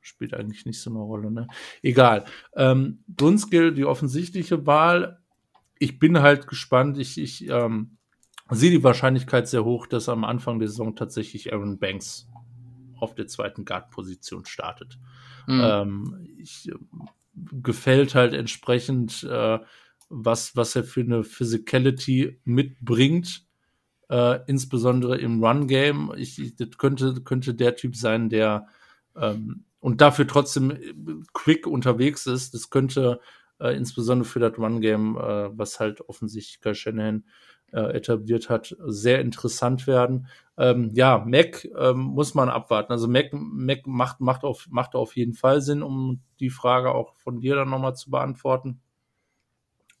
[0.00, 1.46] spielt eigentlich nicht so eine Rolle, ne?
[1.82, 2.24] Egal.
[2.54, 5.20] Ähm, Dunskill, die offensichtliche Wahl.
[5.78, 6.98] Ich bin halt gespannt.
[6.98, 7.96] Ich, ich ähm,
[8.50, 12.28] sehe die Wahrscheinlichkeit sehr hoch, dass am Anfang der Saison tatsächlich Aaron Banks
[13.02, 14.98] auf der zweiten Guard-Position startet.
[15.46, 15.60] Mhm.
[15.62, 16.70] Ähm, ich,
[17.34, 19.58] gefällt halt entsprechend, äh,
[20.08, 23.46] was, was er für eine Physicality mitbringt,
[24.10, 26.12] äh, insbesondere im Run-Game.
[26.16, 28.68] Ich, ich, das könnte, könnte der Typ sein, der
[29.16, 30.78] ähm, und dafür trotzdem
[31.32, 32.54] quick unterwegs ist.
[32.54, 33.20] Das könnte
[33.58, 37.30] äh, insbesondere für das Run-Game, äh, was halt offensichtlich Kai Shanahan äh,
[37.78, 40.28] etabliert hat, sehr interessant werden.
[40.58, 42.92] Ähm, ja, Mac ähm, muss man abwarten.
[42.92, 47.16] Also Mac, Mac macht, macht, auf, macht auf jeden Fall Sinn, um die Frage auch
[47.16, 48.80] von dir dann nochmal zu beantworten,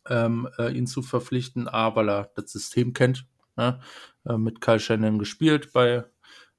[0.08, 1.68] ähm, äh, ihn zu verpflichten.
[1.68, 3.26] A, weil er das System kennt,
[3.56, 3.80] ne?
[4.26, 6.04] äh, mit Kyle Shannon gespielt bei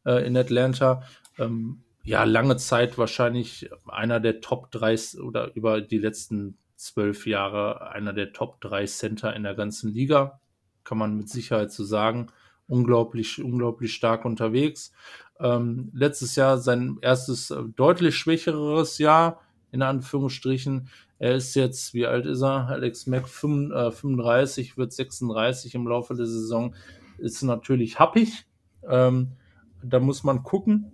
[0.06, 1.04] äh, in Atlanta.
[1.38, 7.90] Ähm, ja, lange Zeit wahrscheinlich einer der Top 3 oder über die letzten zwölf Jahre
[7.92, 10.42] einer der Top 3 Center in der ganzen Liga.
[10.84, 12.28] Kann man mit Sicherheit so sagen.
[12.68, 14.92] Unglaublich, unglaublich stark unterwegs.
[15.40, 19.42] Ähm, letztes Jahr sein erstes äh, deutlich schwächeres Jahr,
[19.72, 20.90] in Anführungsstrichen.
[21.20, 22.68] Er ist jetzt, wie alt ist er?
[22.68, 26.76] Alex Mack, 35, äh, wird 36 im Laufe der Saison.
[27.18, 28.46] Ist natürlich happig.
[28.88, 29.34] Ähm,
[29.82, 30.92] da muss man gucken.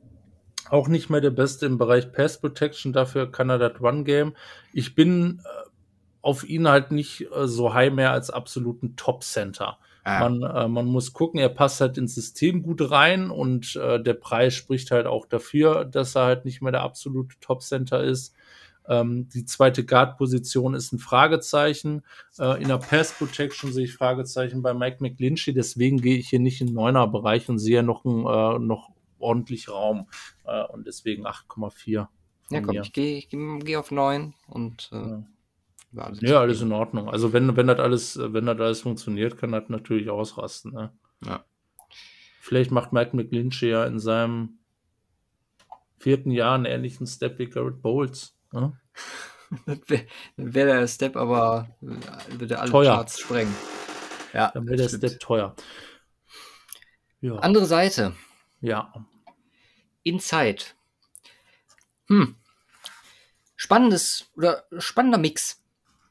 [0.69, 4.35] Auch nicht mehr der Beste im Bereich Pass Protection, dafür kann er das One-Game.
[4.71, 5.68] Ich bin äh,
[6.21, 9.77] auf ihn halt nicht äh, so high mehr als absoluten Top-Center.
[10.03, 10.27] Ah.
[10.27, 14.13] Man, äh, man muss gucken, er passt halt ins System gut rein und äh, der
[14.13, 18.33] Preis spricht halt auch dafür, dass er halt nicht mehr der absolute Top-Center ist.
[18.87, 22.03] Ähm, die zweite Guard-Position ist ein Fragezeichen.
[22.39, 26.59] Äh, in der Pass-Protection sehe ich Fragezeichen bei Mike McGlinchey, deswegen gehe ich hier nicht
[26.59, 28.89] in Neuner-Bereich und sehe noch, ein, äh, noch
[29.19, 30.07] ordentlich Raum
[30.45, 32.07] äh, und deswegen 8,4.
[32.49, 32.81] Ja, komm, mir.
[32.81, 35.23] ich gehe ich geh auf 9 und äh, ja.
[35.91, 37.09] Ja, alles, ja, alles in Ordnung.
[37.09, 40.71] Also wenn, wenn das alles, wenn das alles funktioniert, kann das natürlich ausrasten.
[40.71, 40.93] Ne?
[41.25, 41.45] Ja.
[42.41, 44.59] Vielleicht macht Mike McGlinchey ja in seinem
[45.97, 48.37] vierten Jahr einen ähnlichen Step wie Garrett Bowles.
[48.51, 48.79] Ne?
[49.65, 50.05] dann wäre
[50.37, 52.95] wär der Step aber würde alle teuer.
[52.95, 53.55] Charts sprengen.
[54.33, 55.05] Ja, dann wäre der stimmt.
[55.05, 55.55] Step teuer.
[57.21, 57.35] Ja.
[57.37, 58.13] Andere Seite.
[58.61, 58.93] Ja.
[60.03, 60.63] Inside.
[62.07, 62.35] Hm.
[63.55, 65.61] Spannendes oder spannender Mix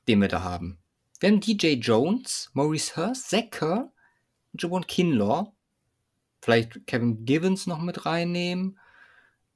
[0.08, 0.78] den wir da haben.
[1.20, 3.92] Wir haben DJ Jones, Maurice Hurst, Zach Kerr
[4.68, 5.52] und Kinlaw.
[6.40, 8.78] Vielleicht Kevin Givens noch mit reinnehmen.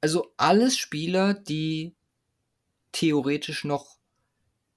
[0.01, 1.95] Also alles Spieler, die
[2.91, 3.97] theoretisch noch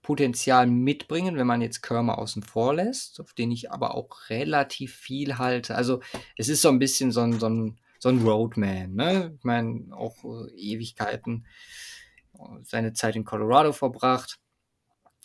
[0.02, 4.94] Potenzial mitbringen, wenn man jetzt Körmer außen vor lässt, auf den ich aber auch relativ
[4.94, 5.74] viel halte.
[5.74, 6.00] Also
[6.36, 9.34] es ist so ein bisschen so ein, so ein, so ein Roadman, ne?
[9.36, 10.24] Ich meine, auch
[10.56, 11.46] Ewigkeiten
[12.62, 14.38] seine Zeit in Colorado verbracht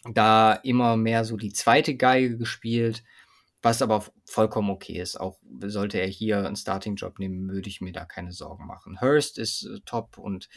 [0.04, 3.04] da immer mehr so die zweite Geige gespielt,
[3.62, 5.20] was aber vollkommen okay ist.
[5.20, 9.00] Auch sollte er hier einen Starting-Job nehmen, würde ich mir da keine Sorgen machen.
[9.02, 10.50] Hurst ist äh, top und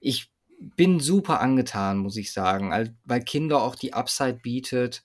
[0.00, 0.32] ich
[0.76, 5.04] bin super angetan, muss ich sagen, weil Kinder auch die Upside bietet.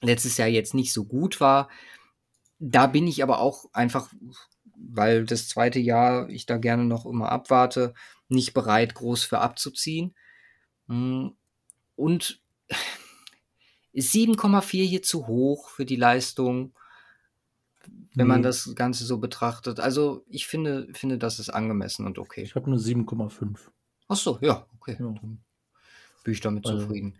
[0.00, 1.68] Letztes Jahr jetzt nicht so gut war.
[2.58, 4.12] Da bin ich aber auch einfach,
[4.76, 7.94] weil das zweite Jahr ich da gerne noch immer abwarte,
[8.28, 10.14] nicht bereit, groß für abzuziehen.
[10.88, 11.36] Hm,
[11.96, 12.41] und
[13.92, 16.72] ist 7,4 hier zu hoch für die Leistung,
[18.14, 19.80] wenn man das Ganze so betrachtet?
[19.80, 22.42] Also ich finde, finde, das ist angemessen und okay.
[22.42, 23.58] Ich habe nur 7,5.
[24.08, 24.96] Ach so, ja, okay.
[24.98, 25.06] Ja.
[25.06, 25.42] Dann
[26.24, 26.80] bin ich damit also.
[26.80, 27.18] zufrieden.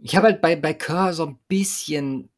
[0.00, 2.30] Ich habe halt bei, bei Kerr so ein bisschen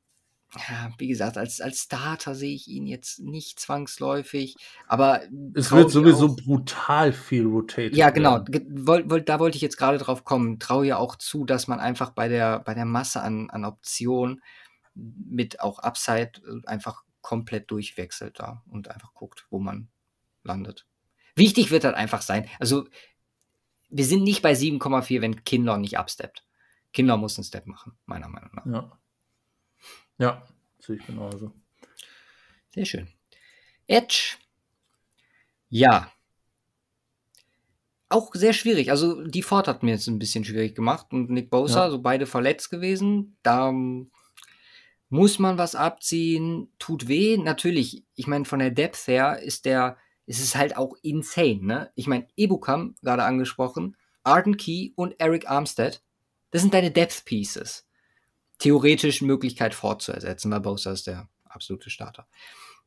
[0.57, 4.57] ja, wie gesagt, als, als Starter sehe ich ihn jetzt nicht zwangsläufig,
[4.87, 5.23] aber.
[5.55, 7.97] Es wird sowieso auch, brutal viel rotated.
[7.97, 8.45] Ja, genau.
[8.69, 10.59] Woll, woll, da wollte ich jetzt gerade drauf kommen.
[10.59, 14.43] Traue ja auch zu, dass man einfach bei der, bei der Masse an, an Optionen
[14.95, 19.89] mit auch Upside äh, einfach komplett durchwechselt da und einfach guckt, wo man
[20.43, 20.87] landet.
[21.37, 22.87] Wichtig wird halt einfach sein, also
[23.91, 26.45] wir sind nicht bei 7,4, wenn Kinder nicht absteppt.
[26.93, 28.67] Kinder muss einen Step machen, meiner Meinung nach.
[28.67, 29.00] Ja.
[30.21, 30.47] Ja,
[30.79, 31.51] sehe ich genauso.
[32.75, 33.09] Sehr schön.
[33.87, 34.37] Edge.
[35.71, 36.13] Ja.
[38.11, 38.91] Auch sehr schwierig.
[38.91, 41.91] Also die Ford hat mir jetzt ein bisschen schwierig gemacht und Nick Bosa, ja.
[41.91, 43.39] so beide verletzt gewesen.
[43.43, 43.73] Da
[45.09, 46.71] muss man was abziehen.
[46.79, 47.39] Tut weh.
[47.39, 51.93] Natürlich, ich meine, von der Depth her ist der, ist es halt auch insane, ne?
[51.95, 56.03] Ich meine, Ebukam, gerade angesprochen, Arden Key und Eric Armstead,
[56.51, 57.87] das sind deine Depth Pieces
[58.61, 62.27] theoretisch Möglichkeit fortzuersetzen, weil Bosa ist der absolute Starter.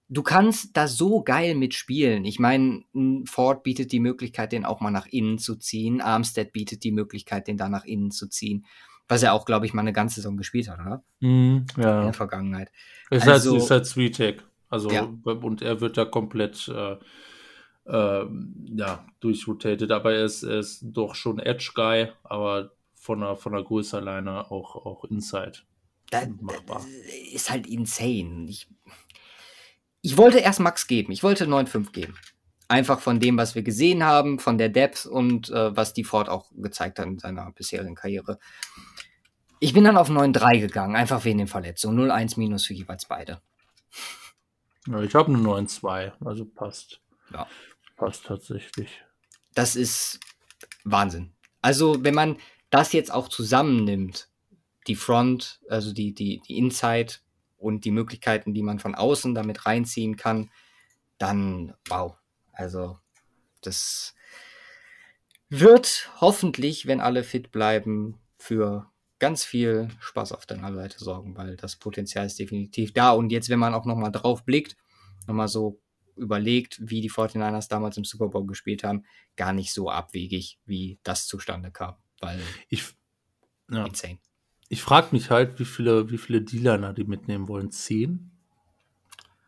[0.07, 2.23] Du kannst da so geil mitspielen.
[2.25, 2.83] Ich meine,
[3.25, 6.01] Ford bietet die Möglichkeit, den auch mal nach innen zu ziehen.
[6.01, 8.65] Armstead bietet die Möglichkeit, den da nach innen zu ziehen.
[9.07, 11.03] Was er auch, glaube ich, mal eine ganze Saison gespielt hat, oder?
[11.19, 11.99] Mm, ja.
[11.99, 12.71] In der Vergangenheit.
[13.09, 14.35] Ist halt- also, halt, ist halt Sweet Tech.
[14.69, 15.03] Also, ja.
[15.23, 16.97] und er wird da komplett äh,
[17.85, 18.25] äh,
[18.75, 19.91] ja, durchrotated.
[19.91, 22.71] Aber er ist, er ist doch schon Edge-Guy, aber
[23.03, 25.59] von der, von der Größe alleine auch, auch Inside.
[26.09, 26.85] Da, machbar.
[27.33, 28.45] ist halt insane.
[28.47, 28.69] Ich,
[30.01, 31.11] ich wollte erst Max geben.
[31.11, 32.15] Ich wollte 9,5 geben.
[32.69, 36.29] Einfach von dem, was wir gesehen haben, von der Depth und äh, was die Ford
[36.29, 38.39] auch gezeigt hat in seiner bisherigen Karriere.
[39.59, 42.09] Ich bin dann auf 9,3 gegangen, einfach wegen den Verletzungen.
[42.09, 43.41] 0,1 minus für jeweils beide.
[44.87, 47.01] Ja, ich habe eine 9,2, also passt.
[47.33, 47.47] Ja.
[47.97, 49.03] Passt tatsächlich.
[49.55, 50.21] Das ist
[50.85, 51.33] Wahnsinn.
[51.61, 52.37] Also, wenn man
[52.73, 54.29] das jetzt auch zusammennimmt,
[54.87, 57.13] die Front, also die, die, die Inside
[57.57, 60.49] und die Möglichkeiten, die man von außen damit reinziehen kann,
[61.19, 62.17] dann wow.
[62.51, 62.97] Also
[63.61, 64.15] das
[65.49, 71.55] wird hoffentlich, wenn alle fit bleiben, für ganz viel Spaß auf deiner Seite sorgen, weil
[71.55, 73.11] das Potenzial ist definitiv da.
[73.11, 74.75] Und jetzt, wenn man auch nochmal drauf blickt,
[75.27, 75.79] nochmal so
[76.15, 79.05] überlegt, wie die 49ers damals im Super Bowl gespielt haben,
[79.35, 81.95] gar nicht so abwegig, wie das zustande kam.
[82.25, 82.39] Weil
[82.69, 82.83] ich,
[83.71, 83.85] ja.
[83.85, 84.19] insane.
[84.69, 87.71] Ich frage mich halt, wie viele, wie viele D-Liner die mitnehmen wollen.
[87.71, 88.31] Zehn?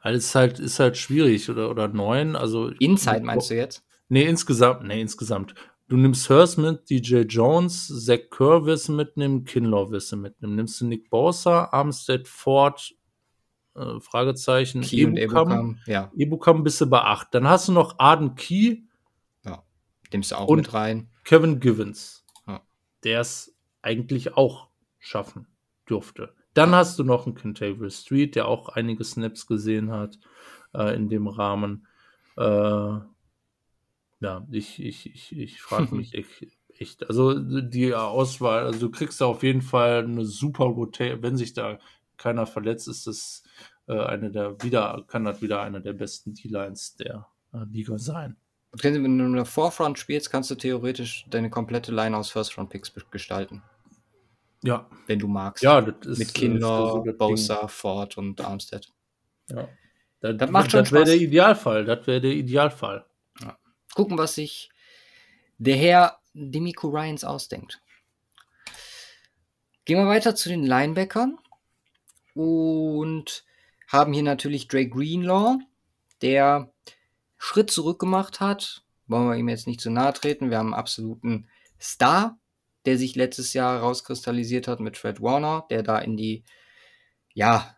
[0.03, 2.35] Weil es halt, ist halt schwierig oder, oder neun.
[2.35, 3.83] Also, Inside meinst du jetzt?
[4.07, 5.55] Nee, insgesamt, nee, insgesamt.
[5.87, 10.55] Du nimmst Hurst mit, DJ Jones, Zach Kerr wirst du mitnehmen, Kinlaw wirst du mitnehmen.
[10.55, 12.93] Nimmst du Nick Bosa, Armstead, Ford,
[13.75, 16.11] äh, Fragezeichen, Key Ebukam, ja.
[16.15, 17.27] Ebukam bist du bei 8.
[17.31, 18.83] Dann hast du noch Arden Key.
[19.43, 19.63] Ja,
[20.11, 21.09] nimmst du auch mit rein.
[21.23, 22.24] Kevin Givens.
[23.05, 24.67] Der es eigentlich auch
[24.99, 25.47] schaffen
[25.89, 26.33] dürfte.
[26.53, 30.19] Dann hast du noch einen Kentavre Street, der auch einige Snaps gesehen hat
[30.73, 31.87] äh, in dem Rahmen.
[32.37, 33.07] Äh, ja,
[34.51, 39.25] ich, ich, ich, ich frage mich echt, echt, also die Auswahl, also du kriegst da
[39.25, 41.79] auf jeden Fall eine super Rotation, wenn sich da
[42.17, 43.43] keiner verletzt, ist das
[43.87, 48.37] äh, eine der wieder, kann das wieder einer der besten D-Lines der äh, Liga sein.
[48.81, 53.63] Wenn du in der Forefront spielst, kannst du theoretisch deine komplette Line aus First-Round-Picks gestalten.
[54.63, 54.89] Ja.
[55.07, 55.63] Wenn du magst.
[55.63, 56.19] Ja, das ist.
[56.19, 58.91] Mit Kinder, Bosa, Ford und Armstead.
[59.49, 59.69] Ja.
[60.21, 61.85] Das, das macht schon Das wäre der Idealfall.
[61.85, 63.05] Das wäre der Idealfall.
[63.41, 63.57] Ja.
[63.93, 64.69] Gucken, was sich
[65.57, 67.81] der Herr Demico Ryans ausdenkt.
[69.85, 71.37] Gehen wir weiter zu den Linebackern
[72.33, 73.45] und
[73.87, 75.59] haben hier natürlich Drake Greenlaw,
[76.23, 76.73] der
[77.45, 78.81] Schritt zurück gemacht hat.
[79.05, 80.49] Wollen wir ihm jetzt nicht zu nahe treten.
[80.49, 81.47] Wir haben einen absoluten
[81.79, 82.39] Star,
[82.85, 86.43] der sich letztes Jahr rauskristallisiert hat mit Fred Warner, der da in die,
[87.35, 87.77] ja,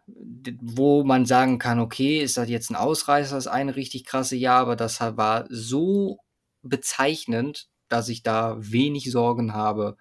[0.62, 4.62] wo man sagen kann, okay, ist das jetzt ein Ausreißer, das eine richtig krasse Jahr,
[4.62, 6.20] aber das war so
[6.62, 9.98] bezeichnend, dass ich da wenig Sorgen habe,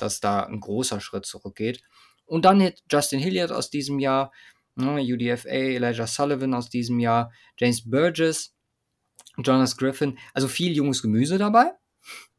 [0.00, 1.80] dass da ein großer Schritt zurückgeht.
[2.26, 4.32] Und dann hat Justin Hilliard aus diesem Jahr,
[4.74, 8.54] ne, UDFA, Elijah Sullivan aus diesem Jahr, James Burgess,
[9.42, 11.72] Jonas Griffin, also viel junges Gemüse dabei,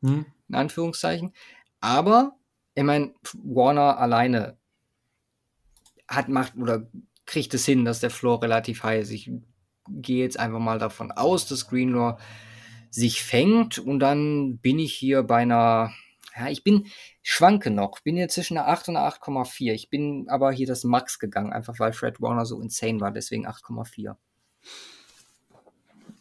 [0.01, 0.26] hm.
[0.47, 1.34] in Anführungszeichen.
[1.80, 2.38] Aber,
[2.76, 4.57] ich meine, Warner alleine
[6.07, 6.89] hat, macht oder
[7.26, 9.11] kriegt es hin, dass der Floor relativ high ist.
[9.11, 9.31] Ich
[9.88, 12.19] gehe jetzt einfach mal davon aus, dass Greenlaw
[12.89, 15.91] sich fängt und dann bin ich hier bei einer
[16.39, 16.88] ja, ich bin,
[17.21, 17.99] schwanke noch.
[17.99, 19.73] Bin hier zwischen einer 8 und einer 8,4.
[19.73, 23.47] Ich bin aber hier das Max gegangen, einfach weil Fred Warner so insane war, deswegen
[23.47, 24.15] 8,4.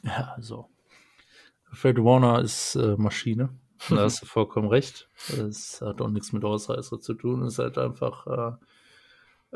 [0.03, 0.69] Ja, also.
[1.73, 3.51] Fred Warner ist äh, Maschine.
[3.91, 5.09] Da hast du vollkommen recht.
[5.29, 7.43] Es hat auch nichts mit Ausreißer zu tun.
[7.43, 8.57] Es ist halt einfach äh,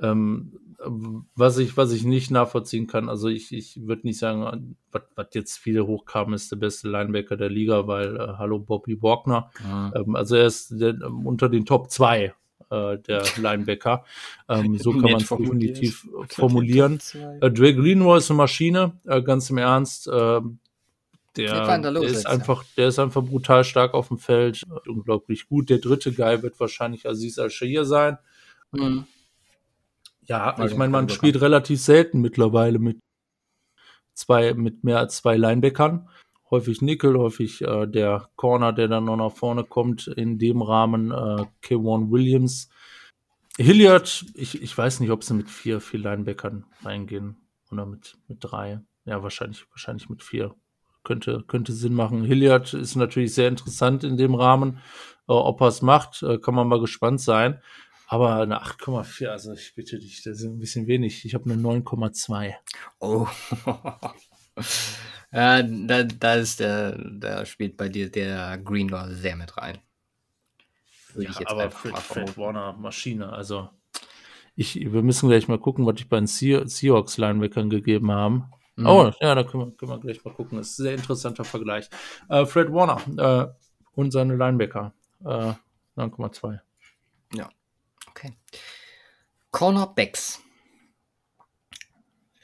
[0.00, 0.58] ähm,
[1.34, 5.58] was, ich, was ich nicht nachvollziehen kann, also ich, ich würde nicht sagen, was, jetzt
[5.58, 9.50] viele hochkamen, ist der beste Linebacker der Liga, weil äh, hallo Bobby Wagner.
[9.62, 9.92] Mhm.
[9.94, 12.34] Ähm, also er ist der, unter den Top 2
[12.72, 14.04] äh, der Linebacker.
[14.48, 17.00] Ähm, so kann man es definitiv formulieren.
[17.40, 20.08] Äh, Dre Greenway ist eine Maschine, äh, ganz im Ernst.
[20.08, 20.40] Äh,
[21.36, 25.70] der, der, ist einfach, der ist einfach brutal stark auf dem Feld, unglaublich gut.
[25.70, 28.18] Der dritte Guy wird wahrscheinlich Aziz Al-Shahir sein.
[28.70, 29.06] Mhm.
[30.26, 32.98] Ja, also ich meine, man spielt relativ selten mittlerweile mit
[34.14, 36.08] zwei, mit mehr als zwei Linebackern.
[36.52, 40.06] Häufig Nickel, häufig äh, der Corner, der dann noch nach vorne kommt.
[40.06, 42.68] In dem Rahmen äh, Kevon Williams.
[43.56, 47.38] Hilliard, ich, ich weiß nicht, ob sie mit vier, vier Linebackern reingehen
[47.70, 48.80] oder mit, mit drei.
[49.06, 50.54] Ja, wahrscheinlich, wahrscheinlich mit vier.
[51.04, 52.22] Könnte, könnte Sinn machen.
[52.22, 54.76] Hilliard ist natürlich sehr interessant in dem Rahmen.
[55.28, 57.62] Äh, ob er es macht, äh, kann man mal gespannt sein.
[58.08, 61.24] Aber eine 8,4, also ich bitte dich, das ist ein bisschen wenig.
[61.24, 62.52] Ich habe eine 9,2.
[63.00, 63.26] Oh.
[65.32, 69.78] ja, da, da ist der, da spielt bei dir der Greenlaw sehr mit rein.
[71.14, 73.68] Würde ja, ich jetzt aber Fred, Fred Warner Maschine, also
[74.54, 78.52] ich, wir müssen gleich mal gucken, was ich bei den Seahawks Linebackern gegeben haben.
[78.76, 78.86] Mhm.
[78.86, 80.58] Oh, ja, da können wir, können wir gleich mal gucken.
[80.58, 81.88] Das ist ein sehr interessanter Vergleich.
[82.28, 83.52] Äh, Fred Warner äh,
[83.94, 84.92] und seine Linebacker.
[85.24, 85.54] Äh,
[85.96, 86.60] 9,2.
[87.34, 87.50] Ja.
[88.10, 88.36] Okay.
[89.50, 90.40] Cornerbacks.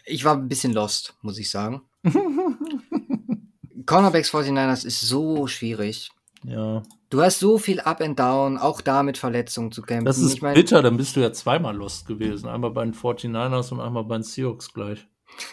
[0.05, 1.82] Ich war ein bisschen lost, muss ich sagen.
[3.86, 6.10] Cornerbacks 49ers ist so schwierig.
[6.44, 6.82] Ja.
[7.10, 10.04] Du hast so viel Up and Down, auch da mit Verletzungen zu kämpfen.
[10.04, 12.48] Das ist ich mein, bitter, dann bist du ja zweimal lost gewesen.
[12.48, 15.06] Einmal bei den 49ers und einmal bei den Seahawks gleich.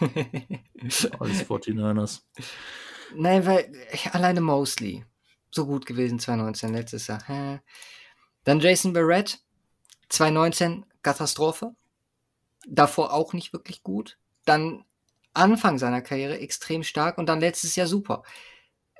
[1.18, 2.22] Alles 49ers.
[3.14, 3.72] Nein, weil
[4.12, 5.04] alleine Mosley
[5.50, 7.62] so gut gewesen 2019 letztes Jahr.
[8.44, 9.40] Dann Jason Barrett,
[10.08, 11.74] 2019 Katastrophe.
[12.68, 14.18] davor auch nicht wirklich gut.
[14.44, 14.84] Dann
[15.36, 18.22] Anfang seiner Karriere extrem stark und dann letztes Jahr super.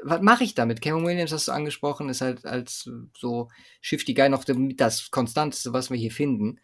[0.03, 0.83] Was mache ich damit?
[0.83, 3.49] Kevin Williams hast du angesprochen, ist halt als so
[3.81, 6.61] Shifty Guy noch das Konstanteste, was wir hier finden.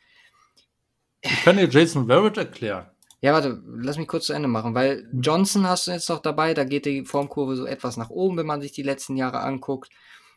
[1.23, 2.90] Ich kann dir Jason Verrett erklären.
[3.23, 5.20] Ja, warte, lass mich kurz zu Ende machen, weil hm.
[5.20, 8.47] Johnson hast du jetzt noch dabei, da geht die Formkurve so etwas nach oben, wenn
[8.47, 9.90] man sich die letzten Jahre anguckt.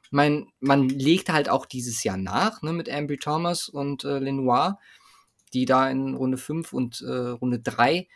[0.04, 4.20] Ich meine, man legt halt auch dieses Jahr nach, ne, mit Ambry Thomas und äh,
[4.20, 4.80] Lenoir,
[5.54, 8.08] die da in Runde 5 und äh, Runde 3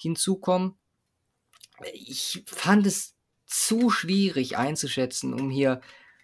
[0.00, 0.76] hinzukommen.
[1.92, 3.14] Ich fand es
[3.46, 5.80] zu schwierig einzuschätzen, um hier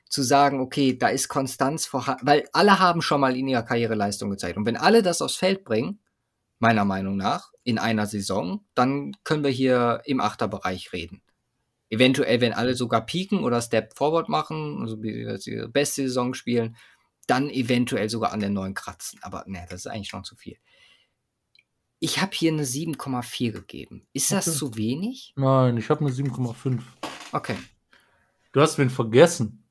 [0.08, 3.94] zu sagen, okay, da ist Konstanz vorhanden, weil alle haben schon mal in ihrer Karriere
[3.94, 4.56] Leistung gezeigt.
[4.56, 6.00] Und wenn alle das aufs Feld bringen,
[6.58, 11.20] meiner Meinung nach, in einer Saison, dann können wir hier im Achterbereich reden.
[11.90, 16.76] Eventuell, wenn alle sogar pieken oder Step Forward machen, also die beste Saison spielen,
[17.26, 19.18] dann eventuell sogar an der neuen kratzen.
[19.22, 20.56] Aber ne, das ist eigentlich schon zu viel.
[21.98, 24.06] Ich habe hier eine 7,4 gegeben.
[24.12, 24.56] Ist das okay.
[24.56, 25.32] zu wenig?
[25.36, 26.80] Nein, ich habe eine 7,5.
[27.32, 27.56] Okay.
[28.52, 29.64] Du hast wen vergessen.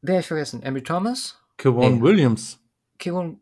[0.00, 0.62] Wer habe ich vergessen?
[0.64, 1.38] Amy Thomas?
[1.56, 2.02] Kevon hey.
[2.02, 2.60] Williams.
[2.98, 3.40] Kevon.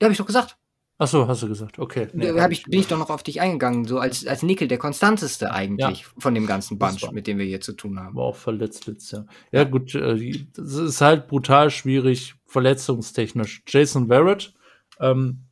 [0.00, 0.58] Der habe ich doch gesagt.
[0.98, 1.78] Ach so, hast du gesagt.
[1.78, 2.08] Okay.
[2.12, 4.78] Nee, hab ich, bin ich doch noch auf dich eingegangen, so als, als Nickel, der
[4.78, 6.06] konstanteste eigentlich ja.
[6.18, 8.14] von dem ganzen Bunch, mit dem wir hier zu tun haben.
[8.14, 9.26] War auch verletzt letztes Jahr.
[9.50, 9.64] Ja, ja.
[9.64, 13.62] gut, äh, das ist halt brutal schwierig, verletzungstechnisch.
[13.66, 14.54] Jason Verrett
[15.00, 15.46] ähm,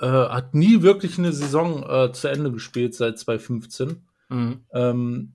[0.00, 4.02] äh, hat nie wirklich eine Saison äh, zu Ende gespielt seit 2015.
[4.28, 4.64] Mhm.
[4.72, 5.32] Ähm,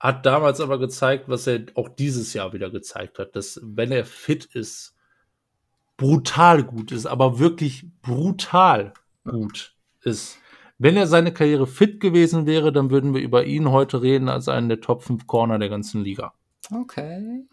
[0.00, 4.04] hat damals aber gezeigt, was er auch dieses Jahr wieder gezeigt hat, dass wenn er
[4.04, 4.94] fit ist,
[5.96, 8.92] brutal gut ist, aber wirklich brutal
[9.24, 10.38] gut ist.
[10.76, 14.48] Wenn er seine Karriere fit gewesen wäre, dann würden wir über ihn heute reden als
[14.48, 16.34] einen der Top 5 Corner der ganzen Liga.
[16.70, 17.46] Okay.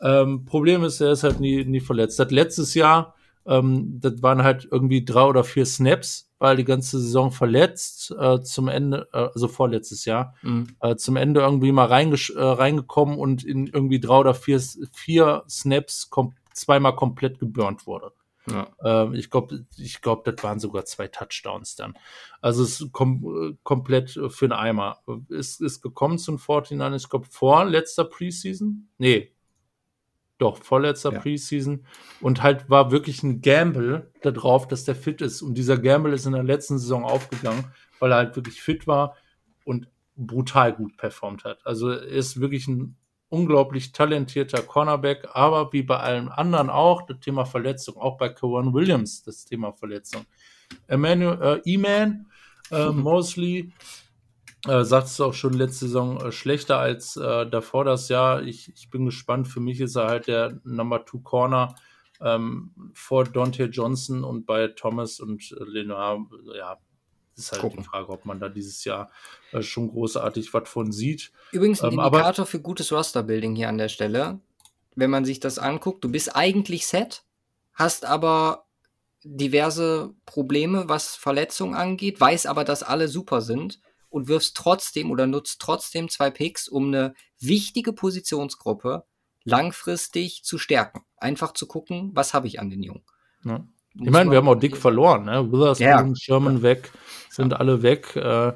[0.00, 2.16] Ähm, Problem ist, er ist halt nie, nie verletzt.
[2.16, 3.14] Seit letztes Jahr,
[3.46, 8.40] ähm, das waren halt irgendwie drei oder vier Snaps, weil die ganze Saison verletzt, äh,
[8.42, 10.68] zum Ende, äh, also vorletztes Jahr, mhm.
[10.80, 14.60] äh, zum Ende irgendwie mal äh, reingekommen und in irgendwie drei oder vier,
[14.92, 18.12] vier Snaps komplett zweimal komplett geburnt wurde.
[18.46, 18.68] Ja.
[18.82, 21.94] Ähm, ich glaube, ich glaube, das waren sogar zwei Touchdowns dann.
[22.40, 24.98] Also es kom komplett für einen Eimer.
[25.28, 28.88] Ist, ist gekommen zum 49 ich glaube, vor letzter Preseason.
[28.98, 29.33] Nee.
[30.38, 31.20] Doch, vorletzter ja.
[31.20, 31.86] Preseason.
[32.20, 35.42] Und halt war wirklich ein Gamble darauf, dass der fit ist.
[35.42, 37.66] Und dieser Gamble ist in der letzten Saison aufgegangen,
[38.00, 39.16] weil er halt wirklich fit war
[39.64, 41.64] und brutal gut performt hat.
[41.64, 42.96] Also er ist wirklich ein
[43.28, 48.72] unglaublich talentierter Cornerback, aber wie bei allen anderen auch, das Thema Verletzung, auch bei Kawan
[48.72, 50.24] Williams, das Thema Verletzung.
[50.86, 52.26] Emmanuel, äh, E-Man,
[52.70, 53.72] äh, Mosley,
[54.66, 58.42] äh, sagt es auch schon letzte Saison äh, schlechter als äh, davor das Jahr.
[58.42, 59.48] Ich, ich bin gespannt.
[59.48, 61.74] Für mich ist er halt der Number Two Corner
[62.20, 66.26] ähm, vor Dante Johnson und bei Thomas und äh, Lenoir.
[66.56, 66.78] Ja,
[67.36, 67.82] ist halt Gucken.
[67.82, 69.10] die Frage, ob man da dieses Jahr
[69.52, 71.32] äh, schon großartig was von sieht.
[71.52, 74.40] Übrigens ein ähm, Indikator für gutes Roster-Building hier an der Stelle.
[74.94, 77.24] Wenn man sich das anguckt, du bist eigentlich set,
[77.74, 78.66] hast aber
[79.24, 83.80] diverse Probleme, was Verletzungen angeht, weiß aber, dass alle super sind
[84.14, 89.04] und wirfst trotzdem oder nutzt trotzdem zwei Picks, um eine wichtige Positionsgruppe
[89.42, 91.02] langfristig zu stärken.
[91.16, 93.02] Einfach zu gucken, was habe ich an den Jungen.
[93.44, 93.66] Ja.
[94.00, 95.52] Ich meine, wir haben auch dick verloren, ne?
[95.52, 96.14] Witherspoon, ja.
[96.14, 96.92] Sherman weg,
[97.28, 97.58] sind ja.
[97.58, 98.14] alle weg.
[98.16, 98.52] Äh,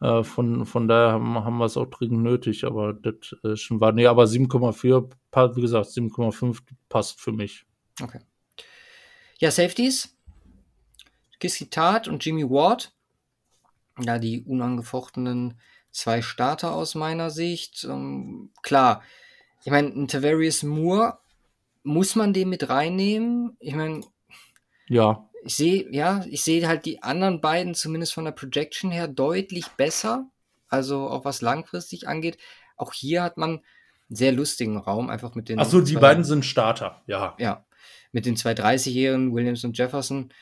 [0.00, 3.80] äh, von, von daher haben, haben wir es auch dringend nötig, aber das äh, schon
[3.80, 3.92] war.
[3.92, 6.58] Nee, aber 7,4, wie gesagt, 7,5
[6.88, 7.66] passt für mich.
[8.02, 8.20] Okay.
[9.38, 10.16] Ja, Safeties.
[11.38, 12.92] Kissy Tart und Jimmy Ward.
[14.00, 15.58] Ja, die unangefochtenen
[15.90, 17.84] zwei Starter aus meiner Sicht.
[17.84, 19.02] Ähm, klar,
[19.64, 21.18] ich meine, ein Tavarius Moore,
[21.84, 23.56] muss man den mit reinnehmen?
[23.60, 24.02] Ich meine,
[24.88, 25.28] ja.
[25.44, 29.66] Ich sehe, ja, ich sehe halt die anderen beiden zumindest von der Projection her deutlich
[29.76, 30.30] besser.
[30.68, 32.38] Also auch was langfristig angeht.
[32.76, 33.62] Auch hier hat man einen
[34.16, 35.58] sehr lustigen Raum, einfach mit den.
[35.58, 37.34] Achso, die beiden sind Starter, ja.
[37.38, 37.64] Ja.
[38.12, 40.32] Mit den zwei 30-Jährigen, Williams und Jefferson,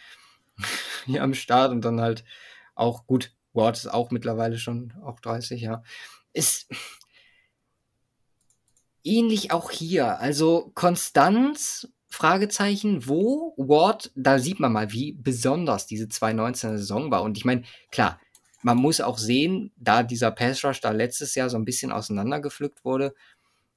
[1.06, 2.24] hier am Start und dann halt
[2.74, 3.32] auch gut.
[3.61, 5.82] Ward ist auch mittlerweile schon auch 30, ja.
[6.32, 6.69] Ist
[9.05, 10.19] ähnlich auch hier.
[10.19, 17.23] Also Konstanz Fragezeichen, wo Ward, da sieht man mal, wie besonders diese 2019er Saison war.
[17.23, 17.62] Und ich meine,
[17.93, 18.20] klar,
[18.62, 22.85] man muss auch sehen, da dieser Pass Rush da letztes Jahr so ein bisschen auseinandergepflückt
[22.85, 23.15] wurde,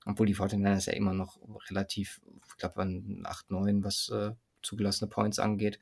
[0.05, 1.37] obwohl die 49ers ja immer noch
[1.69, 4.31] relativ, ich glaube, an 8, 9, was äh,
[4.63, 5.79] zugelassene Points angeht,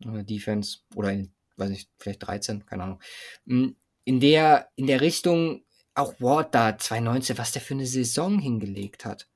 [0.00, 3.00] äh, Defense, oder in, weiß ich, vielleicht 13, keine Ahnung.
[3.46, 5.62] Hm, in der, in der Richtung,
[5.94, 9.28] auch Ward da 2019, was der für eine Saison hingelegt hat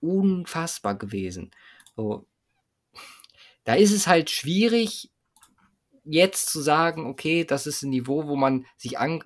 [0.00, 1.50] unfassbar gewesen.
[1.96, 2.26] So.
[3.64, 5.10] Da ist es halt schwierig,
[6.04, 9.22] jetzt zu sagen, okay, das ist ein Niveau, wo man sich an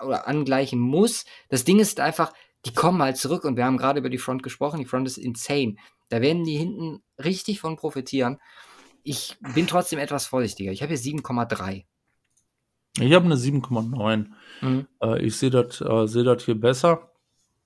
[0.00, 1.24] oder angleichen muss.
[1.48, 2.32] Das Ding ist einfach,
[2.66, 4.80] die kommen halt zurück und wir haben gerade über die Front gesprochen.
[4.80, 5.76] Die Front ist insane.
[6.08, 8.40] Da werden die hinten richtig von profitieren.
[9.02, 10.72] Ich bin trotzdem etwas vorsichtiger.
[10.72, 11.84] Ich habe hier 7,3.
[12.98, 14.26] Ich habe eine 7,9.
[14.60, 14.86] Mhm.
[15.02, 17.10] Äh, ich sehe das äh, seh hier besser.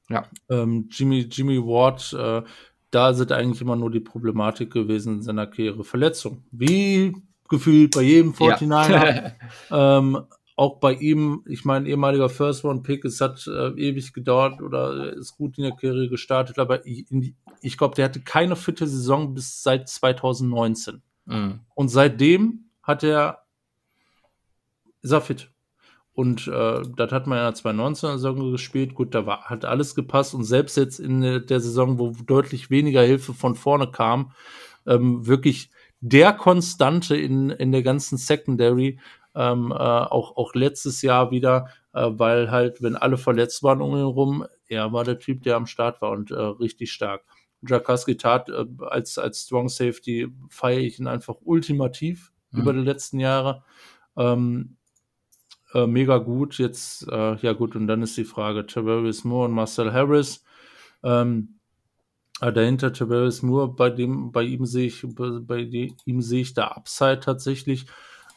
[0.09, 0.27] Ja.
[0.51, 2.43] Ähm, Jimmy, Jimmy Ward, äh,
[2.91, 5.83] da sind eigentlich immer nur die Problematik gewesen in seiner Karriere.
[5.83, 6.45] Verletzung.
[6.51, 7.15] Wie
[7.49, 9.33] gefühlt bei jedem 49er.
[9.71, 9.99] Ja.
[9.99, 10.25] ähm,
[10.57, 15.59] auch bei ihm, ich meine, ehemaliger First-Round-Pick, es hat äh, ewig gedauert oder ist gut
[15.59, 17.07] in der Karriere gestartet, aber ich,
[17.61, 21.03] ich glaube, der hatte keine fitte Saison bis seit 2019.
[21.27, 21.61] Mhm.
[21.75, 23.45] Und seitdem hat er,
[25.03, 25.51] ist er fit.
[26.13, 28.95] Und äh, das hat man in der 2019-Saison gespielt.
[28.95, 30.35] Gut, da war, hat alles gepasst.
[30.35, 34.33] Und selbst jetzt in der Saison, wo deutlich weniger Hilfe von vorne kam,
[34.87, 35.71] ähm, wirklich
[36.01, 39.01] der Konstante in, in der ganzen Secondary,
[39.35, 43.97] ähm, äh, auch, auch letztes Jahr wieder, äh, weil halt, wenn alle verletzt waren um
[43.97, 47.23] ihn rum, er war der Typ, der am Start war und äh, richtig stark.
[47.67, 52.61] Jakaski tat äh, als, als Strong Safety feiere ich ihn einfach ultimativ mhm.
[52.61, 53.65] über die letzten Jahre.
[54.17, 54.77] Ähm,
[55.75, 56.59] äh, mega gut.
[56.59, 60.45] Jetzt, äh, ja gut, und dann ist die Frage, Tavares Moore und Marcel Harris.
[61.03, 61.59] Ähm,
[62.41, 66.55] äh, dahinter Tavares Moore, bei dem, bei ihm sehe ich, bei, bei ihm sehe ich
[66.55, 67.87] da Upside tatsächlich.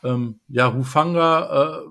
[0.04, 1.88] Ähm, ja, Hufanga äh,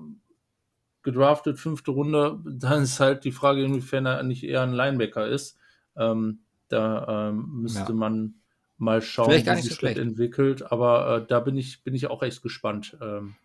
[1.03, 5.57] gedraftet, fünfte Runde, dann ist halt die Frage, inwiefern er nicht eher ein Linebacker ist.
[5.95, 7.93] Ähm, da ähm, müsste ja.
[7.93, 8.41] man
[8.77, 10.71] mal schauen, wie sich so das entwickelt.
[10.71, 13.35] Aber äh, da bin ich, bin ich auch echt gespannt, ähm,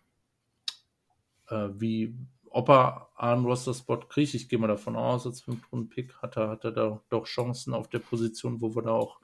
[1.49, 2.15] äh, wie,
[2.49, 4.33] ob er einen Roster-Spot kriegt.
[4.33, 7.87] Ich gehe mal davon aus, als Fünf-Runden-Pick hat er, hat er da doch Chancen auf
[7.87, 9.19] der Position, wo wir da auch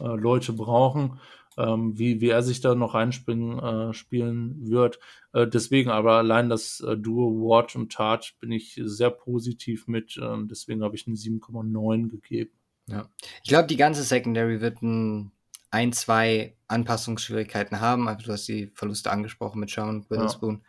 [0.00, 1.20] äh, Leute brauchen
[1.58, 5.00] ähm, wie, wie er sich da noch reinspringen äh, spielen wird.
[5.32, 10.16] Äh, deswegen aber allein das äh, Duo Ward und Tat bin ich sehr positiv mit.
[10.16, 12.52] Äh, deswegen habe ich eine 7,9 gegeben.
[12.88, 13.08] Ja.
[13.42, 15.30] Ich glaube, die ganze Secondary wird ein,
[15.70, 18.08] ein, zwei Anpassungsschwierigkeiten haben.
[18.08, 20.62] Also du hast die Verluste angesprochen mit Sean Witherspoon.
[20.62, 20.68] Ja.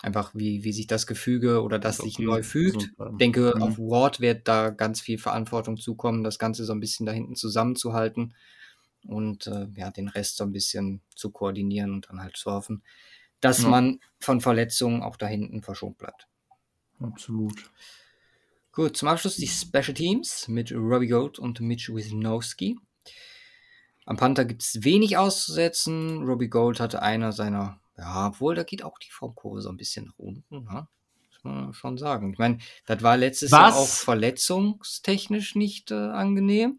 [0.00, 2.82] Einfach wie, wie sich das Gefüge oder das sich neu fügt.
[2.84, 3.62] Ich denke, mhm.
[3.62, 7.34] auf Ward wird da ganz viel Verantwortung zukommen, das Ganze so ein bisschen da hinten
[7.34, 8.34] zusammenzuhalten
[9.08, 12.84] und äh, ja, den Rest so ein bisschen zu koordinieren und dann halt zu hoffen,
[13.40, 13.68] dass ja.
[13.68, 16.28] man von Verletzungen auch da hinten verschont bleibt.
[17.00, 17.70] Absolut.
[18.78, 22.78] Gut, zum Abschluss die Special Teams mit Robbie Gold und Mitch Wisnowski.
[24.06, 26.22] Am Panther gibt es wenig auszusetzen.
[26.22, 30.04] Robbie Gold hatte einer seiner, ja, obwohl da geht auch die Formkurve so ein bisschen
[30.04, 30.86] nach unten, ne?
[31.26, 32.32] muss man schon sagen.
[32.32, 33.74] Ich meine, das war letztes Was?
[33.74, 36.78] Jahr auch verletzungstechnisch nicht äh, angenehm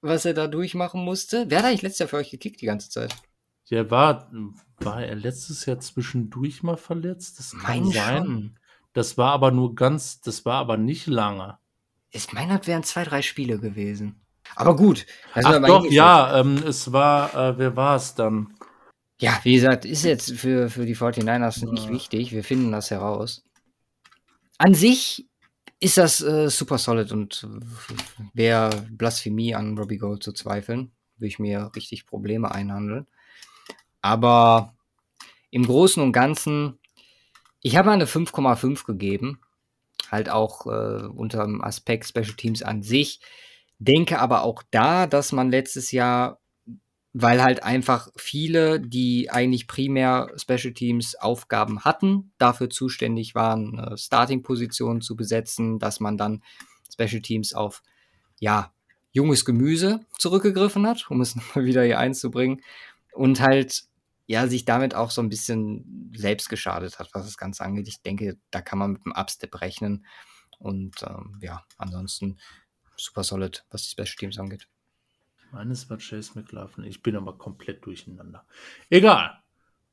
[0.00, 1.44] was er da durchmachen musste.
[1.50, 3.14] Wer hat eigentlich letztes Jahr für euch gekickt die ganze Zeit?
[3.68, 4.32] Der war,
[4.78, 7.38] war er letztes Jahr zwischendurch mal verletzt?
[7.38, 8.24] Das kann mein sein.
[8.24, 8.58] Schon.
[8.98, 11.56] Das war aber nur ganz, das war aber nicht lange.
[12.10, 14.20] Ich meine, das wären zwei, drei Spiele gewesen.
[14.56, 15.06] Aber gut.
[15.34, 18.58] Ach doch, ja, ähm, es war, äh, wer war es dann?
[19.20, 22.32] Ja, wie gesagt, ist jetzt für, für die 49ers nicht wichtig.
[22.32, 23.44] Wir finden das heraus.
[24.58, 25.28] An sich
[25.78, 27.46] ist das äh, super solid und
[28.34, 33.06] wäre Blasphemie an Robbie Gold zu zweifeln, würde ich mir richtig Probleme einhandeln.
[34.02, 34.74] Aber
[35.50, 36.80] im Großen und Ganzen,
[37.60, 39.40] ich habe mal eine 5,5 gegeben,
[40.10, 43.20] halt auch äh, unter dem Aspekt Special Teams an sich.
[43.78, 46.40] Denke aber auch da, dass man letztes Jahr
[47.20, 55.00] weil halt einfach viele, die eigentlich primär Special Teams Aufgaben hatten, dafür zuständig waren, Starting-Positionen
[55.00, 56.42] zu besetzen, dass man dann
[56.92, 57.82] Special Teams auf,
[58.38, 58.72] ja,
[59.10, 62.62] junges Gemüse zurückgegriffen hat, um es nochmal wieder hier einzubringen.
[63.12, 63.87] Und halt,
[64.28, 67.88] ja, sich damit auch so ein bisschen selbst geschadet hat, was das Ganze angeht.
[67.88, 70.04] Ich denke, da kann man mit einem Upstep rechnen.
[70.58, 72.38] Und ähm, ja, ansonsten
[72.94, 74.68] super solid, was die Special Teams angeht.
[75.50, 76.84] Meines war Chase McLaughlin.
[76.84, 78.44] Ich bin aber komplett durcheinander.
[78.90, 79.42] Egal.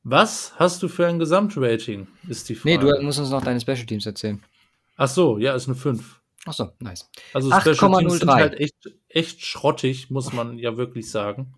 [0.02, 2.06] Was hast du für ein Gesamtrating?
[2.28, 2.76] Ist die Frage.
[2.76, 4.44] Nee, du musst uns noch deine Special Teams erzählen.
[4.96, 6.20] Ach so, ja, ist eine 5.
[6.44, 7.10] Ach so, nice.
[7.32, 8.76] Also Special Teams sind halt echt,
[9.08, 11.54] echt schrottig, muss man ja wirklich sagen.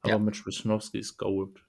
[0.00, 0.18] Aber ja.
[0.18, 1.65] mit Wisnowski ist Gold.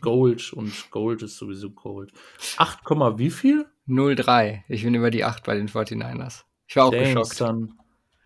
[0.00, 2.12] Gold und Gold ist sowieso Gold.
[2.56, 2.80] 8,
[3.18, 3.66] wie viel?
[3.86, 4.62] 0,3.
[4.68, 6.44] Ich bin über die 8 bei den 49ers.
[6.66, 7.34] Ich war auch Dang, geschockt.
[7.34, 7.74] Son.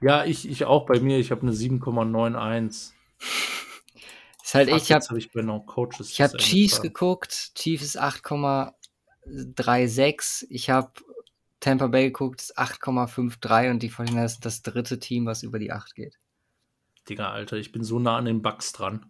[0.00, 1.18] Ja, ich, ich auch bei mir.
[1.18, 2.92] Ich habe eine 7,91.
[4.42, 6.10] Ist halt echt, ich habe hab ich bei no Coaches.
[6.10, 7.52] Ich habe Chiefs geguckt.
[7.54, 10.46] Chiefs ist 8,36.
[10.50, 10.90] Ich habe
[11.60, 15.70] Tampa Bay geguckt, ist 8,53 und die 49 sind das dritte Team, was über die
[15.70, 16.18] 8 geht.
[17.08, 19.06] Digga, Alter, ich bin so nah an den Bugs dran.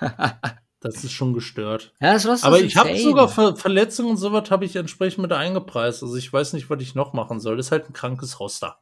[0.84, 1.94] das ist schon gestört.
[1.98, 5.32] Ja, das Roster Aber ich habe sogar Ver Verletzungen und sowas habe ich entsprechend mit
[5.32, 6.02] eingepreist.
[6.02, 7.56] Also ich weiß nicht, was ich noch machen soll.
[7.56, 8.76] Das ist halt ein krankes Roster.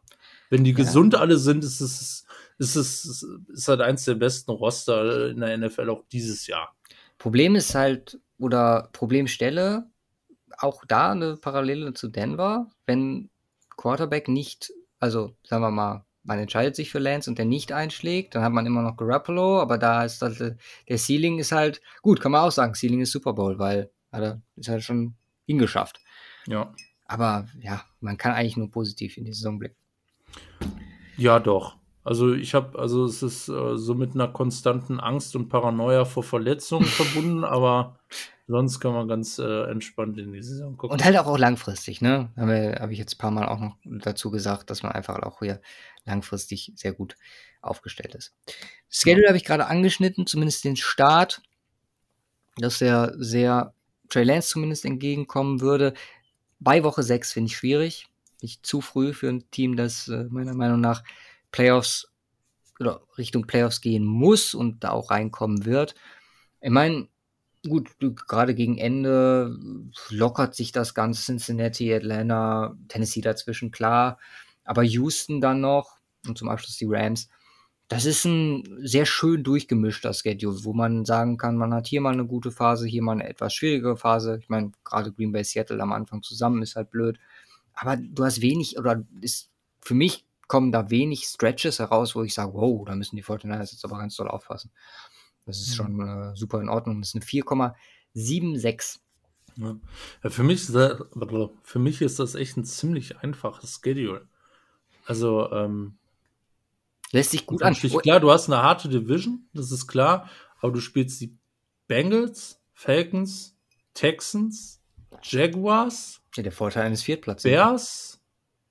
[0.51, 2.27] Wenn die gesund alle sind, ist es,
[2.59, 6.75] ist es ist halt eins der besten Roster in der NFL auch dieses Jahr.
[7.19, 9.89] Problem ist halt, oder Problemstelle,
[10.59, 13.31] auch da eine Parallele zu Denver, wenn
[13.77, 18.35] Quarterback nicht, also sagen wir mal, man entscheidet sich für Lance und der nicht einschlägt,
[18.35, 22.21] dann hat man immer noch Garoppolo, aber da ist das, der Ceiling ist halt, gut,
[22.21, 25.15] kann man auch sagen, Ceiling ist Super Bowl, weil hat er ist halt schon
[25.47, 26.01] hingeschafft.
[26.47, 26.73] Ja.
[27.07, 29.77] Aber ja, man kann eigentlich nur positiv in die Saison blicken.
[31.17, 31.77] Ja, doch.
[32.05, 36.23] Also ich habe, also es ist äh, so mit einer konstanten Angst und Paranoia vor
[36.23, 37.99] Verletzungen verbunden, aber
[38.49, 40.95] sonst kann man ganz äh, entspannt in die Saison gucken.
[40.95, 42.31] Und halt auch, auch langfristig, ne?
[42.37, 45.39] Habe hab ich jetzt ein paar Mal auch noch dazu gesagt, dass man einfach auch
[45.41, 45.61] hier
[46.05, 47.17] langfristig sehr gut
[47.61, 48.35] aufgestellt ist.
[48.91, 51.41] Schedule habe ich gerade angeschnitten, zumindest den Start,
[52.57, 53.75] dass er sehr
[54.09, 55.95] Trey Lance zumindest entgegenkommen würde.
[56.59, 58.09] Bei Woche 6 finde ich schwierig.
[58.43, 61.05] Nicht zu früh für ein Team, das äh, meiner Meinung nach
[61.53, 62.09] Playoffs
[62.81, 65.95] oder Richtung Playoffs gehen muss und da auch reinkommen wird.
[66.61, 67.09] Ich meine,
[67.69, 67.91] gut,
[68.27, 69.57] gerade gegen Ende
[70.11, 74.19] lockert sich das Ganze Cincinnati, Atlanta, Tennessee dazwischen, klar.
[74.65, 77.29] Aber Houston dann noch und zum Abschluss die Rams.
[77.89, 82.13] Das ist ein sehr schön durchgemischter Schedule, wo man sagen kann, man hat hier mal
[82.13, 84.39] eine gute Phase, hier mal eine etwas schwierigere Phase.
[84.41, 87.19] Ich meine, gerade Green Bay Seattle am Anfang zusammen ist halt blöd.
[87.75, 89.51] Aber du hast wenig, oder ist,
[89.81, 93.73] für mich kommen da wenig Stretches heraus, wo ich sage, wow, da müssen die 49ers
[93.73, 94.71] jetzt aber ganz doll aufpassen.
[95.47, 95.75] Das ist Mhm.
[95.75, 96.01] schon
[96.33, 97.01] äh, super in Ordnung.
[97.01, 99.01] Das ist eine 4,76.
[99.57, 99.77] Ja.
[100.23, 101.01] Ja, für, mich ist das,
[101.63, 104.29] für mich ist das echt ein ziemlich einfaches Schedule.
[105.07, 105.97] Also, ähm,
[107.13, 107.73] Lässt sich gut an.
[107.73, 110.29] natürlich klar, du hast eine harte Division, das ist klar,
[110.61, 111.35] aber du spielst die
[111.89, 113.57] Bengals, Falcons,
[113.95, 114.83] Texans,
[115.23, 117.43] Jaguars, Ja, der Vorteil eines Viertplatzes.
[117.51, 118.21] Bears,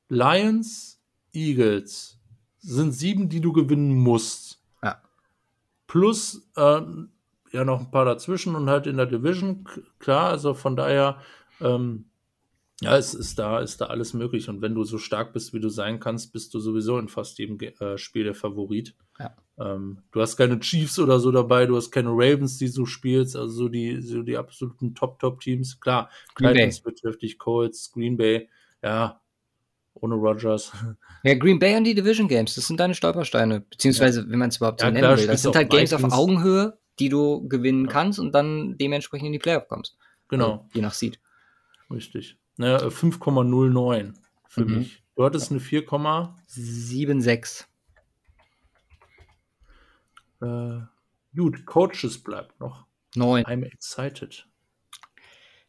[0.09, 0.90] Lions,
[1.33, 2.17] Eagles.
[2.59, 4.61] Sind sieben, die du gewinnen musst.
[4.83, 5.01] Ja.
[5.87, 6.81] Plus äh,
[7.51, 9.65] ja noch ein paar dazwischen und halt in der Division,
[9.99, 11.19] klar, also von daher,
[11.59, 12.05] ähm,
[12.81, 14.49] ja, es ist da, ist da alles möglich.
[14.49, 17.37] Und wenn du so stark bist, wie du sein kannst, bist du sowieso in fast
[17.37, 18.95] jedem äh, Spiel der Favorit.
[19.19, 19.35] Ja.
[19.59, 23.35] Ähm, du hast keine Chiefs oder so dabei, du hast keine Ravens, die du spielst,
[23.35, 25.79] also so die, so die absoluten Top-Top-Teams.
[25.79, 26.53] Klar, Green Bay.
[26.55, 28.49] Titans betrifft dich, Colts, Green Bay,
[28.81, 29.20] ja,
[30.01, 30.71] ohne Rogers.
[31.23, 33.61] Ja, Green Bay und die Division Games, das sind deine Stolpersteine.
[33.61, 35.27] Beziehungsweise, wenn man es überhaupt so Ja, nennen klar, will.
[35.27, 36.03] Das sind halt Games auf.
[36.11, 37.91] Augenhöhe, die du gewinnen Ja.
[37.91, 39.97] kannst und dann dementsprechend in die Playoff kommst.
[40.29, 41.19] Genau, Also, je nach Seed.
[41.91, 42.39] richtig.
[42.57, 44.15] Äh, 5,09
[44.49, 44.77] für Mhm.
[44.79, 45.03] mich.
[45.15, 45.83] Du hattest eine 4,
[46.47, 47.67] 7-6.
[50.41, 50.79] äh,
[51.35, 52.87] gut, Coaches bleibt noch.
[53.15, 53.43] 9.
[53.45, 54.47] I'm excited.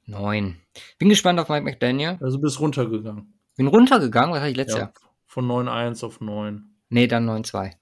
[0.06, 0.60] 9.
[0.98, 2.16] Bin gespannt auf Mike McDaniel.
[2.20, 3.34] Also bist runtergegangen.
[3.56, 4.92] Bin runtergegangen, was hatte ich letztes Ja, Jahr?
[5.26, 6.64] von 9,1 auf 9.
[6.88, 7.72] Nee, dann 9-2.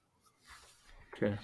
[1.13, 1.37] Okay.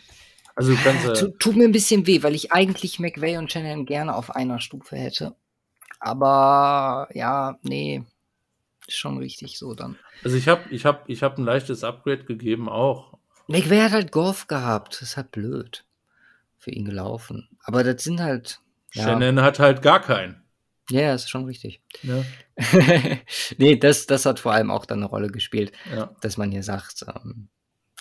[0.56, 3.52] Also du kannst äh, Tut, tut mir ein bisschen weh, weil ich eigentlich McVay und
[3.52, 5.36] Shanahan gerne auf einer Stufe hätte.
[6.00, 8.04] Aber ja, nee,
[8.88, 9.98] ist schon richtig so dann.
[10.24, 13.18] also ich habe ich hab, ich hab ein leichtes Upgrade gegeben auch.
[13.48, 14.94] McVay hat halt Golf gehabt.
[14.96, 15.86] Das ist halt blöd
[16.58, 17.48] für ihn gelaufen.
[17.64, 18.60] Aber das sind halt.
[18.94, 20.42] Ja, Shannon hat halt gar keinen.
[20.90, 21.82] Ja das ist schon richtig.
[22.04, 22.26] Ne?
[23.58, 26.16] nee, das, das hat vor allem auch dann eine Rolle gespielt, Ja.
[26.22, 27.06] dass man hier sagt.
[27.08, 27.50] Ähm,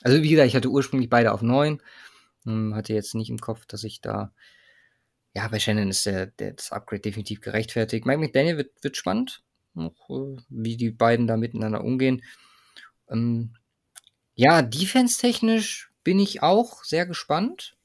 [0.02, 1.82] also, wie gesagt, ich hatte ursprünglich beide auf 9.
[2.44, 4.32] Hm, hatte jetzt nicht im Kopf, dass ich da.
[5.34, 8.06] Ja, bei Shannon ist der, der, das Upgrade definitiv gerechtfertigt.
[8.06, 9.42] Mike McDaniel wird, wird spannend,
[9.74, 12.22] noch, äh, wie die beiden da miteinander umgehen.
[13.10, 13.54] Ähm,
[14.34, 17.75] ja, defense-technisch bin ich auch sehr gespannt,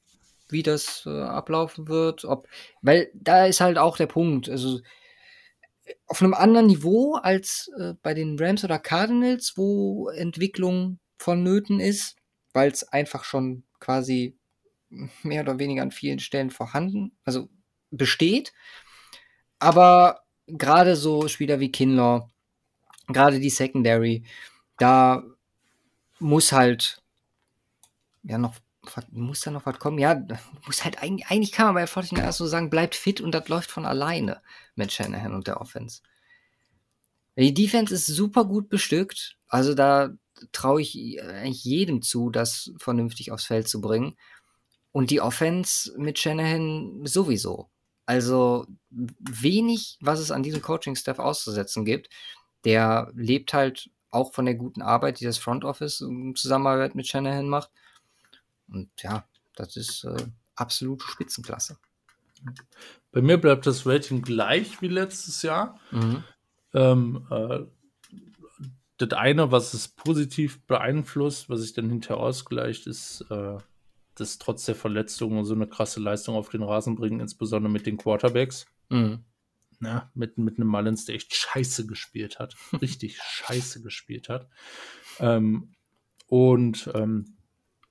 [0.52, 2.24] wie das äh, ablaufen wird.
[2.24, 2.48] Ob,
[2.82, 4.48] weil da ist halt auch der Punkt.
[4.48, 4.80] Also
[6.06, 12.16] auf einem anderen Niveau als äh, bei den Rams oder Cardinals, wo Entwicklung vonnöten ist,
[12.52, 14.36] weil es einfach schon quasi
[15.22, 17.48] mehr oder weniger an vielen Stellen vorhanden, also
[17.90, 18.52] besteht.
[19.58, 22.28] Aber gerade so Spieler wie Kinlaw,
[23.08, 24.24] gerade die Secondary,
[24.78, 25.22] da
[26.18, 27.02] muss halt
[28.22, 28.56] ja noch
[29.10, 29.98] muss da noch was kommen?
[29.98, 30.20] Ja,
[30.66, 33.70] muss halt eigentlich, eigentlich kann man bei 49ers so sagen, bleibt fit und das läuft
[33.70, 34.42] von alleine
[34.74, 36.02] mit Shanahan und der Offense.
[37.36, 39.36] Die Defense ist super gut bestückt.
[39.48, 40.10] Also da
[40.52, 44.16] traue ich eigentlich jedem zu, das vernünftig aufs Feld zu bringen.
[44.90, 47.70] Und die Offense mit Shanahan sowieso.
[48.04, 52.10] Also wenig, was es an diesem Coaching-Staff auszusetzen gibt.
[52.64, 57.06] Der lebt halt auch von der guten Arbeit, die das Front Office in Zusammenarbeit mit
[57.06, 57.70] Shanahan macht.
[58.72, 61.78] Und ja, das ist äh, absolute Spitzenklasse.
[63.12, 65.78] Bei mir bleibt das Rating gleich wie letztes Jahr.
[65.90, 66.24] Mhm.
[66.74, 67.60] Ähm, äh,
[68.98, 73.58] das eine, was es positiv beeinflusst, was sich dann hinterher ausgleicht, ist, äh,
[74.14, 77.96] dass trotz der Verletzungen so eine krasse Leistung auf den Rasen bringen, insbesondere mit den
[77.96, 78.66] Quarterbacks.
[78.90, 79.24] Mhm.
[79.80, 82.54] Ja, mit, mit einem Mullins, der echt scheiße gespielt hat.
[82.80, 84.48] Richtig scheiße gespielt hat.
[85.18, 85.74] Ähm,
[86.28, 87.36] und, ähm,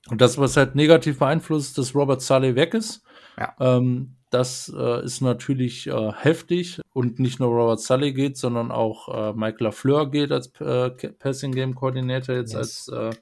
[0.09, 3.03] und das, was halt negativ beeinflusst, dass Robert Saleh weg ist.
[3.37, 3.55] Ja.
[3.59, 9.09] Ähm, das äh, ist natürlich äh, heftig und nicht nur Robert Sully geht, sondern auch
[9.09, 12.89] äh, Mike LaFleur geht als äh, Passing Game Coordinator jetzt Yes.
[12.89, 13.13] als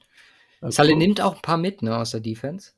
[0.61, 2.73] äh, Sully Co- nimmt auch ein paar mit, ne, aus der Defense.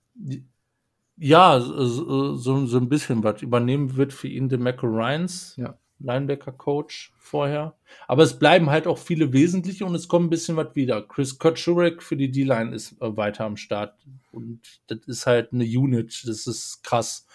[1.18, 3.41] Ja, so, so, ein bisschen was.
[3.41, 5.78] Übernehmen wird für ihn DeMarco Ryans, Ja.
[6.03, 7.76] Linebacker-Coach vorher.
[8.07, 11.02] Aber es bleiben halt auch viele wesentliche und es kommt ein bisschen was wieder.
[11.02, 13.95] Chris Kotschurek für die D-Line ist äh, weiter am Start.
[14.32, 16.23] Und das ist halt eine Unit.
[16.28, 17.26] Das ist krass.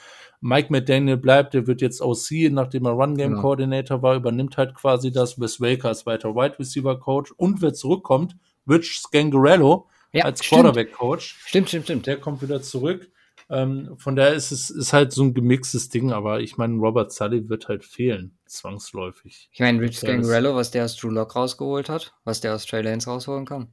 [0.40, 3.02] Mike McDaniel bleibt, der wird jetzt OC, nachdem er Genau.
[3.02, 5.40] Run-Game-Coordinator war, übernimmt halt quasi das.
[5.40, 7.32] Wes Waker ist weiter Wide Receiver-Coach.
[7.36, 8.36] Und wer zurückkommt,
[8.68, 10.40] Rich Scangarello Ja, als.
[10.40, 11.36] Quarterback-Coach.
[11.46, 12.06] Stimmt, stimmt, stimmt.
[12.06, 13.10] Der kommt wieder zurück.
[13.48, 17.12] Ähm, von daher ist es ist halt so ein gemixtes Ding, aber ich meine, Robert
[17.12, 19.48] Sully wird halt fehlen, zwangsläufig.
[19.52, 22.82] Ich meine, Rich Scangarello, was der aus Drew Lock rausgeholt hat, was der aus Trey
[22.82, 23.68] Lance rausholen kann.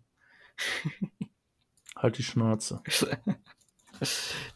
[1.95, 2.81] Halt die Schnauze.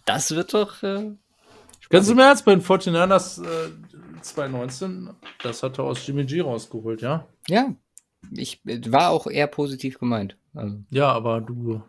[0.03, 0.83] Das wird doch.
[0.83, 1.15] Äh,
[1.89, 3.71] Ganz im Ernst, bei den 49ers äh,
[4.21, 5.11] 2019,
[5.41, 7.25] das hat er aus Jimmy G rausgeholt, ja?
[7.47, 7.73] ja,
[8.31, 10.37] ich war auch eher positiv gemeint.
[10.53, 11.81] Also, Ja, aber du,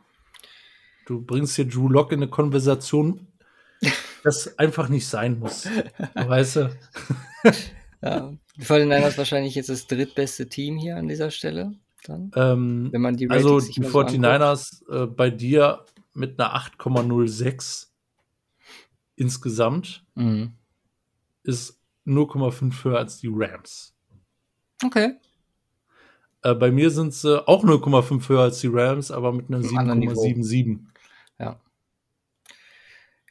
[1.09, 3.27] du bringst hier Drew Lock in eine Konversation,
[4.25, 5.67] das einfach nicht sein muss.
[6.15, 6.71] Weißt du?
[8.03, 11.73] ja, die 49ers wahrscheinlich jetzt das drittbeste Team hier an dieser Stelle.
[12.05, 14.15] Dann, Ähm, wenn man die also Ratings die mal so anguckt.
[14.25, 17.87] 49ers äh, bei dir mit einer 8,06
[19.17, 20.53] insgesamt Mhm.
[21.43, 23.95] ist 0,5 höher als die Rams.
[24.85, 25.15] Okay.
[26.43, 29.77] Äh, bei mir sind sie auch 0,5 höher als die Rams, aber mit einer Einem
[29.79, 30.23] anderen Niveau.
[30.23, 30.79] 7,77.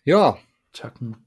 [0.07, 0.39] Ja,
[0.71, 1.17] Tacken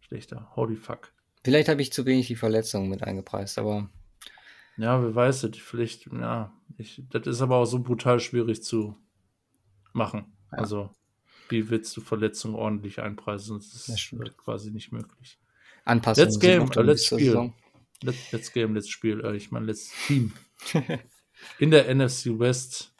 [0.00, 0.50] schlechter.
[0.56, 1.12] Holy fuck.
[1.44, 3.88] vielleicht habe ich zu wenig die Verletzungen mit eingepreist, aber
[4.76, 5.56] Ja, wer weiß es.
[5.56, 6.52] Vielleicht, ja.
[6.76, 8.96] Ich, das ist aber auch so brutal schwierig zu
[9.92, 10.34] machen.
[10.50, 10.58] Ja.
[10.58, 10.90] Also,
[11.48, 13.56] wie willst du Verletzungen ordentlich einpreisen?
[13.56, 15.38] Das Das ist äh, quasi nicht möglich.
[15.84, 17.18] Anpassungen Let's game, äh, let's spiel.
[17.20, 17.54] Saison.
[18.02, 19.24] Let, let's Game, let's Spiel.
[19.24, 20.32] Äh, ich meine, let's Team.
[21.60, 22.92] In der NFC West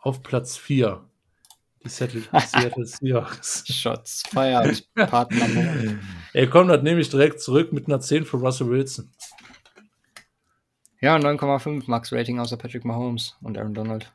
[0.00, 1.05] auf Platz 4.
[1.88, 3.64] Seattle, Seattle Seahawks.
[3.66, 4.86] Shots feiert.
[4.94, 5.48] Partner.
[5.48, 5.98] Nummer-
[6.32, 9.10] Er kommt halt nämlich direkt zurück mit einer 10 für Russell Wilson.
[11.00, 14.12] ja, 9,5 Max Rating außer Patrick Mahomes und Aaron Donald.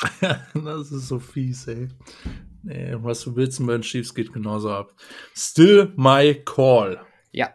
[0.54, 1.88] das ist so fies, ey.
[2.64, 4.92] Nee, Russell Wilson bei den Chiefs geht genauso ab.
[5.34, 7.00] Still my call.
[7.32, 7.54] Ja,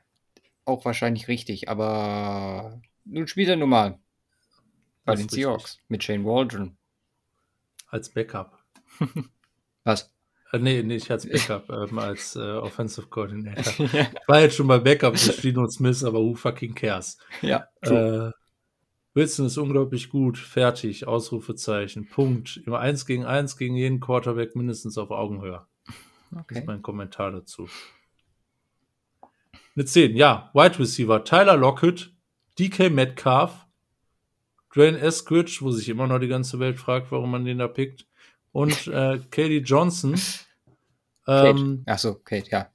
[0.66, 4.00] auch wahrscheinlich richtig, aber nun spielt er nun mal
[5.06, 5.30] bei Das den.
[5.30, 6.77] Seahawks mit Shane Waldron.
[7.88, 8.58] Als Backup.
[9.84, 10.14] Was?
[10.52, 13.74] Äh, nee, nicht als Backup, ähm, als äh, Offensive Coordinator.
[13.80, 17.18] Ich war jetzt schon bei Backup Gino Smith, aber who fucking cares?
[17.42, 18.32] ja, Äh,
[19.14, 22.62] Wilson ist unglaublich gut, fertig, Ausrufezeichen, Punkt.
[22.66, 25.66] Immer eins gegen eins gegen jeden Quarterback mindestens auf Augenhöhe.
[26.30, 26.60] Das okay.
[26.60, 27.68] ist mein Kommentar dazu.
[29.76, 30.52] Eine 10, ja.
[30.54, 32.14] Wide Receiver, Tyler Lockett,
[32.60, 33.67] DK Metcalf,
[34.78, 38.06] Dwayne Eskridge, wo sich immer noch die ganze Welt fragt, warum man den da pickt,
[38.52, 40.16] und äh, Katie Johnson.
[41.26, 41.50] Kate.
[41.60, 42.70] Ähm, Achso, Kate, ja.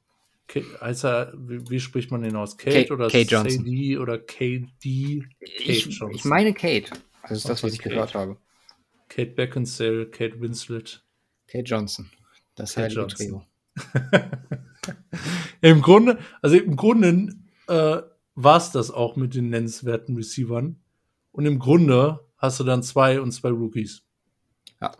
[0.48, 2.56] Ka- heißt er, wie, wie spricht man den aus?
[2.58, 3.64] Kate, Kate- oder Kate Johnson.
[3.64, 5.24] CD oder KD?
[5.40, 6.10] Ich, Johnson.
[6.12, 6.90] ich meine Kate.
[7.22, 7.94] Das ist das, Okay, was ich Kate.
[7.94, 8.36] gehört habe.
[9.08, 11.02] Kate Beckinsale, Kate Winslet.
[11.46, 12.10] Kate Johnson.
[12.56, 13.42] Das Kate heilige Johnson.
[14.02, 14.22] Trio.
[15.60, 17.34] Im Grunde, also im Grunde
[17.68, 18.02] äh,
[18.34, 20.76] war es das auch mit den nennenswerten Receivern.
[21.32, 24.02] Und im Grunde hast du dann zwei und zwei Rookies.
[24.80, 24.92] Ja.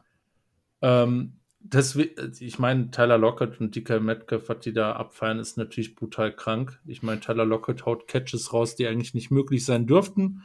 [0.81, 5.95] Ähm, deswegen, ich meine, Tyler Lockett und DK Metcalf, was die da abfeiern, ist natürlich
[5.95, 6.81] brutal krank.
[6.87, 10.43] Ich meine, Tyler Lockett haut Catches raus, die eigentlich nicht möglich sein dürften.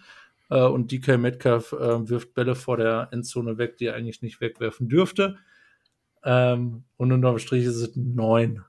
[0.49, 4.41] Äh, und DK Metcalf äh, wirft Bälle vor der Endzone weg, die er eigentlich nicht
[4.41, 5.37] wegwerfen dürfte.
[6.23, 8.63] Ähm, und unterm Strich ist es neun.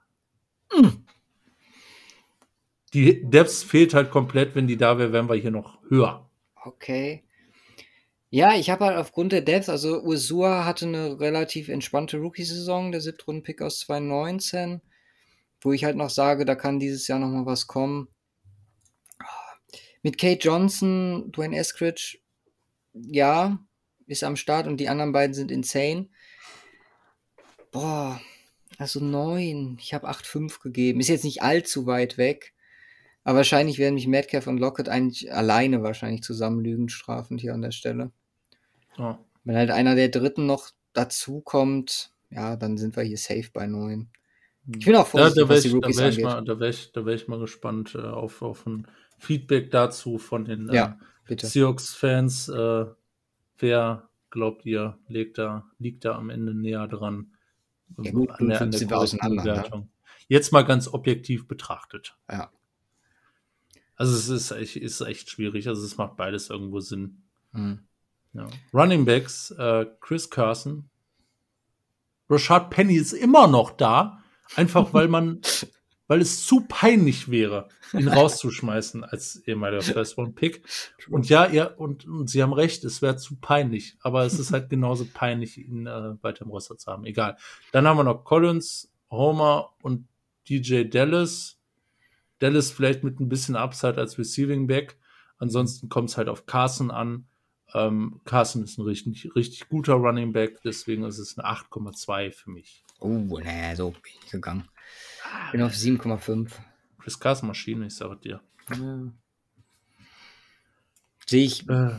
[2.94, 4.54] Die Depth fehlt halt komplett.
[4.54, 6.27] Wenn die da wäre, wären wir hier noch höher.
[6.64, 7.24] Okay.
[8.30, 13.00] Ja, ich habe halt aufgrund der Depth, also Ursua hatte eine relativ entspannte Rookie-Saison, der
[13.00, 14.82] Siebtrunden-Pick aus 2019,
[15.62, 18.08] wo ich halt noch sage, da kann dieses Jahr noch mal was kommen.
[20.02, 22.18] Mit Kate Johnson, Dwayne Eskridge,
[22.92, 23.58] ja,
[24.06, 26.08] ist am Start und die anderen beiden sind insane.
[27.70, 28.20] Boah,
[28.78, 29.76] Also neun.
[29.80, 31.00] Ich habe 8,5 gegeben.
[31.00, 32.54] Ist jetzt nicht allzu weit weg.
[33.28, 37.60] Aber wahrscheinlich werden mich Metcalf und Lockett eigentlich alleine wahrscheinlich zusammen Lügen strafen hier an
[37.60, 38.10] der Stelle.
[38.96, 39.18] Ja.
[39.44, 43.66] Wenn halt einer der Dritten noch dazu kommt, ja, dann sind wir hier safe bei
[43.66, 44.08] neun.
[44.74, 46.24] Ich bin auch Da, vorsichtig, da wäre was die ich, da Rookies wär ich, angeht.
[46.24, 48.86] mal, da wär ich, da wär ich mal gespannt äh, auf, auf ein
[49.18, 51.48] Feedback dazu von den Ja, äh, bitte.
[51.48, 52.48] Seahawks-Fans.
[52.48, 52.86] Äh,
[53.58, 57.34] wer glaubt ihr, liegt da, liegt da am Ende näher dran?
[58.02, 59.86] Ja, gut, an der, an der sind wir auseinander, ne?
[60.28, 62.16] Jetzt mal ganz objektiv betrachtet.
[62.30, 62.50] Ja.
[63.98, 65.66] Also es ist echt, ist echt schwierig.
[65.68, 67.22] Also es macht beides irgendwo Sinn.
[67.52, 67.80] Hm.
[68.32, 68.46] Ja.
[68.72, 70.88] Running Backs, äh, Chris Carson.
[72.30, 74.22] Rashad Penny ist immer noch da,
[74.54, 75.40] einfach weil man,
[76.06, 80.62] weil es zu peinlich wäre, ihn rauszuschmeißen als ehemaliger First Round Pick.
[81.10, 84.52] Und ja, ja, und, und sie haben recht, es wäre zu peinlich, aber es ist
[84.52, 87.04] halt genauso peinlich, ihn äh, weiter im Roster zu haben.
[87.04, 87.36] Egal.
[87.72, 90.06] Dann haben wir noch Collins, Homer und
[90.48, 91.57] DJ Dallas.
[92.40, 94.98] Dallas vielleicht mit ein bisschen Upside als Receiving Back.
[95.38, 97.26] Ansonsten kommt es halt auf Carson an.
[97.74, 102.50] Ähm, Carson ist ein richtig, richtig guter Running Back, deswegen ist es eine 8,2 für
[102.50, 102.84] mich.
[103.00, 104.64] Oh, naja, so bin ich gegangen.
[105.52, 106.50] Bin auf 7,5.
[106.98, 108.40] Chris Carson Maschine, ich sage dir.
[108.74, 109.12] Ja.
[111.26, 111.90] Sehe ich, Äh,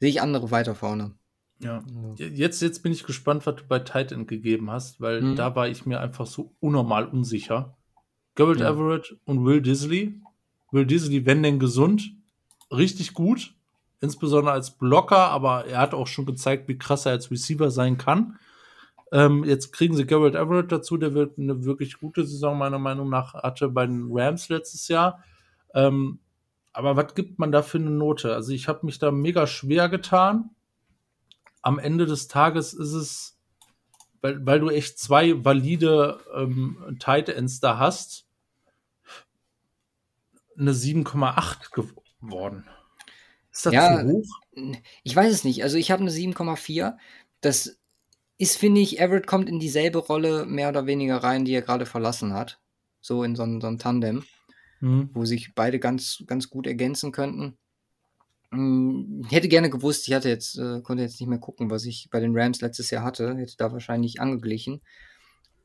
[0.00, 1.14] sehe ich andere weiter vorne.
[1.60, 1.84] ja.
[2.16, 5.36] Jetzt, jetzt bin ich gespannt, was du bei Titan gegeben hast, weil Mhm.
[5.36, 7.76] da war ich mir einfach so unnormal unsicher.
[8.34, 8.70] Gerald Ja.
[8.70, 10.20] Everett und Will Disley.
[10.70, 12.12] Will Disley, wenn denn gesund,
[12.70, 13.54] richtig gut.
[14.00, 17.96] Insbesondere als Blocker, aber er hat auch schon gezeigt, wie krass er als Receiver sein
[17.96, 18.38] kann.
[19.12, 23.08] Ähm, jetzt kriegen sie Gerald Everett dazu, der wird eine wirklich gute Saison meiner Meinung
[23.08, 25.22] nach hatte bei den Rams letztes Jahr.
[25.72, 26.18] Ähm,
[26.72, 28.34] aber was gibt man da für eine Note?
[28.34, 30.50] Also ich habe mich da mega schwer getan.
[31.62, 33.38] Am Ende des Tages ist es,
[34.20, 38.23] weil, weil du echt zwei valide ähm, Tight Ends da hast,
[40.58, 42.66] eine 7,8 geworden.
[43.52, 44.26] Ist das Ja, zu hoch?
[45.02, 45.62] Ich weiß es nicht.
[45.62, 46.98] Also ich habe eine 7,4.
[47.40, 47.78] Das
[48.38, 51.86] ist, finde ich, Everett kommt in dieselbe Rolle mehr oder weniger rein, die er gerade
[51.86, 52.60] verlassen hat.
[53.00, 54.24] So in so ein, so ein Tandem,
[54.80, 55.08] Hm.
[55.12, 57.58] wo sich beide ganz, ganz gut ergänzen könnten.
[58.52, 61.84] Hm, Ich hätte gerne gewusst, ich hatte jetzt, äh, konnte jetzt nicht mehr gucken, was
[61.86, 63.36] ich bei den Rams letztes Jahr hatte.
[63.36, 64.82] Hätte da wahrscheinlich angeglichen.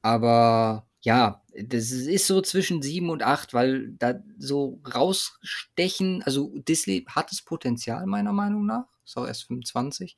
[0.02, 7.06] Aber ja, das ist so zwischen 7 und 8, weil da so rausstechen, also Disley
[7.08, 10.18] hat das Potenzial meiner Meinung nach, ist auch erst 25.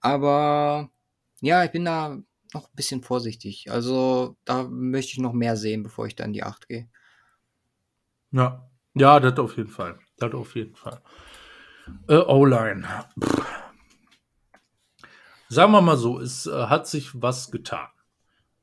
[0.00, 0.90] Aber
[1.40, 2.18] ja, ich bin da
[2.54, 3.70] noch ein bisschen vorsichtig.
[3.70, 6.88] Also da möchte ich noch mehr sehen, bevor ich da in die 8 gehe.
[8.30, 9.98] Ja, ja, das auf jeden Fall.
[10.16, 11.02] Das auf jeden Fall.
[12.08, 12.86] Äh, O-Line.
[15.48, 17.88] Sagen wir mal so, es äh, hat sich was getan.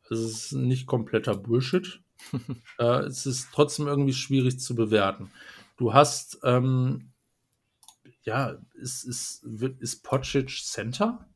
[0.10, 2.02] Es ist nicht kompletter Bullshit.
[2.80, 5.32] äh, es ist trotzdem irgendwie schwierig zu bewerten.
[5.78, 7.12] Du hast, ähm,
[8.24, 11.28] ja, ist, ist, wird, ist Pocic Center?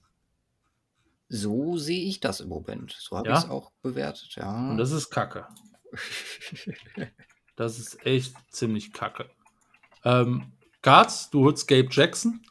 [1.28, 2.96] So sehe ich das im Moment.
[3.00, 3.38] So habe Ja?
[3.38, 4.72] ich es auch bewertet, ja.
[4.72, 5.46] Und das ist Kacke.
[7.56, 9.30] Das ist echt ziemlich kacke.
[10.06, 12.41] Ähm, Guards, du holst Gabe Jackson.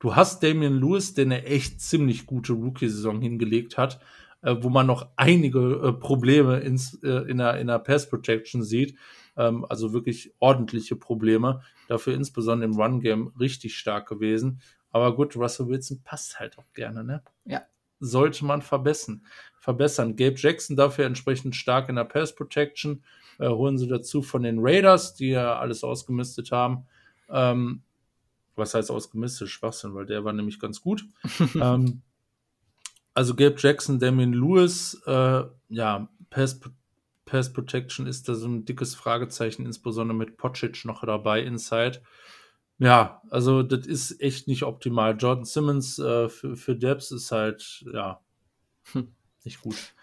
[0.00, 4.00] Du hast Damian Lewis, der eine echt ziemlich gute Rookie-Saison hingelegt hat,
[4.42, 8.62] äh, wo man noch einige äh, Probleme ins, äh, in, der, in der Pass Protection
[8.62, 8.96] sieht.
[9.36, 11.62] Ähm, also wirklich ordentliche Probleme.
[11.88, 14.60] Dafür insbesondere im Run-Game richtig stark gewesen.
[14.90, 17.22] Aber gut, Russell Wilson passt halt auch gerne, ne?
[17.44, 17.62] Ja.
[18.00, 19.24] Sollte man verbessern.
[19.58, 20.16] Verbessern.
[20.16, 23.02] Gabe Jackson dafür entsprechend stark in der Pass Protection.
[23.38, 26.86] Äh, holen sie dazu von den Raiders, die ja alles ausgemistet haben.
[27.28, 27.82] Ähm,
[28.54, 29.48] was heißt ausgemistet?
[29.48, 31.04] Schwachsinn, weil der war nämlich ganz gut.
[31.60, 32.02] ähm,
[33.14, 36.60] also Gabe Jackson, Damien Lewis, äh, ja, Pass,
[37.24, 42.02] Pass Protection ist da so ein dickes Fragezeichen, insbesondere mit Pocic noch dabei, Inside.
[42.78, 45.16] Ja, also das ist echt nicht optimal.
[45.16, 48.20] Jordan Simmons äh, für, für Debs ist halt, ja,
[48.92, 49.12] Hm.
[49.44, 49.94] nicht gut.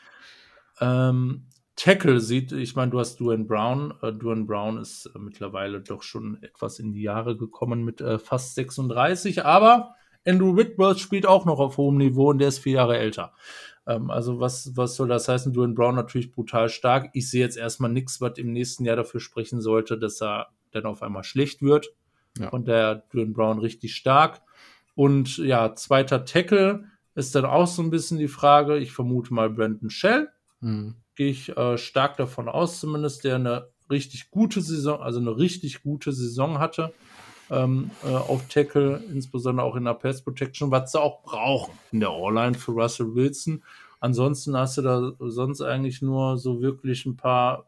[0.79, 1.45] Ähm,
[1.75, 3.93] Tackle sieht, ich meine, du hast Duane Brown.
[4.01, 8.19] Äh, Duane Brown ist äh, mittlerweile doch schon etwas in die Jahre gekommen mit äh,
[8.19, 9.95] fast 36, aber
[10.25, 13.33] Andrew Whitworth spielt auch noch auf hohem Niveau und der ist vier Jahre älter.
[13.87, 15.53] Ähm, also was, was soll das heißen?
[15.53, 17.09] Duane Brown natürlich brutal stark.
[17.13, 20.85] Ich sehe jetzt erstmal nichts, was im nächsten Jahr dafür sprechen sollte, dass er dann
[20.85, 21.93] auf einmal schlecht wird.
[22.37, 22.49] Ja.
[22.49, 24.41] Und der Duane Brown richtig stark.
[24.95, 28.77] Und ja, zweiter Tackle ist dann auch so ein bisschen die Frage.
[28.77, 30.29] Ich vermute mal Brandon Shell
[30.61, 30.95] Hm.
[31.15, 35.83] gehe ich äh, stark davon aus, zumindest, der eine richtig gute Saison, also eine richtig
[35.83, 36.93] gute Saison hatte
[37.49, 41.99] ähm, äh, auf Tackle, insbesondere auch in der Pass Protection, was sie auch brauchen in
[41.99, 43.63] der O-Line für Russell Wilson.
[43.99, 47.67] Ansonsten hast du da sonst eigentlich nur so wirklich ein paar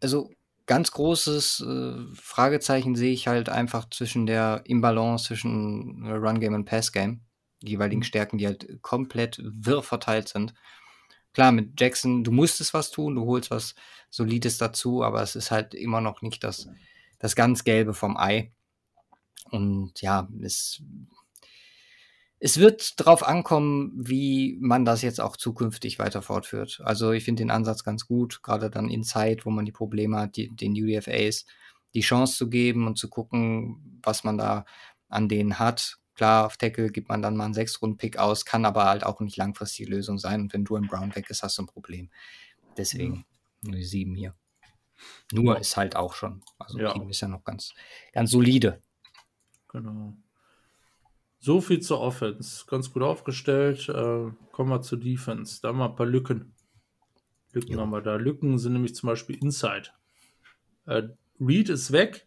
[0.01, 0.31] also
[0.66, 6.55] ganz großes äh, Fragezeichen sehe ich halt einfach zwischen der Imbalance zwischen äh, Run Game
[6.55, 7.23] und Pass Game.
[7.62, 8.05] Die jeweiligen mhm.
[8.05, 10.55] Stärken, die halt komplett wirr verteilt sind.
[11.32, 13.74] Klar, mit Jackson, du musstest was tun, du holst was
[14.10, 16.69] Solides dazu, aber es ist halt immer noch nicht das,
[17.19, 18.53] das ganz Gelbe vom Ei.
[19.51, 20.82] Und ja, es,
[22.39, 26.81] es wird darauf ankommen, wie man das jetzt auch zukünftig weiter fortführt.
[26.85, 30.19] Also ich finde den Ansatz ganz gut, gerade dann in Zeit, wo man die Probleme
[30.19, 31.47] hat, die, den UDFAs
[31.95, 34.65] die Chance zu geben und zu gucken, was man da
[35.09, 35.97] an denen hat.
[36.15, 39.36] Klar, auf Tackle gibt man dann mal einen Sechs-Runden-Pick aus, kann aber halt auch nicht
[39.36, 40.43] langfristige Lösung sein.
[40.43, 42.11] Und wenn du ein Brown weg ist, hast du ein Problem.
[42.77, 43.24] Deswegen
[43.62, 44.35] nur die sieben hier.
[45.33, 45.61] Nur ja.
[45.61, 46.43] ist halt auch schon.
[46.59, 46.93] Also ja.
[46.93, 47.73] Team ist ja noch ganz,
[48.12, 48.81] ganz solide.
[49.69, 50.16] Genau.
[51.41, 52.65] So viel zur Offense.
[52.66, 53.89] Ganz gut aufgestellt.
[53.89, 55.61] Äh, kommen wir zur Defense.
[55.62, 56.55] Da haben wir ein paar Lücken.
[57.53, 57.81] Lücken jo.
[57.81, 58.16] haben wir da.
[58.16, 59.91] Lücken sind nämlich zum Beispiel Inside.
[60.87, 61.05] Äh,
[61.41, 62.27] Reed ist weg.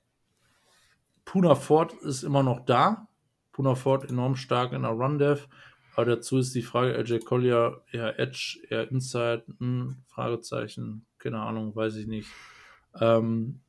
[1.26, 3.08] Puna Ford ist immer noch da.
[3.52, 5.48] Puna Ford enorm stark in der Run-Dev.
[5.96, 11.76] Aber dazu ist die Frage, LJ Collier eher Edge, eher Inside, hm, Fragezeichen, keine Ahnung,
[11.76, 12.30] weiß ich nicht.
[13.00, 13.62] Ähm,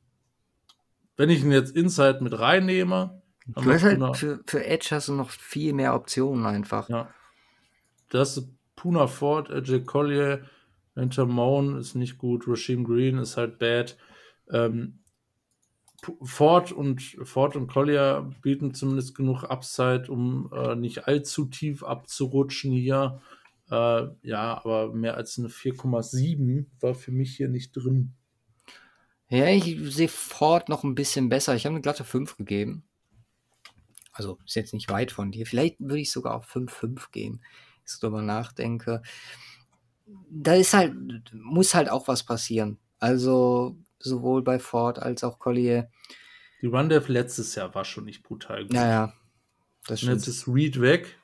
[1.16, 5.14] wenn ich ihn jetzt Inside mit reinnehme, du hast halt für, für Edge hast du
[5.14, 6.88] noch viel mehr Optionen einfach.
[6.88, 7.08] Ja.
[8.08, 10.42] Das ist Puna Ford, AJ Collier,
[10.94, 13.96] Enter Moan ist nicht gut, Rashim Green ist halt bad.
[14.50, 14.98] Ähm,
[16.22, 22.72] Ford und Ford und Collier bieten zumindest genug Upside, um äh, nicht allzu tief abzurutschen
[22.72, 23.20] hier.
[23.70, 28.14] Äh, ja, aber mehr als eine 4,7 war für mich hier nicht drin.
[29.32, 31.54] Ja, ich sehe Ford noch ein bisschen besser.
[31.54, 32.84] Ich habe eine glatte 5 gegeben.
[34.12, 35.46] Also ist jetzt nicht weit von dir.
[35.46, 39.00] Vielleicht würde ich sogar auf 5-5 gehen, wenn ich darüber nachdenke.
[40.28, 40.94] Da ist halt,
[41.32, 42.78] muss halt auch was passieren.
[42.98, 45.90] Also sowohl bei Ford als auch Collier.
[46.60, 48.74] Die Rundev letztes Jahr war schon nicht brutal gut.
[48.74, 49.14] Naja,
[49.86, 50.12] das stimmt.
[50.12, 51.18] Und jetzt ist Reed weg.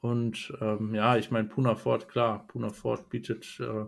[0.00, 3.84] Und ähm, ja, ich meine, Puna Ford, klar, Puna Ford bietet äh,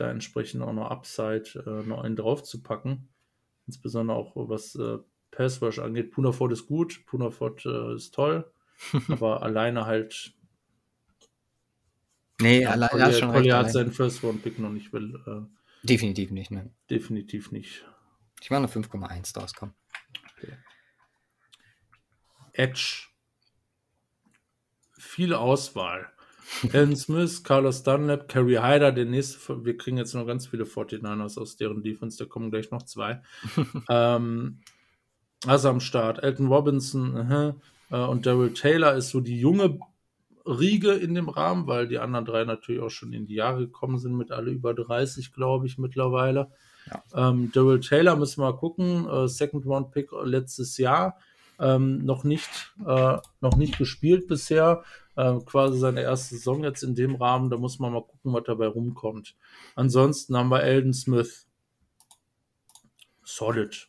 [0.00, 3.08] da entsprechend auch noch Upside äh, noch einen drauf zu packen.
[3.66, 4.98] Insbesondere auch was äh,
[5.30, 6.10] Pass Rush angeht.
[6.10, 8.50] Punafort ist gut, Punafort äh, ist toll,
[9.08, 10.34] aber alleine halt.
[12.40, 13.52] Nee, ja, alleine hat schon recht.
[13.52, 14.92] hat seinen First Round Pick noch nicht.
[14.92, 16.70] Will, äh, definitiv nicht, ne?
[16.88, 17.84] Definitiv nicht.
[18.40, 19.74] Ich meine 5,1 draus kommen.
[20.38, 20.54] Okay.
[22.54, 23.08] Edge.
[24.98, 26.10] Viel Auswahl.
[26.72, 31.38] Alan Smith, Carlos Dunlap, Kerry Hyder, der nächste, wir kriegen jetzt noch ganz viele 49ers
[31.38, 33.22] aus deren Defense, da kommen gleich noch zwei.
[33.88, 34.60] ähm,
[35.46, 37.54] also am Start, Elton Robinson uh
[37.90, 39.78] -huh, und Daryl Taylor ist so die junge
[40.46, 43.98] Riege in dem Rahmen, weil die anderen drei natürlich auch schon in die Jahre gekommen
[43.98, 46.50] sind, mit alle über 30, glaube ich, mittlerweile.
[46.86, 47.28] Ja.
[47.28, 51.18] Ähm, Daryl Taylor müssen wir mal gucken, uh, Second Round Pick letztes Jahr.
[51.58, 54.82] Ähm, noch nicht äh, noch nicht gespielt bisher
[55.16, 57.50] äh, quasi seine erste Saison jetzt in dem Rahmen.
[57.50, 59.36] Da muss man mal gucken, was dabei rumkommt.
[59.74, 61.46] Ansonsten haben wir Elden Smith.
[63.22, 63.88] Solid.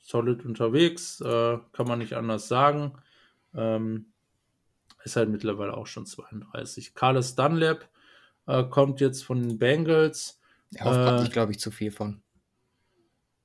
[0.00, 2.98] Solid unterwegs, äh, kann man nicht anders sagen.
[3.54, 4.06] Ähm,
[5.04, 6.94] ist halt mittlerweile auch schon 32.
[6.94, 7.88] Carlos Dunlap
[8.46, 10.40] äh, kommt jetzt von den Bengals.
[10.70, 12.22] Ja, äh, ich glaube ich zu viel von.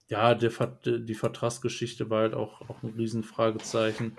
[0.08, 0.52] Ja, der,
[0.84, 4.18] die Vertragsgeschichte war halt auch, auch ein Riesenfragezeichen.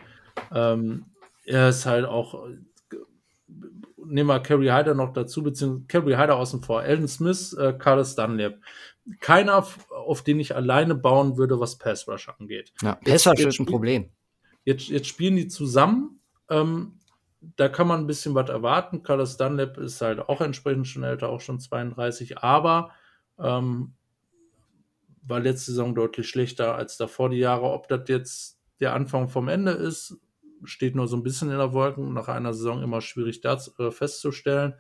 [0.52, 1.06] Ähm,
[1.44, 2.46] er ist halt auch
[3.96, 8.14] nehmen wir Kerry Hyder noch dazu, beziehungsweise Kerry Hyder außen vor, Elton Smith, äh, Carlos
[8.14, 8.58] Dunlap.
[9.20, 12.72] Keiner, auf den ich alleine bauen würde, was Pass Rush angeht.
[12.82, 14.10] Ja, Pass Rush ist ein Problem.
[14.64, 16.20] Jetzt, jetzt spielen die zusammen.
[16.48, 16.98] Ähm,
[17.56, 19.02] da kann man ein bisschen was erwarten.
[19.02, 22.90] Carlos Dunlap ist halt auch entsprechend schon älter, auch schon 32, aber
[23.38, 23.94] ähm,
[25.22, 27.70] war letzte Saison deutlich schlechter als davor die Jahre.
[27.70, 30.18] Ob das jetzt der Anfang vom Ende ist,
[30.64, 32.12] steht nur so ein bisschen in der Wolken.
[32.12, 34.74] Nach einer Saison immer schwierig da äh, festzustellen.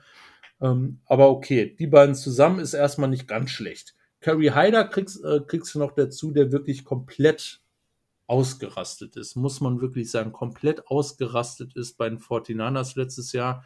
[0.60, 3.94] Ähm, aber okay, die beiden zusammen ist erstmal nicht ganz schlecht.
[4.20, 7.60] Carrie Hyder kriegst, äh, kriegst du noch dazu, der wirklich komplett
[8.26, 13.64] ausgerastet ist, muss man wirklich sagen, komplett ausgerastet ist bei den 49ers letztes Jahr,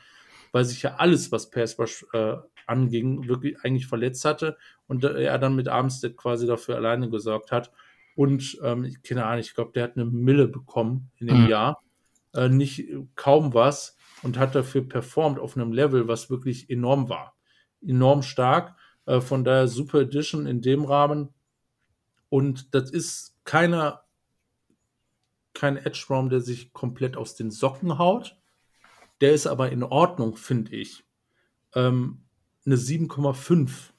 [0.52, 2.36] weil sich ja alles, was Rush äh,
[2.66, 7.52] anging, wirklich eigentlich verletzt hatte und äh, er dann mit Armstead quasi dafür alleine gesorgt
[7.52, 7.72] hat.
[8.16, 11.48] Und ähm, ich keine Ahnung, ich glaube, der hat eine Mille bekommen in dem mhm.
[11.48, 11.82] Jahr.
[12.34, 17.36] Äh, nicht kaum was und hat dafür performt auf einem Level, was wirklich enorm war.
[17.80, 18.76] Enorm stark.
[19.06, 21.28] Äh, von daher Super Edition in dem Rahmen.
[22.28, 24.00] Und das ist keine,
[25.52, 28.36] kein Edge-Raum, der sich komplett aus den Socken haut.
[29.20, 31.04] Der ist aber in Ordnung, finde ich.
[31.74, 32.24] Ähm,
[32.66, 33.90] eine 7,5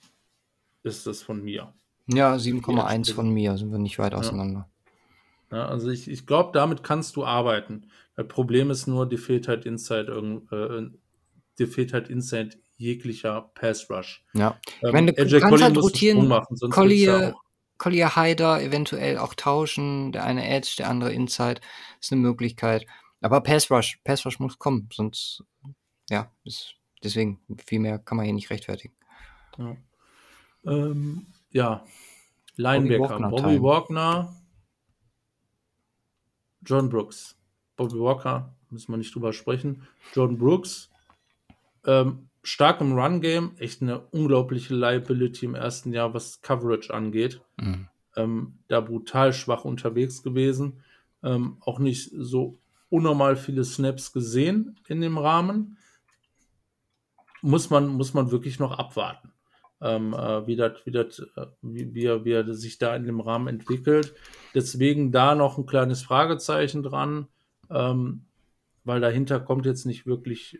[0.84, 1.74] ist das von mir.
[2.07, 4.70] Ja, 7,1 von mir, sind wir nicht weit auseinander.
[5.52, 5.57] Ja.
[5.57, 7.90] ja also ich, ich glaube, damit kannst du arbeiten.
[8.15, 10.11] Das Problem ist nur, dir fehlt halt Inside,
[10.51, 10.97] äh,
[11.59, 14.25] dir fehlt halt Inside jeglicher Pass Rush.
[14.33, 14.59] Ja.
[14.81, 17.35] Ähm, ich meine, du AJ kannst halt rotieren, machen, Collier,
[17.77, 21.61] Collier Hyder eventuell auch tauschen, der eine Edge, der andere Inside,
[21.99, 22.85] ist eine Möglichkeit.
[23.21, 25.43] Aber Pass Rush, Pass Rush muss kommen, sonst,
[26.09, 28.93] ja, ist, deswegen, viel mehr kann man hier nicht rechtfertigen.
[29.57, 29.75] Ja,
[30.65, 31.85] ähm, ja.
[32.57, 34.33] Linebacker, Bobby Wagner,
[36.61, 37.35] John Brooks.
[37.76, 39.84] Bobby Walker, müssen wir nicht drüber sprechen.
[40.14, 40.89] John Brooks,
[41.85, 47.41] ähm, stark im Run-Game, echt eine unglaubliche Liability im ersten Jahr, was Coverage angeht.
[47.57, 47.88] Mhm.
[48.15, 50.84] Ähm, da brutal schwach unterwegs gewesen.
[51.23, 55.77] Ähm, auch nicht so unnormal viele Snaps gesehen in dem Rahmen.
[57.41, 59.31] Muss man, muss man wirklich noch abwarten,
[59.81, 63.06] ähm, äh, wie, dat, wie, dat, äh, wie, wie, er, wie er sich da in
[63.06, 64.14] dem Rahmen entwickelt.
[64.53, 67.27] Deswegen da noch ein kleines Fragezeichen dran,
[67.69, 68.25] ähm,
[68.83, 70.59] weil dahinter kommt jetzt nicht wirklich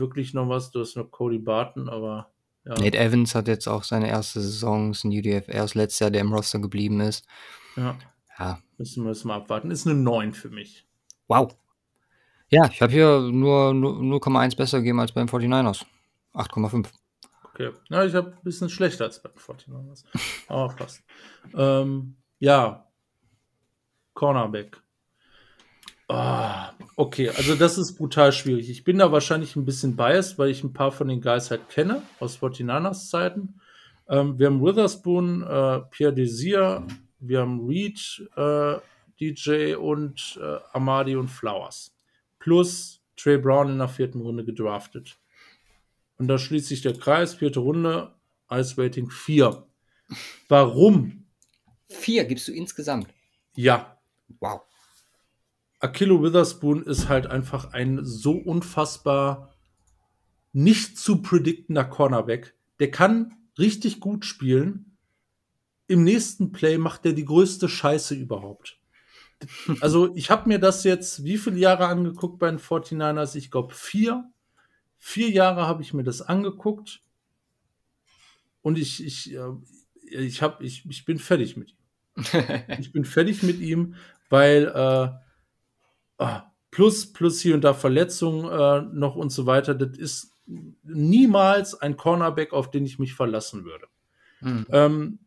[0.00, 0.72] wirklich noch was.
[0.72, 2.32] Du hast noch Cody Barton, aber
[2.64, 2.74] ja.
[2.74, 6.22] Nate Evans hat jetzt auch seine erste Saison, ist ein UDFR das letzte Jahr, der
[6.22, 7.24] im Roster geblieben ist.
[7.76, 7.96] Ja.
[8.38, 8.58] ja.
[8.78, 9.70] Müssen wir es mal abwarten.
[9.70, 10.86] Ist eine 9 für mich.
[11.28, 11.56] Wow.
[12.48, 15.84] Ja, ich habe hier nur 0,1 besser gegeben als beim 49ers.
[16.34, 16.88] 8,5.
[17.44, 17.70] Okay.
[17.88, 20.04] Ja, ich habe ein bisschen schlechter als beim 49ers.
[20.48, 21.02] Aber fast.
[21.54, 22.86] Ähm, ja.
[24.14, 24.82] Cornerback.
[26.12, 26.50] Oh,
[26.96, 28.68] okay, also das ist brutal schwierig.
[28.68, 31.68] Ich bin da wahrscheinlich ein bisschen biased, weil ich ein paar von den Guys halt
[31.68, 33.60] kenne aus 49ers Zeiten.
[34.08, 36.84] Ähm, wir haben Witherspoon, äh, Pierre Desir,
[37.20, 38.78] wir haben Reed, äh,
[39.20, 41.94] DJ und äh, Amadi und Flowers.
[42.40, 45.16] Plus Trey Brown in der vierten Runde gedraftet.
[46.18, 48.16] Und da schließt sich der Kreis, vierte Runde,
[48.50, 49.64] Ice Rating 4.
[50.48, 51.26] Warum?
[51.88, 53.06] Vier gibst du insgesamt?
[53.54, 53.96] Ja.
[54.40, 54.62] Wow.
[55.80, 59.54] Akilo Witherspoon ist halt einfach ein so unfassbar
[60.52, 62.54] nicht zu prediktender Cornerback.
[62.78, 64.96] Der kann richtig gut spielen.
[65.86, 68.78] Im nächsten Play macht er die größte Scheiße überhaupt.
[69.80, 73.36] Also, ich habe mir das jetzt wie viele Jahre angeguckt bei den 49ers?
[73.36, 74.30] Ich glaube, vier.
[74.98, 77.02] Vier Jahre habe ich mir das angeguckt.
[78.60, 79.52] Und ich, ich, äh,
[80.10, 81.76] ich, hab, ich, ich bin fertig mit ihm.
[82.78, 83.94] ich bin fertig mit ihm,
[84.28, 85.08] weil äh,
[86.70, 89.74] plus, plus hier und da Verletzungen äh, noch und so weiter.
[89.74, 90.32] Das ist
[90.82, 93.86] niemals ein Cornerback, auf den ich mich verlassen würde.
[94.40, 94.66] Mhm.
[94.70, 95.18] Ähm,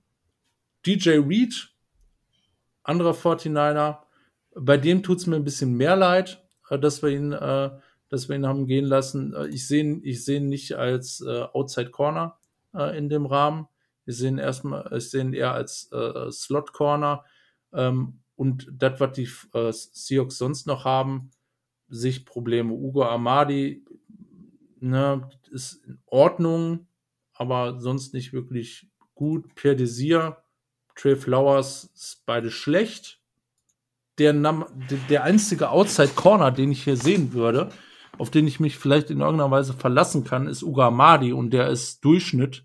[0.85, 1.69] DJ Reed,
[2.83, 3.99] anderer 49er,
[4.55, 7.71] bei dem tut es mir ein bisschen mehr leid, äh, dass wir ihn, äh,
[8.09, 9.33] dass wir ihn haben gehen lassen.
[9.33, 12.37] Äh, ich sehe ich seh ihn nicht als äh, Outside Corner
[12.73, 13.67] äh, in dem Rahmen.
[14.05, 15.89] Wir sehen erstmal, ich sehe ihn eher als
[16.31, 17.23] Slot Corner.
[17.71, 21.31] Ähm, und das, was die äh, Seahawks sonst noch haben,
[21.89, 22.73] sich Probleme.
[22.73, 23.85] Ugo Amadi,
[24.79, 26.87] ne, ist in Ordnung,
[27.33, 29.53] aber sonst nicht wirklich gut.
[29.55, 30.37] Pierre Desir,
[30.95, 33.19] Trey Flowers ist beide schlecht.
[34.19, 34.33] Der,
[35.09, 37.69] der einzige Outside Corner, den ich hier sehen würde,
[38.19, 41.69] auf den ich mich vielleicht in irgendeiner Weise verlassen kann, ist Uga Amadi und der
[41.69, 42.63] ist Durchschnitt.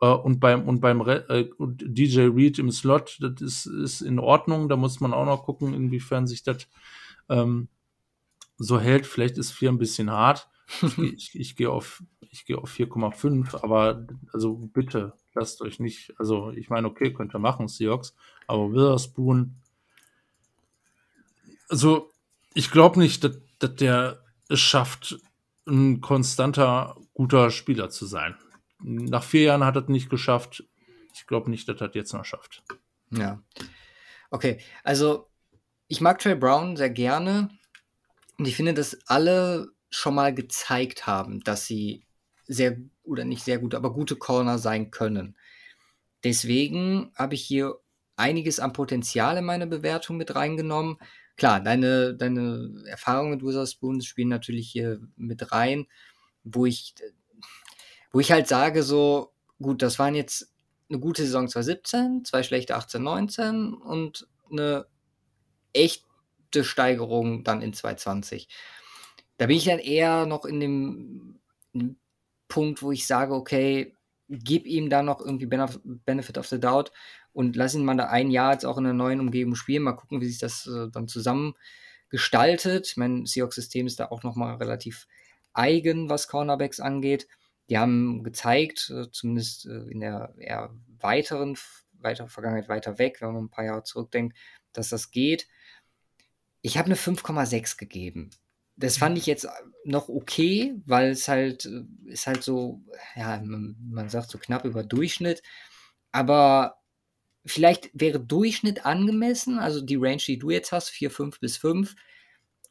[0.00, 4.68] Äh, und beim, und beim äh, DJ Reed im Slot, das ist, ist in Ordnung.
[4.68, 6.68] Da muss man auch noch gucken, inwiefern sich das
[7.28, 7.68] ähm,
[8.58, 9.06] so hält.
[9.06, 10.48] Vielleicht ist 4 ein bisschen hart.
[10.82, 16.14] ich, ich, ich gehe auf, ich gehe auf 4,5, aber also bitte lasst euch nicht,
[16.18, 18.16] also ich meine, okay, könnt ihr machen, Seahawks,
[18.46, 19.56] aber Witherspoon,
[21.68, 22.10] also
[22.54, 25.18] ich glaube nicht, dass, dass der es schafft,
[25.66, 28.36] ein konstanter, guter Spieler zu sein.
[28.88, 30.64] Nach vier Jahren hat er es nicht geschafft.
[31.12, 32.62] Ich glaube nicht, dass er es jetzt noch schafft.
[33.10, 33.42] Ja.
[34.30, 35.28] Okay, also
[35.88, 37.50] ich mag Trey Brown sehr gerne
[38.38, 42.04] und ich finde, dass alle schon mal gezeigt haben, dass sie
[42.46, 45.36] sehr oder nicht sehr gut, aber gute Corner sein können.
[46.22, 47.80] Deswegen habe ich hier
[48.14, 50.98] einiges an Potenzial in meine Bewertung mit reingenommen.
[51.36, 55.86] Klar, deine, deine Erfahrungen mit Witherspoon spielen natürlich hier mit rein,
[56.44, 56.94] wo ich,
[58.16, 60.50] wo ich halt sage, so, gut, das waren jetzt
[60.88, 64.86] eine gute Saison 2017, zwei schlechte 18, 19 und eine
[65.74, 68.48] echte Steigerung dann in 2020.
[69.36, 71.40] Da bin ich dann eher noch in dem,
[72.48, 73.94] Punkt, wo ich sage, okay,
[74.30, 76.92] gib ihm da noch irgendwie Benefit of the Doubt
[77.34, 79.82] und lass ihn mal da ein Jahr jetzt auch in einer neuen Umgebung spielen.
[79.82, 81.52] Mal gucken, wie sich das äh, dann zusammen
[82.08, 82.86] gestaltet.
[82.86, 85.06] Ich meine, Seahawks-System ist da auch nochmal relativ
[85.52, 87.28] eigen, was Cornerbacks angeht.
[87.68, 91.56] Die haben gezeigt, äh, zumindest äh, in der eher weiteren,
[91.92, 94.36] weiter Vergangenheit weiter weg, wenn man ein paar Jahre zurückdenkt,
[94.72, 95.48] dass das geht.
[96.62, 98.30] Ich habe eine 5,6 gegeben.
[98.76, 99.48] Das fand ich jetzt
[99.84, 102.82] noch okay, weil es halt äh, ist halt so,
[103.16, 105.42] ja, man, sagt so knapp über Durchschnitt,
[106.12, 106.78] aber
[107.44, 111.96] vielleicht wäre Durchschnitt angemessen, also die Range, die du jetzt hast, 4, 5 bis 5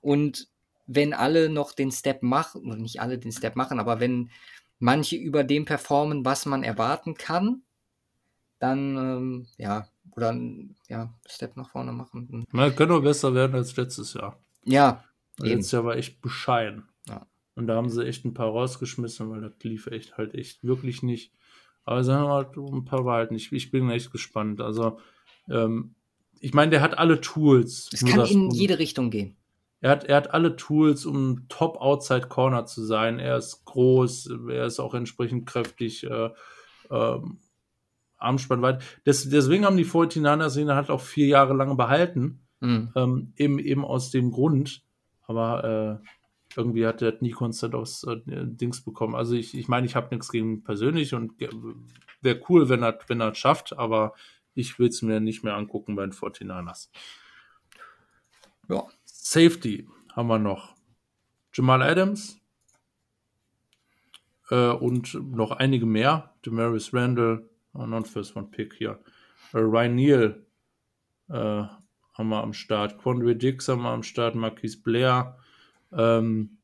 [0.01, 0.47] und
[0.87, 4.29] wenn alle noch den Step machen, nicht alle den Step machen, aber wenn
[4.85, 7.63] manche über dem performen, was man erwarten kann,
[8.59, 10.33] dann, ähm, ja, oder
[10.87, 12.45] ja, Step nach vorne machen.
[12.51, 14.39] Man nur besser werden als letztes Jahr.
[14.63, 15.03] Ja,
[15.37, 16.83] Letztes Jahr war echt bescheiden.
[17.07, 17.27] Ja.
[17.55, 21.03] Und da haben sie echt ein paar rausgeschmissen, weil das lief echt halt echt wirklich
[21.03, 21.33] nicht.
[21.83, 23.35] Aber sie haben halt ein paar Wahrheiten.
[23.35, 24.61] Ich, ich bin echt gespannt.
[24.61, 24.99] Also,
[25.49, 25.95] ähm,
[26.39, 27.89] ich meine, der hat alle Tools.
[27.91, 29.35] Es kann in jede Richtung gehen.
[29.81, 33.19] Er hat, er hat alle Tools, um Top Outside Corner zu sein.
[33.19, 36.29] Er ist groß, er ist auch entsprechend kräftig, äh,
[36.89, 37.19] äh,
[38.17, 38.83] Armspann weit.
[39.05, 42.39] Des, deswegen haben die 49ers ihn halt auch vier Jahre lang behalten.
[42.61, 42.91] Mhm.
[42.95, 44.83] Ähm, eben, eben aus dem Grund,
[45.27, 46.07] aber äh,
[46.55, 49.15] irgendwie hat er nie konstant aus äh, Dings bekommen.
[49.15, 51.33] Also ich, ich meine, ich habe nichts gegen ihn persönlich und
[52.21, 54.13] wäre cool, wenn er wenn er schafft, aber
[54.53, 56.89] ich will es mir nicht mehr angucken bei den 49ers.
[58.69, 58.87] Ja.
[59.27, 60.75] Safety haben wir noch.
[61.51, 62.39] Jamal Adams
[64.51, 66.35] äh, und noch einige mehr.
[66.45, 68.99] Demaris Randall, oh, Non-First One Pick hier.
[69.51, 70.45] Äh, Ryan Neal
[71.29, 72.99] äh, haben wir am Start.
[72.99, 75.39] Quandre Dix haben wir am Start, Marquis Blair.
[75.91, 76.59] Ähm,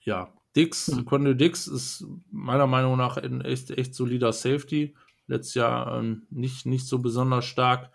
[0.00, 1.04] ja, Dix, mhm.
[1.04, 4.96] Quandre Dix ist meiner Meinung nach ein echt, echt solider Safety.
[5.28, 7.92] Letztes Jahr ähm, nicht, nicht so besonders stark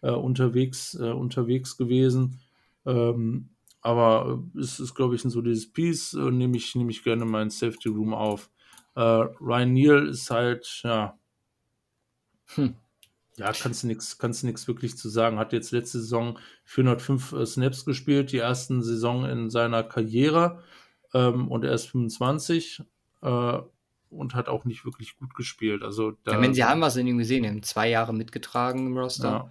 [0.00, 2.40] äh, unterwegs, äh, unterwegs gewesen.
[2.86, 3.50] Ähm,
[3.80, 6.14] aber es ist, glaube ich, ein solides Piece.
[6.14, 8.50] Äh, Nehme ich, nehm ich gerne meinen Safety Room auf.
[8.94, 11.18] Äh, Ryan Neal ist halt, ja,
[12.54, 12.74] hm.
[13.38, 15.38] Ja, kannst du nichts, kannst wirklich zu sagen.
[15.38, 20.62] Hat jetzt letzte Saison 405 äh, Snaps gespielt, die ersten Saison in seiner Karriere
[21.12, 22.82] ähm, und er ist 25
[23.20, 23.58] äh,
[24.08, 25.82] und hat auch nicht wirklich gut gespielt.
[25.82, 28.96] Also da, ja, wenn sie haben was in ihm gesehen, haben zwei Jahre mitgetragen im
[28.96, 29.28] Roster.
[29.28, 29.48] Ja.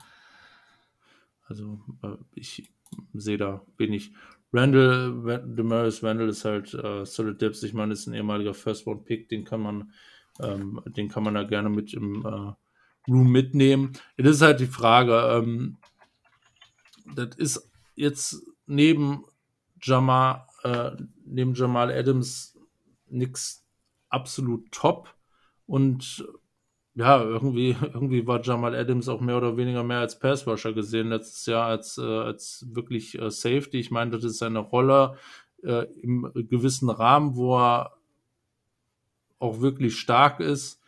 [1.47, 2.71] Also äh, ich
[3.13, 4.13] sehe da wenig.
[4.53, 7.63] Randall, Demaris Randall ist halt äh, Solid Depths.
[7.63, 9.91] Ich meine, ist ein ehemaliger First Round Pick, den kann man,
[10.39, 13.93] ähm, den kann man da gerne mit im äh, Room mitnehmen.
[14.17, 15.13] Das ist halt die Frage.
[15.13, 15.77] Ähm,
[17.15, 19.25] das ist jetzt neben
[19.81, 20.91] Jamal, äh,
[21.25, 22.57] neben Jamal Adams
[23.07, 23.65] nichts
[24.09, 25.13] absolut top.
[25.67, 26.25] Und
[26.95, 31.45] ja, irgendwie, irgendwie war Jamal Adams auch mehr oder weniger mehr als Passrusher gesehen letztes
[31.45, 33.79] Jahr als, äh, als wirklich äh, Safety.
[33.79, 35.17] Ich meine, das ist seine Rolle
[35.63, 37.97] äh, im gewissen Rahmen, wo er
[39.39, 40.81] auch wirklich stark ist.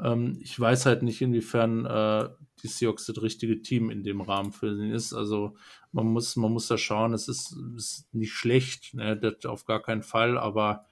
[0.00, 2.28] Ähm, ich weiß halt nicht, inwiefern äh,
[2.62, 5.12] die Seahawks das richtige Team in dem Rahmen für ihn ist.
[5.12, 5.56] Also
[5.92, 9.16] man muss, man muss da schauen, es ist, ist nicht schlecht, ne?
[9.16, 10.86] das auf gar keinen Fall, aber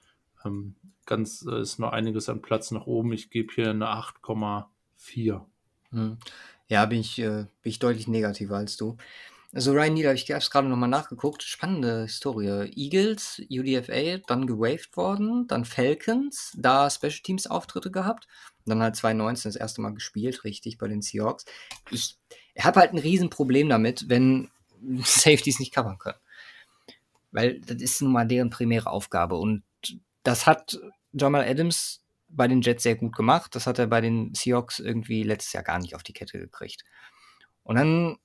[0.45, 0.75] ähm,
[1.11, 3.11] ganz äh, ist noch einiges an Platz nach oben.
[3.11, 5.41] Ich gebe hier eine 8,4.
[5.91, 6.17] Hm.
[6.69, 8.95] Ja, bin ich, äh, bin ich deutlich negativer als du.
[9.53, 12.71] Also Ryan Neal, ich habe es gerade nochmal nachgeguckt, spannende Historie.
[12.73, 18.29] Eagles, UDFA, dann gewaved worden, dann Falcons, da Special Teams Auftritte gehabt,
[18.65, 21.43] dann halt 2019 das erste Mal gespielt, richtig, bei den Seahawks.
[21.89, 22.17] Ich
[22.57, 24.49] habe halt ein Riesenproblem damit, wenn
[25.03, 26.19] Safeties nicht covern können.
[27.31, 29.63] Weil das ist nun mal deren primäre Aufgabe und
[30.23, 30.79] das hat
[31.13, 33.55] Jamal Adams bei den Jets sehr gut gemacht.
[33.55, 36.83] Das hat er bei den Seahawks irgendwie letztes Jahr gar nicht auf die Kette gekriegt.
[37.63, 38.17] Und dann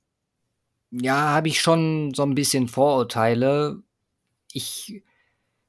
[0.90, 3.82] ja, habe ich schon so ein bisschen Vorurteile,
[4.52, 5.02] ich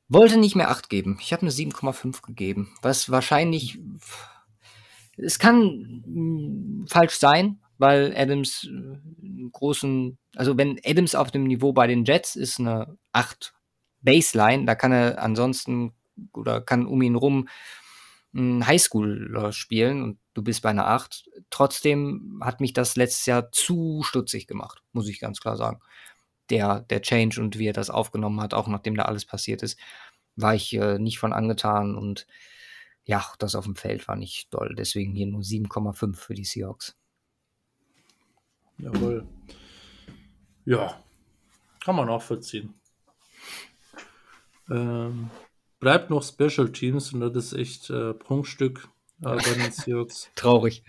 [0.08, 1.18] wollte nicht mehr 8 geben.
[1.22, 3.80] Ich habe eine 7,5 gegeben, was wahrscheinlich
[5.18, 11.46] es kann mh, falsch sein, weil Adams äh, einen großen, also wenn Adams auf dem
[11.46, 13.54] Niveau bei den Jets ist eine 8
[14.02, 15.94] Baseline, da kann er ansonsten
[16.34, 17.48] oder kann um ihn rum
[18.34, 21.30] ein Highschooler spielen und du bist bei einer 8.
[21.50, 25.80] Trotzdem hat mich das letztes Jahr zu stutzig gemacht, muss ich ganz klar sagen.
[26.50, 29.78] Der, der Change und wie er das aufgenommen hat, auch nachdem da alles passiert ist,
[30.36, 32.28] war ich äh, nicht von angetan und
[33.04, 34.76] ja, das auf dem Feld war nicht doll.
[34.78, 36.96] Deswegen hier nur 7,5 für die Seahawks.
[38.78, 39.28] Jawohl.
[40.66, 41.02] Ja,
[41.84, 42.74] kann man auch verziehen.
[44.70, 45.30] Ähm,
[45.80, 48.90] bleibt noch Special Teams und das ist echt äh, Prunkstück
[49.22, 50.32] äh, bei den Seahawks.
[50.36, 50.84] Traurig.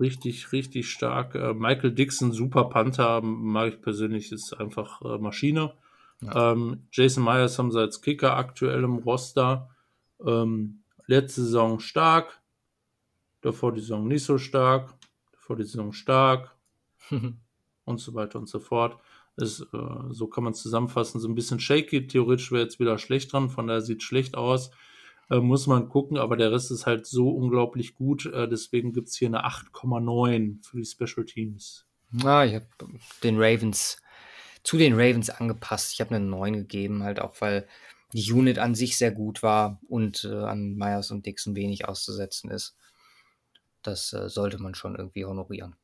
[0.00, 1.34] Richtig, richtig stark.
[1.34, 5.72] Äh, Michael Dixon, super Panther, mag ich persönlich, ist einfach äh, Maschine.
[6.20, 6.52] Ja.
[6.52, 9.70] Ähm, Jason Myers haben sie als Kicker aktuell im Roster.
[10.24, 12.40] Ähm, letzte Saison stark,
[13.40, 14.94] davor die Saison nicht so stark,
[15.32, 16.56] davor die Saison stark
[17.84, 18.98] und so weiter und so fort.
[19.36, 22.06] Ist, äh, so kann man zusammenfassen, so ein bisschen shaky.
[22.06, 24.70] Theoretisch wäre jetzt wieder schlecht dran, von daher sieht schlecht aus.
[25.30, 28.26] Äh, muss man gucken, aber der Rest ist halt so unglaublich gut.
[28.26, 31.86] Äh, deswegen gibt es hier eine 8,9 für die Special Teams.
[32.12, 32.66] Ja, ich habe
[33.22, 33.98] den Ravens
[34.62, 35.92] zu den Ravens angepasst.
[35.92, 37.66] Ich habe eine 9 gegeben, halt auch, weil
[38.12, 42.50] die Unit an sich sehr gut war und äh, an Myers und Dixon wenig auszusetzen
[42.50, 42.76] ist.
[43.82, 45.76] Das äh, sollte man schon irgendwie honorieren.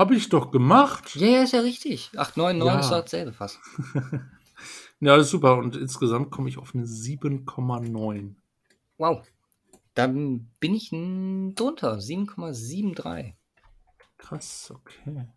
[0.00, 1.14] Habe ich doch gemacht.
[1.16, 2.10] Ja, ja, ist ja richtig.
[2.16, 2.80] 8, 9, 9 ja.
[2.80, 3.60] ist doch dasselbe fast.
[5.00, 5.58] ja, das ist super.
[5.58, 8.34] Und insgesamt komme ich auf eine 7,9.
[8.96, 9.30] Wow.
[9.92, 11.98] Dann bin ich drunter.
[11.98, 13.34] 7,73.
[14.16, 15.28] Krass, okay.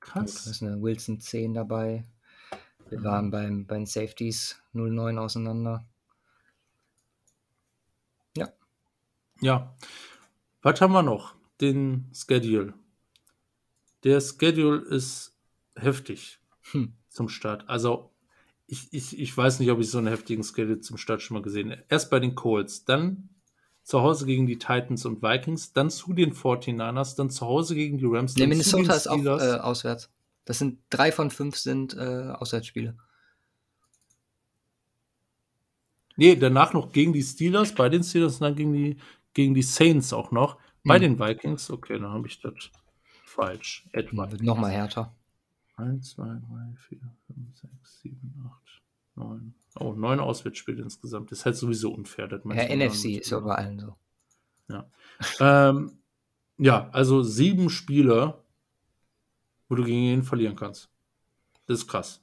[0.00, 0.44] Krass.
[0.44, 2.06] Da ist eine Wilson 10 dabei.
[2.88, 5.84] Wir waren beim, bei den Safeties 0,9 auseinander.
[8.34, 8.48] Ja.
[9.42, 9.76] Ja.
[10.62, 11.34] Was haben wir noch?
[11.60, 12.72] Den Schedule.
[14.04, 15.36] Der Schedule ist
[15.74, 16.38] heftig
[16.72, 16.94] hm.
[17.08, 17.68] zum Start.
[17.68, 18.10] Also,
[18.66, 21.42] ich, ich, ich weiß nicht, ob ich so einen heftigen Schedule zum Start schon mal
[21.42, 21.84] gesehen habe.
[21.88, 23.28] Erst bei den Colts, dann
[23.86, 27.98] zu Hause gegen die Titans und Vikings, dann zu den 49ers, dann zu Hause gegen
[27.98, 28.34] die Rams.
[28.34, 30.10] Nee, Minnesota ist auch äh, auswärts.
[30.44, 32.96] Das sind drei von fünf sind äh, Auswärtsspiele.
[36.16, 38.96] Nee, danach noch gegen die Steelers, bei den Steelers und dann gegen die,
[39.34, 40.56] gegen die Saints auch noch.
[40.82, 41.02] Bei hm.
[41.02, 42.54] den Vikings, okay, dann habe ich das
[43.36, 43.86] falsch.
[43.92, 44.30] Etwa.
[44.30, 45.14] Wird nochmal härter.
[45.76, 46.38] 1, 2, 3,
[46.88, 48.82] 4, 5, 6, 7, 8,
[49.16, 49.54] 9.
[49.78, 51.30] Oh, neun Auswärtsspiele insgesamt.
[51.30, 52.28] Das ist halt sowieso unfair.
[52.28, 53.94] Das ja, NFC ist ja bei allen so.
[54.68, 54.90] Ja.
[55.40, 55.92] ähm,
[56.58, 58.34] ja, also sieben Spiele
[59.68, 60.90] wo du gegen ihn verlieren kannst.
[61.66, 62.22] Das ist krass.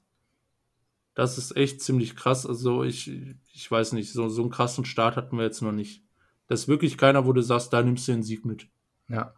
[1.13, 2.45] Das ist echt ziemlich krass.
[2.45, 3.11] Also ich,
[3.53, 6.03] ich weiß nicht, so, so einen krassen Start hatten wir jetzt noch nicht.
[6.47, 8.67] Das ist wirklich keiner, wo du sagst, da nimmst du den Sieg mit.
[9.09, 9.33] Ja.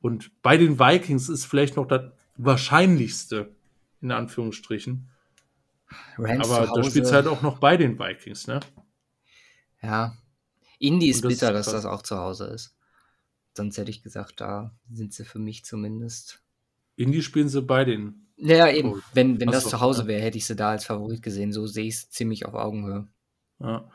[0.00, 3.54] Und bei den Vikings ist vielleicht noch das Wahrscheinlichste,
[4.00, 5.08] in Anführungsstrichen.
[6.18, 8.60] Rams Aber da spielt es halt auch noch bei den Vikings, ne?
[9.82, 10.16] Ja.
[10.78, 12.76] Indy ist bitter, dass das auch zu Hause ist.
[13.56, 16.42] Sonst hätte ich gesagt, da sind sie für mich zumindest
[16.98, 18.26] Indie spielen sie bei den.
[18.36, 18.92] Ja, eben.
[18.92, 19.04] Cold.
[19.14, 21.52] Wenn, wenn das zu Hause wäre, hätte ich sie da als Favorit gesehen.
[21.52, 23.06] So sehe ich es ziemlich auf Augenhöhe.
[23.60, 23.88] Ja.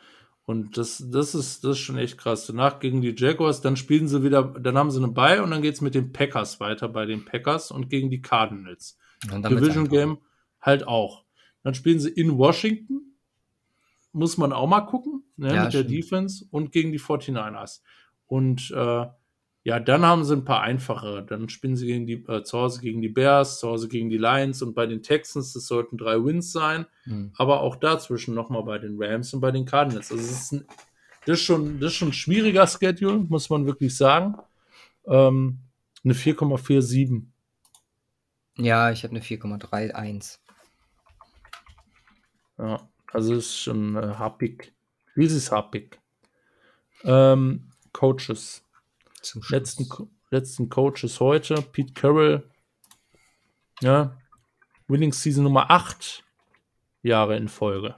[0.46, 2.46] Und das, das, ist, das ist schon echt krass.
[2.48, 5.62] Danach gegen die Jaguars, dann spielen sie wieder, dann haben sie eine Bye und dann
[5.62, 8.98] geht es mit den Packers weiter bei den Packers und gegen die Cardinals.
[9.24, 10.18] Division Game
[10.60, 11.24] halt auch.
[11.64, 13.16] Dann spielen sie in Washington.
[14.12, 15.90] Muss man auch mal gucken, ne, ja, mit stimmt.
[15.90, 17.82] der Defense und gegen die 49ers.
[18.28, 19.06] Und äh,
[19.66, 21.26] ja, dann haben sie ein paar einfache.
[21.28, 24.18] Dann spielen sie gegen die, äh, zu Hause gegen die Bears, zu Hause gegen die
[24.18, 26.86] Lions und bei den Texans, das sollten drei Wins sein.
[27.06, 27.32] Mhm.
[27.38, 30.12] Aber auch dazwischen nochmal bei den Rams und bei den Cardinals.
[30.12, 30.66] Also, das ist, ein,
[31.26, 34.36] das ist, schon, das ist schon ein schwieriger Schedule, muss man wirklich sagen.
[35.08, 35.60] Ähm,
[36.04, 37.24] eine 4,47.
[38.58, 40.40] Ja, ich habe eine 4,31.
[42.58, 44.74] Ja, also ist schon äh, happig.
[45.16, 46.00] Dieses happig.
[47.06, 48.63] Ähm, Coaches.
[49.24, 49.88] Zum letzten,
[50.30, 52.50] letzten Coaches heute, Pete Carroll,
[53.82, 54.18] ja,
[54.88, 56.24] Winning Season Nummer 8
[57.02, 57.96] Jahre in Folge.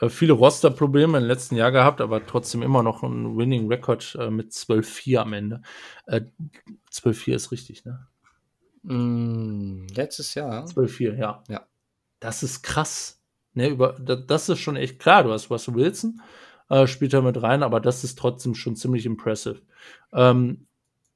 [0.00, 4.30] Äh, viele Roster-Probleme im letzten Jahr gehabt, aber trotzdem immer noch ein Winning Record äh,
[4.30, 5.62] mit 12-4 am Ende.
[6.06, 6.22] Äh,
[6.92, 8.08] 12-4 ist richtig, ne?
[8.82, 10.64] Mm, letztes Jahr.
[10.64, 11.44] 12-4, ja.
[11.48, 11.66] Ja.
[12.18, 13.22] Das ist krass.
[13.52, 15.24] Ne, über, das ist schon echt klar.
[15.24, 16.20] Du hast Russell Wilson,
[16.70, 19.60] äh, spielt er mit rein, aber das ist trotzdem schon ziemlich impressive.
[20.12, 20.66] Ähm,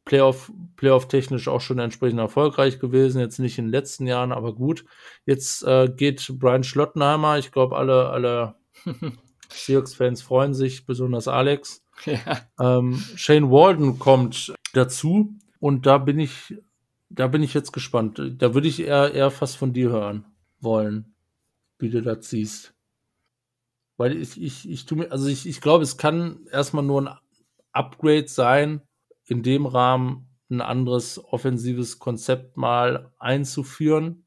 [0.05, 3.21] Playoff, Playoff-technisch auch schon entsprechend erfolgreich gewesen.
[3.21, 4.85] Jetzt nicht in den letzten Jahren, aber gut.
[5.25, 7.39] Jetzt äh, geht Brian Schlottenheimer.
[7.39, 8.55] Ich glaube, alle, alle
[9.49, 11.83] Seahawks-Fans freuen sich, besonders Alex.
[12.05, 12.19] Ja.
[12.61, 16.55] Ähm, Shane Walden kommt dazu und da bin ich,
[17.09, 18.21] da bin ich jetzt gespannt.
[18.39, 20.27] Da würde ich eher, eher fast von dir hören
[20.61, 21.15] wollen,
[21.79, 22.74] wie du das siehst.
[23.97, 27.19] Weil ich, ich, ich tue mir, also ich, ich glaube, es kann erstmal nur ein
[27.73, 28.83] Upgrade sein,
[29.27, 34.25] in dem Rahmen ein anderes offensives Konzept mal einzuführen.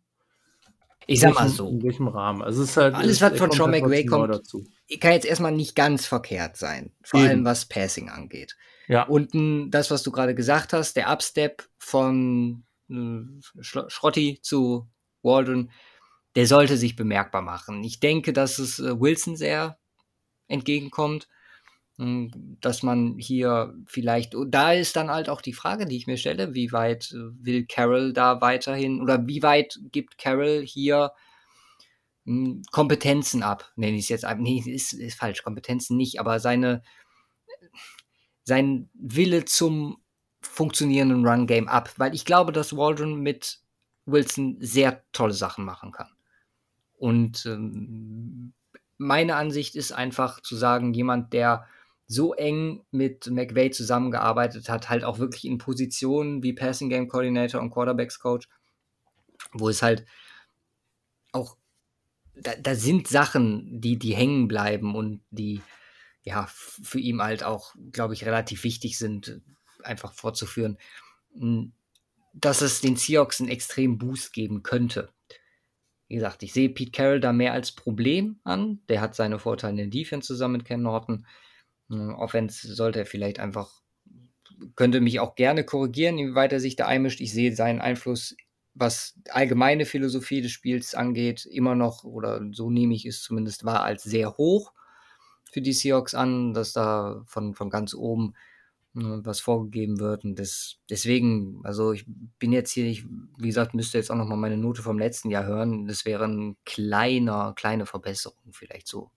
[1.05, 1.69] Ich sag mal so.
[1.69, 2.41] In welchem Rahmen?
[2.41, 2.95] Also es ist halt.
[2.95, 4.65] Alles, was von Sean halt McVay kommt, dazu.
[4.99, 6.91] kann jetzt erstmal nicht ganz verkehrt sein.
[7.01, 7.29] Vor Eben.
[7.29, 8.57] allem was Passing angeht.
[8.87, 9.03] Ja.
[9.03, 9.31] Und
[9.71, 13.21] das, was du gerade gesagt hast, der Upstep von äh,
[13.61, 14.87] Schrotti zu
[15.23, 15.71] Waldron,
[16.37, 17.83] der sollte sich bemerkbar machen.
[17.83, 19.79] Ich denke, dass es äh, Wilson sehr
[20.47, 21.27] entgegenkommt,
[21.97, 26.17] hm, dass man hier vielleicht, da ist dann halt auch die Frage, die ich mir
[26.17, 31.11] stelle, wie weit äh, will Carol da weiterhin oder wie weit gibt Carol hier
[32.25, 36.83] hm, Kompetenzen ab, nenne ich es jetzt, nee, ist, ist falsch, Kompetenzen nicht, aber seine,
[38.43, 40.03] sein Wille zum
[40.41, 43.59] funktionierenden Run-Game ab, weil ich glaube, dass Waldron mit
[44.05, 46.11] Wilson sehr tolle Sachen machen kann.
[46.97, 48.53] Und ähm,
[48.97, 51.67] meine Ansicht ist einfach zu sagen, jemand, der
[52.07, 57.61] so eng mit McVay zusammengearbeitet hat, halt auch wirklich in Positionen wie Passing Game Coordinator
[57.61, 58.47] und Quarterbacks Coach,
[59.51, 60.05] wo es halt
[61.33, 61.57] auch,
[62.33, 65.61] da, da sind Sachen, die, die hängen bleiben und die
[66.23, 69.41] ja für ihn halt auch, glaube ich, relativ wichtig sind,
[69.83, 70.77] einfach fortzuführen,
[71.33, 71.73] hm,
[72.33, 75.09] dass es den Seahawks einen extremen Boost geben könnte.
[76.07, 78.79] Wie gesagt, ich sehe Pete Carroll da mehr als Problem an.
[78.89, 81.25] Der hat seine Vorteile in der Defense zusammen mit Ken Norton.
[81.89, 83.81] Hm, Offense sollte er vielleicht einfach,
[84.75, 87.19] könnte mich auch gerne korrigieren, inwieweit er sich da einmischt.
[87.19, 88.35] Ich sehe seinen Einfluss,
[88.73, 93.83] was allgemeine Philosophie des Spiels angeht, immer noch, oder so nehme ich es zumindest wahr,
[93.83, 94.73] als sehr hoch
[95.51, 98.33] für die Seahawks an, dass da von, von ganz oben
[98.97, 100.23] was vorgegeben wird.
[100.23, 102.05] Und das, deswegen, also ich
[102.39, 103.05] bin jetzt hier, ich,
[103.37, 105.87] wie gesagt, müsste jetzt auch nochmal meine Note vom letzten Jahr hören.
[105.87, 109.11] Das wäre eine kleiner, kleine Verbesserung, vielleicht so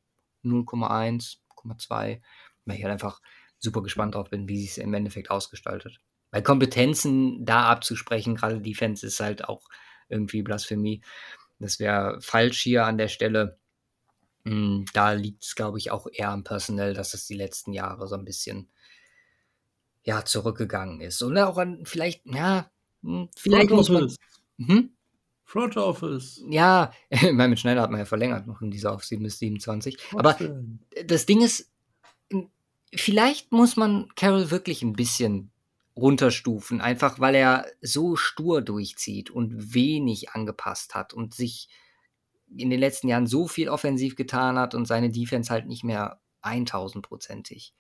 [0.44, 2.20] 0,1, 0,2,
[2.65, 3.20] weil ich halt einfach
[3.59, 6.00] super gespannt drauf bin, wie sich es im Endeffekt ausgestaltet.
[6.31, 9.67] Weil Kompetenzen da abzusprechen, gerade Defense, ist halt auch
[10.09, 11.02] irgendwie Blasphemie.
[11.59, 13.59] Das wäre falsch hier an der Stelle.
[14.44, 18.07] Hm, da liegt es, glaube ich, auch eher am Personell, dass es die letzten Jahre
[18.09, 18.70] so ein bisschen
[20.10, 21.22] ja, zurückgegangen ist.
[21.22, 22.68] Und auch an vielleicht, ja,
[23.02, 24.16] hm, vielleicht Front muss Office.
[24.58, 24.68] man.
[24.68, 24.90] Hm?
[25.44, 26.42] Front Office.
[26.48, 29.98] Ja, ich meine, mit Schneider hat man ja verlängert noch in dieser Offseason bis 27.
[30.12, 30.80] Was Aber denn?
[31.06, 31.70] das Ding ist,
[32.92, 35.52] vielleicht muss man Carol wirklich ein bisschen
[35.97, 41.68] runterstufen, einfach weil er so stur durchzieht und wenig angepasst hat und sich
[42.56, 46.20] in den letzten Jahren so viel offensiv getan hat und seine Defense halt nicht mehr
[46.42, 47.74] 1000-prozentig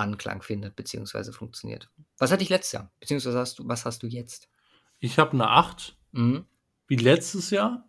[0.00, 1.90] Anklang findet, beziehungsweise funktioniert.
[2.18, 2.90] Was hatte ich letztes Jahr?
[3.00, 4.48] Beziehungsweise hast du, was hast du jetzt?
[4.98, 6.44] Ich habe eine 8, mhm.
[6.86, 7.88] wie letztes Jahr.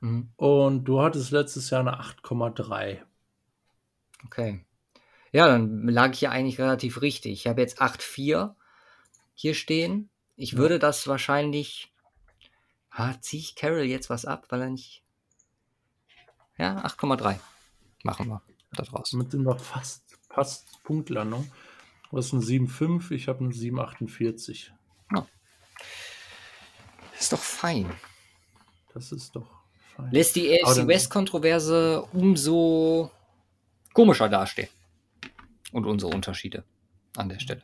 [0.00, 0.32] Mhm.
[0.36, 3.02] Und du hattest letztes Jahr eine 8,3.
[4.26, 4.64] Okay.
[5.32, 7.32] Ja, dann lag ich ja eigentlich relativ richtig.
[7.32, 8.54] Ich habe jetzt 8,4
[9.34, 10.10] hier stehen.
[10.36, 10.58] Ich ja.
[10.58, 11.92] würde das wahrscheinlich.
[12.90, 15.02] Ha, ziehe ich Carol jetzt was ab, weil er nicht.
[16.58, 17.38] Ja, 8,3.
[18.04, 18.42] Machen wir
[18.72, 19.18] da draußen.
[19.18, 20.01] Mit dem noch fast
[20.32, 21.50] passt Punktlandung.
[22.10, 24.70] Du hast eine 7,5, ich habe eine 7,48.
[25.14, 25.26] Ja.
[27.18, 27.90] Ist doch fein.
[28.92, 29.48] Das ist doch
[29.96, 30.10] fein.
[30.10, 33.10] Lässt die AFC West-Kontroverse umso
[33.92, 34.68] komischer dastehen.
[35.72, 36.64] Und unsere Unterschiede
[37.16, 37.62] an der Stelle.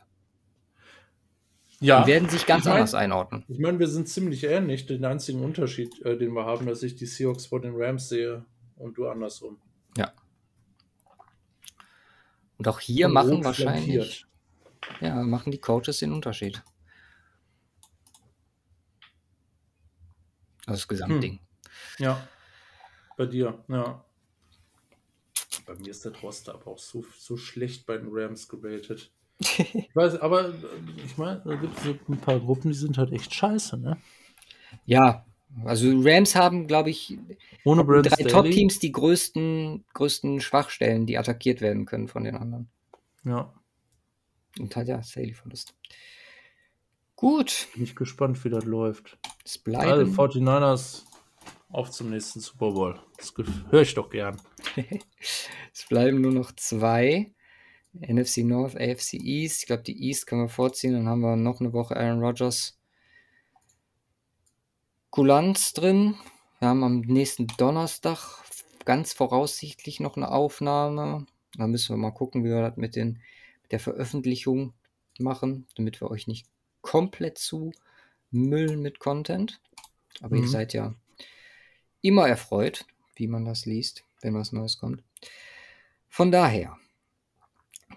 [1.79, 2.01] Ja.
[2.01, 3.45] Die werden sich ganz ich mein, anders einordnen.
[3.47, 4.87] Ich meine, wir sind ziemlich ähnlich.
[4.87, 8.45] Den einzigen Unterschied, äh, den wir haben, dass ich die Seahawks vor den Rams sehe
[8.77, 9.59] und du andersrum.
[9.95, 10.11] Ja.
[12.59, 14.25] Und auch hier und machen wahrscheinlich,
[14.99, 16.61] ja, machen die Coaches den Unterschied.
[20.65, 21.39] Also das Gesamtding.
[21.39, 22.05] Hm.
[22.05, 22.27] Ja.
[23.17, 24.03] Bei dir, ja.
[25.65, 29.11] Bei mir ist der Roster aber auch so, so schlecht bei den Rams geratet.
[29.39, 30.53] ich weiß, aber
[31.05, 33.97] ich meine, da gibt es ein paar Gruppen, die sind halt echt scheiße, ne?
[34.85, 35.25] Ja,
[35.65, 37.17] also Rams haben, glaube ich,
[37.63, 42.69] Ohne drei Top-Teams die größten, größten Schwachstellen, die attackiert werden können von den anderen.
[43.23, 43.53] Ja.
[44.59, 45.75] Und halt ja, Staley-Verlust.
[47.15, 47.67] Gut.
[47.73, 49.17] Bin ich gespannt, wie das läuft.
[49.43, 49.91] Es bleiben.
[49.91, 51.03] Also 49ers
[51.69, 52.99] auf zum nächsten Super Bowl.
[53.17, 53.33] Das
[53.69, 54.39] höre ich doch gern.
[55.73, 57.33] es bleiben nur noch zwei.
[57.93, 59.61] NFC North, AFC East.
[59.61, 60.93] Ich glaube, die East können wir vorziehen.
[60.93, 62.78] Dann haben wir noch eine Woche Aaron Rodgers.
[65.11, 66.15] Kulanz drin.
[66.59, 68.43] Wir haben am nächsten Donnerstag
[68.85, 71.25] ganz voraussichtlich noch eine Aufnahme.
[71.57, 73.19] Da müssen wir mal gucken, wie wir das mit, den,
[73.63, 74.73] mit der Veröffentlichung
[75.17, 76.47] machen, damit wir euch nicht
[76.81, 77.71] komplett zu
[78.29, 79.59] müllen mit Content.
[80.21, 80.43] Aber mhm.
[80.43, 80.93] ihr seid ja
[82.01, 85.03] immer erfreut, wie man das liest, wenn was Neues kommt.
[86.07, 86.77] Von daher,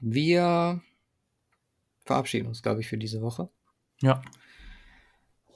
[0.01, 0.81] wir
[2.05, 3.51] verabschieden uns, glaube ich, für diese Woche.
[4.01, 4.23] Ja.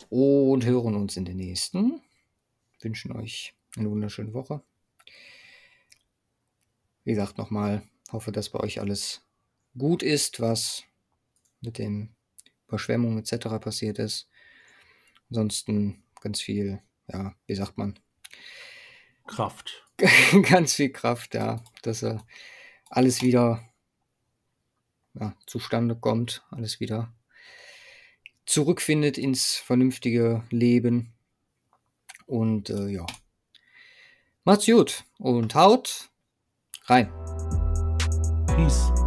[0.09, 2.01] Und hören uns in der nächsten.
[2.81, 4.63] Wünschen euch eine wunderschöne Woche.
[7.05, 9.23] Wie gesagt, nochmal, hoffe, dass bei euch alles
[9.77, 10.85] gut ist, was
[11.61, 12.15] mit den
[12.67, 13.47] Überschwemmungen etc.
[13.61, 14.29] passiert ist.
[15.31, 17.99] Ansonsten ganz viel, ja, wie sagt man?
[19.27, 19.85] Kraft.
[20.43, 22.27] ganz viel Kraft, ja, dass er
[22.91, 23.69] alles wieder
[25.15, 27.16] ja, zustande kommt, alles wieder
[28.47, 31.13] zurückfindet ins vernünftige Leben.
[32.27, 33.07] Und äh, ja,
[34.45, 36.11] macht's gut und haut
[36.87, 37.13] rein.
[38.47, 39.06] Peace.